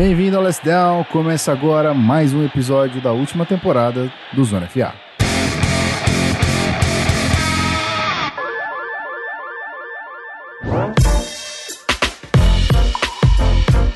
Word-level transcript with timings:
Bem-vindo 0.00 0.34
ao 0.34 0.42
Let's 0.42 0.58
Down. 0.64 1.04
Começa 1.12 1.52
agora 1.52 1.92
mais 1.92 2.32
um 2.32 2.42
episódio 2.42 3.02
da 3.02 3.12
última 3.12 3.44
temporada 3.44 4.10
do 4.32 4.42
Zona 4.42 4.66
FA. 4.66 4.94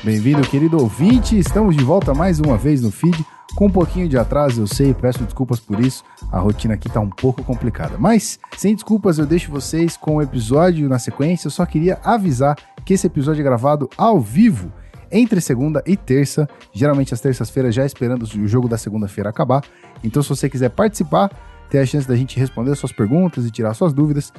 Bem-vindo, 0.03 0.43
querido 0.43 0.79
ouvinte. 0.79 1.39
Estamos 1.39 1.75
de 1.75 1.83
volta 1.83 2.13
mais 2.13 2.39
uma 2.39 2.55
vez 2.55 2.83
no 2.83 2.91
feed. 2.91 3.25
Com 3.55 3.65
um 3.65 3.71
pouquinho 3.71 4.07
de 4.07 4.15
atraso, 4.15 4.61
eu 4.61 4.67
sei, 4.67 4.93
peço 4.93 5.23
desculpas 5.23 5.59
por 5.59 5.79
isso. 5.79 6.03
A 6.31 6.37
rotina 6.37 6.75
aqui 6.75 6.87
tá 6.87 6.99
um 6.99 7.09
pouco 7.09 7.43
complicada. 7.43 7.97
Mas, 7.97 8.37
sem 8.55 8.75
desculpas, 8.75 9.17
eu 9.17 9.25
deixo 9.25 9.49
vocês 9.49 9.97
com 9.97 10.17
o 10.17 10.21
episódio 10.21 10.87
na 10.87 10.99
sequência. 10.99 11.47
Eu 11.47 11.51
só 11.51 11.65
queria 11.65 11.97
avisar 12.03 12.55
que 12.85 12.93
esse 12.93 13.07
episódio 13.07 13.41
é 13.41 13.43
gravado 13.43 13.89
ao 13.97 14.19
vivo 14.19 14.71
entre 15.15 15.39
segunda 15.39 15.81
e 15.85 15.95
terça, 15.95 16.47
geralmente 16.73 17.13
às 17.13 17.21
terças-feiras, 17.21 17.73
já 17.73 17.85
esperando 17.85 18.23
o 18.23 18.47
jogo 18.47 18.67
da 18.67 18.77
segunda-feira 18.77 19.29
acabar. 19.29 19.63
Então, 20.03 20.21
se 20.21 20.27
você 20.27 20.49
quiser 20.49 20.69
participar, 20.69 21.31
ter 21.69 21.79
a 21.79 21.85
chance 21.85 22.05
da 22.05 22.17
gente 22.17 22.37
responder 22.37 22.75
suas 22.75 22.91
perguntas 22.91 23.45
e 23.45 23.51
tirar 23.51 23.73
suas 23.73 23.93
dúvidas, 23.93 24.33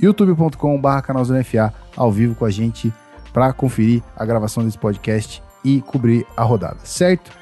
youtube.com.br 0.00 1.02
canalzonefa 1.02 1.74
ao 1.96 2.12
vivo 2.12 2.36
com 2.36 2.44
a 2.44 2.50
gente 2.50 2.92
para 3.32 3.52
conferir 3.52 4.02
a 4.16 4.24
gravação 4.24 4.64
desse 4.64 4.78
podcast 4.78 5.42
e 5.64 5.80
cobrir 5.80 6.24
a 6.36 6.44
rodada, 6.44 6.78
certo? 6.84 7.32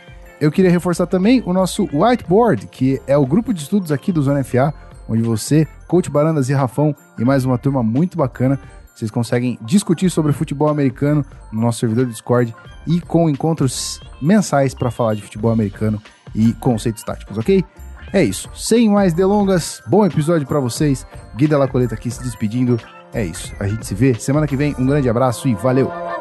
Eu 0.41 0.51
queria 0.51 0.71
reforçar 0.71 1.07
também 1.07 1.43
o 1.45 1.53
nosso 1.53 1.89
whiteboard, 1.93 2.69
que 2.69 3.03
é 3.07 3.19
o 3.19 3.27
grupo 3.27 3.53
de 3.53 3.61
estudos 3.61 3.93
aqui 3.93 4.13
do 4.13 4.23
Zona 4.23 4.43
FA, 4.43 4.73
onde 5.07 5.23
você, 5.23 5.67
Coach 5.87 6.11
Barandas 6.11 6.49
e 6.49 6.55
Rafão 6.55 6.95
e 7.19 7.25
mais 7.25 7.45
uma 7.45 7.59
turma 7.59 7.83
muito 7.83 8.17
bacana, 8.17 8.59
vocês 8.95 9.11
conseguem 9.13 9.57
discutir 9.63 10.11
sobre 10.11 10.33
futebol 10.33 10.69
americano 10.69 11.25
no 11.53 11.61
nosso 11.61 11.79
servidor 11.79 12.07
Discord 12.07 12.55
e 12.89 13.01
com 13.01 13.29
encontros 13.29 14.01
mensais 14.21 14.75
para 14.75 14.91
falar 14.91 15.15
de 15.15 15.23
futebol 15.23 15.53
americano 15.53 16.03
e 16.35 16.53
conceitos 16.55 17.05
táticos, 17.05 17.39
ok? 17.39 17.65
É 18.13 18.25
isso. 18.25 18.51
Sem 18.55 18.89
mais 18.89 19.13
delongas, 19.13 19.83
bom 19.87 20.05
episódio 20.05 20.47
para 20.47 20.59
vocês. 20.59 21.07
Guida 21.37 21.59
Lacoleta 21.59 21.95
aqui 21.95 22.11
se 22.11 22.23
despedindo. 22.23 22.81
É 23.13 23.25
isso. 23.25 23.55
A 23.61 23.69
gente 23.69 23.87
se 23.87 23.95
vê 23.95 24.15
semana 24.15 24.47
que 24.47 24.57
vem. 24.57 24.75
Um 24.79 24.87
grande 24.87 25.09
abraço 25.09 25.47
e 25.47 25.55
valeu! 25.55 26.18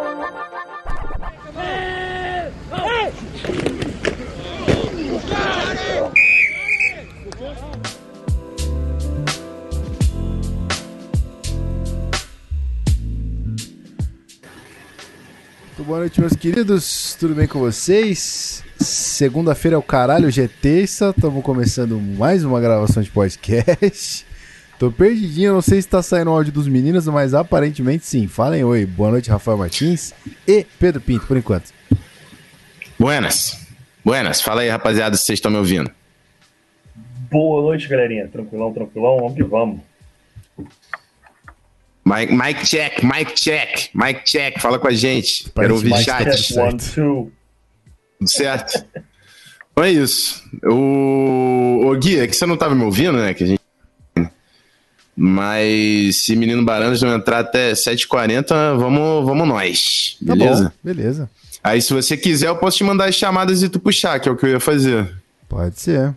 Boa 15.87 15.99
noite, 15.99 16.19
meus 16.19 16.35
queridos. 16.35 17.15
Tudo 17.17 17.33
bem 17.33 17.47
com 17.47 17.59
vocês? 17.59 18.61
Segunda-feira 18.77 19.75
é 19.75 19.77
o 19.77 19.81
caralho, 19.81 20.27
hoje 20.27 20.41
é 20.41 20.47
terça. 20.49 21.13
Estamos 21.15 21.41
começando 21.41 21.97
mais 21.97 22.43
uma 22.43 22.59
gravação 22.59 23.01
de 23.01 23.09
podcast. 23.09 24.25
Tô 24.77 24.91
perdidinho, 24.91 25.53
não 25.53 25.61
sei 25.61 25.81
se 25.81 25.87
tá 25.87 26.03
saindo 26.03 26.29
o 26.29 26.33
áudio 26.33 26.51
dos 26.51 26.67
meninos, 26.67 27.07
mas 27.07 27.33
aparentemente 27.33 28.05
sim. 28.05 28.27
Falem 28.27 28.65
oi. 28.65 28.85
Boa 28.85 29.11
noite, 29.11 29.29
Rafael 29.29 29.57
Martins 29.57 30.13
e 30.45 30.65
Pedro 30.77 30.99
Pinto, 30.99 31.25
por 31.25 31.37
enquanto. 31.37 31.71
Buenas. 32.99 33.65
Buenas. 34.03 34.41
Fala 34.41 34.63
aí, 34.63 34.69
rapaziada, 34.69 35.15
se 35.15 35.23
vocês 35.23 35.37
estão 35.37 35.49
me 35.49 35.57
ouvindo. 35.57 35.89
Boa 37.31 37.61
noite, 37.61 37.87
galerinha. 37.87 38.27
Tranquilão, 38.27 38.73
tranquilão. 38.73 39.19
Vamos 39.19 39.35
que 39.35 39.43
vamos. 39.43 39.79
Mike, 42.07 42.33
Mike 42.33 42.65
check, 42.65 43.03
Mike 43.03 43.33
check, 43.33 43.89
Mike 43.93 44.23
check, 44.23 44.61
fala 44.61 44.79
com 44.79 44.87
a 44.87 44.93
gente. 44.93 45.51
Quero 45.53 45.73
ouvir 45.73 45.91
Mike 45.91 46.05
chat. 46.05 46.41
check. 46.41 46.57
One, 46.57 46.77
two. 46.77 47.31
Tudo 48.17 48.29
certo? 48.29 48.85
Então 49.73 49.83
é 49.83 49.91
isso. 49.91 50.41
O, 50.63 51.81
o 51.85 51.99
Gui, 51.99 52.17
é 52.17 52.25
que 52.25 52.33
você 52.33 52.45
não 52.45 52.55
tava 52.55 52.73
me 52.73 52.83
ouvindo, 52.85 53.17
né? 53.17 53.33
Que 53.33 53.43
a 53.43 53.47
gente... 53.47 53.61
Mas 55.13 56.23
se 56.23 56.35
menino 56.37 56.63
Barandas 56.63 57.01
não 57.01 57.13
entrar 57.13 57.39
até 57.39 57.73
7h40, 57.73 58.77
vamos, 58.77 59.25
vamos 59.25 59.47
nós. 59.47 60.17
Tá 60.25 60.33
Beleza? 60.33 60.63
bom, 60.63 60.71
beleza. 60.81 61.29
Aí 61.61 61.81
se 61.81 61.93
você 61.93 62.15
quiser, 62.15 62.47
eu 62.47 62.55
posso 62.55 62.77
te 62.77 62.83
mandar 62.85 63.09
as 63.09 63.15
chamadas 63.15 63.61
e 63.63 63.67
tu 63.67 63.79
puxar, 63.79 64.17
que 64.19 64.29
é 64.29 64.31
o 64.31 64.37
que 64.37 64.45
eu 64.45 64.51
ia 64.51 64.59
fazer. 64.61 65.13
Pode 65.49 65.77
ser. 65.77 66.15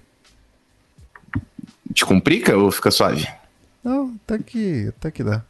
Te 1.93 2.05
complica 2.05 2.57
ou 2.57 2.71
fica 2.71 2.93
suave? 2.93 3.27
Não, 3.83 4.15
até 4.25 4.39
que, 4.39 4.93
até 4.97 5.11
que 5.11 5.25
dá. 5.25 5.43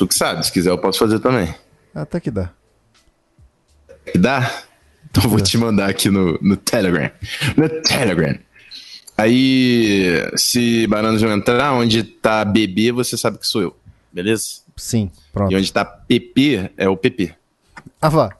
Tu 0.00 0.06
que 0.06 0.14
sabe, 0.14 0.42
se 0.46 0.50
quiser 0.50 0.70
eu 0.70 0.78
posso 0.78 0.98
fazer 0.98 1.18
também. 1.18 1.54
Até 1.94 2.18
que 2.20 2.30
dá. 2.30 2.50
Dá? 4.14 4.50
Então 5.10 5.28
vou 5.28 5.38
te 5.38 5.58
mandar 5.58 5.90
aqui 5.90 6.08
no, 6.08 6.38
no 6.40 6.56
Telegram. 6.56 7.10
No 7.54 7.68
Telegram. 7.82 8.38
Aí, 9.14 10.06
se 10.36 10.86
Bananas 10.86 11.20
não 11.20 11.30
entrar, 11.30 11.74
onde 11.74 12.02
tá 12.02 12.42
BB, 12.46 12.92
você 12.92 13.14
sabe 13.14 13.36
que 13.36 13.46
sou 13.46 13.60
eu. 13.60 13.76
Beleza? 14.10 14.62
Sim, 14.74 15.10
pronto. 15.34 15.52
E 15.52 15.56
onde 15.56 15.70
tá 15.70 15.84
PP, 15.84 16.70
é 16.78 16.88
o 16.88 16.96
PP. 16.96 17.34
Ah, 18.00 18.08
vá. 18.08 18.30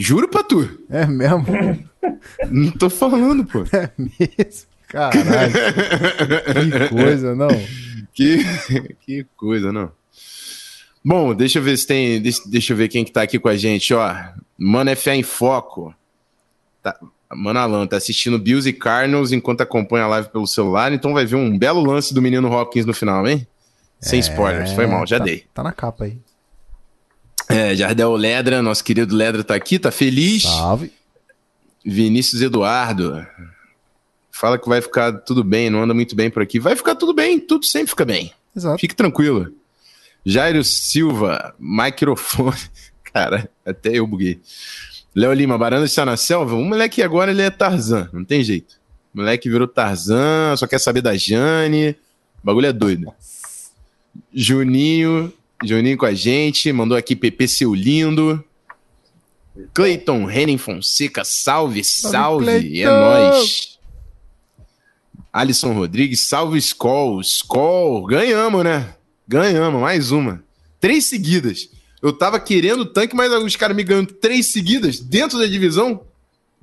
Juro 0.00 0.28
pra 0.28 0.42
tu. 0.42 0.66
É 0.88 1.04
mesmo? 1.04 1.44
Não 2.50 2.70
tô 2.70 2.88
falando, 2.88 3.44
pô. 3.44 3.64
É 3.70 3.90
mesmo? 3.98 4.66
Caralho. 4.88 5.52
que 6.88 6.88
coisa, 6.88 7.34
não. 7.34 7.48
Que, 8.14 8.44
que 9.00 9.26
coisa, 9.36 9.70
não. 9.70 9.92
Bom, 11.04 11.34
deixa 11.34 11.58
eu 11.58 11.62
ver 11.62 11.76
se 11.76 11.86
tem. 11.86 12.20
Deixa, 12.20 12.42
deixa 12.46 12.72
eu 12.72 12.76
ver 12.76 12.88
quem 12.88 13.04
que 13.04 13.10
tá 13.10 13.22
aqui 13.22 13.38
com 13.38 13.48
a 13.48 13.56
gente, 13.56 13.92
ó. 13.92 14.14
Mano 14.56 14.90
é 14.90 14.94
fé 14.94 15.14
em 15.14 15.22
foco. 15.22 15.94
Tá, 16.82 16.96
Mano 17.34 17.58
Alan 17.58 17.86
tá 17.86 17.96
assistindo 17.96 18.38
Bills 18.38 18.68
e 18.68 18.72
Cardinals 18.72 19.32
enquanto 19.32 19.62
acompanha 19.62 20.04
a 20.04 20.08
live 20.08 20.28
pelo 20.28 20.46
celular, 20.46 20.92
então 20.92 21.12
vai 21.12 21.24
ver 21.24 21.36
um 21.36 21.56
belo 21.58 21.82
lance 21.82 22.12
do 22.12 22.22
menino 22.22 22.50
Hopkins 22.50 22.86
no 22.86 22.92
final, 22.92 23.26
hein? 23.26 23.46
Sem 24.00 24.18
spoilers, 24.20 24.72
foi 24.72 24.86
mal, 24.86 25.06
já 25.06 25.18
tá, 25.18 25.24
dei. 25.24 25.44
Tá 25.54 25.62
na 25.62 25.72
capa 25.72 26.04
aí. 26.04 26.18
É, 27.48 27.74
Jardel 27.74 28.12
Ledra, 28.14 28.60
nosso 28.60 28.82
querido 28.82 29.14
Ledra 29.14 29.44
tá 29.44 29.54
aqui, 29.54 29.78
tá 29.78 29.90
feliz. 29.90 30.42
Salve. 30.42 30.92
Vinícius 31.84 32.42
Eduardo. 32.42 33.24
Fala 34.30 34.58
que 34.58 34.68
vai 34.68 34.80
ficar 34.80 35.12
tudo 35.12 35.44
bem, 35.44 35.70
não 35.70 35.82
anda 35.82 35.94
muito 35.94 36.16
bem 36.16 36.30
por 36.30 36.42
aqui. 36.42 36.58
Vai 36.58 36.74
ficar 36.74 36.96
tudo 36.96 37.14
bem, 37.14 37.38
tudo 37.38 37.64
sempre 37.64 37.90
fica 37.90 38.04
bem. 38.04 38.32
Exato. 38.56 38.78
Fique 38.78 38.94
tranquilo. 38.94 39.52
Jairo 40.24 40.62
Silva, 40.64 41.54
microfone. 41.58 42.56
Cara, 43.12 43.50
até 43.64 43.98
eu 43.98 44.06
buguei. 44.06 44.40
Léo 45.14 45.32
Lima, 45.32 45.58
Baranda 45.58 45.84
está 45.84 46.04
na 46.06 46.16
selva. 46.16 46.54
O 46.54 46.64
moleque 46.64 47.02
agora 47.02 47.30
ele 47.30 47.42
é 47.42 47.50
Tarzan, 47.50 48.08
não 48.12 48.24
tem 48.24 48.42
jeito. 48.42 48.80
O 49.14 49.18
moleque 49.18 49.50
virou 49.50 49.68
Tarzan, 49.68 50.56
só 50.56 50.66
quer 50.66 50.78
saber 50.78 51.02
da 51.02 51.14
Jane. 51.14 51.90
O 52.42 52.46
bagulho 52.46 52.66
é 52.66 52.72
doido. 52.72 53.12
Juninho, 54.32 55.32
Juninho 55.62 55.98
com 55.98 56.06
a 56.06 56.14
gente, 56.14 56.72
mandou 56.72 56.96
aqui 56.96 57.14
PP 57.14 57.46
seu 57.48 57.74
lindo. 57.74 58.42
Cleiton 59.74 60.24
Renan 60.24 60.56
Fonseca, 60.56 61.24
salve, 61.24 61.84
salve, 61.84 62.80
é 62.80 62.84
Cleiton! 62.84 62.90
nóis. 62.90 63.78
Alisson 65.30 65.72
Rodrigues, 65.72 66.20
salve 66.20 66.58
Skol, 66.58 67.20
Skol, 67.20 68.06
ganhamos, 68.06 68.64
né? 68.64 68.94
Ganhamos, 69.26 69.80
mais 69.80 70.10
uma. 70.10 70.42
Três 70.80 71.04
seguidas. 71.04 71.68
Eu 72.02 72.12
tava 72.12 72.40
querendo 72.40 72.80
o 72.80 72.86
tanque, 72.86 73.14
mas 73.14 73.32
os 73.32 73.56
caras 73.56 73.76
me 73.76 73.84
ganham 73.84 74.04
três 74.04 74.46
seguidas 74.46 74.98
dentro 74.98 75.38
da 75.38 75.46
divisão. 75.46 76.00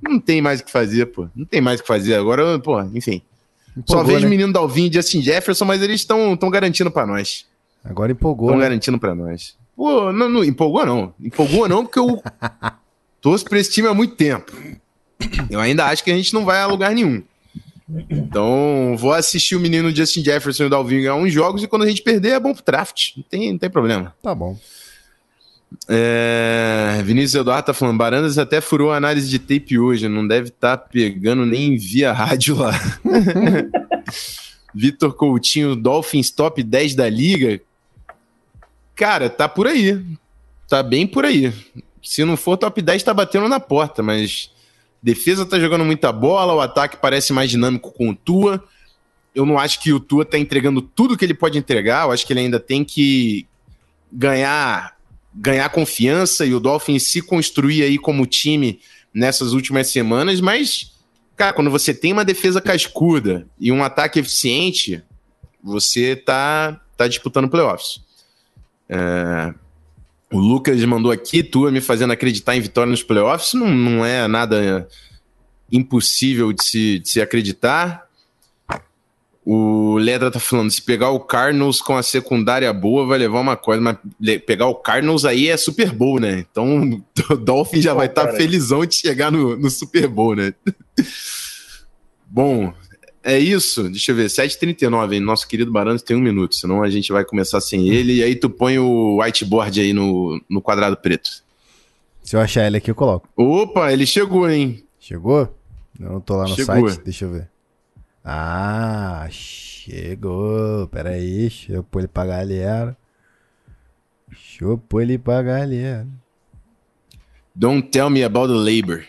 Não 0.02 0.18
tem 0.20 0.40
mais 0.42 0.60
o 0.60 0.64
que 0.64 0.70
fazer, 0.70 1.06
pô. 1.06 1.28
Não 1.34 1.44
tem 1.44 1.60
mais 1.60 1.80
o 1.80 1.82
que 1.82 1.88
fazer. 1.88 2.14
Agora, 2.14 2.58
pô, 2.58 2.80
enfim. 2.94 3.22
Só 3.86 3.94
Empolgou, 4.00 4.04
vejo 4.06 4.20
né? 4.20 4.26
o 4.26 4.30
menino 4.30 4.52
Dalvin 4.52 4.88
e 4.88 4.92
Justin 4.92 5.22
Jefferson, 5.22 5.64
mas 5.64 5.80
eles 5.80 6.00
estão 6.00 6.36
garantindo 6.50 6.90
pra 6.90 7.06
nós. 7.06 7.46
Agora 7.84 8.12
empolgou, 8.12 8.48
Estão 8.48 8.58
né? 8.58 8.64
garantindo 8.64 8.98
pra 8.98 9.14
nós. 9.14 9.54
Pô, 9.76 10.12
não, 10.12 10.28
não 10.28 10.44
empolgou 10.44 10.84
não. 10.84 11.14
Empolgou 11.18 11.68
não, 11.68 11.84
porque 11.84 11.98
eu 11.98 12.22
torço 13.22 13.44
pra 13.44 13.58
esse 13.58 13.70
time 13.70 13.88
há 13.88 13.94
muito 13.94 14.16
tempo. 14.16 14.52
Eu 15.48 15.60
ainda 15.60 15.86
acho 15.86 16.04
que 16.04 16.10
a 16.10 16.16
gente 16.16 16.34
não 16.34 16.44
vai 16.44 16.60
a 16.60 16.66
lugar 16.66 16.94
nenhum. 16.94 17.22
Então, 18.10 18.94
vou 18.96 19.12
assistir 19.12 19.56
o 19.56 19.60
menino 19.60 19.94
Justin 19.94 20.22
Jefferson 20.22 20.64
e 20.64 20.66
o 20.66 20.70
Dalvin 20.70 21.00
ganhar 21.00 21.16
uns 21.16 21.32
jogos 21.32 21.62
e 21.62 21.66
quando 21.66 21.82
a 21.82 21.88
gente 21.88 22.02
perder 22.02 22.30
é 22.30 22.40
bom 22.40 22.54
pro 22.54 22.64
draft. 22.64 23.16
Não 23.16 23.24
tem, 23.24 23.52
não 23.52 23.58
tem 23.58 23.70
problema. 23.70 24.14
Tá 24.22 24.34
bom. 24.34 24.56
É, 25.88 27.00
Vinícius 27.04 27.40
Eduardo 27.40 27.66
tá 27.66 27.74
falando, 27.74 27.98
Barandas 27.98 28.38
até 28.38 28.60
furou 28.60 28.92
a 28.92 28.96
análise 28.96 29.28
de 29.28 29.38
tape 29.38 29.78
hoje, 29.78 30.08
não 30.08 30.26
deve 30.26 30.48
estar 30.48 30.76
pegando 30.76 31.46
nem 31.46 31.76
via 31.76 32.12
rádio 32.12 32.56
lá. 32.56 32.72
Vitor 34.74 35.14
Coutinho, 35.14 35.76
Dolphins 35.76 36.30
top 36.30 36.62
10 36.62 36.94
da 36.94 37.08
liga. 37.08 37.60
Cara, 38.94 39.28
tá 39.28 39.48
por 39.48 39.66
aí. 39.66 40.00
Tá 40.68 40.82
bem 40.82 41.06
por 41.06 41.24
aí. 41.24 41.52
Se 42.02 42.24
não 42.24 42.36
for 42.36 42.56
top 42.56 42.80
10, 42.80 43.02
tá 43.02 43.12
batendo 43.12 43.48
na 43.48 43.58
porta, 43.58 44.02
mas 44.02 44.50
defesa 45.02 45.46
tá 45.46 45.58
jogando 45.58 45.84
muita 45.84 46.12
bola, 46.12 46.54
o 46.54 46.60
ataque 46.60 46.96
parece 46.96 47.32
mais 47.32 47.50
dinâmico 47.50 47.92
com 47.92 48.10
o 48.10 48.14
Tua. 48.14 48.62
Eu 49.34 49.46
não 49.46 49.58
acho 49.58 49.80
que 49.80 49.92
o 49.92 50.00
Tua 50.00 50.24
tá 50.24 50.38
entregando 50.38 50.82
tudo 50.82 51.16
que 51.16 51.24
ele 51.24 51.34
pode 51.34 51.58
entregar, 51.58 52.06
eu 52.06 52.12
acho 52.12 52.26
que 52.26 52.32
ele 52.32 52.40
ainda 52.40 52.60
tem 52.60 52.84
que 52.84 53.46
ganhar 54.12 54.98
ganhar 55.32 55.68
confiança 55.68 56.44
e 56.44 56.52
o 56.52 56.58
Dolphins 56.58 57.04
se 57.04 57.22
construir 57.22 57.84
aí 57.84 57.96
como 57.96 58.26
time 58.26 58.80
nessas 59.14 59.52
últimas 59.52 59.88
semanas, 59.88 60.40
mas, 60.40 60.92
cara, 61.36 61.52
quando 61.52 61.70
você 61.70 61.94
tem 61.94 62.12
uma 62.12 62.24
defesa 62.24 62.60
cascuda 62.60 63.46
e 63.58 63.70
um 63.70 63.82
ataque 63.82 64.18
eficiente, 64.18 65.02
você 65.62 66.16
tá, 66.16 66.80
tá 66.96 67.06
disputando 67.06 67.48
playoffs. 67.48 68.00
É, 68.88 69.54
o 70.32 70.38
Lucas 70.38 70.82
mandou 70.84 71.10
aqui, 71.10 71.42
tu 71.42 71.70
me 71.70 71.80
fazendo 71.80 72.12
acreditar 72.12 72.56
em 72.56 72.60
vitória 72.60 72.90
nos 72.90 73.02
playoffs, 73.02 73.54
não, 73.54 73.68
não 73.68 74.04
é 74.04 74.28
nada 74.28 74.86
impossível 75.70 76.52
de 76.52 76.64
se, 76.64 76.98
de 77.00 77.08
se 77.08 77.20
acreditar. 77.20 78.08
O 79.44 79.96
Ledra 79.96 80.30
tá 80.30 80.38
falando, 80.38 80.70
se 80.70 80.82
pegar 80.82 81.10
o 81.10 81.18
Cardinals 81.18 81.80
com 81.80 81.96
a 81.96 82.02
secundária 82.02 82.72
boa, 82.72 83.06
vai 83.06 83.18
levar 83.18 83.40
uma 83.40 83.56
coisa, 83.56 83.82
mas 83.82 83.96
pegar 84.46 84.66
o 84.66 84.74
Cardinals 84.74 85.24
aí 85.24 85.48
é 85.48 85.56
Super 85.56 85.90
Bowl, 85.92 86.20
né? 86.20 86.44
Então 86.50 87.02
o 87.30 87.36
Dolphin 87.36 87.80
já 87.80 87.92
vai 87.92 88.06
estar 88.06 88.28
tá 88.28 88.32
felizão 88.34 88.86
de 88.86 88.94
chegar 88.94 89.32
no, 89.32 89.56
no 89.56 89.70
Super 89.70 90.06
Bowl, 90.06 90.36
né? 90.36 90.54
Bom, 92.26 92.72
é 93.22 93.38
isso. 93.38 93.88
Deixa 93.88 94.12
eu 94.12 94.16
ver, 94.16 94.26
7h39, 94.26 95.14
hein? 95.14 95.20
Nosso 95.20 95.46
querido 95.46 95.70
Baranos 95.70 96.02
tem 96.02 96.16
um 96.16 96.20
minuto, 96.20 96.54
senão 96.54 96.82
a 96.82 96.90
gente 96.90 97.12
vai 97.12 97.24
começar 97.24 97.60
sem 97.60 97.88
ele. 97.88 98.16
E 98.16 98.22
aí 98.22 98.34
tu 98.34 98.48
põe 98.48 98.78
o 98.78 99.20
whiteboard 99.20 99.80
aí 99.80 99.92
no, 99.92 100.40
no 100.48 100.60
quadrado 100.60 100.96
preto. 100.96 101.30
Se 102.22 102.36
eu 102.36 102.40
achar 102.40 102.66
ele 102.66 102.76
aqui, 102.76 102.90
eu 102.90 102.94
coloco. 102.94 103.28
Opa, 103.36 103.92
ele 103.92 104.06
chegou, 104.06 104.48
hein? 104.48 104.84
Chegou? 104.98 105.54
Eu 105.98 106.12
não 106.12 106.20
tô 106.20 106.36
lá 106.36 106.48
no 106.48 106.54
chegou. 106.54 106.88
site, 106.88 107.04
deixa 107.04 107.24
eu 107.24 107.30
ver. 107.30 107.50
Ah, 108.24 109.26
chegou. 109.30 110.86
Pera 110.88 111.10
aí, 111.10 111.40
deixa 111.40 111.72
eu 111.72 111.82
pôr 111.82 112.00
ele 112.00 112.08
pra 112.08 112.26
galera. 112.26 112.96
Deixa 114.28 114.64
eu 114.64 114.78
pôr 114.78 115.02
ele 115.02 115.18
pra 115.18 115.42
galera. 115.42 116.06
Don't 117.54 117.88
tell 117.88 118.08
me 118.08 118.22
about 118.22 118.48
the 118.48 118.58
labor. 118.58 119.04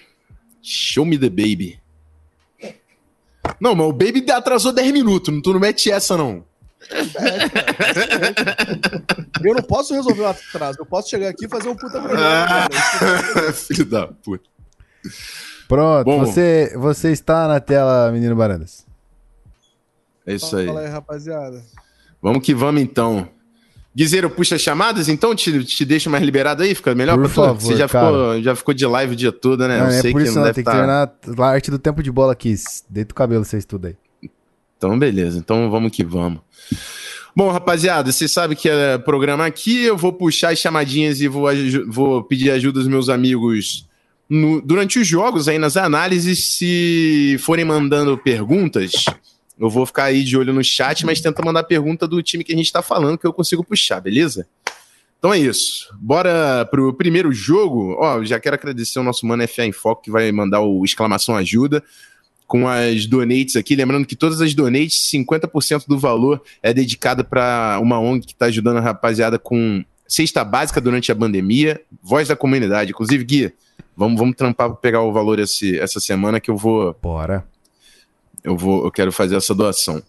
Show 0.62 1.06
me 1.06 1.18
the 1.18 1.30
baby. 1.30 1.81
Não, 3.60 3.76
mas 3.76 3.88
o 3.88 3.94
baby 3.94 4.26
atrasou 4.32 4.72
10 4.72 4.92
minutos. 4.92 5.42
Tu 5.42 5.54
não 5.54 5.60
mete 5.60 5.92
essa, 5.92 6.18
não. 6.18 6.44
eu 9.44 9.54
não 9.54 9.64
posso 9.64 9.94
resolver 9.94 10.22
o 10.22 10.28
atraso. 10.28 10.80
Eu 10.80 10.86
posso 10.86 11.10
chegar 11.10 11.30
aqui 11.30 11.46
e 11.46 11.50
fazer 11.50 11.70
um 11.70 11.76
puta 11.76 12.02
programa. 12.02 12.20
Ah, 12.20 12.68
filho 13.54 13.86
da 13.86 14.08
puta. 14.08 14.50
Pronto, 15.68 16.06
Bom, 16.06 16.20
você, 16.20 16.74
você 16.76 17.12
está 17.12 17.48
na 17.48 17.60
tela, 17.60 18.12
menino 18.12 18.36
Barandas. 18.36 18.86
É 20.26 20.34
isso 20.34 20.56
aí. 20.56 20.66
Fala 20.68 20.82
aí, 20.82 20.90
rapaziada. 20.90 21.64
Vamos 22.22 22.46
que 22.46 22.54
vamos 22.54 22.82
então. 22.82 23.28
Guizeiro, 23.94 24.30
puxa 24.30 24.58
chamadas, 24.58 25.10
então 25.10 25.36
te, 25.36 25.66
te 25.66 25.84
deixa 25.84 26.10
mais 26.10 26.24
liberado 26.24 26.64
aí, 26.64 26.74
fica 26.74 26.96
melhor 26.96 27.16
por 27.16 27.26
pra 27.26 27.30
favor, 27.30 27.60
Você 27.62 27.76
já 27.76 27.88
ficou, 27.90 28.42
já 28.42 28.56
ficou 28.56 28.74
de 28.74 28.86
live 28.86 29.14
o 29.14 29.16
dia 29.16 29.34
todo, 29.34 29.68
né? 29.68 29.80
Não, 29.80 29.86
Eu 29.86 29.92
é 29.92 30.02
sei 30.02 30.12
por 30.14 30.22
que 30.22 30.28
isso 30.28 30.38
não, 30.38 30.44
deve 30.44 30.56
tem 30.56 30.64
que 30.64 30.72
tá... 30.72 30.78
treinar 30.78 31.12
a 31.38 31.46
arte 31.46 31.70
do 31.70 31.78
tempo 31.78 32.02
de 32.02 32.10
bola 32.10 32.32
aqui. 32.32 32.56
Deita 32.90 33.12
o 33.12 33.16
cabelo, 33.16 33.44
você 33.44 33.58
estuda 33.58 33.90
aí. 33.90 34.30
Então, 34.78 34.98
beleza. 34.98 35.38
Então 35.38 35.70
vamos 35.70 35.92
que 35.92 36.04
vamos. 36.06 36.40
Bom, 37.36 37.52
rapaziada, 37.52 38.12
você 38.12 38.28
sabe 38.28 38.56
que 38.56 38.70
é 38.70 38.98
programa 38.98 39.46
aqui. 39.46 39.84
Eu 39.84 39.98
vou 39.98 40.14
puxar 40.14 40.52
as 40.52 40.60
chamadinhas 40.60 41.22
e 41.22 41.28
vou, 41.28 41.48
vou 41.88 42.24
pedir 42.24 42.50
ajuda 42.52 42.80
dos 42.80 42.88
meus 42.88 43.10
amigos 43.10 43.88
no, 44.30 44.62
durante 44.62 45.00
os 45.00 45.08
jogos, 45.08 45.48
aí 45.48 45.60
nas 45.60 45.78
análises. 45.78 46.56
Se 46.56 47.38
forem 47.40 47.66
mandando 47.66 48.18
perguntas, 48.18 49.06
eu 49.62 49.69
vou 49.69 49.86
ficar 49.86 50.06
aí 50.06 50.24
de 50.24 50.36
olho 50.36 50.52
no 50.52 50.63
chat, 50.63 51.06
mas 51.06 51.22
tenta 51.22 51.46
mandar 51.46 51.63
pergunta 51.63 52.08
do 52.08 52.22
time 52.24 52.44
que 52.44 52.52
a 52.52 52.56
gente 52.56 52.66
está 52.66 52.81
falando 52.81 53.18
que 53.18 53.28
eu 53.28 53.31
consigo 53.31 53.63
puxar, 53.63 54.02
beleza? 54.02 54.48
Então 55.19 55.31
é 55.31 55.38
isso. 55.38 55.88
Bora 56.02 56.68
pro 56.72 56.92
primeiro 56.96 57.31
jogo. 57.31 57.96
Ó, 58.00 58.24
já 58.24 58.40
quero 58.40 58.56
agradecer 58.56 58.98
ao 58.98 59.06
nosso 59.06 59.24
mano 59.24 59.48
FA 59.48 59.63
em 59.63 59.72
Foco 59.72 60.02
que 60.02 60.10
vai 60.10 60.31
mandar 60.31 60.62
o 60.62 60.84
exclamação 60.84 61.36
ajuda 61.36 61.84
com 62.48 62.68
as 62.68 63.06
donates 63.06 63.56
aqui. 63.56 63.75
Lembrando 63.75 64.08
que 64.08 64.16
todas 64.16 64.42
as 64.42 64.56
donates, 64.56 65.12
50% 65.13 65.86
do 65.88 66.00
valor 66.00 66.42
é 66.63 66.74
dedicado 66.74 67.24
para 67.24 67.78
uma 67.84 68.00
ONG 68.00 68.25
que 68.25 68.34
está 68.34 68.48
ajudando 68.48 68.78
a 68.78 68.81
rapaziada 68.81 69.38
com 69.38 69.86
cesta 70.08 70.44
básica 70.44 70.81
durante 70.81 71.12
a 71.12 71.16
pandemia, 71.16 71.80
voz 72.02 72.28
da 72.28 72.36
comunidade. 72.36 72.90
Inclusive, 72.90 73.24
Gui, 73.24 73.54
vamos, 73.96 74.19
vamos 74.19 74.36
trampar 74.36 74.69
para 74.69 74.78
pegar 74.78 75.02
o 75.04 75.13
valor 75.13 75.38
esse, 75.38 75.80
essa 75.80 76.00
semana 76.00 76.40
que 76.40 76.50
eu 76.50 76.58
vou. 76.58 76.98
Bora 77.00 77.50
eu 78.44 78.58
vou, 78.58 78.86
eu 78.86 78.92
quero 78.92 79.12
fazer 79.12 79.36
essa 79.36 79.54
doação. 79.54 80.02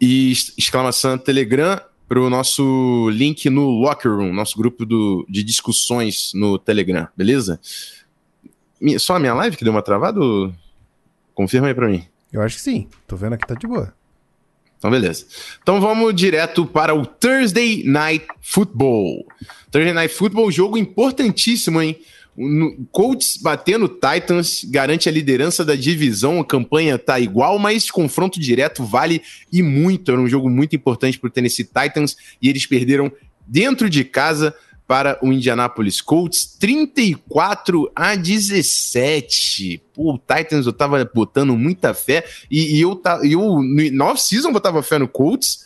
E 0.00 0.32
exclamação 0.32 1.16
Telegram 1.18 1.80
para 2.08 2.20
o 2.20 2.28
nosso 2.28 3.08
link 3.10 3.48
no 3.48 3.70
Locker 3.70 4.12
Room, 4.12 4.32
nosso 4.32 4.56
grupo 4.56 4.84
do, 4.84 5.24
de 5.28 5.42
discussões 5.42 6.32
no 6.34 6.58
Telegram, 6.58 7.08
beleza? 7.16 7.60
Só 8.98 9.16
a 9.16 9.18
minha 9.18 9.34
live 9.34 9.56
que 9.56 9.64
deu 9.64 9.72
uma 9.72 9.82
travada? 9.82 10.20
Ou... 10.20 10.52
Confirma 11.34 11.68
aí 11.68 11.74
para 11.74 11.88
mim. 11.88 12.04
Eu 12.32 12.42
acho 12.42 12.56
que 12.56 12.62
sim. 12.62 12.88
Tô 13.06 13.16
vendo 13.16 13.34
aqui, 13.34 13.46
tá 13.46 13.54
de 13.54 13.66
boa. 13.66 13.94
Então, 14.76 14.90
beleza. 14.90 15.26
Então 15.62 15.80
vamos 15.80 16.12
direto 16.12 16.66
para 16.66 16.92
o 16.92 17.06
Thursday 17.06 17.84
Night 17.84 18.26
Football. 18.40 19.24
Thursday 19.70 19.92
Night 19.92 20.12
Football, 20.12 20.50
jogo 20.50 20.76
importantíssimo, 20.76 21.80
hein? 21.80 21.96
O 22.36 22.86
Colts 22.90 23.36
batendo 23.36 23.88
Titans 23.88 24.64
garante 24.64 25.08
a 25.08 25.12
liderança 25.12 25.64
da 25.64 25.74
divisão. 25.74 26.40
A 26.40 26.44
campanha 26.44 26.98
tá 26.98 27.20
igual, 27.20 27.58
mas 27.58 27.90
confronto 27.90 28.40
direto 28.40 28.84
vale 28.84 29.22
e 29.52 29.62
muito. 29.62 30.10
Era 30.10 30.20
um 30.20 30.28
jogo 30.28 30.48
muito 30.48 30.74
importante 30.74 31.18
para 31.18 31.28
o 31.28 31.30
Tennessee 31.30 31.64
Titans 31.64 32.16
e 32.40 32.48
eles 32.48 32.66
perderam 32.66 33.12
dentro 33.46 33.90
de 33.90 34.02
casa 34.02 34.54
para 34.86 35.18
o 35.22 35.32
Indianapolis 35.32 36.00
Colts, 36.00 36.56
34 36.58 37.90
a 37.94 38.14
17. 38.14 39.82
Pô, 39.94 40.14
o 40.14 40.18
Titans 40.18 40.66
eu 40.66 40.72
tava 40.72 41.04
botando 41.14 41.56
muita 41.56 41.94
fé 41.94 42.24
e, 42.50 42.76
e 42.76 42.80
eu, 42.80 43.00
eu 43.22 43.62
no 43.62 44.04
off-season 44.04 44.52
botava 44.52 44.82
fé 44.82 44.98
no 44.98 45.08
Colts 45.08 45.64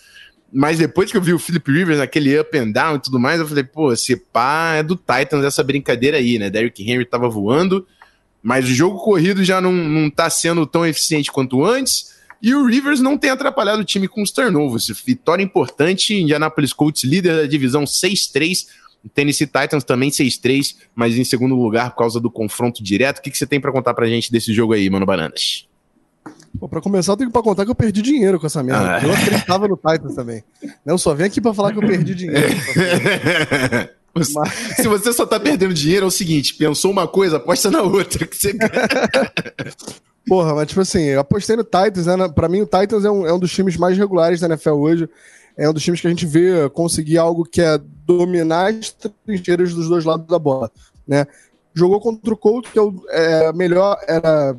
mas 0.53 0.79
depois 0.79 1.11
que 1.11 1.17
eu 1.17 1.23
vi 1.23 1.33
o 1.33 1.39
Philip 1.39 1.71
Rivers 1.71 1.99
naquele 1.99 2.39
up 2.39 2.57
and 2.57 2.71
down 2.71 2.97
e 2.97 3.01
tudo 3.01 3.19
mais, 3.19 3.41
eu 3.41 3.47
falei, 3.47 3.65
pô, 3.65 3.93
esse 3.93 4.17
pá 4.17 4.75
é 4.77 4.83
do 4.83 4.97
Titans 4.97 5.45
essa 5.45 5.63
brincadeira 5.63 6.17
aí, 6.17 6.39
né? 6.39 6.49
Derrick 6.49 6.83
Henry 6.83 7.05
tava 7.05 7.29
voando, 7.29 7.87
mas 8.43 8.65
o 8.65 8.69
jogo 8.69 8.99
corrido 8.99 9.43
já 9.45 9.61
não, 9.61 9.73
não 9.73 10.09
tá 10.09 10.31
sendo 10.31 10.67
tão 10.67 10.87
eficiente 10.87 11.33
quanto 11.33 11.65
antes. 11.65 12.15
E 12.41 12.55
o 12.55 12.67
Rivers 12.67 13.01
não 13.01 13.19
tem 13.19 13.31
atrapalhado 13.31 13.83
o 13.83 13.85
time 13.85 14.07
com 14.07 14.23
os 14.23 14.31
turnovers. 14.31 14.89
Vitória 15.05 15.43
importante, 15.43 16.15
Indianapolis 16.15 16.73
Colts 16.73 17.03
líder 17.03 17.35
da 17.35 17.47
divisão 17.47 17.85
6-3, 17.85 18.67
Tennessee 19.15 19.47
Titans 19.47 19.85
também 19.85 20.11
6-3, 20.11 20.77
mas 20.95 21.17
em 21.17 21.25
segundo 21.25 21.55
lugar 21.55 21.91
por 21.91 21.99
causa 21.99 22.21
do 22.21 22.31
confronto 22.31 22.83
direto. 22.83 23.19
O 23.19 23.23
que, 23.23 23.31
que 23.31 23.39
você 23.39 23.47
tem 23.47 23.61
para 23.61 23.73
contar 23.73 23.95
pra 23.95 24.07
gente 24.07 24.31
desse 24.31 24.53
jogo 24.53 24.73
aí, 24.73 24.89
Mano 24.91 25.07
Bananas? 25.07 25.66
Pô, 26.59 26.69
pra 26.69 26.81
começar, 26.81 27.13
eu 27.13 27.17
tenho 27.17 27.31
que 27.31 27.43
contar 27.43 27.65
que 27.65 27.71
eu 27.71 27.75
perdi 27.75 28.03
dinheiro 28.03 28.41
com 28.41 28.47
essa 28.47 28.63
merda. 28.63 28.97
Ah. 28.97 29.03
Eu 29.03 29.13
acreditava 29.13 29.69
no 29.69 29.77
Titans 29.77 30.15
também. 30.15 30.43
Eu 30.85 30.99
só 30.99 31.15
venho 31.15 31.29
aqui 31.29 31.41
pra 31.41 31.55
falar 31.55 31.73
que 31.73 31.79
eu 31.79 31.87
perdi 31.87 32.15
dinheiro. 32.15 32.49
Mas... 34.15 34.33
Se 34.77 34.89
você 34.89 35.13
só 35.13 35.27
tá 35.27 35.39
perdendo 35.39 35.75
dinheiro, 35.75 36.05
é 36.05 36.09
o 36.09 36.11
seguinte: 36.11 36.55
pensou 36.55 36.91
uma 36.91 37.07
coisa, 37.07 37.37
aposta 37.37 37.71
na 37.71 37.83
outra. 37.83 38.27
Que 38.27 38.35
você... 38.35 38.57
Porra, 40.27 40.55
mas 40.55 40.67
tipo 40.67 40.81
assim, 40.81 41.03
eu 41.03 41.21
apostei 41.21 41.55
no 41.55 41.63
Titans, 41.63 42.07
né? 42.07 42.29
Pra 42.29 42.49
mim, 42.49 42.61
o 42.61 42.67
Titans 42.67 43.05
é 43.05 43.11
um, 43.11 43.25
é 43.25 43.33
um 43.33 43.39
dos 43.39 43.53
times 43.53 43.77
mais 43.77 43.97
regulares 43.97 44.41
da 44.41 44.49
NFL 44.49 44.71
hoje. 44.71 45.09
É 45.57 45.71
um 45.71 45.73
dos 45.73 45.85
times 45.85 46.01
que 46.01 46.07
a 46.07 46.11
gente 46.11 46.27
vê 46.27 46.69
conseguir 46.71 47.17
algo 47.17 47.45
que 47.45 47.63
é 47.63 47.79
dominar 48.05 48.75
as 48.75 48.95
trincheiras 49.25 49.73
dos 49.73 49.89
dois 49.89 50.05
lados 50.05 50.27
da 50.27 50.39
bola, 50.39 50.71
né? 51.07 51.27
Jogou 51.73 52.01
contra 52.01 52.35
o 52.35 52.37
Colts, 52.37 52.73
que 52.73 52.79
é, 52.79 52.83
o, 52.83 53.05
é 53.09 53.53
melhor, 53.53 53.99
era 54.09 54.57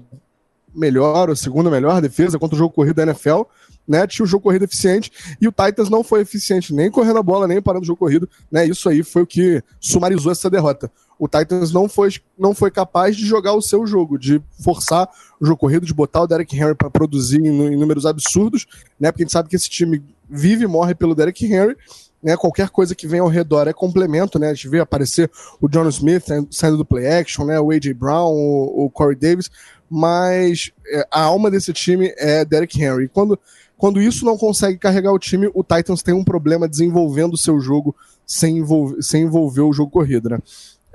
melhor, 0.74 1.30
ou 1.30 1.36
segunda 1.36 1.70
melhor 1.70 2.02
defesa 2.02 2.38
contra 2.38 2.56
o 2.56 2.60
jogo 2.60 2.74
corrido 2.74 2.96
da 2.96 3.04
NFL, 3.04 3.42
né? 3.88 4.06
Tinha 4.06 4.24
um 4.24 4.28
jogo 4.28 4.44
corrido 4.44 4.66
eficiente 4.66 5.12
e 5.40 5.48
o 5.48 5.52
Titans 5.52 5.90
não 5.90 6.04
foi 6.04 6.22
eficiente 6.22 6.74
nem 6.74 6.92
correndo 6.92 7.20
a 7.20 7.24
bola, 7.24 7.48
nem 7.48 7.62
parando 7.62 7.84
o 7.84 7.88
jogo 7.88 8.00
corrido, 8.00 8.30
né? 8.52 8.66
Isso 8.66 8.90
aí 8.90 9.02
foi 9.02 9.22
o 9.24 9.28
que 9.28 9.64
sumarizou 9.80 10.32
essa 10.32 10.50
derrota. 10.50 10.92
O 11.20 11.28
Titans 11.28 11.72
não 11.72 11.90
foi, 11.90 12.10
não 12.38 12.54
foi 12.54 12.70
capaz 12.70 13.16
de 13.16 13.26
jogar 13.26 13.54
o 13.54 13.62
seu 13.62 13.88
jogo, 13.88 14.20
de 14.20 14.42
forçar 14.64 15.10
o 15.40 15.46
jogo 15.46 15.58
corrido, 15.58 15.86
de 15.86 15.94
botar 15.94 16.22
o 16.22 16.28
Derek 16.28 16.56
Henry 16.56 16.76
para 16.76 16.90
produzir 16.90 17.40
em, 17.40 17.48
em, 17.48 17.76
números 17.76 18.06
absurdos, 18.06 18.68
né? 19.00 19.12
Porque 19.12 19.24
a 19.24 19.26
gente 19.26 19.34
sabe 19.34 19.50
que 19.50 19.56
esse 19.56 19.70
time 19.70 20.04
vive 20.30 20.66
e 20.66 20.68
morre 20.68 20.94
pelo 20.94 21.16
Derek 21.16 21.46
Henry. 21.46 21.76
Né, 22.22 22.36
qualquer 22.36 22.70
coisa 22.70 22.96
que 22.96 23.08
vem 23.08 23.20
ao 23.20 23.28
redor 23.28 23.68
é 23.68 23.74
complemento, 23.74 24.40
né? 24.40 24.50
A 24.50 24.54
gente 24.54 24.68
vê 24.68 24.80
aparecer 24.80 25.30
o 25.62 25.70
John 25.70 25.88
Smith 25.88 26.26
saindo 26.50 26.76
do 26.76 26.84
play 26.84 27.08
action, 27.08 27.46
né? 27.46 27.60
O 27.60 27.70
AJ 27.70 27.94
Brown, 27.94 28.34
o, 28.34 28.86
o 28.86 28.90
Corey 28.90 29.16
Davis 29.16 29.52
mas 29.90 30.72
é, 30.88 31.08
a 31.12 31.22
alma 31.22 31.50
desse 31.50 31.72
time 31.74 32.14
é 32.18 32.44
Derek 32.44 32.82
Henry. 32.82 33.08
Quando, 33.08 33.40
quando 33.78 34.02
isso 34.02 34.26
não 34.26 34.38
consegue 34.38 34.78
carregar 34.78 35.12
o 35.12 35.20
time, 35.20 35.50
o 35.54 35.64
Titans 35.64 36.02
tem 36.02 36.14
um 36.14 36.24
problema 36.24 36.68
desenvolvendo 36.68 37.34
o 37.34 37.38
seu 37.38 37.60
jogo 37.60 37.96
sem 38.26 38.58
envolver, 38.58 39.02
sem 39.02 39.24
envolver 39.24 39.62
o 39.62 39.74
jogo 39.74 39.92
corrido, 39.92 40.30
né? 40.30 40.40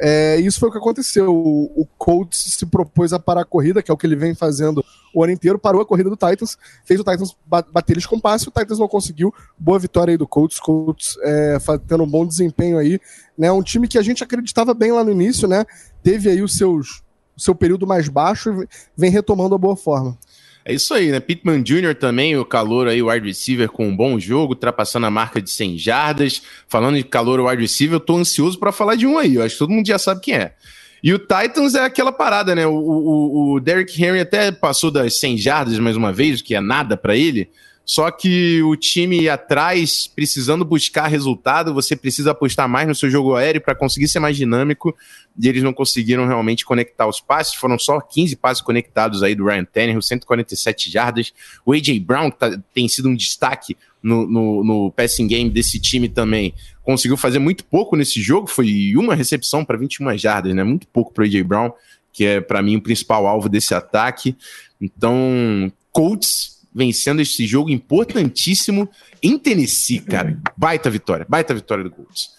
É, 0.05 0.37
isso 0.37 0.59
foi 0.59 0.69
o 0.69 0.73
que 0.73 0.79
aconteceu. 0.79 1.33
O, 1.33 1.83
o 1.83 1.87
Colts 1.97 2.57
se 2.59 2.67
propôs 2.67 3.13
a 3.13 3.21
parar 3.21 3.43
a 3.43 3.45
corrida, 3.45 3.83
que 3.83 3.91
é 3.91 3.95
o 3.95 3.97
que 3.97 4.05
ele 4.05 4.17
vem 4.17 4.35
fazendo 4.35 4.85
o 5.15 5.23
ano 5.23 5.33
inteiro, 5.33 5.59
parou 5.59 5.81
a 5.81 5.87
corrida 5.87 6.11
do 6.11 6.17
Titans, 6.17 6.59
fez 6.85 6.99
o 6.99 7.05
Titans 7.05 7.37
bater 7.47 7.93
eles 7.93 8.07
com 8.07 8.19
passe, 8.19 8.49
o 8.49 8.51
Titans 8.51 8.81
não 8.81 8.89
conseguiu. 8.89 9.33
Boa 9.57 9.79
vitória 9.79 10.13
aí 10.13 10.19
do 10.19 10.27
Colts, 10.27 10.59
Colts 10.59 11.17
é, 11.23 11.57
tendo 11.87 12.03
um 12.03 12.11
bom 12.11 12.27
desempenho 12.27 12.79
aí, 12.79 12.99
né? 13.39 13.53
Um 13.53 13.63
time 13.63 13.87
que 13.87 13.99
a 13.99 14.03
gente 14.03 14.25
acreditava 14.25 14.75
bem 14.75 14.91
lá 14.91 15.05
no 15.05 15.13
início, 15.13 15.47
né? 15.47 15.65
Teve 16.03 16.31
aí 16.31 16.43
os 16.43 16.57
seus, 16.57 17.03
seu 17.37 17.55
período 17.55 17.87
mais 17.87 18.09
baixo 18.09 18.51
e 18.51 18.69
vem 18.97 19.11
retomando 19.11 19.55
a 19.55 19.59
boa 19.59 19.77
forma. 19.77 20.17
É 20.65 20.73
isso 20.73 20.95
aí, 20.95 21.11
né? 21.11 21.19
Pittman 21.19 21.61
Jr. 21.62 21.95
também, 21.99 22.37
o 22.37 22.45
calor 22.45 22.87
aí, 22.87 23.03
o 23.03 23.11
wide 23.11 23.27
receiver 23.27 23.69
com 23.69 23.89
um 23.89 23.97
bom 23.97 24.19
jogo, 24.19 24.53
ultrapassando 24.53 25.07
a 25.07 25.11
marca 25.11 25.43
de 25.43 25.51
100 25.51 25.77
jardas. 25.77 26.43
Falando 26.69 26.97
de 26.97 27.03
calor, 27.03 27.41
o 27.41 27.49
wide 27.49 27.62
receiver, 27.62 27.97
eu 27.97 28.01
tô 28.01 28.17
ansioso 28.17 28.59
para 28.59 28.71
falar 28.71 28.95
de 28.95 29.07
um 29.07 29.19
aí, 29.19 29.35
eu 29.35 29.43
acho 29.43 29.55
que 29.55 29.59
todo 29.59 29.73
mundo 29.73 29.87
já 29.87 29.99
sabe 29.99 30.21
quem 30.21 30.35
é. 30.35 30.55
E 31.03 31.12
o 31.12 31.19
Titans 31.19 31.75
é 31.75 31.81
aquela 31.81 32.12
parada, 32.12 32.55
né? 32.55 32.65
O, 32.65 32.75
o, 32.75 33.55
o 33.55 33.61
Derrick 33.61 34.01
Henry 34.01 34.21
até 34.21 34.53
passou 34.53 34.89
das 34.89 35.19
100 35.19 35.39
jardas 35.39 35.79
mais 35.81 35.97
uma 35.97 36.12
vez, 36.12 36.41
que 36.41 36.55
é 36.55 36.61
nada 36.61 36.97
para 36.97 37.17
ele. 37.17 37.51
Só 37.85 38.11
que 38.11 38.62
o 38.62 38.77
time 38.77 39.29
atrás, 39.29 40.07
precisando 40.07 40.65
buscar 40.65 41.09
resultado, 41.09 41.75
você 41.75 41.97
precisa 41.97 42.31
apostar 42.31 42.69
mais 42.69 42.87
no 42.87 42.95
seu 42.95 43.11
jogo 43.11 43.35
aéreo 43.35 43.61
para 43.61 43.75
conseguir 43.75 44.07
ser 44.09 44.21
mais 44.21 44.37
dinâmico. 44.37 44.97
E 45.39 45.49
eles 45.49 45.62
não 45.62 45.73
conseguiram 45.73 46.27
realmente 46.27 46.65
conectar 46.65 47.07
os 47.07 47.21
passes. 47.21 47.55
Foram 47.55 47.79
só 47.79 48.01
15 48.01 48.37
passes 48.37 48.62
conectados 48.62 49.23
aí 49.23 49.35
do 49.35 49.45
Ryan 49.45 49.65
Tannehill, 49.65 50.01
147 50.01 50.91
jardas. 50.91 51.33
O 51.67 51.73
A.J. 51.73 51.99
Brown, 51.99 52.31
que 52.31 52.39
tá, 52.39 52.57
tem 52.73 52.87
sido 52.87 53.09
um 53.09 53.17
destaque 53.17 53.77
no, 54.01 54.27
no, 54.29 54.65
no, 54.65 54.93
passing 54.93 55.27
game 55.27 55.51
desse 55.51 55.81
time 55.81 56.09
também, 56.09 56.55
conseguiu 56.83 57.17
fazer 57.17 57.39
muito 57.39 57.65
pouco 57.65 57.97
nesse 57.97 58.23
jogo. 58.23 58.47
Foi 58.47 58.95
uma 58.97 59.15
recepção 59.15 59.65
para 59.65 59.77
21 59.77 60.17
jardas, 60.17 60.55
né? 60.55 60.62
Muito 60.62 60.87
pouco 60.87 61.12
para 61.12 61.25
A.J. 61.25 61.43
Brown, 61.43 61.73
que 62.12 62.25
é 62.25 62.41
para 62.41 62.62
mim 62.62 62.77
o 62.77 62.83
principal 62.83 63.27
alvo 63.27 63.49
desse 63.49 63.75
ataque. 63.75 64.37
Então, 64.81 65.73
Colts 65.91 66.62
vencendo 66.75 67.21
esse 67.21 67.47
jogo 67.47 67.71
importantíssimo 67.71 68.88
em 69.23 69.38
Tennessee, 69.38 70.00
cara. 70.00 70.38
Baita 70.57 70.91
vitória, 70.91 71.26
baita 71.29 71.55
vitória 71.55 71.85
do 71.85 71.91
Colts. 71.91 72.31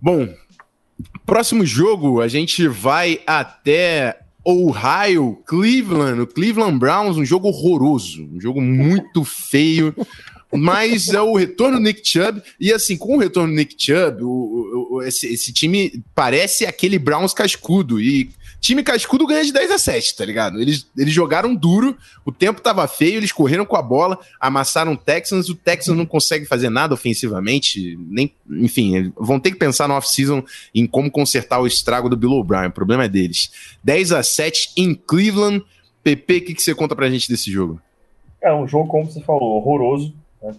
Bom, 0.00 0.28
próximo 1.24 1.64
jogo 1.64 2.20
a 2.20 2.28
gente 2.28 2.68
vai 2.68 3.20
até 3.26 4.20
Ohio, 4.44 5.42
Cleveland, 5.46 6.20
o 6.20 6.26
Cleveland 6.26 6.78
Browns, 6.78 7.16
um 7.16 7.24
jogo 7.24 7.48
horroroso, 7.48 8.28
um 8.30 8.40
jogo 8.40 8.60
muito 8.60 9.24
feio. 9.24 9.94
Mas 10.52 11.08
é 11.08 11.20
o 11.20 11.34
retorno 11.34 11.78
do 11.78 11.82
Nick 11.82 12.06
Chubb, 12.06 12.40
e 12.60 12.72
assim, 12.72 12.96
com 12.96 13.16
o 13.16 13.18
retorno 13.18 13.52
do 13.52 13.56
Nick 13.56 13.74
Chubb, 13.76 14.22
o, 14.22 14.88
o, 14.90 15.02
esse, 15.02 15.26
esse 15.26 15.52
time 15.52 16.04
parece 16.14 16.64
aquele 16.64 16.96
Browns 16.96 17.34
cascudo, 17.34 18.00
e 18.00 18.30
time 18.64 18.82
cascudo 18.82 19.26
ganha 19.26 19.44
de 19.44 19.52
10 19.52 19.70
a 19.72 19.78
7, 19.78 20.16
tá 20.16 20.24
ligado? 20.24 20.58
Eles, 20.58 20.90
eles 20.96 21.12
jogaram 21.12 21.54
duro, 21.54 21.98
o 22.24 22.32
tempo 22.32 22.62
tava 22.62 22.88
feio, 22.88 23.18
eles 23.18 23.30
correram 23.30 23.66
com 23.66 23.76
a 23.76 23.82
bola, 23.82 24.18
amassaram 24.40 24.94
o 24.94 24.96
Texans, 24.96 25.50
o 25.50 25.54
Texans 25.54 25.94
não 25.94 26.06
consegue 26.06 26.46
fazer 26.46 26.70
nada 26.70 26.94
ofensivamente, 26.94 27.98
nem, 28.08 28.34
enfim, 28.48 29.12
vão 29.16 29.38
ter 29.38 29.50
que 29.50 29.58
pensar 29.58 29.86
no 29.86 29.94
off-season 29.94 30.42
em 30.74 30.86
como 30.86 31.10
consertar 31.10 31.60
o 31.60 31.66
estrago 31.66 32.08
do 32.08 32.16
Bill 32.16 32.30
O'Brien, 32.30 32.68
o 32.68 32.72
problema 32.72 33.04
é 33.04 33.08
deles. 33.08 33.76
10 33.84 34.12
a 34.12 34.22
7 34.22 34.70
em 34.78 34.94
Cleveland. 34.94 35.62
PP, 36.02 36.36
o 36.36 36.44
que, 36.44 36.54
que 36.54 36.62
você 36.62 36.74
conta 36.74 36.94
pra 36.94 37.08
gente 37.08 37.28
desse 37.28 37.50
jogo? 37.50 37.80
É 38.42 38.52
um 38.52 38.68
jogo, 38.68 38.88
como 38.88 39.10
você 39.10 39.22
falou, 39.22 39.56
horroroso, 39.56 40.14
né? 40.42 40.54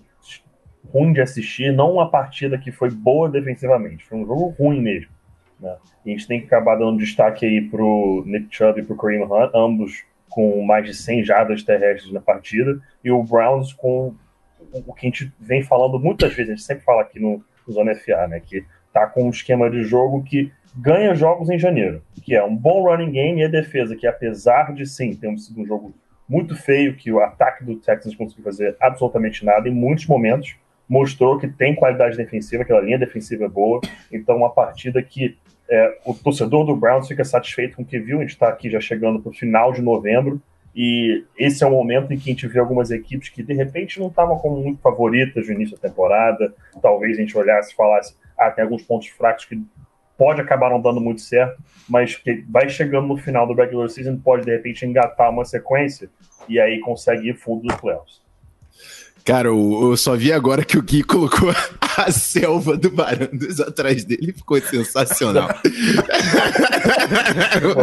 ruim 0.91 1.13
de 1.13 1.21
assistir, 1.21 1.71
não 1.71 1.93
uma 1.93 2.09
partida 2.09 2.57
que 2.57 2.71
foi 2.71 2.89
boa 2.89 3.29
defensivamente, 3.29 4.05
foi 4.05 4.17
um 4.17 4.25
jogo 4.25 4.55
ruim 4.59 4.81
mesmo. 4.81 5.14
Né? 5.59 5.75
a 6.05 6.09
gente 6.09 6.27
tem 6.27 6.39
que 6.39 6.47
acabar 6.47 6.75
dando 6.75 6.97
destaque 6.97 7.45
aí 7.45 7.61
pro 7.61 8.23
Nick 8.25 8.47
Chubb 8.49 8.79
e 8.79 8.83
pro 8.83 8.95
Kareem 8.95 9.23
Hunt, 9.23 9.51
ambos 9.53 10.03
com 10.29 10.61
mais 10.63 10.85
de 10.85 10.93
100 10.93 11.23
jardas 11.23 11.63
terrestres 11.63 12.11
na 12.11 12.19
partida, 12.19 12.79
e 13.03 13.09
o 13.09 13.23
Browns 13.23 13.71
com 13.73 14.13
o 14.73 14.93
que 14.93 15.07
a 15.07 15.09
gente 15.09 15.31
vem 15.39 15.63
falando 15.63 15.99
muitas 15.99 16.33
vezes, 16.33 16.51
a 16.51 16.55
gente 16.55 16.65
sempre 16.65 16.83
fala 16.83 17.01
aqui 17.01 17.19
no, 17.19 17.43
Zona 17.71 17.95
FA, 17.95 18.27
né, 18.27 18.39
que 18.39 18.63
tá 18.93 19.07
com 19.07 19.25
um 19.25 19.29
esquema 19.29 19.69
de 19.69 19.83
jogo 19.83 20.23
que 20.23 20.51
ganha 20.75 21.15
jogos 21.15 21.49
em 21.49 21.57
janeiro, 21.57 22.01
que 22.21 22.35
é 22.35 22.43
um 22.43 22.55
bom 22.55 22.83
running 22.83 23.11
game 23.11 23.41
e 23.41 23.45
a 23.45 23.47
defesa, 23.47 23.95
que 23.95 24.07
apesar 24.07 24.73
de 24.73 24.85
sim 24.85 25.15
ter 25.15 25.35
sido 25.37 25.61
um 25.61 25.65
jogo 25.65 25.93
muito 26.27 26.55
feio, 26.55 26.95
que 26.95 27.11
o 27.11 27.19
ataque 27.19 27.63
do 27.63 27.75
Texans 27.75 28.15
conseguiu 28.15 28.43
fazer 28.43 28.75
absolutamente 28.79 29.45
nada 29.45 29.69
em 29.69 29.73
muitos 29.73 30.05
momentos, 30.07 30.55
mostrou 30.87 31.39
que 31.39 31.47
tem 31.47 31.75
qualidade 31.75 32.17
defensiva, 32.17 32.63
aquela 32.63 32.81
linha 32.81 32.99
defensiva 32.99 33.45
é 33.45 33.49
boa, 33.49 33.81
então 34.11 34.37
uma 34.37 34.49
partida 34.49 35.01
que 35.01 35.37
é, 35.69 35.97
o 36.05 36.13
torcedor 36.13 36.65
do 36.65 36.75
Browns 36.75 37.07
fica 37.07 37.23
satisfeito 37.23 37.75
com 37.75 37.81
o 37.81 37.85
que 37.85 37.99
viu. 37.99 38.19
A 38.19 38.21
gente 38.21 38.31
está 38.31 38.47
aqui 38.47 38.69
já 38.69 38.79
chegando 38.79 39.19
para 39.19 39.31
o 39.31 39.33
final 39.33 39.73
de 39.73 39.81
novembro 39.81 40.41
e 40.75 41.23
esse 41.37 41.63
é 41.63 41.67
o 41.67 41.71
momento 41.71 42.11
em 42.11 42.17
que 42.17 42.29
a 42.29 42.33
gente 42.33 42.47
vê 42.47 42.59
algumas 42.59 42.91
equipes 42.91 43.29
que 43.29 43.41
de 43.41 43.53
repente 43.53 43.99
não 43.99 44.07
estavam 44.07 44.37
como 44.37 44.57
muito 44.57 44.81
favoritas 44.81 45.47
no 45.47 45.53
início 45.53 45.75
da 45.75 45.87
temporada. 45.87 46.53
Talvez 46.81 47.17
a 47.17 47.21
gente 47.21 47.37
olhasse 47.37 47.71
e 47.71 47.75
falasse: 47.75 48.15
ah, 48.37 48.51
tem 48.51 48.63
alguns 48.63 48.83
pontos 48.83 49.07
fracos 49.07 49.45
que 49.45 49.59
pode 50.17 50.41
acabar 50.41 50.69
não 50.69 50.81
dando 50.81 50.99
muito 50.99 51.21
certo, 51.21 51.61
mas 51.87 52.15
que 52.15 52.43
vai 52.49 52.69
chegando 52.69 53.07
no 53.07 53.17
final 53.17 53.47
do 53.47 53.53
regular 53.53 53.89
season, 53.89 54.17
pode 54.17 54.45
de 54.45 54.51
repente 54.51 54.85
engatar 54.85 55.29
uma 55.29 55.45
sequência 55.45 56.09
e 56.47 56.59
aí 56.59 56.79
consegue 56.79 57.29
ir 57.29 57.35
fundo 57.35 57.63
dos 57.63 57.75
playoffs. 57.77 58.24
Cara, 59.25 59.47
eu, 59.47 59.79
eu, 59.89 59.97
só 59.97 60.15
vi 60.15 60.31
agora 60.31 60.63
que 60.63 60.77
o 60.77 60.83
Gui 60.83 61.01
colocou 61.01 61.51
a 61.97 62.11
selva 62.11 62.77
do 62.77 62.91
Barandas 62.91 63.59
atrás 63.59 64.05
dele. 64.05 64.31
Ficou 64.31 64.61
sensacional. 64.61 65.49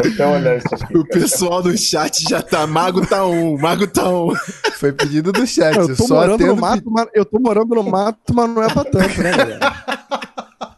Então, 0.07 0.35
aqui, 0.35 0.97
o 0.97 1.05
pessoal 1.05 1.61
do 1.61 1.77
chat 1.77 2.23
já 2.29 2.41
tá. 2.41 2.65
Mago 2.65 3.05
tá 3.05 3.27
um, 3.27 3.59
Mago 3.59 3.89
tá 3.89 4.09
um. 4.09 4.33
Foi 4.77 4.93
pedido 4.93 5.33
do 5.33 5.45
chat. 5.45 5.77
Eu 5.77 5.97
tô, 5.97 6.07
morando 6.07 6.47
no, 6.47 6.57
mato, 6.57 6.91
mas, 6.91 7.09
eu 7.13 7.25
tô 7.25 7.41
morando 7.41 7.75
no 7.75 7.83
mato, 7.83 8.33
mas 8.33 8.49
não 8.49 8.63
é 8.63 8.73
pra 8.73 8.85
tanto, 8.85 9.21
né, 9.21 9.33
galera? 9.33 10.32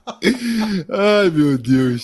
Ai, 0.06 1.30
meu 1.30 1.56
Deus. 1.56 2.02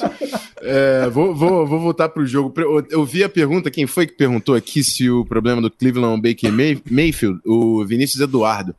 É, 0.62 1.08
vou, 1.08 1.34
vou, 1.34 1.66
vou 1.66 1.80
voltar 1.80 2.08
pro 2.08 2.26
jogo. 2.26 2.52
Eu 2.90 3.04
vi 3.04 3.22
a 3.22 3.28
pergunta, 3.28 3.70
quem 3.70 3.86
foi 3.86 4.06
que 4.06 4.14
perguntou 4.14 4.54
aqui 4.54 4.82
se 4.82 5.10
o 5.10 5.24
problema 5.24 5.60
do 5.60 5.70
Cleveland 5.70 6.20
Baker 6.20 6.52
Mayfield? 6.90 7.40
O 7.44 7.84
Vinícius 7.84 8.20
Eduardo. 8.20 8.74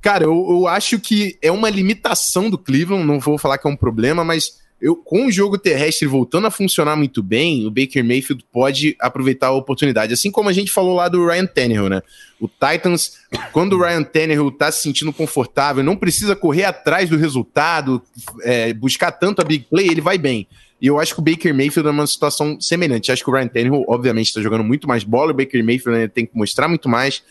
Cara, 0.00 0.24
eu, 0.24 0.46
eu 0.50 0.66
acho 0.66 0.98
que 0.98 1.38
é 1.40 1.50
uma 1.50 1.70
limitação 1.70 2.50
do 2.50 2.58
Cleveland, 2.58 3.06
não 3.06 3.20
vou 3.20 3.38
falar 3.38 3.56
que 3.56 3.68
é 3.68 3.70
um 3.70 3.76
problema, 3.76 4.24
mas 4.24 4.61
eu, 4.82 4.96
com 4.96 5.26
o 5.26 5.30
jogo 5.30 5.56
terrestre 5.56 6.08
voltando 6.08 6.48
a 6.48 6.50
funcionar 6.50 6.96
muito 6.96 7.22
bem, 7.22 7.64
o 7.64 7.70
Baker 7.70 8.04
Mayfield 8.04 8.44
pode 8.50 8.96
aproveitar 9.00 9.46
a 9.46 9.52
oportunidade. 9.52 10.12
Assim 10.12 10.28
como 10.28 10.48
a 10.48 10.52
gente 10.52 10.72
falou 10.72 10.96
lá 10.96 11.08
do 11.08 11.24
Ryan 11.24 11.46
Tannehill, 11.46 11.88
né? 11.88 12.02
O 12.40 12.48
Titans, 12.48 13.12
quando 13.52 13.74
o 13.74 13.80
Ryan 13.80 14.02
Tannehill 14.02 14.50
tá 14.50 14.72
se 14.72 14.82
sentindo 14.82 15.12
confortável, 15.12 15.84
não 15.84 15.94
precisa 15.94 16.34
correr 16.34 16.64
atrás 16.64 17.08
do 17.08 17.16
resultado, 17.16 18.02
é, 18.42 18.72
buscar 18.74 19.12
tanto 19.12 19.40
a 19.40 19.44
big 19.44 19.66
play, 19.70 19.86
ele 19.86 20.00
vai 20.00 20.18
bem. 20.18 20.48
E 20.80 20.88
eu 20.88 20.98
acho 20.98 21.14
que 21.14 21.20
o 21.20 21.22
Baker 21.22 21.54
Mayfield 21.54 21.88
é 21.88 21.92
uma 21.92 22.06
situação 22.08 22.60
semelhante. 22.60 23.12
Acho 23.12 23.22
que 23.22 23.30
o 23.30 23.32
Ryan 23.32 23.46
Tannehill, 23.46 23.84
obviamente, 23.86 24.26
está 24.26 24.40
jogando 24.40 24.64
muito 24.64 24.88
mais 24.88 25.04
bola, 25.04 25.30
o 25.30 25.34
Baker 25.34 25.64
Mayfield 25.64 25.96
né, 25.96 26.08
tem 26.08 26.26
que 26.26 26.36
mostrar 26.36 26.66
muito 26.66 26.88
mais. 26.88 27.22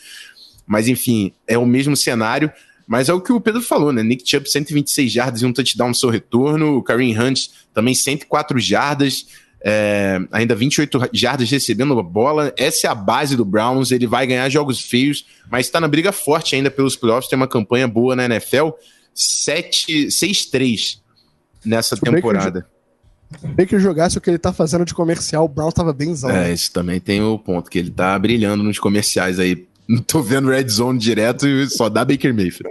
Mas, 0.66 0.88
enfim, 0.88 1.34
é 1.46 1.58
o 1.58 1.66
mesmo 1.66 1.98
cenário. 1.98 2.50
Mas 2.92 3.08
é 3.08 3.14
o 3.14 3.22
que 3.22 3.32
o 3.32 3.40
Pedro 3.40 3.62
falou, 3.62 3.94
né? 3.94 4.04
Nick 4.04 4.30
Chubb, 4.30 4.52
126 4.52 5.10
jardas 5.10 5.42
e 5.42 5.46
um 5.46 5.54
touchdown 5.54 5.88
no 5.88 5.96
seu 5.96 6.10
retorno. 6.10 6.76
O 6.76 6.84
Kareem 6.84 7.18
Hunt 7.18 7.48
também 7.74 7.96
104 7.96 8.60
jardas. 8.60 9.28
É, 9.64 10.20
ainda 10.30 10.54
28 10.54 11.00
jardas 11.14 11.50
recebendo 11.50 11.98
a 11.98 12.04
bola. 12.04 12.54
Essa 12.58 12.88
é 12.88 12.90
a 12.90 12.96
base 12.96 13.38
do 13.38 13.46
Browns. 13.46 13.92
Ele 13.92 14.06
vai 14.06 14.28
ganhar 14.28 14.50
jogos 14.50 14.82
feios, 14.82 15.26
mas 15.50 15.68
está 15.68 15.80
na 15.80 15.88
briga 15.88 16.12
forte 16.12 16.54
ainda 16.54 16.70
pelos 16.70 16.98
playoffs. 16.98 17.30
Tem 17.30 17.38
uma 17.38 17.48
campanha 17.48 17.88
boa 17.88 18.14
na 18.14 18.26
NFL. 18.26 18.72
6-3 19.16 21.00
nessa 21.64 21.96
Se 21.96 22.02
temporada. 22.02 22.68
Tem 23.56 23.66
que 23.66 23.80
jogasse 23.80 24.18
o 24.18 24.22
que 24.22 24.30
ele 24.30 24.38
tá 24.38 24.52
fazendo 24.52 24.84
de 24.84 24.94
comercial, 24.94 25.46
o 25.46 25.48
Brown 25.48 25.72
tava 25.72 25.94
bem 25.94 26.14
zão. 26.14 26.30
É, 26.30 26.52
isso 26.52 26.70
também 26.74 27.00
tem 27.00 27.22
o 27.22 27.40
ponto, 27.40 27.70
que 27.70 27.80
ele 27.80 27.90
tá 27.90 28.20
brilhando 28.20 28.62
nos 28.62 28.78
comerciais 28.78 29.40
aí 29.40 29.66
não 29.92 30.02
tô 30.02 30.22
vendo 30.22 30.50
Red 30.50 30.70
Zone 30.70 30.98
direto 30.98 31.46
e 31.46 31.70
só 31.70 31.90
dá 31.90 32.06
Baker 32.06 32.34
Mayfield. 32.34 32.70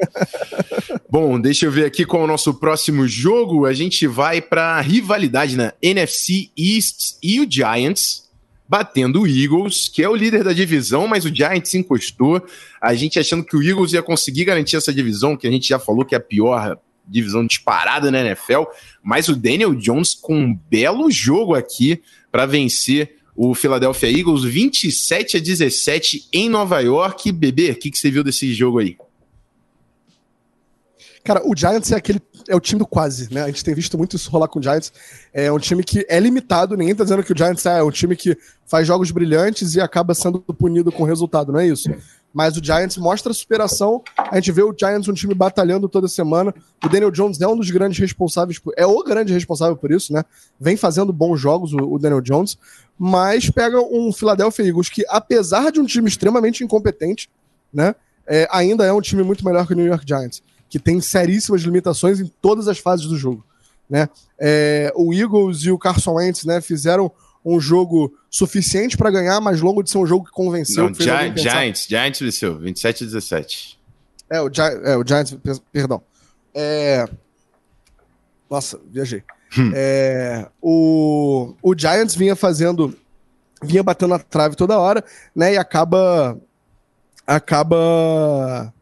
Bom, 1.11 1.39
deixa 1.39 1.67
eu 1.67 1.71
ver 1.71 1.85
aqui 1.85 2.07
qual 2.07 2.23
é 2.23 2.25
o 2.25 2.29
nosso 2.29 2.55
próximo 2.55 3.07
jogo. 3.07 3.67
A 3.67 3.75
gente 3.75 4.07
vai 4.07 4.41
para 4.41 4.81
rivalidade 4.81 5.55
na 5.55 5.75
NFC 5.83 6.51
East 6.57 7.17
e 7.23 7.39
o 7.41 7.47
Giants 7.51 8.31
batendo 8.67 9.23
o 9.23 9.27
Eagles, 9.27 9.91
que 9.93 10.03
é 10.03 10.09
o 10.09 10.15
líder 10.15 10.45
da 10.45 10.53
divisão, 10.55 11.07
mas 11.07 11.27
o 11.27 11.35
Giants 11.35 11.75
encostou. 11.75 12.43
A 12.81 12.95
gente 12.95 13.19
achando 13.19 13.45
que 13.45 13.57
o 13.57 13.63
Eagles 13.63 13.93
ia 13.93 14.03
conseguir 14.03 14.47
garantir 14.47 14.77
essa 14.77 14.93
divisão, 14.93 15.37
que 15.37 15.47
a 15.47 15.51
gente 15.51 15.69
já 15.69 15.79
falou 15.79 16.07
que 16.07 16.15
é 16.15 16.19
a 16.19 16.23
pior 16.23 16.79
divisão 17.07 17.45
disparada 17.45 18.11
na 18.11 18.21
NFL, 18.21 18.63
mas 19.03 19.29
o 19.29 19.37
Daniel 19.37 19.75
Jones 19.75 20.15
com 20.15 20.37
um 20.39 20.55
belo 20.71 21.11
jogo 21.11 21.55
aqui 21.55 22.01
para 22.31 22.47
vencer 22.47 23.17
o 23.43 23.55
Philadelphia 23.55 24.11
Eagles 24.11 24.45
27 24.45 25.39
a 25.39 25.41
17 25.41 26.29
em 26.31 26.51
Nova 26.51 26.79
York. 26.81 27.33
Bebê, 27.33 27.71
o 27.71 27.75
que, 27.75 27.91
que 27.91 27.97
você 27.97 28.11
viu 28.11 28.23
desse 28.23 28.53
jogo 28.53 28.81
aí? 28.81 28.99
Cara, 31.25 31.41
o 31.49 31.57
Giants 31.57 31.91
é 31.91 31.97
aquele. 31.97 32.21
É 32.47 32.55
o 32.55 32.61
time 32.61 32.79
do 32.79 32.87
quase, 32.87 33.33
né? 33.33 33.45
A 33.45 33.47
gente 33.47 33.65
tem 33.65 33.75
visto 33.75 33.97
muito 33.97 34.15
isso 34.15 34.31
rolar 34.31 34.47
com 34.47 34.59
o 34.59 34.63
Giants. 34.63 34.93
É 35.33 35.51
um 35.51 35.59
time 35.59 35.83
que 35.83 36.05
é 36.07 36.21
limitado, 36.21 36.77
ninguém 36.77 36.95
tá 36.95 37.03
dizendo 37.03 37.23
que 37.23 37.33
o 37.33 37.37
Giants 37.37 37.65
é 37.65 37.83
um 37.83 37.91
time 37.91 38.15
que 38.15 38.37
faz 38.67 38.87
jogos 38.87 39.11
brilhantes 39.11 39.75
e 39.75 39.81
acaba 39.81 40.13
sendo 40.13 40.41
punido 40.41 40.93
com 40.93 41.05
resultado, 41.05 41.51
não 41.51 41.61
é 41.61 41.67
isso? 41.67 41.91
Mas 42.33 42.57
o 42.57 42.65
Giants 42.65 42.97
mostra 42.97 43.33
superação. 43.33 44.03
A 44.17 44.37
gente 44.37 44.53
vê 44.53 44.63
o 44.63 44.75
Giants 44.79 45.09
um 45.09 45.13
time 45.13 45.35
batalhando 45.35 45.89
toda 45.89 46.07
semana. 46.09 46.55
O 46.85 46.89
Daniel 46.89 47.11
Jones 47.11 47.41
é 47.41 47.49
um 47.49 47.57
dos 47.57 47.71
grandes 47.71 47.99
responsáveis, 47.99 48.59
por, 48.59 48.73
é 48.77 48.87
o 48.87 49.03
grande 49.03 49.33
responsável 49.33 49.77
por 49.77 49.91
isso, 49.91 50.13
né? 50.13 50.25
Vem 50.59 50.77
fazendo 50.77 51.13
bons 51.13 51.41
jogos, 51.41 51.73
o 51.73 51.99
Daniel 51.99 52.21
Jones. 52.21 52.57
Mas 53.03 53.49
pega 53.49 53.81
um 53.81 54.13
Philadelphia 54.13 54.67
Eagles 54.67 54.91
que, 54.91 55.05
apesar 55.09 55.73
de 55.73 55.81
um 55.81 55.87
time 55.87 56.07
extremamente 56.07 56.63
incompetente, 56.63 57.31
né? 57.73 57.95
É, 58.27 58.47
ainda 58.51 58.85
é 58.85 58.93
um 58.93 59.01
time 59.01 59.23
muito 59.23 59.45
melhor 59.45 59.67
que 59.67 59.73
o 59.73 59.77
New 59.77 59.87
York 59.87 60.05
Giants 60.07 60.43
que 60.71 60.79
tem 60.79 61.01
seríssimas 61.01 61.63
limitações 61.63 62.21
em 62.21 62.31
todas 62.41 62.69
as 62.69 62.79
fases 62.79 63.07
do 63.07 63.19
jogo. 63.19 63.45
Né? 63.89 64.09
É, 64.39 64.93
o 64.95 65.13
Eagles 65.13 65.65
e 65.65 65.71
o 65.73 65.77
Carson 65.77 66.15
Wentz 66.15 66.45
né, 66.45 66.61
fizeram 66.61 67.11
um 67.45 67.59
jogo 67.59 68.17
suficiente 68.31 68.97
para 68.97 69.11
ganhar, 69.11 69.41
mas 69.41 69.61
longo 69.61 69.83
de 69.83 69.91
ser 69.91 69.99
um 69.99 70.07
jogo 70.07 70.27
que 70.27 70.31
convenceu. 70.31 70.85
Não, 70.85 70.93
que 70.93 71.03
Gi 71.03 71.11
Giants, 71.43 71.87
Giants 71.89 72.21
venceu, 72.21 72.57
27 72.59 73.03
a 73.03 73.07
17. 73.07 73.81
É, 74.31 74.41
o, 74.41 74.49
Gi 74.49 74.61
é, 74.61 74.97
o 74.97 75.05
Giants, 75.05 75.37
perdão. 75.73 76.01
É... 76.55 77.05
Nossa, 78.49 78.79
viajei. 78.89 79.25
Hum. 79.59 79.73
É, 79.75 80.47
o, 80.63 81.55
o 81.63 81.75
Giants 81.77 82.15
vinha 82.15 82.37
fazendo, 82.37 82.97
vinha 83.63 83.83
batendo 83.83 84.11
na 84.11 84.19
trave 84.19 84.57
toda 84.57 84.79
hora, 84.79 85.05
né? 85.35 85.55
E 85.55 85.59
acaba, 85.59 86.39
acaba 87.27 88.73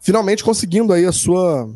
finalmente 0.00 0.44
conseguindo 0.44 0.92
aí 0.92 1.04
a 1.04 1.12
sua. 1.12 1.70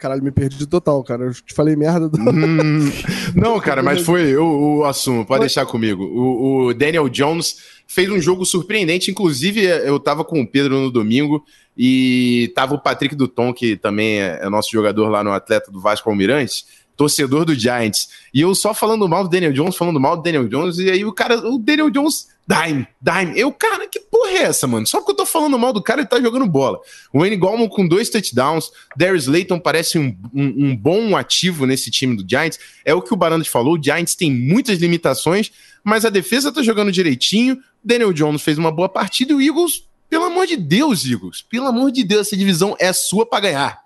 Caralho, 0.00 0.24
me 0.24 0.30
perdi 0.30 0.66
total, 0.66 1.04
cara. 1.04 1.24
Eu 1.24 1.34
te 1.34 1.52
falei 1.52 1.76
merda. 1.76 2.08
Do... 2.08 2.18
Hum, 2.18 2.90
não, 3.36 3.60
cara, 3.60 3.82
mas 3.82 4.00
foi 4.00 4.34
o, 4.34 4.78
o 4.78 4.84
assunto, 4.86 5.26
pode 5.26 5.40
deixar 5.40 5.66
comigo. 5.66 6.02
O, 6.02 6.68
o, 6.68 6.74
Daniel 6.74 7.06
Jones 7.10 7.58
fez 7.86 8.10
um 8.10 8.18
jogo 8.18 8.46
surpreendente. 8.46 9.10
Inclusive, 9.10 9.62
eu 9.62 10.00
tava 10.00 10.24
com 10.24 10.40
o 10.40 10.46
Pedro 10.46 10.80
no 10.80 10.90
domingo 10.90 11.44
e 11.76 12.50
tava 12.54 12.74
o 12.74 12.80
Patrick 12.80 13.14
Duton, 13.14 13.52
que 13.52 13.76
também 13.76 14.22
é, 14.22 14.40
é 14.42 14.48
nosso 14.48 14.72
jogador 14.72 15.10
lá 15.10 15.22
no 15.22 15.32
Atleta 15.32 15.70
do 15.70 15.78
Vasco 15.78 16.08
Almirante, 16.08 16.64
torcedor 16.96 17.44
do 17.44 17.54
Giants. 17.54 18.08
E 18.32 18.40
eu 18.40 18.54
só 18.54 18.72
falando 18.72 19.06
mal 19.06 19.24
do 19.24 19.28
Daniel 19.28 19.52
Jones, 19.52 19.76
falando 19.76 20.00
mal 20.00 20.16
do 20.16 20.22
Daniel 20.22 20.48
Jones, 20.48 20.78
e 20.78 20.90
aí 20.90 21.04
o 21.04 21.12
cara, 21.12 21.46
o 21.46 21.58
Daniel 21.58 21.90
Jones 21.90 22.28
Dime, 22.50 22.88
dime. 23.00 23.38
Eu, 23.38 23.52
cara, 23.52 23.86
que 23.86 24.00
porra 24.00 24.30
é 24.30 24.42
essa, 24.42 24.66
mano? 24.66 24.84
Só 24.84 24.98
porque 24.98 25.12
eu 25.12 25.16
tô 25.16 25.24
falando 25.24 25.56
mal 25.56 25.72
do 25.72 25.80
cara, 25.80 26.00
ele 26.00 26.08
tá 26.08 26.20
jogando 26.20 26.44
bola. 26.46 26.80
O 27.12 27.20
Wayne 27.20 27.36
Gallman 27.36 27.68
com 27.68 27.86
dois 27.86 28.10
touchdowns. 28.10 28.72
Darius 28.96 29.28
Layton 29.28 29.60
parece 29.60 29.96
um, 29.96 30.16
um, 30.34 30.66
um, 30.66 30.76
bom 30.76 31.16
ativo 31.16 31.64
nesse 31.64 31.92
time 31.92 32.16
do 32.16 32.28
Giants. 32.28 32.58
É 32.84 32.92
o 32.92 33.00
que 33.00 33.14
o 33.14 33.16
Barandas 33.16 33.46
falou. 33.46 33.78
O 33.78 33.82
Giants 33.82 34.16
tem 34.16 34.32
muitas 34.32 34.80
limitações, 34.80 35.52
mas 35.84 36.04
a 36.04 36.10
defesa 36.10 36.50
tá 36.50 36.60
jogando 36.60 36.90
direitinho. 36.90 37.56
Daniel 37.84 38.12
Jones 38.12 38.42
fez 38.42 38.58
uma 38.58 38.72
boa 38.72 38.88
partida 38.88 39.32
e 39.32 39.36
o 39.36 39.40
Eagles, 39.40 39.84
pelo 40.08 40.24
amor 40.24 40.44
de 40.48 40.56
Deus, 40.56 41.06
Eagles, 41.06 41.42
pelo 41.42 41.68
amor 41.68 41.92
de 41.92 42.02
Deus, 42.02 42.26
essa 42.26 42.36
divisão 42.36 42.74
é 42.80 42.92
sua 42.92 43.24
para 43.24 43.40
ganhar. 43.40 43.78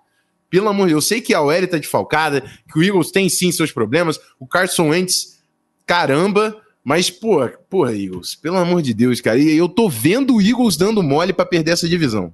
Pelo 0.49 0.69
amor 0.69 0.87
de 0.87 0.93
Deus, 0.93 1.05
eu 1.05 1.07
sei 1.07 1.21
que 1.21 1.35
a 1.35 1.41
OL 1.41 1.67
tá 1.67 1.77
desfalcada, 1.77 2.41
que 2.41 2.79
o 2.79 2.83
Eagles 2.83 3.11
tem 3.11 3.29
sim 3.29 3.51
seus 3.51 3.71
problemas. 3.71 4.19
O 4.39 4.47
Carson 4.47 4.89
Wentz, 4.89 5.39
caramba, 5.85 6.59
mas, 6.85 7.09
pô, 7.09 7.49
pô, 7.67 7.87
Eagles, 7.89 8.35
pelo 8.35 8.57
amor 8.57 8.83
de 8.83 8.93
Deus, 8.93 9.19
cara. 9.19 9.39
E 9.39 9.57
eu 9.57 9.67
tô 9.67 9.89
vendo 9.89 10.35
o 10.35 10.41
Eagles 10.41 10.77
dando 10.77 11.01
mole 11.01 11.33
para 11.33 11.43
perder 11.43 11.71
essa 11.71 11.89
divisão. 11.89 12.31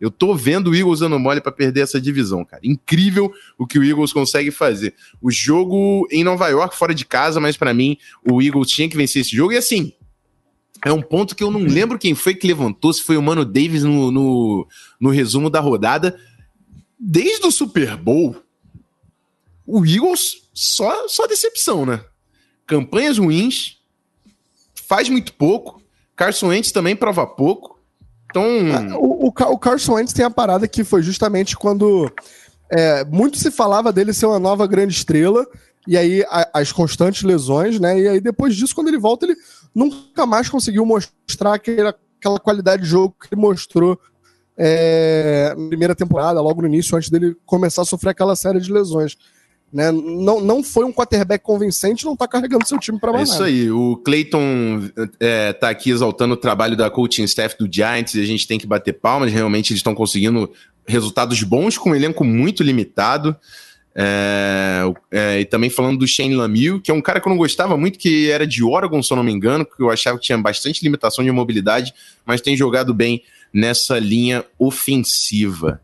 Eu 0.00 0.10
tô 0.10 0.34
vendo 0.34 0.70
o 0.70 0.74
Eagles 0.74 0.98
dando 0.98 1.16
mole 1.20 1.40
para 1.40 1.52
perder 1.52 1.82
essa 1.82 2.00
divisão, 2.00 2.44
cara. 2.44 2.60
Incrível 2.64 3.32
o 3.56 3.64
que 3.64 3.78
o 3.78 3.84
Eagles 3.84 4.12
consegue 4.12 4.50
fazer. 4.50 4.92
O 5.22 5.30
jogo 5.30 6.04
em 6.10 6.24
Nova 6.24 6.48
York, 6.48 6.76
fora 6.76 6.92
de 6.92 7.04
casa, 7.04 7.38
mas 7.38 7.56
para 7.56 7.72
mim, 7.72 7.96
o 8.28 8.42
Eagles 8.42 8.68
tinha 8.68 8.88
que 8.88 8.96
vencer 8.96 9.22
esse 9.22 9.36
jogo. 9.36 9.52
E 9.52 9.56
assim, 9.56 9.92
é 10.84 10.92
um 10.92 11.00
ponto 11.00 11.36
que 11.36 11.44
eu 11.44 11.50
não 11.52 11.60
lembro 11.60 11.96
quem 11.96 12.12
foi 12.12 12.34
que 12.34 12.46
levantou, 12.46 12.92
se 12.92 13.04
foi 13.04 13.16
o 13.16 13.22
Mano 13.22 13.44
Davis 13.44 13.84
no, 13.84 14.10
no, 14.10 14.68
no 15.00 15.10
resumo 15.10 15.48
da 15.48 15.60
rodada. 15.60 16.18
Desde 16.98 17.46
o 17.46 17.52
Super 17.52 17.96
Bowl, 17.96 18.34
o 19.64 19.86
Eagles 19.86 20.48
só, 20.52 21.06
só 21.06 21.28
decepção, 21.28 21.86
né? 21.86 22.04
Campanhas 22.66 23.16
ruins, 23.16 23.75
faz 24.86 25.08
muito 25.08 25.32
pouco. 25.34 25.80
Carson 26.14 26.48
Wentz 26.48 26.72
também 26.72 26.96
prova 26.96 27.26
pouco. 27.26 27.78
Então. 28.30 28.44
Ah, 28.74 28.98
o, 28.98 29.26
o, 29.26 29.52
o 29.52 29.58
Carson 29.58 29.94
Wentz 29.94 30.12
tem 30.12 30.24
a 30.24 30.30
parada 30.30 30.68
que 30.68 30.84
foi 30.84 31.02
justamente 31.02 31.56
quando 31.56 32.10
é, 32.70 33.04
muito 33.04 33.38
se 33.38 33.50
falava 33.50 33.92
dele 33.92 34.12
ser 34.12 34.26
uma 34.26 34.38
nova 34.38 34.66
grande 34.66 34.94
estrela, 34.94 35.46
e 35.86 35.96
aí 35.96 36.24
a, 36.28 36.60
as 36.60 36.72
constantes 36.72 37.22
lesões, 37.22 37.78
né? 37.78 37.98
E 37.98 38.08
aí 38.08 38.20
depois 38.20 38.54
disso, 38.56 38.74
quando 38.74 38.88
ele 38.88 38.98
volta, 38.98 39.26
ele 39.26 39.36
nunca 39.74 40.26
mais 40.26 40.48
conseguiu 40.48 40.84
mostrar 40.84 41.54
aquela, 41.54 41.94
aquela 42.18 42.40
qualidade 42.40 42.82
de 42.82 42.88
jogo 42.88 43.14
que 43.20 43.32
ele 43.32 43.40
mostrou 43.40 43.98
é, 44.56 45.54
na 45.56 45.68
primeira 45.68 45.94
temporada, 45.94 46.40
logo 46.40 46.62
no 46.62 46.68
início, 46.68 46.96
antes 46.96 47.10
dele 47.10 47.36
começar 47.44 47.82
a 47.82 47.86
sofrer 47.86 48.10
aquela 48.10 48.34
série 48.34 48.60
de 48.60 48.72
lesões. 48.72 49.16
Né? 49.76 49.92
Não, 49.92 50.40
não 50.40 50.64
foi 50.64 50.86
um 50.86 50.92
quarterback 50.92 51.44
convincente, 51.44 52.06
não 52.06 52.14
está 52.14 52.26
carregando 52.26 52.66
seu 52.66 52.78
time 52.78 52.98
para 52.98 53.12
mais. 53.12 53.28
É 53.28 53.32
isso 53.34 53.42
aí. 53.42 53.70
O 53.70 53.98
Clayton 53.98 54.88
é, 55.20 55.52
tá 55.52 55.68
aqui 55.68 55.90
exaltando 55.90 56.32
o 56.32 56.36
trabalho 56.38 56.74
da 56.74 56.88
coaching 56.88 57.24
staff 57.24 57.58
do 57.58 57.70
Giants 57.70 58.14
e 58.14 58.22
a 58.22 58.24
gente 58.24 58.48
tem 58.48 58.58
que 58.58 58.66
bater 58.66 58.94
palmas. 58.94 59.30
Realmente 59.30 59.74
eles 59.74 59.80
estão 59.80 59.94
conseguindo 59.94 60.50
resultados 60.86 61.42
bons 61.42 61.76
com 61.76 61.90
um 61.90 61.94
elenco 61.94 62.24
muito 62.24 62.62
limitado. 62.62 63.36
É, 63.94 64.80
é, 65.12 65.40
e 65.40 65.44
também 65.44 65.68
falando 65.68 65.98
do 65.98 66.08
Shane 66.08 66.34
Lamieux, 66.34 66.80
que 66.82 66.90
é 66.90 66.94
um 66.94 67.02
cara 67.02 67.20
que 67.20 67.28
eu 67.28 67.30
não 67.30 67.36
gostava 67.36 67.76
muito, 67.76 67.98
que 67.98 68.30
era 68.30 68.46
de 68.46 68.64
Oregon, 68.64 69.02
se 69.02 69.12
eu 69.12 69.16
não 69.18 69.24
me 69.24 69.32
engano, 69.32 69.66
que 69.66 69.82
eu 69.82 69.90
achava 69.90 70.18
que 70.18 70.24
tinha 70.24 70.38
bastante 70.38 70.82
limitação 70.82 71.22
de 71.22 71.30
mobilidade, 71.30 71.92
mas 72.24 72.40
tem 72.40 72.56
jogado 72.56 72.94
bem 72.94 73.22
nessa 73.52 73.98
linha 73.98 74.42
ofensiva. 74.58 75.82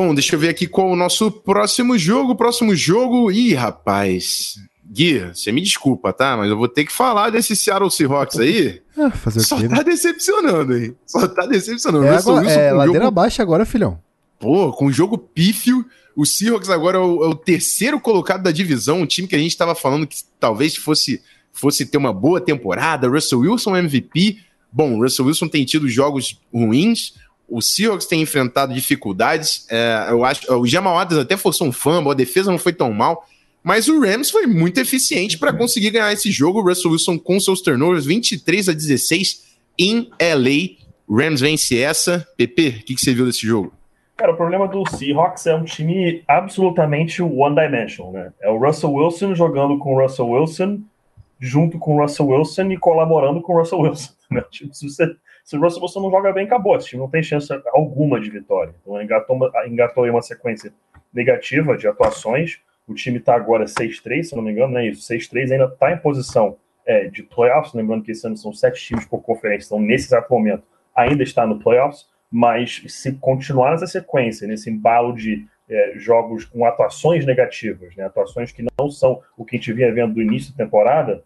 Bom, 0.00 0.14
deixa 0.14 0.36
eu 0.36 0.38
ver 0.38 0.50
aqui 0.50 0.68
qual 0.68 0.88
o 0.88 0.94
nosso 0.94 1.28
próximo 1.28 1.98
jogo. 1.98 2.36
Próximo 2.36 2.72
jogo. 2.72 3.32
Ih, 3.32 3.52
rapaz. 3.52 4.54
Gui, 4.88 5.18
você 5.34 5.50
me 5.50 5.60
desculpa, 5.60 6.12
tá? 6.12 6.36
Mas 6.36 6.48
eu 6.48 6.56
vou 6.56 6.68
ter 6.68 6.84
que 6.84 6.92
falar 6.92 7.30
desse 7.30 7.56
Seattle 7.56 7.90
Seahawks 7.90 8.38
aí. 8.38 8.80
Ah, 8.96 9.10
fazer 9.10 9.40
Só 9.40 9.56
o 9.56 9.60
quê, 9.60 9.68
tá 9.68 9.82
decepcionando 9.82 10.72
aí. 10.72 10.92
Só 11.06 11.26
tá 11.26 11.46
decepcionando. 11.46 12.06
É, 12.06 12.16
agora, 12.16 12.50
é 12.50 12.72
ladeira 12.72 12.98
jogo... 12.98 13.06
abaixo 13.08 13.42
agora, 13.42 13.64
filhão. 13.64 14.00
Pô, 14.38 14.72
com 14.72 14.86
o 14.86 14.92
jogo 14.92 15.18
pífio. 15.18 15.84
O 16.16 16.24
Seahawks 16.24 16.70
agora 16.70 16.98
é 16.98 17.00
o, 17.00 17.24
é 17.24 17.28
o, 17.28 17.34
terceiro 17.34 18.00
colocado 18.00 18.42
da 18.42 18.52
divisão. 18.52 19.00
Um 19.00 19.06
time 19.06 19.26
que 19.26 19.34
a 19.34 19.38
gente 19.38 19.50
estava 19.50 19.74
falando 19.74 20.06
que 20.06 20.18
talvez 20.38 20.76
fosse, 20.76 21.20
fosse 21.52 21.86
ter 21.86 21.98
uma 21.98 22.12
boa 22.12 22.40
temporada. 22.40 23.08
Russell 23.08 23.40
Wilson 23.40 23.76
MVP. 23.76 24.38
Bom, 24.72 24.96
o 24.96 25.02
Russell 25.02 25.26
Wilson 25.26 25.48
tem 25.48 25.64
tido 25.64 25.88
jogos 25.88 26.40
ruins. 26.52 27.14
O 27.48 27.62
Seahawks 27.62 28.06
tem 28.06 28.20
enfrentado 28.20 28.74
dificuldades. 28.74 29.66
É, 29.70 30.06
eu 30.10 30.24
acho, 30.24 30.52
o 30.54 30.66
Jamal 30.66 30.98
Adams 30.98 31.22
até 31.22 31.36
forçou 31.36 31.66
um 31.66 31.72
fumble, 31.72 32.10
a 32.10 32.14
defesa 32.14 32.50
não 32.50 32.58
foi 32.58 32.72
tão 32.72 32.92
mal. 32.92 33.26
Mas 33.62 33.88
o 33.88 34.00
Rams 34.00 34.30
foi 34.30 34.46
muito 34.46 34.78
eficiente 34.78 35.38
para 35.38 35.52
conseguir 35.52 35.90
ganhar 35.90 36.12
esse 36.12 36.30
jogo. 36.30 36.60
O 36.60 36.62
Russell 36.62 36.92
Wilson 36.92 37.18
com 37.18 37.40
seus 37.40 37.60
turnovers 37.60 38.06
23 38.06 38.68
a 38.68 38.72
16 38.72 39.44
em 39.78 40.10
LA. 40.20 40.78
Rams 41.10 41.40
vence 41.40 41.78
essa. 41.78 42.26
Pepe, 42.36 42.68
o 42.68 42.84
que, 42.84 42.94
que 42.94 43.00
você 43.00 43.14
viu 43.14 43.26
desse 43.26 43.46
jogo? 43.46 43.72
Cara, 44.16 44.32
o 44.32 44.36
problema 44.36 44.66
do 44.66 44.84
Seahawks 44.88 45.46
é 45.46 45.54
um 45.54 45.64
time 45.64 46.24
absolutamente 46.26 47.22
one-dimensional, 47.22 48.12
né? 48.12 48.32
É 48.40 48.50
o 48.50 48.58
Russell 48.58 48.92
Wilson 48.92 49.34
jogando 49.34 49.78
com 49.78 49.94
o 49.94 50.02
Russell 50.02 50.28
Wilson, 50.28 50.80
junto 51.38 51.78
com 51.78 51.96
o 51.96 52.02
Russell 52.02 52.26
Wilson 52.26 52.72
e 52.72 52.76
colaborando 52.76 53.40
com 53.40 53.54
o 53.54 53.58
Russell 53.58 53.80
Wilson. 53.80 54.12
Né? 54.30 54.42
Tipo, 54.50 54.74
se 54.74 54.86
você 54.86 55.10
se 55.48 55.56
o 55.56 55.60
Russell 55.62 55.80
Wilson 55.80 56.02
não 56.02 56.10
joga 56.10 56.30
bem, 56.30 56.44
acabou. 56.44 56.76
Esse 56.76 56.88
time 56.88 57.00
não 57.00 57.08
tem 57.08 57.22
chance 57.22 57.50
alguma 57.72 58.20
de 58.20 58.28
vitória. 58.28 58.74
Então 58.82 59.00
engatou, 59.00 59.50
engatou 59.66 60.04
aí 60.04 60.10
uma 60.10 60.20
sequência 60.20 60.70
negativa 61.10 61.74
de 61.74 61.88
atuações. 61.88 62.60
O 62.86 62.92
time 62.92 63.16
está 63.16 63.34
agora 63.34 63.64
6-3, 63.64 64.24
se 64.24 64.36
não 64.36 64.42
me 64.42 64.52
engano, 64.52 64.74
não 64.74 64.80
é 64.80 64.88
isso. 64.88 65.10
6-3 65.10 65.52
ainda 65.52 65.64
está 65.64 65.90
em 65.90 65.96
posição 65.96 66.58
é, 66.84 67.06
de 67.06 67.22
playoffs. 67.22 67.72
Lembrando 67.72 68.02
que 68.02 68.10
esse 68.10 68.26
ano 68.26 68.36
são 68.36 68.52
sete 68.52 68.78
times 68.78 69.06
por 69.06 69.22
conferência, 69.22 69.68
então 69.68 69.80
nesse 69.80 70.08
exato 70.08 70.30
momento 70.30 70.64
ainda 70.94 71.22
está 71.22 71.46
no 71.46 71.58
playoffs. 71.58 72.06
Mas 72.30 72.82
se 72.86 73.14
continuar 73.14 73.70
nessa 73.70 73.86
sequência, 73.86 74.46
nesse 74.46 74.68
embalo 74.68 75.14
de 75.14 75.46
é, 75.66 75.94
jogos 75.96 76.44
com 76.44 76.66
atuações 76.66 77.24
negativas, 77.24 77.96
né, 77.96 78.04
atuações 78.04 78.52
que 78.52 78.62
não 78.78 78.90
são 78.90 79.22
o 79.34 79.46
que 79.46 79.56
a 79.56 79.58
gente 79.58 79.72
vinha 79.72 79.90
vendo 79.94 80.12
do 80.12 80.20
início 80.20 80.52
da 80.52 80.62
temporada, 80.62 81.24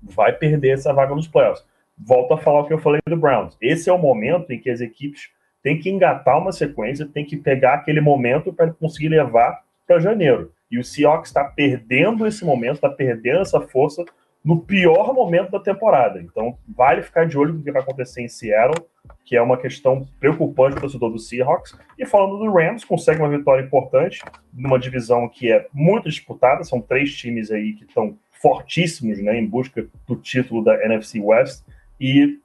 vai 0.00 0.32
perder 0.32 0.74
essa 0.74 0.92
vaga 0.92 1.16
nos 1.16 1.26
playoffs 1.26 1.68
volto 2.04 2.34
a 2.34 2.38
falar 2.38 2.60
o 2.60 2.66
que 2.66 2.72
eu 2.72 2.78
falei 2.78 3.00
do 3.06 3.16
Browns. 3.16 3.56
Esse 3.60 3.90
é 3.90 3.92
o 3.92 3.98
momento 3.98 4.50
em 4.52 4.58
que 4.58 4.70
as 4.70 4.80
equipes 4.80 5.30
têm 5.62 5.78
que 5.78 5.90
engatar 5.90 6.38
uma 6.38 6.52
sequência, 6.52 7.06
têm 7.06 7.24
que 7.24 7.36
pegar 7.36 7.74
aquele 7.74 8.00
momento 8.00 8.52
para 8.52 8.72
conseguir 8.72 9.08
levar 9.08 9.62
para 9.86 10.00
janeiro. 10.00 10.52
E 10.70 10.78
o 10.78 10.84
Seahawks 10.84 11.30
está 11.30 11.44
perdendo 11.44 12.26
esse 12.26 12.44
momento, 12.44 12.76
está 12.76 12.88
perdendo 12.88 13.40
essa 13.40 13.60
força 13.60 14.04
no 14.42 14.60
pior 14.60 15.12
momento 15.12 15.50
da 15.50 15.60
temporada. 15.60 16.20
Então, 16.20 16.56
vale 16.66 17.02
ficar 17.02 17.26
de 17.26 17.36
olho 17.36 17.52
no 17.52 17.62
que 17.62 17.72
vai 17.72 17.82
acontecer 17.82 18.22
em 18.22 18.28
Seattle, 18.28 18.86
que 19.24 19.36
é 19.36 19.42
uma 19.42 19.58
questão 19.58 20.06
preocupante 20.18 20.74
para 20.74 20.78
o 20.78 20.82
torcedor 20.82 21.10
do 21.10 21.18
Seahawks. 21.18 21.76
E 21.98 22.06
falando 22.06 22.38
do 22.38 22.50
Rams, 22.50 22.84
consegue 22.84 23.20
uma 23.20 23.28
vitória 23.28 23.62
importante 23.62 24.22
numa 24.52 24.78
divisão 24.78 25.28
que 25.28 25.52
é 25.52 25.66
muito 25.72 26.08
disputada. 26.08 26.64
São 26.64 26.80
três 26.80 27.14
times 27.14 27.50
aí 27.50 27.74
que 27.74 27.84
estão 27.84 28.16
fortíssimos 28.30 29.20
né, 29.20 29.38
em 29.38 29.46
busca 29.46 29.86
do 30.06 30.16
título 30.16 30.64
da 30.64 30.82
NFC 30.84 31.20
West. 31.20 31.62
E 32.00 32.38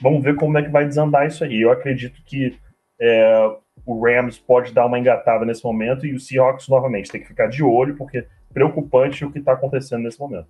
vamos 0.00 0.22
ver 0.22 0.36
como 0.36 0.56
é 0.58 0.62
que 0.62 0.70
vai 0.70 0.86
desandar 0.86 1.26
isso 1.26 1.44
aí. 1.44 1.60
Eu 1.60 1.70
acredito 1.70 2.20
que 2.24 2.56
é, 3.00 3.50
o 3.84 4.02
Rams 4.02 4.38
pode 4.38 4.72
dar 4.72 4.86
uma 4.86 4.98
engatada 4.98 5.44
nesse 5.44 5.64
momento 5.64 6.06
e 6.06 6.14
o 6.14 6.20
Seahawks, 6.20 6.68
novamente, 6.68 7.10
tem 7.10 7.20
que 7.20 7.28
ficar 7.28 7.48
de 7.48 7.62
olho, 7.62 7.96
porque 7.96 8.26
preocupante 8.52 9.24
o 9.24 9.30
que 9.30 9.40
está 9.40 9.52
acontecendo 9.52 10.02
nesse 10.02 10.18
momento. 10.18 10.46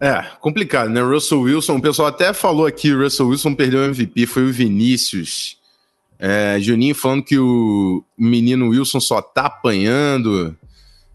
É, 0.00 0.22
complicado, 0.40 0.90
né? 0.90 1.00
Russell 1.00 1.40
Wilson, 1.40 1.76
o 1.76 1.82
pessoal 1.82 2.08
até 2.08 2.32
falou 2.32 2.66
aqui, 2.66 2.92
Russell 2.92 3.28
Wilson 3.28 3.54
perdeu 3.54 3.80
o 3.80 3.84
MVP, 3.84 4.26
foi 4.26 4.44
o 4.44 4.52
Vinícius. 4.52 5.58
É, 6.20 6.58
Juninho 6.60 6.94
falando 6.94 7.24
que 7.24 7.38
o 7.38 8.04
menino 8.16 8.68
Wilson 8.68 9.00
só 9.00 9.22
tá 9.22 9.46
apanhando 9.46 10.56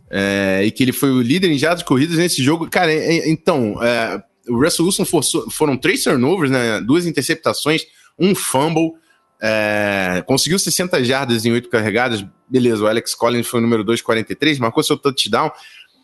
é, 0.10 0.62
e 0.64 0.72
que 0.72 0.84
ele 0.84 0.94
foi 0.94 1.12
o 1.12 1.22
líder 1.22 1.52
em 1.52 1.58
jardas 1.58 1.84
corridas 1.84 2.18
nesse 2.18 2.44
jogo. 2.44 2.70
Cara, 2.70 2.92
é, 2.92 3.18
é, 3.18 3.30
então, 3.30 3.82
é, 3.82 4.22
o 4.48 4.62
Russell 4.62 4.86
Wilson 4.86 5.06
forçou, 5.06 5.50
foram 5.50 5.78
três 5.78 6.04
turnovers, 6.04 6.52
né? 6.52 6.82
Duas 6.82 7.06
interceptações, 7.06 7.86
um 8.18 8.36
fumble. 8.36 8.94
É, 9.42 10.24
conseguiu 10.26 10.58
60 10.58 11.04
jardas 11.04 11.46
em 11.46 11.52
oito 11.52 11.70
carregadas. 11.70 12.26
Beleza, 12.50 12.84
o 12.84 12.88
Alex 12.88 13.14
Collins 13.16 13.48
foi 13.48 13.60
o 13.60 13.64
número 13.64 13.84
243, 13.84 14.60
marcou 14.60 14.84
seu 14.84 14.98
touchdown. 14.98 15.52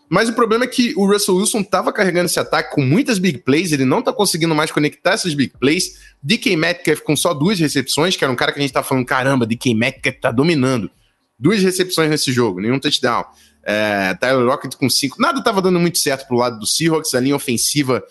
Mas 0.09 0.27
o 0.27 0.33
problema 0.33 0.65
é 0.65 0.67
que 0.67 0.93
o 0.97 1.05
Russell 1.05 1.35
Wilson 1.35 1.59
estava 1.59 1.93
carregando 1.93 2.25
esse 2.25 2.39
ataque 2.39 2.73
com 2.73 2.81
muitas 2.81 3.19
big 3.19 3.39
plays, 3.39 3.71
ele 3.71 3.85
não 3.85 3.99
está 3.99 4.11
conseguindo 4.11 4.55
mais 4.55 4.71
conectar 4.71 5.11
essas 5.11 5.35
big 5.35 5.53
plays. 5.59 5.99
DK 6.21 6.57
Metcalf 6.57 7.01
com 7.01 7.15
só 7.15 7.31
duas 7.31 7.59
recepções, 7.59 8.15
que 8.15 8.23
era 8.23 8.33
um 8.33 8.35
cara 8.35 8.51
que 8.51 8.57
a 8.57 8.61
gente 8.61 8.71
está 8.71 8.81
falando, 8.81 9.05
caramba, 9.05 9.45
DK 9.45 9.75
Metcalf 9.75 10.15
está 10.15 10.31
dominando. 10.31 10.89
Duas 11.37 11.61
recepções 11.61 12.09
nesse 12.09 12.31
jogo, 12.33 12.59
nenhum 12.59 12.79
touchdown. 12.79 13.23
É, 13.63 14.15
Tyler 14.15 14.43
Lockett 14.43 14.75
com 14.75 14.89
cinco. 14.89 15.21
Nada 15.21 15.39
estava 15.39 15.61
dando 15.61 15.79
muito 15.79 15.99
certo 15.99 16.27
pro 16.27 16.37
lado 16.37 16.57
do 16.57 16.65
Seahawks, 16.65 17.13
a 17.13 17.19
linha 17.19 17.35
ofensiva 17.35 18.03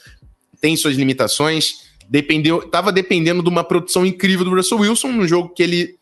tem 0.61 0.77
suas 0.77 0.97
limitações. 0.97 1.89
Dependeu, 2.09 2.63
tava 2.69 2.91
dependendo 2.91 3.43
de 3.43 3.49
uma 3.49 3.65
produção 3.65 4.05
incrível 4.07 4.45
do 4.45 4.55
Russell 4.55 4.79
Wilson, 4.79 5.13
num 5.13 5.29
jogo 5.29 5.51
que 5.51 5.63
ele 5.63 5.97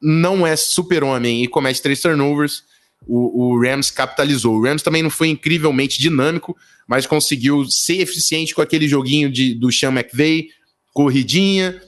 não 0.00 0.46
é 0.46 0.54
super-homem 0.54 1.42
e 1.42 1.48
comete 1.48 1.80
três 1.80 2.00
turnovers 2.00 2.62
o, 3.06 3.54
o, 3.54 3.60
Rams 3.60 3.90
capitalizou. 3.90 4.56
O 4.56 4.62
Rams 4.62 4.82
também 4.82 5.02
não 5.02 5.10
foi 5.10 5.28
incrivelmente 5.28 5.98
dinâmico, 5.98 6.56
mas 6.86 7.06
conseguiu 7.06 7.64
ser 7.64 8.00
eficiente 8.00 8.54
com 8.54 8.62
aquele 8.62 8.88
joguinho 8.88 9.30
de, 9.30 9.54
do 9.54 9.72
Sean 9.72 9.92
McVay, 9.92 10.48
corridinha, 10.92 11.80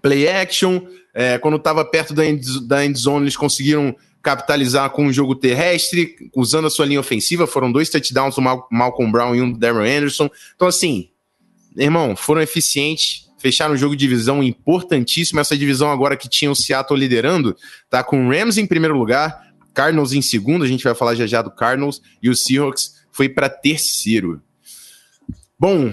play 0.00 0.28
action. 0.28 0.86
É, 1.14 1.38
quando 1.38 1.56
estava 1.56 1.84
perto 1.84 2.14
da 2.14 2.26
end, 2.26 2.66
da 2.66 2.84
end 2.84 2.98
zone, 2.98 3.24
eles 3.24 3.36
conseguiram 3.36 3.94
capitalizar 4.22 4.88
com 4.90 5.06
o 5.06 5.12
jogo 5.12 5.34
terrestre, 5.34 6.14
usando 6.34 6.66
a 6.66 6.70
sua 6.70 6.86
linha 6.86 7.00
ofensiva. 7.00 7.46
Foram 7.46 7.72
dois 7.72 7.90
touchdowns 7.90 8.36
do 8.36 8.42
Mal 8.42 8.68
Malcolm 8.70 9.10
Brown 9.10 9.34
e 9.34 9.42
um 9.42 9.52
do 9.52 9.58
Darren 9.58 9.96
Anderson. 9.96 10.30
Então, 10.54 10.68
assim, 10.68 11.08
irmão, 11.76 12.16
foram 12.16 12.40
eficientes. 12.40 13.30
Fecharam 13.38 13.74
um 13.74 13.76
jogo 13.76 13.96
de 13.96 14.06
divisão 14.06 14.40
importantíssimo. 14.40 15.40
Essa 15.40 15.56
divisão 15.56 15.90
agora 15.90 16.16
que 16.16 16.28
tinha 16.28 16.50
o 16.50 16.54
Seattle 16.54 16.98
liderando, 16.98 17.56
tá 17.90 18.04
com 18.04 18.28
o 18.28 18.30
Rams 18.30 18.56
em 18.56 18.66
primeiro 18.66 18.96
lugar, 18.96 19.52
Cardinals 19.74 20.12
em 20.12 20.22
segundo, 20.22 20.64
a 20.64 20.68
gente 20.68 20.84
vai 20.84 20.94
falar 20.94 21.14
já 21.14 21.26
já 21.26 21.42
do 21.42 21.50
Cardinals, 21.50 22.00
e 22.22 22.30
o 22.30 22.36
Seahawks 22.36 23.02
foi 23.10 23.28
para 23.28 23.48
terceiro. 23.48 24.40
Bom, 25.58 25.92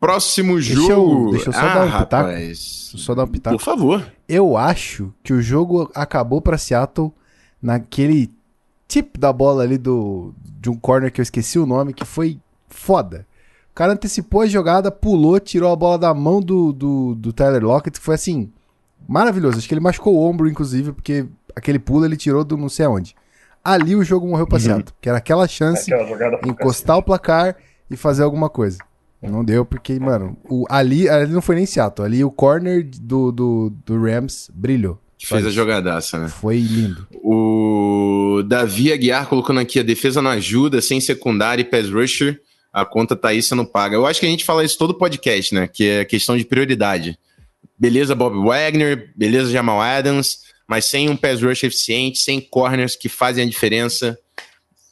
próximo 0.00 0.54
deixa 0.56 0.74
jogo. 0.74 1.26
Eu, 1.26 1.30
deixa 1.32 1.48
eu 1.48 1.52
só 1.52 1.60
ah, 1.60 1.74
dar 1.74 1.86
um 1.86 2.00
pitaco. 2.00 2.28
Deixa 2.30 2.96
eu 2.96 2.98
só 2.98 3.14
dar 3.14 3.24
um 3.24 3.28
pitaco. 3.28 3.56
Por 3.56 3.64
favor. 3.64 4.12
Eu 4.28 4.56
acho 4.56 5.12
que 5.22 5.32
o 5.32 5.42
jogo 5.42 5.90
acabou 5.94 6.40
para 6.40 6.58
Seattle 6.58 7.12
naquele 7.60 8.30
tipo 8.88 9.18
da 9.18 9.32
bola 9.32 9.62
ali 9.62 9.78
do 9.78 10.34
de 10.60 10.70
um 10.70 10.76
corner 10.76 11.10
que 11.10 11.20
eu 11.20 11.22
esqueci 11.22 11.58
o 11.58 11.66
nome, 11.66 11.92
que 11.92 12.04
foi 12.04 12.38
foda. 12.68 13.26
O 13.72 13.74
cara 13.74 13.94
antecipou 13.94 14.42
a 14.42 14.46
jogada, 14.46 14.90
pulou, 14.90 15.40
tirou 15.40 15.72
a 15.72 15.76
bola 15.76 15.98
da 15.98 16.12
mão 16.12 16.40
do, 16.40 16.72
do, 16.72 17.14
do 17.14 17.32
Tyler 17.32 17.64
Lockett, 17.64 17.98
que 17.98 18.04
foi 18.04 18.14
assim, 18.14 18.52
maravilhoso. 19.08 19.56
Acho 19.56 19.66
que 19.66 19.72
ele 19.72 19.80
machucou 19.80 20.14
o 20.14 20.22
ombro, 20.22 20.46
inclusive, 20.46 20.92
porque 20.92 21.26
aquele 21.56 21.78
pulo 21.78 22.04
ele 22.04 22.16
tirou 22.16 22.44
do 22.44 22.56
não 22.56 22.68
sei 22.68 22.84
aonde. 22.84 23.14
Ali 23.64 23.96
o 23.96 24.04
jogo 24.04 24.28
morreu 24.28 24.46
pra 24.46 24.58
uhum. 24.58 24.82
Que 25.00 25.08
era 25.08 25.18
aquela 25.18 25.48
chance 25.48 25.92
aquela 25.92 26.38
encostar 26.46 26.98
o 26.98 27.02
placar 27.02 27.56
e 27.90 27.96
fazer 27.96 28.22
alguma 28.22 28.50
coisa. 28.50 28.78
Não 29.22 29.44
deu 29.44 29.64
porque, 29.64 29.98
mano, 30.00 30.36
o, 30.48 30.66
ali, 30.68 31.08
ali 31.08 31.32
não 31.32 31.40
foi 31.40 31.54
nem 31.54 31.64
Seattle, 31.64 32.04
ali 32.04 32.24
o 32.24 32.30
corner 32.30 32.86
do, 33.00 33.30
do, 33.30 33.72
do 33.86 34.02
Rams 34.02 34.50
brilhou. 34.52 34.98
Fez 35.16 35.46
a 35.46 35.50
jogadaça, 35.50 36.18
né? 36.18 36.28
Foi 36.28 36.58
lindo. 36.58 37.06
O 37.22 38.42
Davi 38.44 38.92
Aguiar 38.92 39.28
colocando 39.28 39.60
aqui 39.60 39.78
a 39.78 39.84
defesa 39.84 40.20
não 40.20 40.32
ajuda, 40.32 40.82
sem 40.82 41.00
secundária 41.00 41.62
e 41.62 41.64
pass 41.64 41.88
rusher, 41.88 42.40
a 42.72 42.84
conta 42.86 43.14
tá 43.14 43.28
aí, 43.28 43.42
você 43.42 43.54
não 43.54 43.66
paga. 43.66 43.96
Eu 43.96 44.06
acho 44.06 44.18
que 44.18 44.26
a 44.26 44.28
gente 44.28 44.44
fala 44.44 44.64
isso 44.64 44.78
todo 44.78 44.94
podcast, 44.94 45.54
né? 45.54 45.68
Que 45.68 45.88
é 45.88 46.04
questão 46.04 46.36
de 46.36 46.44
prioridade. 46.44 47.18
Beleza, 47.78 48.14
Bob 48.14 48.36
Wagner, 48.46 49.12
beleza, 49.14 49.50
Jamal 49.50 49.80
Adams, 49.80 50.40
mas 50.66 50.86
sem 50.86 51.10
um 51.10 51.16
pass 51.16 51.42
rush 51.42 51.64
eficiente, 51.64 52.18
sem 52.20 52.40
corners 52.40 52.96
que 52.96 53.08
fazem 53.08 53.44
a 53.44 53.48
diferença, 53.48 54.18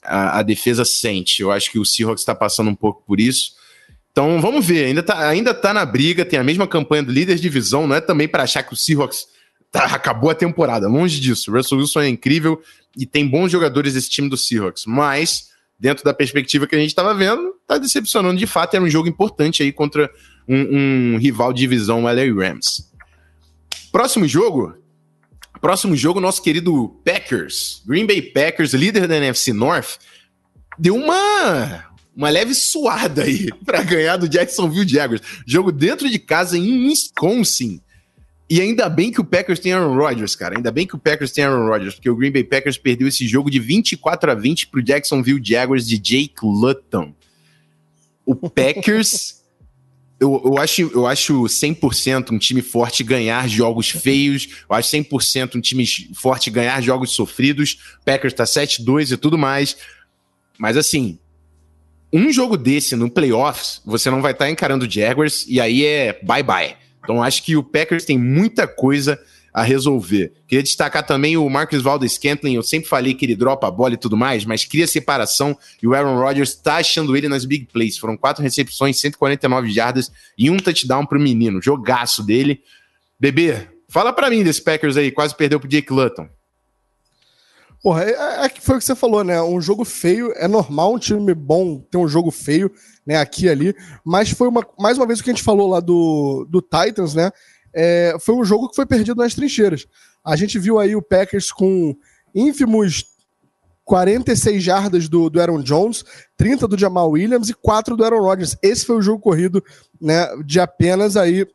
a, 0.02 0.40
a 0.40 0.42
defesa 0.42 0.84
sente. 0.84 1.40
Eu 1.40 1.50
acho 1.50 1.70
que 1.70 1.78
o 1.78 1.84
Seahawks 1.84 2.20
está 2.20 2.34
passando 2.34 2.68
um 2.68 2.74
pouco 2.74 3.02
por 3.06 3.18
isso. 3.18 3.52
Então 4.12 4.40
vamos 4.40 4.66
ver, 4.66 4.86
ainda 4.86 5.00
está 5.00 5.28
ainda 5.28 5.54
tá 5.54 5.72
na 5.72 5.86
briga, 5.86 6.24
tem 6.24 6.38
a 6.38 6.44
mesma 6.44 6.66
campanha 6.66 7.02
do 7.02 7.12
líder 7.12 7.36
de 7.36 7.42
divisão, 7.42 7.86
não 7.86 7.94
é 7.94 8.00
também 8.00 8.26
para 8.26 8.42
achar 8.42 8.62
que 8.62 8.72
o 8.72 8.76
Seahawks 8.76 9.26
tá, 9.70 9.84
acabou 9.86 10.28
a 10.28 10.34
temporada, 10.34 10.88
longe 10.88 11.20
disso. 11.20 11.50
O 11.50 11.54
Russell 11.54 11.78
Wilson 11.78 12.00
é 12.00 12.08
incrível 12.08 12.60
e 12.96 13.06
tem 13.06 13.26
bons 13.26 13.52
jogadores 13.52 13.94
esse 13.94 14.10
time 14.10 14.28
do 14.28 14.36
Seahawks, 14.36 14.84
mas 14.84 15.50
dentro 15.80 16.04
da 16.04 16.12
perspectiva 16.12 16.66
que 16.66 16.76
a 16.76 16.78
gente 16.78 16.90
estava 16.90 17.14
vendo, 17.14 17.54
tá 17.66 17.78
decepcionando 17.78 18.38
de 18.38 18.46
fato. 18.46 18.74
Era 18.74 18.84
um 18.84 18.90
jogo 18.90 19.08
importante 19.08 19.62
aí 19.62 19.72
contra 19.72 20.10
um, 20.46 21.14
um 21.14 21.18
rival 21.18 21.52
de 21.52 21.60
divisão, 21.60 22.04
o 22.04 22.06
LA 22.06 22.32
Rams. 22.32 22.88
Próximo 23.90 24.28
jogo, 24.28 24.74
Próximo 25.60 25.94
jogo, 25.94 26.20
nosso 26.20 26.42
querido 26.42 26.88
Packers, 27.04 27.82
Green 27.86 28.06
Bay 28.06 28.22
Packers, 28.22 28.72
líder 28.72 29.06
da 29.06 29.18
NFC 29.18 29.52
North, 29.52 29.98
deu 30.78 30.96
uma 30.96 31.84
uma 32.16 32.30
leve 32.30 32.54
suada 32.54 33.24
aí 33.24 33.48
para 33.64 33.82
ganhar 33.82 34.16
do 34.16 34.28
Jacksonville 34.28 34.88
Jaguars. 34.88 35.22
Jogo 35.46 35.70
dentro 35.70 36.08
de 36.08 36.18
casa 36.18 36.56
em 36.56 36.88
Wisconsin. 36.88 37.80
E 38.50 38.60
ainda 38.60 38.88
bem 38.88 39.12
que 39.12 39.20
o 39.20 39.24
Packers 39.24 39.60
tem 39.60 39.72
Aaron 39.72 39.94
Rodgers, 39.94 40.34
cara. 40.34 40.56
Ainda 40.56 40.72
bem 40.72 40.84
que 40.84 40.96
o 40.96 40.98
Packers 40.98 41.30
tem 41.30 41.44
Aaron 41.44 41.68
Rodgers, 41.68 41.94
porque 41.94 42.10
o 42.10 42.16
Green 42.16 42.32
Bay 42.32 42.42
Packers 42.42 42.76
perdeu 42.76 43.06
esse 43.06 43.28
jogo 43.28 43.48
de 43.48 43.60
24 43.60 44.32
a 44.32 44.34
20 44.34 44.66
pro 44.66 44.82
Jacksonville 44.82 45.40
Jaguars 45.40 45.86
de 45.86 45.96
Jake 45.96 46.34
Luton. 46.42 47.14
O 48.26 48.34
Packers 48.50 49.40
eu, 50.18 50.42
eu, 50.44 50.58
acho, 50.58 50.82
eu 50.92 51.06
acho 51.06 51.44
100% 51.44 52.32
um 52.32 52.38
time 52.38 52.60
forte 52.60 53.02
ganhar 53.02 53.48
jogos 53.48 53.88
feios. 53.88 54.48
Eu 54.68 54.76
acho 54.76 54.90
100% 54.90 55.56
um 55.56 55.60
time 55.60 55.86
forte 56.14 56.50
ganhar 56.50 56.82
jogos 56.82 57.12
sofridos. 57.12 57.96
Packers 58.04 58.34
tá 58.34 58.44
7-2 58.44 59.12
e 59.12 59.16
tudo 59.16 59.38
mais. 59.38 59.76
Mas 60.58 60.76
assim, 60.76 61.18
um 62.12 62.30
jogo 62.30 62.58
desse 62.58 62.96
no 62.96 63.08
playoffs, 63.08 63.80
você 63.86 64.10
não 64.10 64.20
vai 64.20 64.32
estar 64.32 64.44
tá 64.44 64.50
encarando 64.50 64.84
o 64.84 64.90
Jaguars 64.90 65.46
e 65.48 65.58
aí 65.58 65.86
é 65.86 66.20
bye-bye. 66.22 66.89
Então 67.02 67.22
acho 67.22 67.42
que 67.42 67.56
o 67.56 67.62
Packers 67.62 68.04
tem 68.04 68.18
muita 68.18 68.66
coisa 68.66 69.18
a 69.52 69.62
resolver. 69.62 70.32
Queria 70.46 70.62
destacar 70.62 71.04
também 71.04 71.36
o 71.36 71.48
Marcus 71.48 71.82
Valdes 71.82 72.12
Scantling, 72.12 72.54
eu 72.54 72.62
sempre 72.62 72.88
falei 72.88 73.14
que 73.14 73.24
ele 73.24 73.34
dropa 73.34 73.66
a 73.66 73.70
bola 73.70 73.94
e 73.94 73.96
tudo 73.96 74.16
mais, 74.16 74.44
mas 74.44 74.64
cria 74.64 74.86
separação 74.86 75.58
e 75.82 75.86
o 75.86 75.94
Aaron 75.94 76.18
Rodgers 76.18 76.50
está 76.50 76.76
achando 76.76 77.16
ele 77.16 77.28
nas 77.28 77.44
big 77.44 77.66
plays. 77.66 77.98
Foram 77.98 78.16
quatro 78.16 78.42
recepções, 78.42 79.00
149 79.00 79.70
jardas 79.70 80.10
e 80.38 80.48
um 80.50 80.56
touchdown 80.56 81.04
pro 81.04 81.18
menino, 81.18 81.60
jogaço 81.60 82.22
dele. 82.22 82.62
Bebê, 83.18 83.68
fala 83.88 84.12
para 84.12 84.30
mim 84.30 84.44
desse 84.44 84.62
Packers 84.62 84.96
aí, 84.96 85.10
quase 85.10 85.34
perdeu 85.34 85.58
pro 85.58 85.68
Jake 85.68 85.92
Luton. 85.92 86.28
Porra, 87.82 88.04
é, 88.04 88.46
é, 88.46 88.48
foi 88.60 88.76
o 88.76 88.78
que 88.78 88.84
você 88.84 88.94
falou, 88.94 89.24
né? 89.24 89.40
Um 89.40 89.60
jogo 89.60 89.84
feio, 89.84 90.32
é 90.36 90.46
normal 90.46 90.94
um 90.94 90.98
time 90.98 91.34
bom 91.34 91.78
ter 91.78 91.96
um 91.96 92.08
jogo 92.08 92.30
feio, 92.30 92.70
né? 93.06 93.16
Aqui 93.16 93.46
e 93.46 93.48
ali, 93.48 93.74
mas 94.04 94.30
foi 94.30 94.48
uma, 94.48 94.66
mais 94.78 94.98
uma 94.98 95.06
vez 95.06 95.20
o 95.20 95.24
que 95.24 95.30
a 95.30 95.32
gente 95.32 95.42
falou 95.42 95.68
lá 95.68 95.80
do, 95.80 96.46
do 96.48 96.60
Titans, 96.60 97.14
né? 97.14 97.30
é, 97.74 98.16
foi 98.20 98.34
um 98.34 98.44
jogo 98.44 98.68
que 98.68 98.76
foi 98.76 98.86
perdido 98.86 99.16
nas 99.16 99.34
trincheiras. 99.34 99.86
A 100.24 100.36
gente 100.36 100.58
viu 100.58 100.78
aí 100.78 100.94
o 100.94 101.02
Packers 101.02 101.50
com 101.50 101.96
ínfimos 102.34 103.04
46 103.84 104.62
jardas 104.62 105.08
do, 105.08 105.28
do 105.30 105.40
Aaron 105.40 105.62
Jones, 105.62 106.04
30 106.36 106.68
do 106.68 106.78
Jamal 106.78 107.10
Williams 107.10 107.48
e 107.48 107.54
4 107.54 107.96
do 107.96 108.04
Aaron 108.04 108.20
Rodgers. 108.20 108.56
Esse 108.62 108.84
foi 108.84 108.96
o 108.96 109.02
jogo 109.02 109.20
corrido 109.20 109.62
né, 110.00 110.28
de 110.44 110.60
apenas 110.60 111.16
aí 111.16 111.46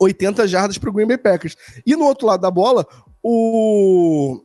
80 0.00 0.46
jardas 0.48 0.78
para 0.78 0.90
o 0.90 0.92
Green 0.92 1.06
Bay 1.06 1.18
Packers. 1.18 1.56
E 1.86 1.96
no 1.96 2.04
outro 2.04 2.26
lado 2.26 2.40
da 2.40 2.50
bola, 2.50 2.86
o, 3.22 4.42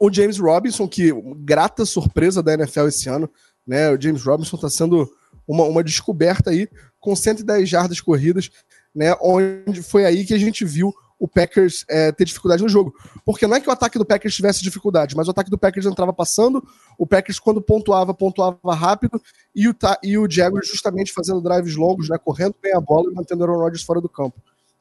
o 0.00 0.10
James 0.10 0.38
Robinson, 0.38 0.88
que 0.88 1.12
grata 1.44 1.84
surpresa 1.84 2.42
da 2.42 2.54
NFL 2.54 2.86
esse 2.86 3.08
ano, 3.08 3.30
né? 3.66 3.90
O 3.90 4.00
James 4.00 4.24
Robinson 4.24 4.56
está 4.56 4.70
sendo 4.70 5.06
uma, 5.46 5.64
uma 5.64 5.84
descoberta 5.84 6.50
aí 6.50 6.66
com 6.98 7.14
110 7.14 7.68
jardas 7.68 8.00
corridas, 8.00 8.50
né? 8.94 9.14
Onde 9.20 9.82
foi 9.82 10.06
aí 10.06 10.24
que 10.24 10.32
a 10.32 10.38
gente 10.38 10.64
viu 10.64 10.94
o 11.18 11.28
Packers 11.28 11.84
é, 11.86 12.10
ter 12.10 12.24
dificuldade 12.24 12.62
no 12.62 12.68
jogo. 12.68 12.94
Porque 13.26 13.46
não 13.46 13.54
é 13.54 13.60
que 13.60 13.68
o 13.68 13.72
ataque 13.72 13.98
do 13.98 14.06
Packers 14.06 14.34
tivesse 14.34 14.62
dificuldade, 14.62 15.14
mas 15.14 15.28
o 15.28 15.32
ataque 15.32 15.50
do 15.50 15.58
Packers 15.58 15.84
entrava 15.84 16.14
passando, 16.14 16.66
o 16.98 17.06
Packers, 17.06 17.38
quando 17.38 17.60
pontuava, 17.60 18.14
pontuava 18.14 18.74
rápido, 18.74 19.20
e 19.54 19.68
o, 19.68 19.76
e 20.02 20.16
o 20.16 20.28
Jaguars 20.30 20.66
justamente 20.66 21.12
fazendo 21.12 21.42
drives 21.42 21.76
longos, 21.76 22.08
né, 22.08 22.16
correndo 22.16 22.54
bem 22.62 22.74
a 22.74 22.80
bola 22.80 23.12
e 23.12 23.14
mantendo 23.14 23.42
o 23.42 23.44
Aaron 23.46 23.60
Rodgers 23.60 23.82
fora 23.82 24.00
do 24.00 24.08
campo. 24.08 24.40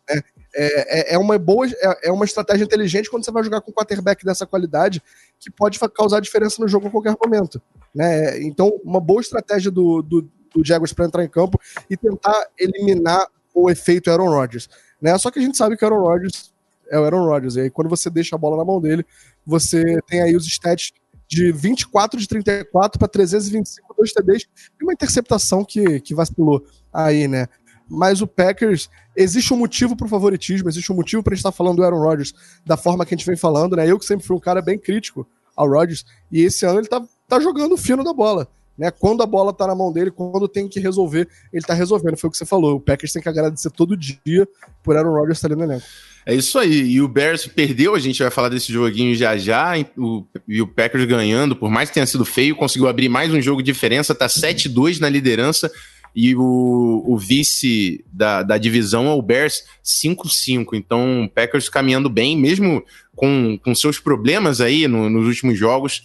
É, 0.09 0.23
é, 0.55 1.13
é, 1.13 1.17
uma 1.17 1.37
boa, 1.37 1.67
é, 1.67 2.07
é, 2.07 2.11
uma 2.11 2.25
estratégia 2.25 2.63
inteligente 2.63 3.09
quando 3.09 3.23
você 3.23 3.31
vai 3.31 3.43
jogar 3.43 3.61
com 3.61 3.69
um 3.69 3.73
quarterback 3.73 4.25
dessa 4.25 4.47
qualidade 4.47 5.01
que 5.39 5.51
pode 5.51 5.79
causar 5.93 6.19
diferença 6.19 6.59
no 6.59 6.67
jogo 6.67 6.87
a 6.87 6.91
qualquer 6.91 7.15
momento. 7.23 7.61
Né? 7.93 8.41
Então, 8.41 8.79
uma 8.83 8.99
boa 8.99 9.21
estratégia 9.21 9.69
do, 9.69 10.01
do, 10.01 10.29
do 10.53 10.65
Jaguars 10.65 10.91
para 10.91 11.05
entrar 11.05 11.23
em 11.23 11.29
campo 11.29 11.59
e 11.89 11.95
tentar 11.95 12.47
eliminar 12.57 13.27
o 13.53 13.69
efeito 13.69 14.09
Aaron 14.09 14.29
Rodgers. 14.29 14.67
Né? 14.99 15.15
Só 15.17 15.29
que 15.29 15.39
a 15.39 15.41
gente 15.41 15.57
sabe 15.57 15.77
que 15.77 15.85
o 15.85 15.87
Aaron 15.87 16.03
Rodgers 16.03 16.51
é 16.89 16.99
o 16.99 17.03
Aaron 17.03 17.25
Rodgers. 17.25 17.55
E 17.55 17.61
aí, 17.61 17.69
quando 17.69 17.89
você 17.89 18.09
deixa 18.09 18.35
a 18.35 18.39
bola 18.39 18.57
na 18.57 18.65
mão 18.65 18.81
dele, 18.81 19.05
você 19.45 19.99
tem 20.07 20.21
aí 20.21 20.35
os 20.35 20.47
stats 20.47 20.91
de 21.27 21.51
24 21.51 22.19
de 22.19 22.27
34 22.27 22.97
para 22.97 23.07
325, 23.07 23.93
dois 23.95 24.11
TDs 24.11 24.47
e 24.81 24.83
uma 24.83 24.93
interceptação 24.93 25.63
que, 25.63 25.99
que 25.99 26.15
vacilou 26.15 26.65
aí, 26.91 27.27
né? 27.27 27.47
Mas 27.89 28.21
o 28.21 28.27
Packers, 28.27 28.89
existe 29.15 29.53
um 29.53 29.57
motivo 29.57 29.95
para 29.95 30.05
o 30.05 30.09
favoritismo, 30.09 30.69
existe 30.69 30.91
um 30.91 30.95
motivo 30.95 31.23
para 31.23 31.33
a 31.33 31.35
gente 31.35 31.41
estar 31.41 31.51
tá 31.51 31.57
falando 31.57 31.77
do 31.77 31.83
Aaron 31.83 31.99
Rodgers 31.99 32.33
da 32.65 32.77
forma 32.77 33.05
que 33.05 33.13
a 33.13 33.17
gente 33.17 33.25
vem 33.25 33.35
falando, 33.35 33.75
né? 33.75 33.89
Eu 33.89 33.97
que 33.97 34.05
sempre 34.05 34.25
fui 34.25 34.37
um 34.37 34.39
cara 34.39 34.61
bem 34.61 34.77
crítico 34.77 35.27
ao 35.55 35.67
Rodgers, 35.67 36.05
e 36.31 36.41
esse 36.41 36.65
ano 36.65 36.79
ele 36.79 36.87
tá, 36.87 37.01
tá 37.27 37.39
jogando 37.39 37.73
o 37.73 37.77
fino 37.77 38.03
da 38.03 38.13
bola. 38.13 38.47
Né, 38.77 38.89
quando 38.91 39.21
a 39.21 39.25
bola 39.25 39.51
tá 39.51 39.67
na 39.67 39.75
mão 39.75 39.91
dele, 39.91 40.09
quando 40.09 40.47
tem 40.47 40.65
que 40.65 40.79
resolver, 40.79 41.27
ele 41.51 41.65
tá 41.65 41.73
resolvendo. 41.73 42.15
Foi 42.15 42.29
o 42.29 42.31
que 42.31 42.37
você 42.37 42.45
falou. 42.45 42.77
O 42.77 42.79
Packers 42.79 43.11
tem 43.11 43.21
que 43.21 43.27
agradecer 43.27 43.69
todo 43.71 43.97
dia 43.97 44.47
por 44.81 44.95
Aaron 44.95 45.11
Rodgers 45.11 45.37
estar 45.37 45.49
ali 45.49 45.57
no 45.57 45.63
elenco. 45.65 45.85
É 46.25 46.33
isso 46.33 46.57
aí. 46.57 46.83
E 46.83 47.01
o 47.01 47.07
Bears 47.09 47.45
perdeu, 47.45 47.93
a 47.93 47.99
gente 47.99 48.21
vai 48.21 48.31
falar 48.31 48.47
desse 48.47 48.71
joguinho 48.71 49.13
já 49.15 49.35
já. 49.35 49.73
O, 49.97 50.23
e 50.47 50.61
o 50.61 50.67
Packers 50.67 51.03
ganhando, 51.03 51.57
por 51.57 51.69
mais 51.69 51.89
que 51.89 51.95
tenha 51.95 52.05
sido 52.05 52.23
feio, 52.23 52.55
conseguiu 52.55 52.87
abrir 52.87 53.09
mais 53.09 53.33
um 53.33 53.41
jogo 53.41 53.61
de 53.61 53.69
diferença, 53.69 54.15
tá 54.15 54.27
7-2 54.27 55.01
na 55.01 55.09
liderança 55.09 55.69
e 56.15 56.35
o, 56.35 57.03
o 57.05 57.17
vice 57.17 58.03
da, 58.11 58.43
da 58.43 58.57
divisão 58.57 59.07
é 59.07 59.13
o 59.13 59.21
Bears 59.21 59.63
5-5. 59.83 60.69
Então, 60.73 61.23
o 61.23 61.29
Packers 61.29 61.69
caminhando 61.69 62.09
bem, 62.09 62.37
mesmo 62.37 62.83
com, 63.15 63.59
com 63.63 63.75
seus 63.75 63.99
problemas 63.99 64.61
aí 64.61 64.87
no, 64.87 65.09
nos 65.09 65.27
últimos 65.27 65.57
jogos, 65.57 66.03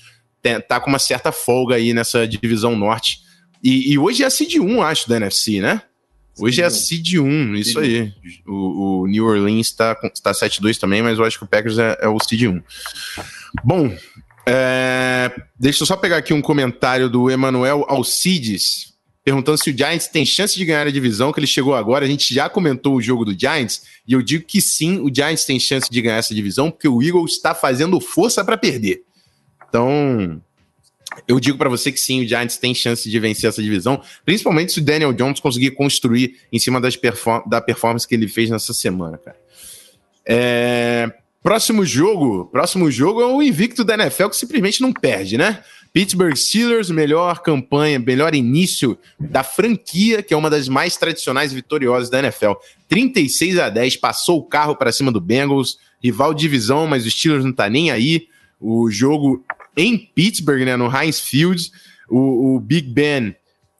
tá 0.68 0.78
com 0.80 0.90
uma 0.90 0.98
certa 0.98 1.32
folga 1.32 1.76
aí 1.76 1.94
nessa 1.94 2.26
divisão 2.26 2.76
norte. 2.76 3.20
E, 3.62 3.92
e 3.92 3.98
hoje 3.98 4.22
é 4.22 4.26
a 4.26 4.30
Seed 4.30 4.56
1, 4.56 4.82
acho, 4.82 5.08
da 5.08 5.16
NFC, 5.16 5.60
né? 5.60 5.82
Hoje 6.38 6.60
é 6.60 6.64
a 6.64 6.70
Seed 6.70 7.14
1, 7.14 7.54
isso 7.54 7.78
aí. 7.78 8.12
O, 8.46 9.02
o, 9.02 9.06
New 9.06 9.24
Orleans 9.24 9.68
está 9.68 9.94
tá 9.94 10.32
7-2 10.32 10.78
também, 10.78 11.00
mas 11.00 11.18
eu 11.18 11.24
acho 11.24 11.38
que 11.38 11.44
o 11.44 11.48
Packers 11.48 11.78
é, 11.78 11.96
é 12.00 12.08
o 12.08 12.18
Seed 12.18 12.42
1. 12.42 12.62
Bom, 13.62 13.96
é, 14.46 15.32
deixa 15.58 15.82
eu 15.82 15.86
só 15.86 15.96
pegar 15.96 16.18
aqui 16.18 16.34
um 16.34 16.42
comentário 16.42 17.08
do 17.08 17.30
Emanuel 17.30 17.86
Alcides 17.88 18.93
perguntando 19.24 19.56
se 19.56 19.70
o 19.70 19.76
Giants 19.76 20.06
tem 20.06 20.26
chance 20.26 20.54
de 20.54 20.64
ganhar 20.64 20.86
a 20.86 20.90
divisão, 20.90 21.32
que 21.32 21.40
ele 21.40 21.46
chegou 21.46 21.74
agora. 21.74 22.04
A 22.04 22.08
gente 22.08 22.32
já 22.32 22.48
comentou 22.48 22.94
o 22.94 23.00
jogo 23.00 23.24
do 23.24 23.38
Giants, 23.38 23.82
e 24.06 24.12
eu 24.12 24.20
digo 24.20 24.44
que 24.44 24.60
sim, 24.60 25.00
o 25.00 25.12
Giants 25.12 25.44
tem 25.46 25.58
chance 25.58 25.90
de 25.90 26.02
ganhar 26.02 26.18
essa 26.18 26.34
divisão, 26.34 26.70
porque 26.70 26.86
o 26.86 27.02
Eagles 27.02 27.32
está 27.32 27.54
fazendo 27.54 27.98
força 28.00 28.44
para 28.44 28.58
perder. 28.58 29.02
Então, 29.66 30.40
eu 31.26 31.40
digo 31.40 31.56
para 31.56 31.70
você 31.70 31.90
que 31.90 31.98
sim, 31.98 32.22
o 32.22 32.28
Giants 32.28 32.58
tem 32.58 32.74
chance 32.74 33.08
de 33.08 33.18
vencer 33.18 33.48
essa 33.48 33.62
divisão, 33.62 34.02
principalmente 34.26 34.72
se 34.72 34.80
o 34.80 34.84
Daniel 34.84 35.12
Jones 35.12 35.40
conseguir 35.40 35.70
construir 35.70 36.36
em 36.52 36.58
cima 36.58 36.78
das 36.78 36.94
perform 36.94 37.48
da 37.48 37.62
performance 37.62 38.06
que 38.06 38.14
ele 38.14 38.28
fez 38.28 38.50
nessa 38.50 38.74
semana, 38.74 39.16
cara. 39.16 39.38
É... 40.26 41.10
Próximo 41.42 41.84
jogo, 41.84 42.46
próximo 42.46 42.90
jogo 42.90 43.20
é 43.20 43.26
o 43.26 43.42
invicto 43.42 43.84
da 43.84 43.94
NFL 43.94 44.28
que 44.28 44.36
simplesmente 44.36 44.80
não 44.80 44.92
perde, 44.92 45.36
né? 45.36 45.62
Pittsburgh 45.94 46.34
Steelers, 46.34 46.90
melhor 46.90 47.40
campanha, 47.40 48.00
melhor 48.00 48.34
início 48.34 48.98
da 49.16 49.44
franquia, 49.44 50.24
que 50.24 50.34
é 50.34 50.36
uma 50.36 50.50
das 50.50 50.68
mais 50.68 50.96
tradicionais 50.96 51.52
vitoriosas 51.52 52.10
da 52.10 52.18
NFL. 52.18 52.54
36 52.88 53.60
a 53.60 53.70
10, 53.70 53.98
passou 53.98 54.40
o 54.40 54.44
carro 54.44 54.74
para 54.74 54.90
cima 54.90 55.12
do 55.12 55.20
Bengals, 55.20 55.78
rival 56.02 56.34
divisão, 56.34 56.88
mas 56.88 57.06
o 57.06 57.10
Steelers 57.12 57.44
não 57.44 57.52
tá 57.52 57.70
nem 57.70 57.92
aí. 57.92 58.26
O 58.60 58.90
jogo 58.90 59.44
em 59.76 59.96
Pittsburgh, 59.96 60.64
né, 60.64 60.76
no 60.76 60.90
Heinz 60.92 61.20
Field, 61.20 61.70
o, 62.10 62.56
o 62.56 62.60
Big 62.60 62.88
Ben 62.88 63.36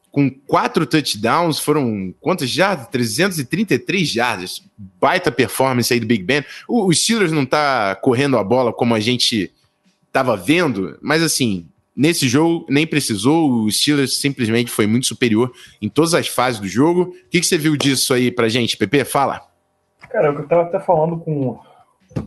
com 0.09 0.29
quatro 0.29 0.85
touchdowns, 0.85 1.59
foram 1.59 2.15
quantas 2.21 2.49
jardas? 2.49 2.87
333 2.87 4.07
jardas. 4.07 4.63
Baita 5.01 5.29
performance 5.29 5.93
aí 5.93 5.99
do 5.99 6.07
Big 6.07 6.23
Ben. 6.23 6.45
O, 6.65 6.85
o 6.85 6.93
Steelers 6.93 7.33
não 7.33 7.45
tá 7.45 7.93
correndo 7.95 8.37
a 8.37 8.43
bola 8.43 8.71
como 8.71 8.95
a 8.95 9.01
gente 9.01 9.51
tava 10.13 10.37
vendo, 10.37 10.97
mas 11.01 11.21
assim, 11.21 11.67
Nesse 11.95 12.27
jogo, 12.27 12.65
nem 12.69 12.85
precisou, 12.85 13.49
o 13.49 13.71
Steelers 13.71 14.19
simplesmente 14.19 14.69
foi 14.69 14.85
muito 14.85 15.07
superior 15.07 15.51
em 15.81 15.87
todas 15.87 16.13
as 16.13 16.27
fases 16.27 16.59
do 16.59 16.67
jogo. 16.67 17.03
O 17.03 17.29
que, 17.29 17.39
que 17.39 17.45
você 17.45 17.57
viu 17.57 17.77
disso 17.77 18.13
aí 18.13 18.29
pra 18.29 18.49
gente, 18.49 18.75
Pepe? 18.75 19.05
Fala. 19.05 19.41
Cara, 20.09 20.27
eu 20.27 20.47
tava 20.47 20.63
até 20.63 20.79
falando 20.79 21.17
com, 21.17 21.57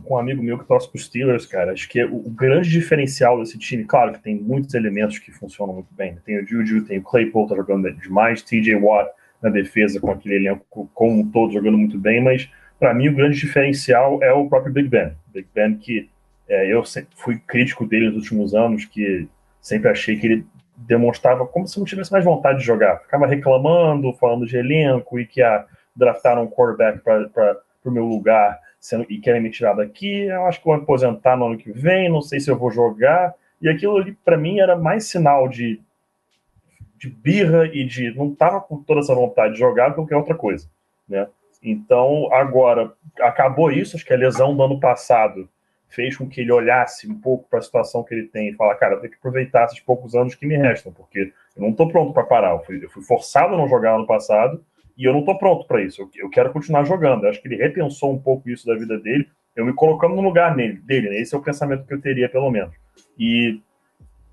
com 0.03 0.15
um 0.15 0.17
amigo 0.17 0.41
meu 0.41 0.57
que 0.57 0.65
torce 0.65 0.89
pro 0.89 0.99
Steelers, 0.99 1.45
cara. 1.45 1.71
Acho 1.71 1.87
que 1.87 1.99
é 1.99 2.05
o, 2.05 2.15
o, 2.15 2.29
grande 2.31 2.69
diferencial 2.69 3.39
desse 3.39 3.59
time, 3.59 3.83
claro 3.85 4.13
que 4.13 4.23
tem 4.23 4.35
muitos 4.35 4.73
elementos 4.73 5.19
que 5.19 5.31
funcionam 5.31 5.75
muito 5.75 5.93
bem. 5.93 6.17
Tem 6.25 6.41
o 6.41 6.47
Juju, 6.47 6.85
tem 6.85 6.97
o 6.97 7.03
Claypool, 7.03 7.47
tá 7.47 7.55
jogando 7.55 7.91
demais, 7.93 8.41
TJ 8.41 8.75
Watt 8.75 9.11
na 9.41 9.49
defesa 9.49 9.99
com 9.99 10.11
aquele 10.11 10.35
elenco 10.35 10.89
como 10.93 11.19
um 11.19 11.29
todo 11.29 11.53
jogando 11.53 11.77
muito 11.77 11.97
bem, 11.97 12.21
mas 12.21 12.49
para 12.79 12.93
mim 12.93 13.07
o 13.09 13.15
grande 13.15 13.39
diferencial 13.39 14.21
é 14.21 14.33
o 14.33 14.49
próprio 14.49 14.73
Big 14.73 14.89
Ben. 14.89 15.13
Big 15.33 15.47
Ben 15.53 15.75
que 15.75 16.09
é, 16.47 16.73
eu 16.73 16.83
fui 17.15 17.39
crítico 17.47 17.85
dele 17.85 18.07
nos 18.07 18.17
últimos 18.17 18.53
anos, 18.53 18.85
que 18.85 19.27
Sempre 19.61 19.89
achei 19.89 20.17
que 20.17 20.25
ele 20.25 20.47
demonstrava 20.77 21.45
como 21.45 21.67
se 21.67 21.77
não 21.77 21.85
tivesse 21.85 22.11
mais 22.11 22.23
vontade 22.23 22.59
de 22.59 22.65
jogar. 22.65 22.99
Ficava 22.99 23.27
reclamando, 23.27 24.13
falando 24.13 24.45
de 24.45 24.57
elenco 24.57 25.19
e 25.19 25.25
que 25.25 25.41
ah, 25.41 25.65
draftaram 25.95 26.43
um 26.43 26.49
quarterback 26.49 26.99
para 26.99 27.57
o 27.83 27.91
meu 27.91 28.05
lugar 28.05 28.59
sendo, 28.79 29.05
e 29.09 29.19
querem 29.19 29.41
me 29.41 29.51
tirar 29.51 29.73
daqui. 29.73 30.23
Eu 30.23 30.45
acho 30.45 30.59
que 30.59 30.65
vou 30.65 30.73
aposentar 30.73 31.35
no 31.35 31.47
ano 31.47 31.57
que 31.57 31.71
vem, 31.71 32.09
não 32.09 32.21
sei 32.21 32.39
se 32.39 32.49
eu 32.49 32.57
vou 32.57 32.71
jogar. 32.71 33.33
E 33.61 33.67
aquilo 33.67 33.97
ali, 33.97 34.13
para 34.23 34.37
mim, 34.37 34.59
era 34.59 34.77
mais 34.77 35.05
sinal 35.05 35.49
de, 35.49 35.81
de 36.97 37.09
birra 37.09 37.65
e 37.67 37.83
de 37.83 38.15
não 38.15 38.31
estava 38.31 38.61
com 38.61 38.81
toda 38.81 39.01
essa 39.01 39.13
vontade 39.13 39.53
de 39.53 39.59
jogar 39.59 39.89
do 39.89 40.05
que 40.05 40.15
outra 40.15 40.35
coisa. 40.35 40.67
Né? 41.07 41.27
Então, 41.61 42.33
agora, 42.33 42.93
acabou 43.19 43.69
isso. 43.71 43.97
Acho 43.97 44.05
que 44.05 44.13
a 44.13 44.17
lesão 44.17 44.55
do 44.55 44.63
ano 44.63 44.79
passado 44.79 45.49
fez 45.89 46.15
com 46.15 46.29
que 46.29 46.41
ele 46.41 46.51
olhasse 46.51 47.09
um 47.09 47.19
pouco 47.19 47.49
para 47.49 47.59
a 47.59 47.61
situação 47.61 48.03
que 48.03 48.13
ele 48.13 48.27
tem 48.27 48.49
e 48.49 48.53
falar, 48.53 48.75
cara, 48.75 48.95
eu 48.95 48.99
tenho 48.99 49.11
que 49.11 49.17
aproveitar 49.17 49.65
esses 49.65 49.79
poucos 49.79 50.15
anos 50.15 50.35
que 50.35 50.45
me 50.45 50.55
restam, 50.55 50.93
porque 50.93 51.33
eu 51.55 51.61
não 51.61 51.69
estou 51.69 51.87
pronto 51.87 52.13
para 52.13 52.23
parar. 52.23 52.51
Eu 52.51 52.59
fui, 52.59 52.83
eu 52.83 52.89
fui, 52.89 53.03
forçado 53.03 53.55
a 53.55 53.57
não 53.57 53.67
jogar 53.67 53.95
ano 53.95 54.05
passado 54.05 54.63
e 54.95 55.03
eu 55.03 55.11
não 55.11 55.21
estou 55.21 55.37
pronto 55.37 55.65
para 55.65 55.81
isso. 55.81 56.01
Eu, 56.01 56.09
eu, 56.15 56.29
quero 56.29 56.53
continuar 56.53 56.83
jogando. 56.83 57.23
Eu 57.23 57.29
acho 57.31 57.41
que 57.41 57.47
ele 57.47 57.57
repensou 57.57 58.13
um 58.13 58.19
pouco 58.19 58.49
isso 58.49 58.67
da 58.67 58.75
vida 58.75 58.99
dele, 58.99 59.27
eu 59.55 59.65
me 59.65 59.73
colocando 59.73 60.15
no 60.15 60.21
lugar 60.21 60.55
nele, 60.55 60.79
dele. 60.79 61.09
Né? 61.09 61.17
Esse 61.17 61.33
é 61.33 61.37
o 61.37 61.41
pensamento 61.41 61.85
que 61.85 61.93
eu 61.93 62.01
teria, 62.01 62.29
pelo 62.29 62.51
menos. 62.51 62.73
E 63.17 63.59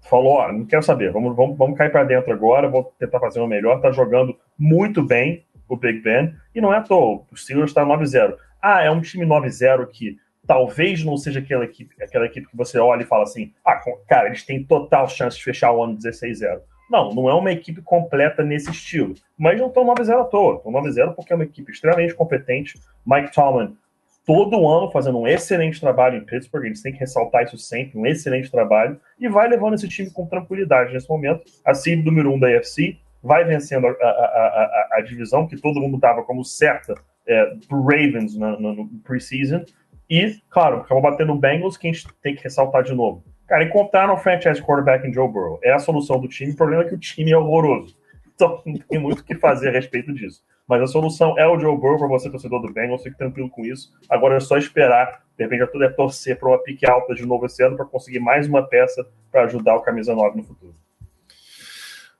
falou, 0.02 0.34
ó, 0.34 0.52
não 0.52 0.66
quero 0.66 0.82
saber, 0.82 1.10
vamos, 1.10 1.34
vamos, 1.34 1.56
vamos 1.58 1.76
cair 1.76 1.90
para 1.90 2.04
dentro 2.04 2.32
agora, 2.32 2.68
vou 2.68 2.92
tentar 2.98 3.18
fazer 3.18 3.40
o 3.40 3.46
melhor. 3.46 3.80
Tá 3.80 3.90
jogando 3.90 4.38
muito 4.58 5.02
bem 5.02 5.44
o 5.68 5.76
Big 5.76 6.00
Ben, 6.00 6.34
e 6.54 6.60
não 6.60 6.72
é 6.72 6.78
à 6.78 6.82
toa. 6.82 7.24
O 7.30 7.36
Steelers 7.36 7.70
está 7.70 7.84
9-0. 7.84 8.36
Ah, 8.62 8.82
é 8.82 8.90
um 8.90 9.00
time 9.00 9.26
9-0 9.26 9.86
que 9.88 10.16
talvez 10.46 11.04
não 11.04 11.16
seja 11.16 11.40
aquela 11.40 11.64
equipe, 11.64 11.94
aquela 12.02 12.26
equipe 12.26 12.48
que 12.48 12.56
você 12.56 12.78
olha 12.78 13.02
e 13.02 13.06
fala 13.06 13.24
assim: 13.24 13.52
ah, 13.64 13.80
cara, 14.08 14.28
eles 14.28 14.44
têm 14.44 14.64
total 14.64 15.08
chance 15.08 15.36
de 15.36 15.44
fechar 15.44 15.72
o 15.72 15.82
ano 15.82 15.96
16-0. 15.96 16.60
Não, 16.90 17.12
não 17.12 17.28
é 17.28 17.34
uma 17.34 17.50
equipe 17.50 17.82
completa 17.82 18.44
nesse 18.44 18.70
estilo. 18.70 19.14
Mas 19.36 19.58
não 19.58 19.66
estão 19.66 19.84
9-0 19.84 20.20
à 20.20 20.24
toa. 20.24 20.56
Estão 20.56 20.72
9-0 20.72 21.14
porque 21.14 21.32
é 21.32 21.36
uma 21.36 21.44
equipe 21.44 21.70
extremamente 21.72 22.14
competente. 22.14 22.78
Mike 23.04 23.32
Tomlin, 23.32 23.76
todo 24.24 24.68
ano, 24.68 24.90
fazendo 24.90 25.18
um 25.18 25.26
excelente 25.26 25.80
trabalho 25.80 26.16
em 26.16 26.24
Pittsburgh. 26.24 26.64
Eles 26.64 26.82
têm 26.82 26.92
que 26.92 27.00
ressaltar 27.00 27.42
isso 27.42 27.58
sempre, 27.58 27.98
um 27.98 28.06
excelente 28.06 28.50
trabalho. 28.50 29.00
E 29.18 29.28
vai 29.28 29.48
levando 29.48 29.74
esse 29.74 29.88
time 29.88 30.10
com 30.10 30.26
tranquilidade 30.26 30.92
nesse 30.92 31.08
momento. 31.08 31.42
A 31.64 31.74
seed 31.74 32.04
número 32.04 32.30
1 32.30 32.34
um 32.34 32.38
da 32.38 32.56
AFC 32.56 32.98
vai 33.22 33.44
vencendo 33.44 33.88
a, 33.88 33.90
a, 33.90 33.94
a, 34.04 34.88
a 34.98 35.00
divisão 35.00 35.46
que 35.46 35.60
todo 35.60 35.80
mundo 35.80 35.98
dava 35.98 36.22
como 36.22 36.44
certa 36.44 36.94
é, 37.26 37.44
para 37.68 37.78
Ravens 37.78 38.36
no, 38.36 38.60
no, 38.60 38.74
no 38.74 38.88
preseason. 39.04 39.64
E, 40.08 40.36
claro, 40.48 40.78
acabou 40.78 41.02
batendo 41.02 41.32
o 41.32 41.38
Bengals, 41.38 41.76
que 41.76 41.88
a 41.88 41.92
gente 41.92 42.06
tem 42.22 42.34
que 42.34 42.44
ressaltar 42.44 42.82
de 42.82 42.94
novo. 42.94 43.24
Cara, 43.46 43.64
encontraram 43.64 44.14
o 44.14 44.16
franchise 44.16 44.60
quarterback 44.62 45.06
em 45.06 45.12
Joe 45.12 45.28
Burrow. 45.28 45.60
É 45.62 45.72
a 45.72 45.78
solução 45.78 46.20
do 46.20 46.28
time. 46.28 46.52
O 46.52 46.56
problema 46.56 46.82
é 46.82 46.88
que 46.88 46.94
o 46.94 46.98
time 46.98 47.30
é 47.30 47.38
horroroso. 47.38 47.96
Então, 48.36 48.60
não 48.66 48.76
tem 48.76 48.98
muito 48.98 49.20
o 49.20 49.24
que 49.24 49.34
fazer 49.34 49.70
a 49.70 49.72
respeito 49.72 50.12
disso. 50.12 50.44
Mas 50.68 50.82
a 50.82 50.86
solução 50.86 51.38
é 51.38 51.46
o 51.46 51.58
Joe 51.58 51.74
Burrow 51.74 51.96
para 51.96 52.06
você, 52.06 52.28
torcedor 52.28 52.60
do 52.60 52.70
Bengals. 52.70 53.02
Fique 53.02 53.16
tranquilo 53.16 53.48
com 53.48 53.64
isso. 53.64 53.90
Agora 54.10 54.36
é 54.36 54.40
só 54.40 54.58
esperar. 54.58 55.22
De 55.38 55.44
repente, 55.44 55.66
tudo 55.72 55.84
é 55.84 55.88
torcer 55.88 56.38
para 56.38 56.50
uma 56.50 56.62
pique 56.62 56.84
alta 56.84 57.14
de 57.14 57.24
novo 57.24 57.46
esse 57.46 57.62
ano 57.62 57.76
para 57.76 57.86
conseguir 57.86 58.18
mais 58.18 58.46
uma 58.46 58.62
peça 58.62 59.08
para 59.32 59.44
ajudar 59.44 59.76
o 59.76 59.80
camisa 59.80 60.14
9 60.14 60.36
no 60.36 60.44
futuro. 60.44 60.74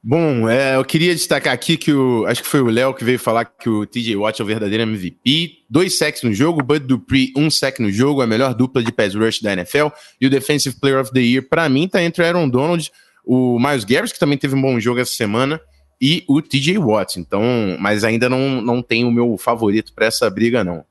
Bom, 0.08 0.48
é, 0.48 0.76
eu 0.76 0.84
queria 0.84 1.12
destacar 1.12 1.52
aqui 1.52 1.76
que 1.76 1.92
o. 1.92 2.24
Acho 2.26 2.40
que 2.40 2.48
foi 2.48 2.60
o 2.60 2.70
Léo 2.70 2.94
que 2.94 3.02
veio 3.02 3.18
falar 3.18 3.44
que 3.44 3.68
o 3.68 3.84
TJ 3.84 4.14
Watt 4.14 4.40
é 4.40 4.44
o 4.44 4.46
verdadeiro 4.46 4.84
MVP. 4.84 5.64
Dois 5.68 5.98
sacks 5.98 6.22
no 6.22 6.32
jogo, 6.32 6.62
Bud 6.62 6.86
Dupree, 6.86 7.32
um 7.36 7.50
sack 7.50 7.82
no 7.82 7.90
jogo, 7.90 8.22
a 8.22 8.26
melhor 8.26 8.54
dupla 8.54 8.84
de 8.84 8.92
pass 8.92 9.16
rush 9.16 9.42
da 9.42 9.52
NFL. 9.52 9.88
E 10.20 10.28
o 10.28 10.30
Defensive 10.30 10.76
Player 10.78 11.00
of 11.00 11.10
the 11.10 11.18
Year, 11.18 11.42
para 11.48 11.68
mim, 11.68 11.88
tá 11.88 12.00
entre 12.00 12.22
o 12.22 12.24
Aaron 12.24 12.48
Donald, 12.48 12.88
o 13.24 13.58
Miles 13.58 13.82
Garrett, 13.82 14.14
que 14.14 14.20
também 14.20 14.38
teve 14.38 14.54
um 14.54 14.62
bom 14.62 14.78
jogo 14.78 15.00
essa 15.00 15.12
semana, 15.12 15.60
e 16.00 16.22
o 16.28 16.40
TJ 16.40 16.78
Watt. 16.78 17.18
Então, 17.18 17.42
mas 17.80 18.04
ainda 18.04 18.28
não, 18.28 18.62
não 18.62 18.82
tem 18.82 19.04
o 19.04 19.10
meu 19.10 19.36
favorito 19.36 19.92
para 19.92 20.06
essa 20.06 20.30
briga, 20.30 20.62
não. 20.62 20.84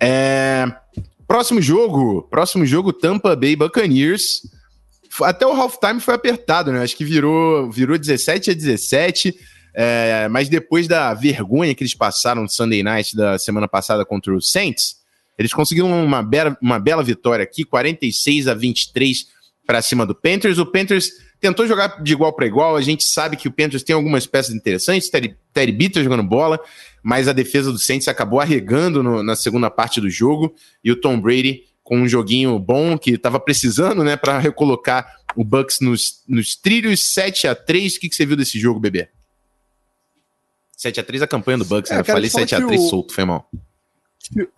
É, 0.00 0.64
próximo 1.28 1.60
jogo, 1.60 2.22
próximo 2.30 2.64
jogo, 2.64 2.90
Tampa 2.90 3.36
Bay 3.36 3.54
Buccaneers 3.54 4.40
até 5.22 5.46
o 5.46 5.52
halftime 5.52 6.00
foi 6.00 6.14
apertado, 6.14 6.72
né? 6.72 6.82
Acho 6.82 6.96
que 6.96 7.04
virou, 7.04 7.70
virou 7.70 7.98
17 7.98 8.50
a 8.50 8.54
17. 8.54 9.34
É, 9.72 10.28
mas 10.28 10.48
depois 10.48 10.88
da 10.88 11.14
vergonha 11.14 11.74
que 11.74 11.82
eles 11.82 11.94
passaram 11.94 12.42
no 12.42 12.48
Sunday 12.48 12.82
Night 12.82 13.14
da 13.14 13.38
semana 13.38 13.68
passada 13.68 14.04
contra 14.04 14.34
o 14.34 14.40
Saints, 14.40 14.96
eles 15.38 15.52
conseguiram 15.52 16.04
uma 16.04 16.22
bela, 16.22 16.56
uma 16.60 16.78
bela 16.78 17.02
vitória 17.02 17.42
aqui, 17.42 17.64
46 17.64 18.48
a 18.48 18.54
23 18.54 19.26
para 19.66 19.80
cima 19.80 20.04
do 20.04 20.14
Panthers. 20.14 20.58
O 20.58 20.66
Panthers 20.66 21.10
tentou 21.40 21.66
jogar 21.66 22.02
de 22.02 22.12
igual 22.12 22.32
para 22.32 22.46
igual. 22.46 22.76
A 22.76 22.82
gente 22.82 23.04
sabe 23.04 23.36
que 23.36 23.48
o 23.48 23.52
Panthers 23.52 23.82
tem 23.82 23.94
algumas 23.94 24.26
peças 24.26 24.54
interessantes, 24.54 25.08
Terry, 25.08 25.36
Terry 25.52 25.72
Bitter 25.72 26.02
jogando 26.04 26.22
bola, 26.22 26.60
mas 27.02 27.28
a 27.28 27.32
defesa 27.32 27.72
do 27.72 27.78
Saints 27.78 28.08
acabou 28.08 28.40
arregando 28.40 29.02
no, 29.02 29.22
na 29.22 29.34
segunda 29.34 29.70
parte 29.70 30.00
do 30.00 30.10
jogo 30.10 30.54
e 30.84 30.90
o 30.92 30.96
Tom 31.00 31.18
Brady 31.20 31.62
com 31.90 31.96
um 31.96 32.08
joguinho 32.08 32.56
bom 32.56 32.96
que 32.96 33.14
estava 33.14 33.40
precisando, 33.40 34.04
né, 34.04 34.16
para 34.16 34.38
recolocar 34.38 35.12
o 35.34 35.42
Bucks 35.42 35.80
nos, 35.80 36.22
nos 36.28 36.54
trilhos 36.54 37.02
7 37.02 37.48
a 37.48 37.54
3 37.56 37.96
O 37.96 38.00
que, 38.00 38.08
que 38.08 38.14
você 38.14 38.24
viu 38.24 38.36
desse 38.36 38.60
jogo, 38.60 38.78
bebê? 38.78 39.08
7 40.76 41.00
a 41.00 41.02
3 41.02 41.22
a 41.22 41.26
campanha 41.26 41.58
do 41.58 41.64
Bucks, 41.64 41.90
é, 41.90 41.94
né? 41.94 42.00
Eu 42.02 42.04
falei 42.04 42.30
7 42.30 42.54
a 42.54 42.64
3 42.64 42.80
o... 42.80 42.88
solto, 42.88 43.12
foi 43.12 43.24
mal. 43.24 43.50
Que, 44.20 44.48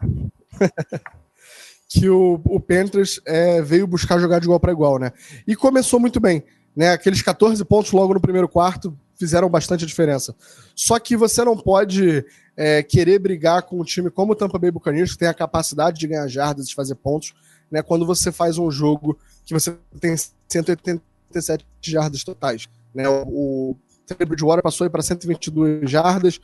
que 1.88 2.10
o, 2.10 2.38
o 2.44 2.60
Panthers 2.60 3.18
é, 3.24 3.62
veio 3.62 3.86
buscar 3.86 4.18
jogar 4.18 4.38
de 4.38 4.44
igual 4.44 4.60
para 4.60 4.72
igual, 4.72 4.98
né? 4.98 5.10
E 5.46 5.56
começou 5.56 5.98
muito 5.98 6.20
bem, 6.20 6.44
né? 6.76 6.90
Aqueles 6.90 7.22
14 7.22 7.64
pontos 7.64 7.92
logo 7.92 8.12
no 8.12 8.20
primeiro 8.20 8.46
quarto 8.46 8.94
fizeram 9.18 9.48
bastante 9.48 9.86
diferença. 9.86 10.36
Só 10.76 10.98
que 10.98 11.16
você 11.16 11.42
não 11.42 11.56
pode 11.56 12.26
é, 12.56 12.82
querer 12.82 13.18
brigar 13.18 13.62
com 13.62 13.80
um 13.80 13.84
time 13.84 14.10
como 14.10 14.32
o 14.32 14.36
Tampa 14.36 14.58
Bay 14.58 14.70
Buccaneers, 14.70 15.12
que 15.12 15.18
tem 15.18 15.28
a 15.28 15.34
capacidade 15.34 15.98
de 15.98 16.06
ganhar 16.06 16.26
jardas, 16.28 16.68
de 16.68 16.74
fazer 16.74 16.94
pontos, 16.94 17.34
né, 17.70 17.82
quando 17.82 18.04
você 18.04 18.30
faz 18.30 18.58
um 18.58 18.70
jogo 18.70 19.18
que 19.44 19.54
você 19.54 19.76
tem 20.00 20.14
187 20.48 21.64
jardas 21.82 22.22
totais. 22.22 22.68
Né, 22.94 23.08
o 23.08 23.74
Teddy 24.06 24.24
Bridgewater 24.26 24.62
passou 24.62 24.88
para 24.90 25.02
122 25.02 25.90
jardas, 25.90 26.38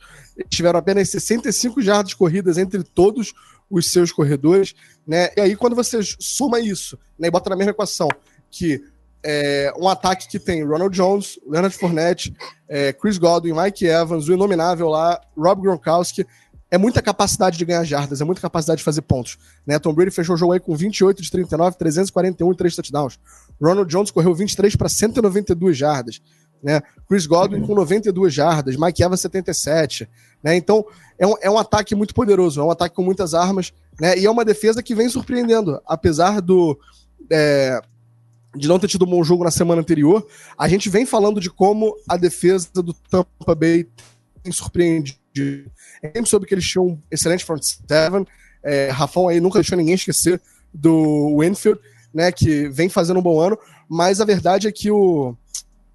tiveram 0.49 0.79
apenas 0.79 1.09
65 1.09 1.81
jardas 1.81 2.13
corridas 2.13 2.57
entre 2.57 2.83
todos 2.83 3.33
os 3.69 3.91
seus 3.91 4.11
corredores, 4.11 4.73
né? 5.05 5.29
E 5.37 5.41
aí 5.41 5.55
quando 5.55 5.75
você 5.75 5.99
soma 6.19 6.59
isso, 6.59 6.97
né, 7.19 7.27
e 7.27 7.31
bota 7.31 7.51
na 7.51 7.55
mesma 7.55 7.71
equação 7.71 8.07
que 8.49 8.83
é, 9.23 9.73
um 9.77 9.87
ataque 9.87 10.27
que 10.27 10.39
tem 10.39 10.63
Ronald 10.63 10.95
Jones, 10.95 11.39
Leonard 11.47 11.75
Fournette, 11.75 12.33
é, 12.67 12.93
Chris 12.93 13.17
Godwin, 13.17 13.53
Mike 13.53 13.85
Evans, 13.85 14.27
o 14.27 14.33
inominável 14.33 14.89
lá, 14.89 15.19
Rob 15.37 15.61
Gronkowski. 15.61 16.25
É 16.71 16.77
muita 16.77 17.01
capacidade 17.01 17.57
de 17.57 17.65
ganhar 17.65 17.83
jardas, 17.83 18.21
é 18.21 18.23
muita 18.23 18.41
capacidade 18.41 18.77
de 18.77 18.83
fazer 18.83 19.01
pontos. 19.01 19.39
Né? 19.65 19.79
Tom 19.79 19.91
Brady 19.91 20.11
fechou 20.11 20.35
o 20.35 20.37
jogo 20.37 20.53
aí 20.53 20.59
com 20.59 20.75
28 20.75 21.21
de 21.21 21.31
39, 21.31 21.77
341 21.77 22.51
e 22.51 22.55
3 22.55 22.75
touchdowns. 22.75 23.19
Ronald 23.59 23.89
Jones 23.89 24.11
correu 24.11 24.35
23 24.35 24.75
para 24.75 24.87
192 24.87 25.75
jardas. 25.75 26.21
Né? 26.61 26.81
Chris 27.07 27.25
Godwin 27.25 27.65
com 27.65 27.73
92 27.73 28.33
jardas, 28.33 28.75
Mike 28.75 29.01
Evans 29.01 29.21
77. 29.21 30.07
Né? 30.43 30.55
Então 30.57 30.85
é 31.17 31.25
um, 31.25 31.33
é 31.41 31.49
um 31.49 31.57
ataque 31.57 31.95
muito 31.95 32.13
poderoso, 32.13 32.61
é 32.61 32.63
um 32.63 32.71
ataque 32.71 32.95
com 32.95 33.03
muitas 33.03 33.33
armas, 33.33 33.73
né? 33.99 34.17
E 34.17 34.25
é 34.25 34.31
uma 34.31 34.45
defesa 34.45 34.81
que 34.81 34.95
vem 34.95 35.09
surpreendendo, 35.09 35.81
apesar 35.85 36.41
do. 36.41 36.79
É, 37.31 37.81
de 38.55 38.67
não 38.67 38.79
ter 38.79 38.87
tido 38.87 39.05
um 39.05 39.09
bom 39.09 39.23
jogo 39.23 39.43
na 39.43 39.51
semana 39.51 39.81
anterior, 39.81 40.25
a 40.57 40.67
gente 40.67 40.89
vem 40.89 41.05
falando 41.05 41.39
de 41.39 41.49
como 41.49 41.95
a 42.07 42.17
defesa 42.17 42.69
do 42.73 42.93
Tampa 42.93 43.55
Bay 43.55 43.87
tem 44.43 44.51
surpreendido. 44.51 45.19
A 46.03 46.17
gente 46.17 46.29
soube 46.29 46.45
que 46.45 46.53
eles 46.53 46.65
tinham 46.65 46.87
um 46.87 47.01
excelente 47.11 47.45
front 47.45 47.61
seven. 47.61 48.25
É, 48.63 48.89
Rafão 48.89 49.27
aí 49.27 49.39
nunca 49.39 49.59
deixou 49.59 49.77
ninguém 49.77 49.95
esquecer 49.95 50.41
do 50.73 51.37
Winfield, 51.39 51.79
né, 52.13 52.31
que 52.31 52.67
vem 52.69 52.89
fazendo 52.89 53.19
um 53.19 53.23
bom 53.23 53.39
ano, 53.39 53.57
mas 53.87 54.19
a 54.19 54.25
verdade 54.25 54.67
é 54.67 54.71
que 54.71 54.91
o. 54.91 55.35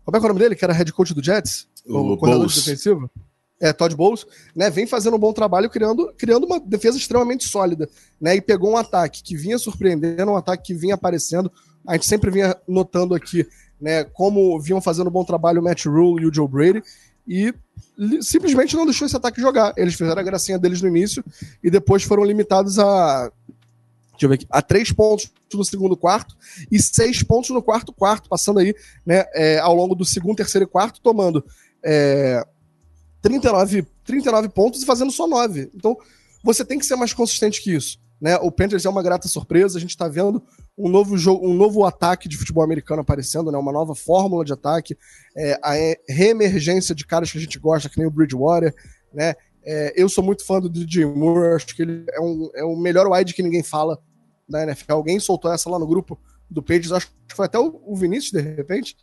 Como 0.04 0.16
é, 0.16 0.20
é 0.20 0.22
o 0.22 0.28
nome 0.28 0.40
dele? 0.40 0.54
Que 0.54 0.64
era 0.64 0.72
head 0.72 0.92
coach 0.92 1.14
do 1.14 1.22
Jets? 1.22 1.66
O, 1.86 2.12
o 2.12 2.16
coordenador 2.16 2.52
defensivo? 2.52 3.10
É, 3.60 3.72
Todd 3.72 3.94
Bowles, 3.94 4.26
né, 4.54 4.68
vem 4.68 4.86
fazendo 4.86 5.16
um 5.16 5.18
bom 5.18 5.32
trabalho 5.32 5.70
criando, 5.70 6.12
criando 6.18 6.44
uma 6.44 6.58
defesa 6.58 6.98
extremamente 6.98 7.48
sólida, 7.48 7.88
né, 8.20 8.36
e 8.36 8.40
pegou 8.40 8.72
um 8.72 8.76
ataque 8.76 9.22
que 9.22 9.36
vinha 9.36 9.58
surpreendendo, 9.58 10.32
um 10.32 10.36
ataque 10.36 10.64
que 10.64 10.74
vinha 10.74 10.94
aparecendo, 10.94 11.50
a 11.87 11.94
gente 11.94 12.07
sempre 12.07 12.31
vinha 12.31 12.57
notando 12.66 13.14
aqui, 13.14 13.47
né, 13.81 14.05
como 14.05 14.59
vinham 14.61 14.81
fazendo 14.81 15.09
um 15.09 15.12
bom 15.12 15.25
trabalho 15.25 15.61
o 15.61 15.64
Matt 15.64 15.87
Rule 15.87 16.23
e 16.23 16.27
o 16.27 16.33
Joe 16.33 16.49
Brady, 16.49 16.83
e 17.27 17.55
simplesmente 18.20 18.77
não 18.77 18.85
deixou 18.85 19.07
esse 19.07 19.16
ataque 19.16 19.40
jogar. 19.40 19.73
Eles 19.77 19.94
fizeram 19.94 20.20
a 20.20 20.25
gracinha 20.25 20.59
deles 20.59 20.81
no 20.83 20.88
início 20.88 21.25
e 21.62 21.70
depois 21.70 22.03
foram 22.03 22.25
limitados 22.25 22.79
a. 22.79 23.31
Deixa 24.12 24.27
eu 24.27 24.29
ver 24.29 24.35
aqui, 24.37 24.47
a 24.49 24.62
três 24.62 24.92
pontos 24.92 25.33
no 25.53 25.64
segundo 25.64 25.97
quarto 25.97 26.37
e 26.70 26.81
seis 26.81 27.23
pontos 27.23 27.51
no 27.51 27.62
quarto 27.62 27.92
quarto, 27.92 28.29
passando 28.29 28.61
aí 28.61 28.75
né, 29.05 29.25
é, 29.35 29.59
ao 29.59 29.75
longo 29.75 29.94
do 29.94 30.05
segundo, 30.05 30.37
terceiro 30.37 30.64
e 30.64 30.68
quarto, 30.68 31.01
tomando 31.01 31.44
é, 31.83 32.44
39, 33.20 33.87
39 34.05 34.49
pontos 34.51 34.83
e 34.83 34.87
fazendo 34.87 35.11
só 35.11 35.27
nove. 35.27 35.70
Então, 35.75 35.97
você 36.44 36.64
tem 36.64 36.79
que 36.79 36.87
ser 36.87 36.94
mais 36.94 37.12
consistente 37.12 37.61
que 37.62 37.75
isso. 37.75 37.99
Né? 38.20 38.37
O 38.37 38.51
Panthers 38.51 38.85
é 38.85 38.88
uma 38.88 39.03
grata 39.03 39.29
surpresa, 39.29 39.79
a 39.79 39.81
gente 39.81 39.90
está 39.90 40.09
vendo 40.09 40.42
um 40.76 40.88
novo 40.88 41.16
jogo, 41.16 41.46
um 41.46 41.54
novo 41.54 41.84
ataque 41.84 42.28
de 42.28 42.37
futebol 42.37 42.64
americano 42.64 43.00
aparecendo, 43.00 43.50
né? 43.50 43.58
Uma 43.58 43.72
nova 43.72 43.94
fórmula 43.94 44.44
de 44.44 44.52
ataque, 44.52 44.96
é, 45.37 45.58
a 45.62 45.74
reemergência 46.08 46.94
de 46.94 47.06
caras 47.06 47.30
que 47.30 47.38
a 47.38 47.40
gente 47.40 47.58
gosta, 47.58 47.88
que 47.88 47.98
nem 47.98 48.06
o 48.06 48.10
Bridgewater, 48.10 48.74
né? 49.12 49.34
É, 49.64 49.94
eu 49.96 50.08
sou 50.08 50.22
muito 50.22 50.44
fã 50.44 50.60
do 50.60 50.68
DJ 50.68 51.06
Moore, 51.06 51.54
acho 51.54 51.74
que 51.74 51.82
ele 51.82 52.04
é, 52.12 52.20
um, 52.20 52.50
é 52.54 52.64
o 52.64 52.76
melhor 52.76 53.10
wide 53.10 53.32
que 53.32 53.42
ninguém 53.42 53.62
fala 53.62 53.98
da 54.48 54.62
NFL. 54.62 54.92
Alguém 54.92 55.18
soltou 55.18 55.50
essa 55.52 55.70
lá 55.70 55.78
no 55.78 55.87
grupo 55.87 56.18
do 56.50 56.62
Pages, 56.62 56.92
acho 56.92 57.08
que 57.26 57.34
foi 57.34 57.46
até 57.46 57.58
o, 57.58 57.94
Vinícius, 57.94 58.32
de 58.32 58.40
repente, 58.40 58.96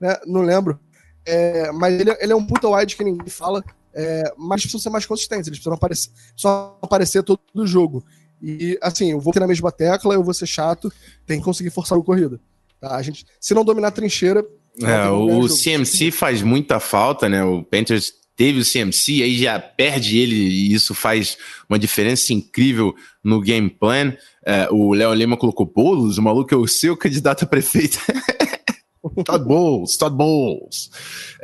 né? 0.00 0.16
Não 0.26 0.40
lembro. 0.40 0.80
É, 1.24 1.70
mas 1.70 2.00
ele, 2.00 2.10
ele, 2.18 2.32
é 2.32 2.36
um 2.36 2.44
puta 2.44 2.68
wide 2.68 2.96
que 2.96 3.04
ninguém 3.04 3.28
fala, 3.28 3.62
é, 3.94 4.32
mas 4.36 4.62
precisam 4.62 4.80
ser 4.80 4.90
mais 4.90 5.06
consistentes, 5.06 5.46
eles 5.46 5.58
precisam 5.58 5.74
aparecer, 5.74 6.10
só 6.34 6.78
aparecer 6.82 7.22
todo 7.22 7.40
o 7.54 7.66
jogo. 7.66 8.04
E, 8.42 8.78
assim, 8.82 9.12
eu 9.12 9.20
vou 9.20 9.32
ter 9.32 9.40
na 9.40 9.46
mesma 9.46 9.70
tecla, 9.70 10.14
eu 10.14 10.24
vou 10.24 10.34
ser 10.34 10.46
chato, 10.46 10.92
tem 11.24 11.38
que 11.38 11.44
conseguir 11.44 11.70
forçar 11.70 11.96
o 11.96 12.02
corrida. 12.02 12.40
Tá? 12.80 12.96
A 12.96 13.02
gente, 13.02 13.24
se 13.40 13.54
não 13.54 13.64
dominar 13.64 13.88
a 13.88 13.92
trincheira. 13.92 14.44
É, 14.80 15.08
o 15.08 15.46
CMC 15.46 16.10
faz 16.10 16.42
muita 16.42 16.80
falta, 16.80 17.28
né? 17.28 17.44
O 17.44 17.62
Panthers 17.62 18.12
teve 18.34 18.60
o 18.60 18.64
CMC, 18.64 19.22
aí 19.22 19.38
já 19.38 19.60
perde 19.60 20.18
ele, 20.18 20.34
e 20.34 20.72
isso 20.72 20.94
faz 20.94 21.36
uma 21.68 21.78
diferença 21.78 22.32
incrível 22.32 22.94
no 23.22 23.40
game 23.40 23.70
plan. 23.70 24.16
É, 24.44 24.68
o 24.70 24.94
Léo 24.94 25.14
Lima 25.14 25.36
colocou 25.36 25.66
bolos, 25.66 26.18
o 26.18 26.22
maluco 26.22 26.52
é 26.52 26.56
o 26.56 26.66
seu 26.66 26.96
candidato 26.96 27.44
a 27.44 27.46
prefeito. 27.46 27.98
Todd 29.24 29.44
Bowles, 29.44 29.96
Todd 29.96 30.16
Bowles. 30.16 30.90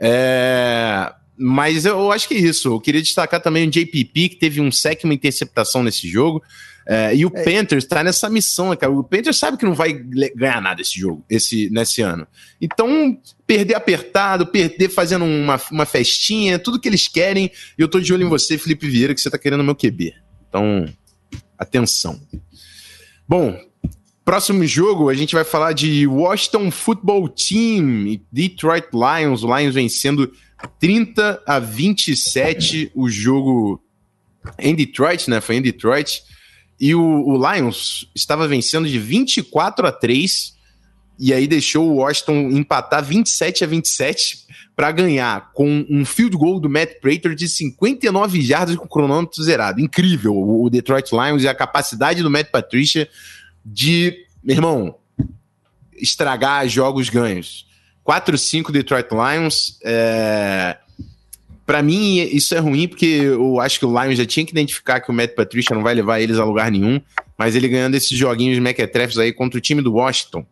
É, 0.00 1.12
mas 1.38 1.84
eu 1.84 2.10
acho 2.10 2.26
que 2.28 2.34
é 2.34 2.38
isso. 2.38 2.68
Eu 2.68 2.80
queria 2.80 3.00
destacar 3.00 3.40
também 3.40 3.66
o 3.66 3.70
JPP, 3.70 4.30
que 4.30 4.36
teve 4.36 4.60
um 4.60 4.72
sec 4.72 5.04
uma 5.04 5.14
interceptação 5.14 5.82
nesse 5.82 6.08
jogo. 6.08 6.42
É, 6.90 7.14
e 7.14 7.26
o 7.26 7.32
é. 7.34 7.44
Panthers 7.44 7.84
tá 7.84 8.02
nessa 8.02 8.30
missão, 8.30 8.74
cara. 8.74 8.90
O 8.90 9.04
Panthers 9.04 9.36
sabe 9.36 9.58
que 9.58 9.64
não 9.66 9.74
vai 9.74 9.92
ganhar 9.92 10.60
nada 10.62 10.80
esse 10.80 10.98
jogo, 10.98 11.22
esse, 11.28 11.68
nesse 11.68 12.00
ano. 12.00 12.26
Então, 12.60 13.20
perder 13.46 13.74
apertado, 13.74 14.46
perder 14.46 14.88
fazendo 14.88 15.24
uma, 15.24 15.60
uma 15.70 15.84
festinha, 15.84 16.58
tudo 16.58 16.80
que 16.80 16.88
eles 16.88 17.06
querem. 17.06 17.50
E 17.78 17.82
eu 17.82 17.88
tô 17.88 18.00
de 18.00 18.12
olho 18.12 18.24
em 18.24 18.28
você, 18.28 18.56
Felipe 18.56 18.88
Vieira, 18.88 19.14
que 19.14 19.20
você 19.20 19.30
tá 19.30 19.36
querendo 19.36 19.62
meu 19.62 19.76
QB. 19.76 20.14
Então, 20.48 20.88
atenção. 21.58 22.18
Bom, 23.28 23.60
próximo 24.24 24.64
jogo 24.66 25.10
a 25.10 25.14
gente 25.14 25.34
vai 25.34 25.44
falar 25.44 25.74
de 25.74 26.06
Washington 26.06 26.70
Football 26.70 27.28
Team, 27.28 28.18
Detroit 28.32 28.86
Lions. 28.94 29.42
O 29.44 29.54
Lions 29.54 29.74
vencendo 29.74 30.32
30 30.78 31.42
a 31.46 31.58
27 31.58 32.90
o 32.94 33.08
jogo 33.08 33.82
em 34.58 34.74
Detroit, 34.74 35.28
né? 35.28 35.40
Foi 35.40 35.56
em 35.56 35.62
Detroit. 35.62 36.22
E 36.80 36.94
o, 36.94 37.00
o, 37.00 37.52
Lions 37.52 38.08
estava 38.14 38.46
vencendo 38.46 38.88
de 38.88 38.98
24 38.98 39.86
a 39.86 39.92
3 39.92 40.56
e 41.18 41.32
aí 41.32 41.46
deixou 41.46 41.90
o 41.90 41.96
Washington 41.96 42.50
empatar 42.50 43.04
27 43.04 43.64
a 43.64 43.66
27 43.66 44.46
para 44.76 44.92
ganhar 44.92 45.50
com 45.52 45.84
um 45.90 46.04
field 46.04 46.36
goal 46.36 46.60
do 46.60 46.70
Matt 46.70 47.00
Prater 47.00 47.34
de 47.34 47.48
59 47.48 48.40
jardas 48.40 48.76
com 48.76 48.84
o 48.84 48.88
cronômetro 48.88 49.42
zerado. 49.42 49.80
Incrível 49.80 50.36
o 50.36 50.70
Detroit 50.70 51.10
Lions 51.10 51.42
e 51.42 51.48
a 51.48 51.54
capacidade 51.54 52.22
do 52.22 52.30
Matt 52.30 52.50
Patricia 52.50 53.08
de, 53.64 54.24
meu 54.42 54.54
irmão, 54.54 54.94
estragar 55.96 56.68
jogos 56.68 57.08
ganhos. 57.08 57.67
4-5 58.08 58.72
Detroit 58.72 59.08
Lions. 59.12 59.78
É... 59.84 60.78
Para 61.66 61.82
mim, 61.82 62.16
isso 62.16 62.54
é 62.54 62.58
ruim, 62.58 62.88
porque 62.88 63.04
eu 63.04 63.60
acho 63.60 63.78
que 63.78 63.84
o 63.84 64.02
Lions 64.02 64.16
já 64.16 64.24
tinha 64.24 64.46
que 64.46 64.52
identificar 64.52 65.00
que 65.00 65.10
o 65.10 65.12
Matt 65.12 65.34
Patricia 65.34 65.76
não 65.76 65.82
vai 65.82 65.94
levar 65.94 66.18
eles 66.18 66.38
a 66.38 66.44
lugar 66.44 66.70
nenhum, 66.70 66.98
mas 67.36 67.54
ele 67.54 67.68
ganhando 67.68 67.94
esses 67.94 68.16
joguinhos 68.16 68.58
mequetrefes 68.58 69.18
aí 69.18 69.34
contra 69.34 69.58
o 69.58 69.60
time 69.60 69.82
do 69.82 69.92
Washington. 69.92 70.46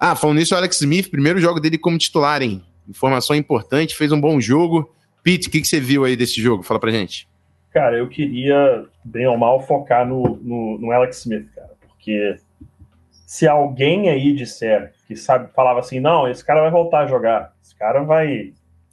Ah, 0.00 0.16
falando 0.16 0.38
nisso, 0.38 0.54
o 0.54 0.56
Alex 0.56 0.80
Smith, 0.80 1.10
primeiro 1.10 1.38
jogo 1.38 1.60
dele 1.60 1.76
como 1.76 1.98
titular, 1.98 2.40
hein? 2.40 2.62
Informação 2.88 3.36
importante, 3.36 3.94
fez 3.94 4.10
um 4.12 4.20
bom 4.20 4.40
jogo. 4.40 4.90
Pete, 5.22 5.48
o 5.48 5.50
que, 5.50 5.60
que 5.60 5.68
você 5.68 5.78
viu 5.78 6.06
aí 6.06 6.16
desse 6.16 6.40
jogo? 6.40 6.62
Fala 6.62 6.80
pra 6.80 6.90
gente. 6.90 7.28
Cara, 7.70 7.98
eu 7.98 8.08
queria, 8.08 8.86
bem 9.04 9.26
ou 9.26 9.36
mal, 9.36 9.60
focar 9.60 10.08
no, 10.08 10.40
no, 10.42 10.78
no 10.78 10.90
Alex 10.90 11.18
Smith, 11.18 11.48
cara, 11.54 11.72
porque 11.86 12.36
se 13.26 13.46
alguém 13.46 14.08
aí 14.08 14.32
disser 14.32 14.95
que 15.06 15.16
sabe, 15.16 15.52
falava 15.54 15.80
assim, 15.80 16.00
não, 16.00 16.28
esse 16.28 16.44
cara 16.44 16.62
vai 16.62 16.70
voltar 16.70 17.00
a 17.00 17.06
jogar, 17.06 17.52
esse 17.62 17.74
cara 17.76 18.02
vai, 18.02 18.52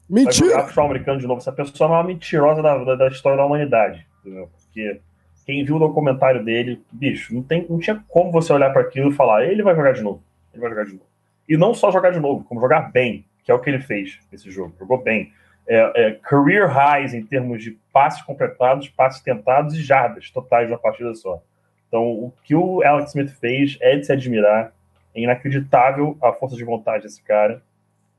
Mentira! 0.09 0.32
vai 0.32 0.49
jogar 0.49 0.64
futebol 0.64 0.86
americano 0.86 1.20
de 1.20 1.28
novo, 1.28 1.39
essa 1.39 1.51
pessoa 1.51 1.89
é 1.89 1.93
uma 1.93 2.03
mentirosa 2.03 2.61
da, 2.61 2.78
da, 2.84 2.95
da 2.95 3.07
história 3.07 3.38
da 3.38 3.45
humanidade, 3.45 4.05
entendeu? 4.20 4.49
Porque 4.51 5.01
quem 5.45 5.66
viu 5.66 5.76
o 5.76 5.80
documentário 5.80 6.43
dele, 6.43 6.82
bicho, 6.91 7.34
não, 7.34 7.43
tem, 7.43 7.66
não 7.70 7.80
tinha 7.80 8.03
como 8.07 8.32
você 8.32 8.53
olhar 8.53 8.72
para 8.72 8.82
aquilo 8.82 9.09
e 9.09 9.16
falar, 9.16 9.45
ele 9.45 9.64
vai 9.64 9.76
jogar 9.76 9.93
de 9.93 10.01
novo, 10.01 10.24
ele 10.53 10.61
vai 10.61 10.70
jogar 10.70 10.86
de 10.86 10.93
novo. 10.93 11.05
E 11.49 11.57
não 11.57 11.74
só 11.74 11.91
jogar 11.91 12.11
de 12.11 12.20
novo, 12.20 12.43
como 12.45 12.61
jogar 12.61 12.91
bem, 12.91 13.26
que 13.43 13.51
é 13.51 13.53
o 13.53 13.59
que 13.59 13.70
ele 13.70 13.82
fez 13.82 14.20
nesse 14.32 14.49
jogo, 14.49 14.74
jogou 14.80 15.01
bem 15.01 15.32
é, 15.68 16.07
é, 16.07 16.11
career 16.11 16.68
highs 16.68 17.14
em 17.14 17.24
termos 17.24 17.64
de 17.64 17.72
passes 17.91 18.22
completados, 18.22 18.89
passes 18.89 19.22
tentados 19.22 19.76
e 19.76 19.82
jardas 19.82 20.30
totais 20.30 20.68
de 20.68 20.74
uma 20.74 20.80
partida 20.80 21.14
só. 21.16 21.41
Então, 21.88 22.03
o 22.03 22.34
que 22.43 22.55
o 22.55 22.82
Alex 22.84 23.09
Smith 23.09 23.30
fez 23.39 23.78
é 23.82 23.95
de 23.95 24.05
se 24.05 24.11
admirar. 24.11 24.74
É 25.16 25.22
inacreditável 25.22 26.18
a 26.22 26.32
força 26.34 26.55
de 26.55 26.64
vontade 26.64 27.03
desse 27.03 27.22
cara. 27.24 27.61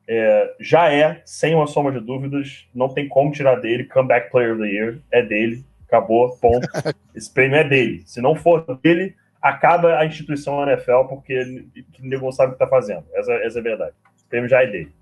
É, 0.07 0.55
já 0.61 0.93
é, 0.93 1.23
sem 1.25 1.55
uma 1.55 1.67
soma 1.67 1.91
de 1.91 2.01
dúvidas, 2.01 2.69
não 2.75 2.89
tem 2.89 3.09
como 3.09 3.33
tirar 3.33 3.57
dele. 3.57 3.85
Comeback 3.85 4.31
Player 4.31 4.53
of 4.53 4.63
the 4.63 4.69
Year 4.69 4.99
é 5.11 5.23
dele. 5.23 5.65
Acabou, 5.87 6.37
ponto. 6.37 6.67
Esse 7.15 7.33
prêmio 7.33 7.57
é 7.57 7.65
dele. 7.65 8.03
Se 8.07 8.21
não 8.21 8.35
for 8.35 8.65
dele, 8.83 9.15
acaba 9.41 9.99
a 9.99 10.07
instituição 10.07 10.63
NFL, 10.63 11.05
porque 11.09 11.67
ninguém 11.99 12.21
não 12.21 12.33
sabe 12.33 12.53
o 12.53 12.57
que 12.57 12.63
está 12.63 12.69
fazendo. 12.69 13.05
Essa, 13.15 13.33
essa 13.35 13.59
é 13.59 13.61
a 13.61 13.65
verdade. 13.65 13.97
O 14.25 14.29
prêmio 14.29 14.49
já 14.49 14.63
é 14.63 14.67
dele 14.67 14.93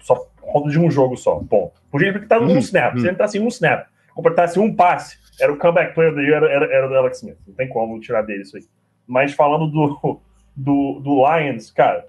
só 0.00 0.26
conta 0.40 0.70
de 0.70 0.78
um 0.78 0.90
jogo 0.90 1.16
só. 1.16 1.40
Bom, 1.40 1.72
podia 1.90 2.10
estar 2.10 2.40
num 2.40 2.54
hum, 2.54 2.58
snap. 2.58 2.94
Hum. 2.94 2.98
Se 2.98 3.04
ele 3.04 3.12
entrasse 3.12 3.38
em 3.38 3.40
um 3.40 3.48
snap, 3.48 3.86
completasse 4.14 4.58
um 4.58 4.74
passe, 4.74 5.18
era 5.40 5.52
o 5.52 5.56
comeback 5.56 5.94
player 5.94 6.14
dele, 6.14 6.32
era, 6.32 6.50
era, 6.50 6.64
era 6.66 6.90
o 6.90 6.94
Alex 6.94 7.18
Smith. 7.18 7.38
Não 7.46 7.54
tem 7.54 7.68
como 7.68 7.98
tirar 8.00 8.22
dele 8.22 8.42
isso 8.42 8.56
aí. 8.56 8.64
Mas 9.06 9.32
falando 9.32 9.66
do, 9.66 10.20
do, 10.58 11.00
do 11.00 11.24
Lions, 11.24 11.70
cara, 11.70 12.06